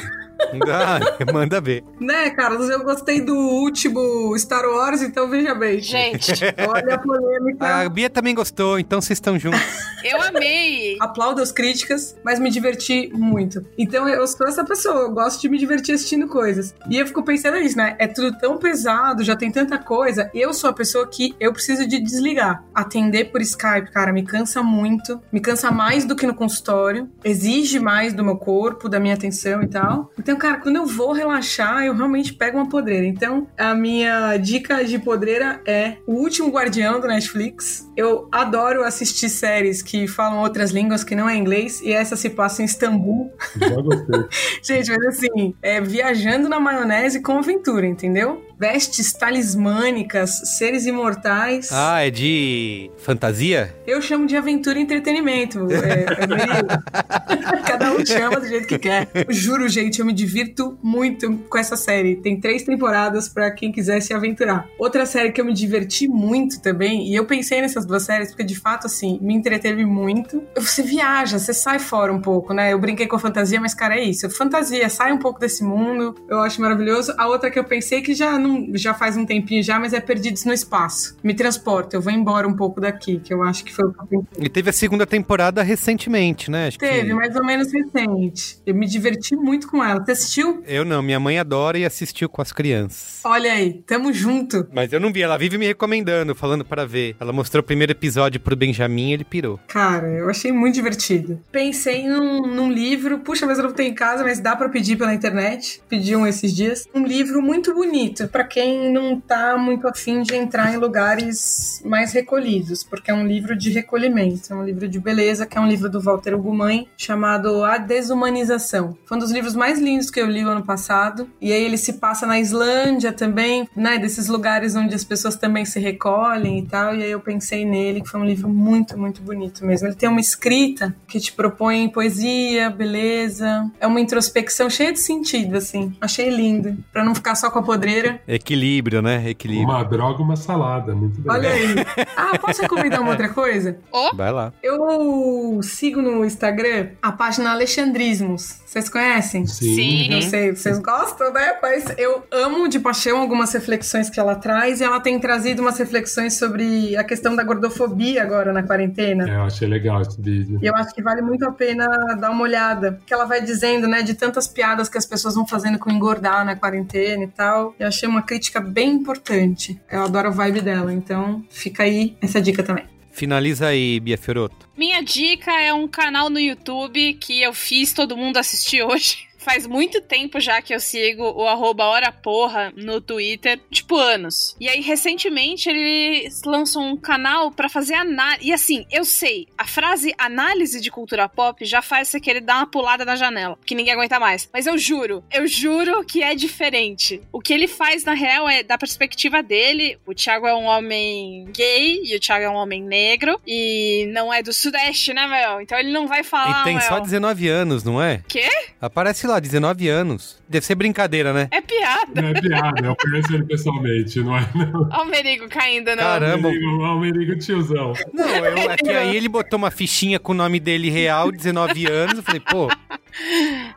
Ah, 0.72 0.98
manda 1.32 1.60
ver. 1.60 1.84
Né, 2.00 2.30
Carlos? 2.30 2.68
Eu 2.68 2.82
gostei 2.82 3.20
do 3.20 3.34
último 3.36 4.36
Star 4.38 4.64
Wars, 4.64 5.02
então 5.02 5.28
veja 5.28 5.54
bem. 5.54 5.80
Gente, 5.80 6.32
Olha 6.68 6.94
a 6.94 6.98
polêmica. 6.98 7.66
A 7.66 7.88
Bia 7.88 8.10
também 8.10 8.34
gostou, 8.34 8.78
então 8.78 9.00
vocês 9.00 9.16
estão 9.16 9.38
juntos. 9.38 9.60
eu 10.04 10.20
amei. 10.22 10.96
Aplaudo 11.00 11.40
as 11.42 11.52
críticas, 11.52 12.16
mas 12.24 12.38
me 12.38 12.50
diverti 12.50 13.10
muito. 13.12 13.64
Então 13.78 14.08
eu 14.08 14.26
sou 14.26 14.46
essa 14.46 14.64
pessoa, 14.64 15.02
eu 15.02 15.10
gosto 15.12 15.40
de 15.40 15.48
me 15.48 15.58
divertir 15.58 15.94
assistindo 15.94 16.26
coisas. 16.28 16.74
E 16.88 16.96
eu 16.98 17.06
fico 17.06 17.22
pensando 17.22 17.58
nisso, 17.58 17.76
né? 17.76 17.96
É 17.98 18.06
tudo 18.06 18.36
tão 18.38 18.58
pesado, 18.58 19.22
já 19.24 19.36
tem 19.36 19.50
tanta 19.50 19.78
coisa. 19.78 20.30
Eu 20.34 20.52
sou 20.52 20.70
a 20.70 20.72
pessoa 20.72 21.06
que 21.06 21.34
eu 21.38 21.52
preciso 21.52 21.86
de 21.86 22.00
desligar. 22.00 22.64
Atender 22.74 23.30
por 23.30 23.40
Skype, 23.40 23.90
cara, 23.92 24.12
me 24.12 24.24
cansa 24.24 24.62
muito. 24.62 25.20
Me 25.32 25.40
cansa 25.40 25.70
mais 25.70 26.04
do 26.04 26.16
que 26.16 26.26
no 26.26 26.34
consultório. 26.34 27.08
Exige 27.24 27.78
mais 27.78 28.12
do 28.12 28.24
meu 28.24 28.36
corpo, 28.36 28.88
da 28.88 28.98
minha 29.00 29.14
atenção 29.14 29.62
e 29.62 29.68
tal. 29.68 30.10
Então, 30.18 30.29
cara, 30.36 30.58
quando 30.58 30.76
eu 30.76 30.86
vou 30.86 31.12
relaxar, 31.12 31.84
eu 31.84 31.94
realmente 31.94 32.32
pego 32.32 32.58
uma 32.58 32.68
podreira. 32.68 33.06
Então, 33.06 33.46
a 33.58 33.74
minha 33.74 34.36
dica 34.36 34.84
de 34.84 34.98
podreira 34.98 35.60
é 35.66 35.96
O 36.06 36.14
Último 36.14 36.50
Guardião 36.50 37.00
do 37.00 37.06
Netflix. 37.06 37.88
Eu 37.96 38.28
adoro 38.32 38.84
assistir 38.84 39.28
séries 39.28 39.82
que 39.82 40.06
falam 40.06 40.40
outras 40.40 40.70
línguas 40.70 41.04
que 41.04 41.14
não 41.14 41.28
é 41.28 41.36
inglês, 41.36 41.80
e 41.80 41.92
essa 41.92 42.16
se 42.16 42.30
passa 42.30 42.62
em 42.62 42.64
Istambul. 42.64 43.32
Já 43.56 43.76
gostei. 43.76 44.20
Gente, 44.62 44.90
mas 44.90 45.06
assim, 45.06 45.54
é 45.62 45.80
viajando 45.80 46.48
na 46.48 46.60
maionese 46.60 47.22
com 47.22 47.38
aventura, 47.38 47.86
entendeu? 47.86 48.49
Vestes 48.60 49.14
talismânicas, 49.14 50.42
seres 50.58 50.84
imortais. 50.84 51.70
Ah, 51.72 52.00
é 52.06 52.10
de 52.10 52.90
fantasia? 52.98 53.74
Eu 53.86 54.02
chamo 54.02 54.26
de 54.26 54.36
aventura 54.36 54.78
e 54.78 54.82
entretenimento. 54.82 55.66
É, 55.72 56.24
é 56.24 56.26
meio- 56.26 57.62
Cada 57.66 57.90
um 57.94 58.04
chama 58.04 58.38
do 58.38 58.46
jeito 58.46 58.66
que 58.66 58.78
quer. 58.78 59.08
Juro, 59.30 59.66
gente, 59.66 60.00
eu 60.00 60.04
me 60.04 60.12
divirto 60.12 60.78
muito 60.82 61.38
com 61.48 61.56
essa 61.56 61.74
série. 61.74 62.16
Tem 62.16 62.38
três 62.38 62.62
temporadas 62.62 63.30
pra 63.30 63.50
quem 63.50 63.72
quiser 63.72 64.02
se 64.02 64.12
aventurar. 64.12 64.68
Outra 64.78 65.06
série 65.06 65.32
que 65.32 65.40
eu 65.40 65.44
me 65.46 65.54
diverti 65.54 66.06
muito 66.06 66.60
também, 66.60 67.08
e 67.10 67.14
eu 67.14 67.24
pensei 67.24 67.62
nessas 67.62 67.86
duas 67.86 68.02
séries 68.02 68.28
porque 68.28 68.44
de 68.44 68.56
fato, 68.60 68.86
assim, 68.86 69.18
me 69.22 69.32
entreteve 69.32 69.86
muito. 69.86 70.42
Você 70.56 70.82
viaja, 70.82 71.38
você 71.38 71.54
sai 71.54 71.78
fora 71.78 72.12
um 72.12 72.20
pouco, 72.20 72.52
né? 72.52 72.74
Eu 72.74 72.78
brinquei 72.78 73.06
com 73.06 73.16
a 73.16 73.20
fantasia, 73.20 73.58
mas, 73.58 73.72
cara, 73.72 73.94
é 73.96 74.04
isso. 74.04 74.28
Fantasia, 74.28 74.86
sai 74.90 75.12
um 75.12 75.18
pouco 75.18 75.40
desse 75.40 75.64
mundo. 75.64 76.14
Eu 76.28 76.40
acho 76.40 76.60
maravilhoso. 76.60 77.14
A 77.16 77.26
outra 77.26 77.50
que 77.50 77.58
eu 77.58 77.64
pensei 77.64 78.02
que 78.02 78.14
já 78.14 78.38
não 78.38 78.49
já 78.74 78.94
faz 78.94 79.16
um 79.16 79.24
tempinho 79.26 79.62
já, 79.62 79.78
mas 79.78 79.92
é 79.92 80.00
Perdidos 80.00 80.44
no 80.44 80.52
Espaço. 80.52 81.16
Me 81.22 81.34
transporta, 81.34 81.96
eu 81.96 82.00
vou 82.00 82.12
embora 82.12 82.46
um 82.48 82.54
pouco 82.54 82.80
daqui, 82.80 83.18
que 83.18 83.32
eu 83.32 83.42
acho 83.42 83.64
que 83.64 83.72
foi 83.72 83.86
o 83.86 83.92
que 83.92 84.14
eu. 84.16 84.26
E 84.38 84.48
teve 84.48 84.70
a 84.70 84.72
segunda 84.72 85.06
temporada 85.06 85.62
recentemente, 85.62 86.50
né? 86.50 86.68
Acho 86.68 86.78
que- 86.78 86.86
Teve, 86.86 87.14
mais 87.14 87.34
ou 87.36 87.44
menos 87.44 87.72
recente. 87.72 88.58
Eu 88.66 88.74
me 88.74 88.86
diverti 88.86 89.34
muito 89.36 89.68
com 89.68 89.82
ela. 89.84 90.04
Você 90.04 90.12
assistiu? 90.12 90.62
Eu 90.66 90.84
não, 90.84 91.02
minha 91.02 91.20
mãe 91.20 91.38
adora 91.38 91.78
e 91.78 91.84
assistiu 91.84 92.28
com 92.28 92.40
as 92.42 92.52
crianças. 92.52 93.20
Olha 93.24 93.52
aí, 93.52 93.82
tamo 93.86 94.12
junto. 94.12 94.66
Mas 94.72 94.92
eu 94.92 95.00
não 95.00 95.12
vi, 95.12 95.22
ela 95.22 95.36
vive 95.38 95.58
me 95.58 95.66
recomendando, 95.66 96.34
falando 96.34 96.64
para 96.64 96.86
ver. 96.86 97.16
Ela 97.20 97.32
mostrou 97.32 97.60
o 97.60 97.64
primeiro 97.64 97.92
episódio 97.92 98.40
pro 98.40 98.56
Benjamin 98.56 99.10
e 99.10 99.12
ele 99.14 99.24
pirou. 99.24 99.58
Cara, 99.68 100.06
eu 100.08 100.28
achei 100.28 100.52
muito 100.52 100.74
divertido. 100.74 101.40
Pensei 101.52 102.06
num, 102.08 102.42
num 102.46 102.70
livro, 102.72 103.18
puxa, 103.20 103.46
mas 103.46 103.58
eu 103.58 103.64
não 103.64 103.72
tenho 103.72 103.90
em 103.90 103.94
casa, 103.94 104.22
mas 104.24 104.40
dá 104.40 104.56
pra 104.56 104.68
pedir 104.68 104.96
pela 104.96 105.14
internet. 105.14 105.80
Pedi 105.88 106.14
um 106.16 106.26
esses 106.26 106.54
dias. 106.54 106.86
Um 106.94 107.04
livro 107.04 107.40
muito 107.42 107.74
bonito, 107.74 108.28
pra 108.28 108.39
quem 108.44 108.92
não 108.92 109.20
tá 109.20 109.56
muito 109.56 109.86
afim 109.88 110.22
de 110.22 110.34
entrar 110.34 110.72
em 110.72 110.76
lugares 110.76 111.80
mais 111.84 112.12
recolhidos, 112.12 112.82
porque 112.82 113.10
é 113.10 113.14
um 113.14 113.26
livro 113.26 113.56
de 113.56 113.70
recolhimento, 113.70 114.52
é 114.52 114.56
um 114.56 114.64
livro 114.64 114.88
de 114.88 114.98
beleza, 114.98 115.46
que 115.46 115.56
é 115.56 115.60
um 115.60 115.66
livro 115.66 115.88
do 115.88 116.00
Walter 116.00 116.34
Ugumãe, 116.34 116.88
chamado 116.96 117.64
A 117.64 117.78
Desumanização. 117.78 118.96
Foi 119.06 119.16
um 119.16 119.20
dos 119.20 119.30
livros 119.30 119.54
mais 119.54 119.78
lindos 119.78 120.10
que 120.10 120.20
eu 120.20 120.26
li 120.26 120.40
ano 120.40 120.64
passado. 120.64 121.28
E 121.40 121.52
aí 121.52 121.62
ele 121.64 121.78
se 121.78 121.94
passa 121.94 122.26
na 122.26 122.40
Islândia 122.40 123.12
também, 123.12 123.68
né? 123.76 123.98
Desses 123.98 124.28
lugares 124.28 124.74
onde 124.74 124.94
as 124.94 125.04
pessoas 125.04 125.36
também 125.36 125.64
se 125.64 125.78
recolhem 125.78 126.60
e 126.60 126.66
tal. 126.66 126.94
E 126.94 127.02
aí 127.02 127.10
eu 127.10 127.20
pensei 127.20 127.64
nele, 127.64 128.00
que 128.00 128.08
foi 128.08 128.20
um 128.20 128.24
livro 128.24 128.48
muito, 128.48 128.98
muito 128.98 129.22
bonito 129.22 129.64
mesmo. 129.64 129.88
Ele 129.88 129.94
tem 129.94 130.08
uma 130.08 130.20
escrita 130.20 130.94
que 131.06 131.20
te 131.20 131.32
propõe 131.32 131.88
poesia, 131.88 132.70
beleza. 132.70 133.70
É 133.80 133.86
uma 133.86 134.00
introspecção 134.00 134.68
cheia 134.70 134.92
de 134.92 135.00
sentido, 135.00 135.56
assim. 135.56 135.94
Achei 136.00 136.30
lindo. 136.30 136.76
Pra 136.92 137.04
não 137.04 137.14
ficar 137.14 137.34
só 137.34 137.50
com 137.50 137.58
a 137.58 137.62
podreira. 137.62 138.20
Equilíbrio, 138.34 139.02
né? 139.02 139.28
Equilíbrio. 139.28 139.68
Uma 139.68 139.82
droga, 139.82 140.22
uma 140.22 140.36
salada. 140.36 140.94
Muito 140.94 141.20
bem. 141.20 141.32
Olha 141.32 141.50
aí. 141.50 141.74
Ah, 142.16 142.38
posso 142.38 142.62
recomendar 142.62 143.00
uma 143.00 143.12
outra 143.12 143.28
coisa? 143.28 143.78
Vai 144.14 144.30
lá. 144.30 144.52
Eu 144.62 145.60
sigo 145.62 146.02
no 146.02 146.24
Instagram 146.24 146.88
a 147.00 147.10
página 147.10 147.52
Alexandrismos. 147.52 148.60
Vocês 148.66 148.88
conhecem? 148.88 149.46
Sim. 149.46 149.74
Sim. 149.74 150.10
Não 150.10 150.22
sei, 150.22 150.54
vocês 150.54 150.78
gostam, 150.78 151.32
né? 151.32 151.54
Mas 151.60 151.86
eu 151.98 152.22
amo 152.30 152.68
de 152.68 152.78
paixão 152.78 153.20
algumas 153.20 153.52
reflexões 153.52 154.08
que 154.08 154.20
ela 154.20 154.36
traz 154.36 154.80
e 154.80 154.84
ela 154.84 155.00
tem 155.00 155.18
trazido 155.18 155.60
umas 155.62 155.78
reflexões 155.78 156.34
sobre 156.34 156.96
a 156.96 157.02
questão 157.02 157.34
da 157.34 157.42
gordofobia 157.42 158.22
agora 158.22 158.52
na 158.52 158.62
quarentena. 158.62 159.28
É, 159.28 159.36
eu 159.36 159.42
achei 159.42 159.66
legal 159.66 160.00
esse 160.02 160.20
vídeo. 160.20 160.60
E 160.62 160.66
eu 160.66 160.76
acho 160.76 160.94
que 160.94 161.02
vale 161.02 161.22
muito 161.22 161.44
a 161.44 161.50
pena 161.50 161.86
dar 162.20 162.30
uma 162.30 162.42
olhada. 162.42 163.00
Que 163.04 163.12
ela 163.12 163.24
vai 163.24 163.40
dizendo, 163.40 163.88
né, 163.88 164.02
de 164.02 164.14
tantas 164.14 164.46
piadas 164.46 164.88
que 164.88 164.98
as 164.98 165.06
pessoas 165.06 165.34
vão 165.34 165.46
fazendo 165.46 165.78
com 165.78 165.90
engordar 165.90 166.44
na 166.44 166.54
quarentena 166.54 167.24
e 167.24 167.28
tal. 167.28 167.74
Eu 167.78 167.88
achei 167.88 168.08
uma 168.10 168.22
crítica 168.22 168.60
bem 168.60 168.90
importante. 168.90 169.80
Eu 169.90 170.02
adoro 170.02 170.28
a 170.28 170.30
vibe 170.30 170.60
dela, 170.60 170.92
então 170.92 171.44
fica 171.48 171.84
aí 171.84 172.16
essa 172.20 172.40
dica 172.40 172.62
também. 172.62 172.84
Finaliza 173.12 173.66
aí, 173.66 173.98
Bia 174.00 174.16
Fioroto. 174.16 174.68
Minha 174.76 175.02
dica 175.02 175.52
é 175.60 175.72
um 175.74 175.88
canal 175.88 176.30
no 176.30 176.38
YouTube 176.38 177.14
que 177.14 177.42
eu 177.42 177.52
fiz 177.52 177.92
todo 177.92 178.16
mundo 178.16 178.36
assistir 178.36 178.82
hoje. 178.82 179.26
Faz 179.40 179.66
muito 179.66 180.00
tempo 180.00 180.38
já 180.38 180.60
que 180.60 180.74
eu 180.74 180.80
sigo 180.80 181.22
o 181.24 181.46
arroba 181.46 181.84
Hora 181.84 182.12
Porra 182.12 182.72
no 182.76 183.00
Twitter, 183.00 183.58
tipo 183.70 183.96
anos. 183.96 184.54
E 184.60 184.68
aí, 184.68 184.80
recentemente, 184.80 185.68
eles 185.68 186.42
lançam 186.44 186.92
um 186.92 186.96
canal 186.96 187.50
pra 187.50 187.68
fazer 187.68 187.94
análise. 187.94 188.46
E 188.48 188.52
assim, 188.52 188.84
eu 188.90 189.04
sei, 189.04 189.46
a 189.56 189.66
frase 189.66 190.14
análise 190.18 190.80
de 190.80 190.90
cultura 190.90 191.28
pop 191.28 191.64
já 191.64 191.80
faz 191.80 192.08
você 192.08 192.20
querer 192.20 192.40
dar 192.40 192.56
uma 192.58 192.66
pulada 192.66 193.04
na 193.04 193.16
janela, 193.16 193.58
que 193.64 193.74
ninguém 193.74 193.94
aguenta 193.94 194.20
mais. 194.20 194.48
Mas 194.52 194.66
eu 194.66 194.76
juro, 194.76 195.24
eu 195.32 195.46
juro 195.46 196.04
que 196.04 196.22
é 196.22 196.34
diferente. 196.34 197.22
O 197.32 197.40
que 197.40 197.52
ele 197.54 197.66
faz, 197.66 198.04
na 198.04 198.12
real, 198.14 198.48
é 198.48 198.62
da 198.62 198.76
perspectiva 198.76 199.42
dele. 199.42 199.98
O 200.06 200.14
Thiago 200.14 200.46
é 200.46 200.54
um 200.54 200.64
homem 200.64 201.46
gay 201.52 202.02
e 202.04 202.14
o 202.14 202.20
Thiago 202.20 202.44
é 202.44 202.50
um 202.50 202.56
homem 202.56 202.82
negro. 202.82 203.40
E 203.46 204.06
não 204.12 204.32
é 204.32 204.42
do 204.42 204.52
Sudeste, 204.52 205.14
né, 205.14 205.26
Mel? 205.26 205.60
Então 205.60 205.78
ele 205.78 205.92
não 205.92 206.06
vai 206.06 206.22
falar. 206.22 206.60
e 206.60 206.64
tem 206.64 206.80
só 206.80 207.00
19 207.00 207.48
anos, 207.48 207.82
não 207.82 208.02
é? 208.02 208.22
Quê? 208.28 208.48
Aparece 208.80 209.26
lá, 209.30 209.40
19 209.40 209.88
anos. 209.88 210.39
Deve 210.50 210.66
ser 210.66 210.74
brincadeira, 210.74 211.32
né? 211.32 211.46
É 211.52 211.60
piada. 211.60 212.20
Não 212.20 212.28
é 212.30 212.40
piada, 212.40 212.84
eu 212.84 212.96
conheço 212.96 213.32
ele 213.32 213.44
pessoalmente, 213.44 214.18
não 214.18 214.36
é? 214.36 214.40
Não. 214.52 214.88
Olha 214.90 215.02
o 215.02 215.04
Merigo 215.04 215.48
caindo 215.48 215.92
no... 215.92 215.96
Caramba. 215.96 216.48
Merigo, 216.48 216.82
ó, 216.82 216.96
o 216.96 217.00
Merigo 217.00 217.38
tiozão. 217.38 217.92
Não, 218.12 218.28
eu, 218.28 218.68
é 218.68 218.76
que 218.76 218.90
aí 218.90 219.16
ele 219.16 219.28
botou 219.28 219.56
uma 219.56 219.70
fichinha 219.70 220.18
com 220.18 220.32
o 220.32 220.34
nome 220.34 220.58
dele 220.58 220.90
real, 220.90 221.30
19 221.30 221.86
anos. 221.86 222.16
Eu 222.16 222.22
falei, 222.24 222.40
pô, 222.40 222.68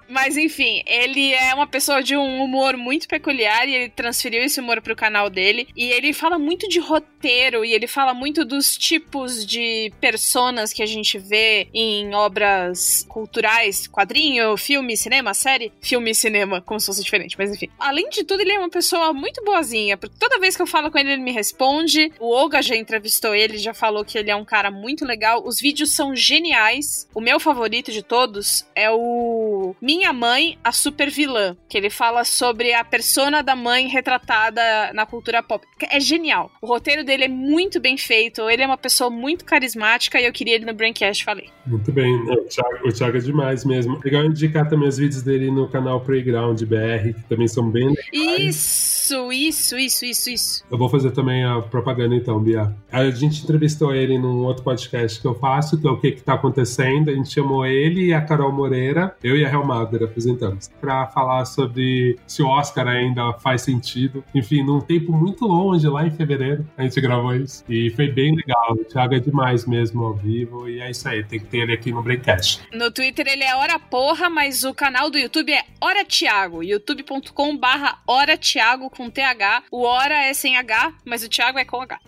Mas 0.07 0.37
enfim, 0.37 0.83
ele 0.85 1.33
é 1.33 1.53
uma 1.53 1.67
pessoa 1.67 2.01
de 2.01 2.15
um 2.15 2.43
humor 2.43 2.77
muito 2.77 3.07
peculiar 3.07 3.67
e 3.67 3.73
ele 3.73 3.89
transferiu 3.89 4.43
esse 4.43 4.59
humor 4.59 4.81
pro 4.81 4.95
canal 4.95 5.29
dele. 5.29 5.67
E 5.75 5.85
ele 5.85 6.13
fala 6.13 6.37
muito 6.37 6.67
de 6.67 6.79
roteiro 6.79 7.65
e 7.65 7.73
ele 7.73 7.87
fala 7.87 8.13
muito 8.13 8.45
dos 8.45 8.77
tipos 8.77 9.45
de 9.45 9.91
personas 9.99 10.71
que 10.71 10.83
a 10.83 10.85
gente 10.85 11.17
vê 11.17 11.67
em 11.73 12.13
obras 12.13 13.05
culturais, 13.09 13.87
quadrinho, 13.87 14.55
filme, 14.57 14.95
cinema, 14.95 15.33
série. 15.33 15.71
Filme 15.81 16.11
e 16.11 16.15
cinema, 16.15 16.61
como 16.63 16.79
se 16.79 16.85
fosse 16.85 17.03
diferente, 17.03 17.35
mas 17.37 17.51
enfim. 17.51 17.69
Além 17.79 18.09
de 18.09 18.23
tudo, 18.23 18.41
ele 18.41 18.51
é 18.51 18.59
uma 18.59 18.69
pessoa 18.69 19.13
muito 19.13 19.43
boazinha, 19.43 19.97
porque 19.97 20.15
toda 20.19 20.39
vez 20.39 20.55
que 20.55 20.61
eu 20.61 20.67
falo 20.67 20.91
com 20.91 20.97
ele, 20.97 21.13
ele 21.13 21.21
me 21.21 21.31
responde. 21.31 22.11
O 22.19 22.33
Olga 22.33 22.61
já 22.61 22.75
entrevistou 22.75 23.35
ele, 23.35 23.57
já 23.57 23.73
falou 23.73 24.05
que 24.05 24.17
ele 24.17 24.31
é 24.31 24.35
um 24.35 24.45
cara 24.45 24.71
muito 24.71 25.05
legal. 25.05 25.43
Os 25.45 25.59
vídeos 25.59 25.91
são 25.91 26.15
geniais. 26.15 27.07
O 27.13 27.21
meu 27.21 27.39
favorito 27.39 27.91
de 27.91 28.01
todos 28.01 28.65
é 28.75 28.89
o 28.91 29.75
Minha 29.81 30.13
Mãe, 30.13 30.57
a 30.63 30.71
Super 30.71 31.09
Vilã, 31.09 31.55
que 31.67 31.77
ele 31.77 31.89
fala 31.89 32.23
sobre 32.23 32.73
a 32.73 32.83
persona 32.83 33.41
da 33.41 33.55
mãe 33.55 33.87
retratada 33.87 34.61
na 34.93 35.05
cultura 35.05 35.43
pop. 35.43 35.65
É 35.89 35.99
genial. 35.99 36.51
O 36.61 36.67
roteiro 36.67 37.03
dele 37.03 37.25
é 37.25 37.27
muito 37.27 37.79
bem 37.79 37.97
feito, 37.97 38.49
ele 38.49 38.63
é 38.63 38.65
uma 38.65 38.77
pessoa 38.77 39.09
muito 39.09 39.45
carismática 39.45 40.19
e 40.19 40.25
eu 40.25 40.33
queria 40.33 40.55
ele 40.55 40.65
no 40.65 40.73
Braincast, 40.73 41.23
falei. 41.23 41.49
Muito 41.65 41.91
bem, 41.91 42.13
o 42.15 42.45
Thiago, 42.45 42.87
o 42.87 42.91
Thiago 42.91 43.17
é 43.17 43.21
demais 43.21 43.65
mesmo. 43.65 43.99
Legal 44.03 44.25
indicar 44.25 44.67
também 44.67 44.87
os 44.87 44.97
vídeos 44.97 45.21
dele 45.23 45.49
no 45.51 45.67
canal 45.69 46.01
Playground 46.01 46.52
BR, 46.61 47.13
que 47.15 47.23
também 47.27 47.47
são 47.47 47.69
bem 47.69 47.89
legais. 47.89 48.93
Isso, 49.03 49.31
isso, 49.31 49.77
isso, 49.77 50.05
isso, 50.05 50.29
isso. 50.29 50.63
Eu 50.69 50.77
vou 50.77 50.89
fazer 50.89 51.11
também 51.11 51.43
a 51.43 51.61
propaganda 51.61 52.15
então, 52.15 52.39
Bia. 52.39 52.73
A 52.91 53.09
gente 53.09 53.43
entrevistou 53.43 53.93
ele 53.93 54.17
num 54.17 54.43
outro 54.45 54.63
podcast 54.63 55.19
que 55.19 55.27
eu 55.27 55.35
faço, 55.35 55.79
que 55.79 55.87
é 55.87 55.89
o 55.89 55.97
que 55.97 56.11
que 56.11 56.21
tá 56.21 56.33
acontecendo. 56.33 57.09
A 57.09 57.13
gente 57.13 57.31
chamou 57.31 57.65
ele 57.65 58.07
e 58.07 58.13
a 58.13 58.21
Carol 58.21 58.51
Moreira, 58.51 59.15
eu 59.23 59.37
e 59.37 59.45
a 59.45 59.49
Hel 59.49 59.65
Mader 59.65 60.03
apresentamos, 60.03 60.69
pra 60.79 61.07
falar 61.07 61.45
sobre 61.45 62.17
se 62.27 62.41
o 62.41 62.47
Oscar 62.47 62.87
ainda 62.87 63.33
faz 63.33 63.61
sentido. 63.61 64.23
Enfim, 64.33 64.63
num 64.63 64.79
tempo 64.79 65.11
muito 65.11 65.45
longe, 65.45 65.87
lá 65.87 66.05
em 66.05 66.11
fevereiro, 66.11 66.65
a 66.77 66.83
gente 66.83 66.99
gravou 67.01 67.35
isso. 67.35 67.63
E 67.67 67.89
foi 67.91 68.09
bem 68.09 68.35
legal. 68.35 68.73
O 68.73 68.85
Thiago 68.85 69.15
é 69.15 69.19
demais 69.19 69.65
mesmo 69.65 70.03
ao 70.03 70.13
vivo. 70.13 70.69
E 70.69 70.79
é 70.79 70.91
isso 70.91 71.07
aí, 71.07 71.23
tem 71.23 71.39
que 71.39 71.45
ter 71.45 71.59
ele 71.59 71.73
aqui 71.73 71.91
no 71.91 72.01
Breakcast. 72.01 72.61
No 72.73 72.91
Twitter 72.91 73.27
ele 73.27 73.43
é 73.43 73.55
Hora 73.55 73.79
Porra, 73.79 74.29
mas 74.29 74.63
o 74.63 74.73
canal 74.73 75.09
do 75.09 75.17
YouTube 75.17 75.51
é 75.51 75.63
Hora 75.79 76.05
Thiago, 76.05 76.42
youtube.com 76.45 77.57
barra 77.57 77.99
Hora 78.07 78.37
Thiago 78.37 78.89
com 78.89 79.09
TH. 79.09 79.63
O 79.71 79.83
Hora 79.83 80.15
é 80.25 80.33
sem 80.33 80.57
H, 80.57 80.93
mas 81.05 81.23
o 81.23 81.29
Thiago 81.29 81.59
é 81.59 81.65
com 81.65 81.81
H. 81.81 81.99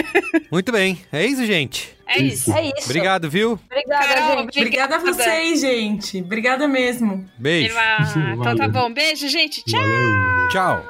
muito 0.50 0.72
bem. 0.72 0.98
É 1.12 1.24
isso, 1.24 1.44
gente. 1.44 1.94
É 2.06 2.18
isso. 2.18 2.52
É 2.52 2.66
isso. 2.66 2.84
Obrigado, 2.84 3.30
viu? 3.30 3.58
Obrigada, 3.64 4.06
Carol, 4.06 4.42
gente. 4.42 4.58
Obrigada 4.58 4.96
a 4.96 4.98
vocês, 4.98 5.60
gente. 5.60 6.20
Obrigada 6.20 6.68
mesmo. 6.68 7.28
Beijo. 7.38 7.74
Então 7.74 8.56
tá 8.56 8.66
Valeu. 8.66 8.70
bom. 8.70 8.92
Beijo, 8.92 9.28
gente. 9.28 9.64
Tchau. 9.64 9.80
Valeu. 9.80 10.48
Tchau. 10.50 10.84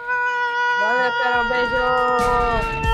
Valeu, 0.81 1.13
Carol. 1.23 1.49
Beijo. 1.49 2.94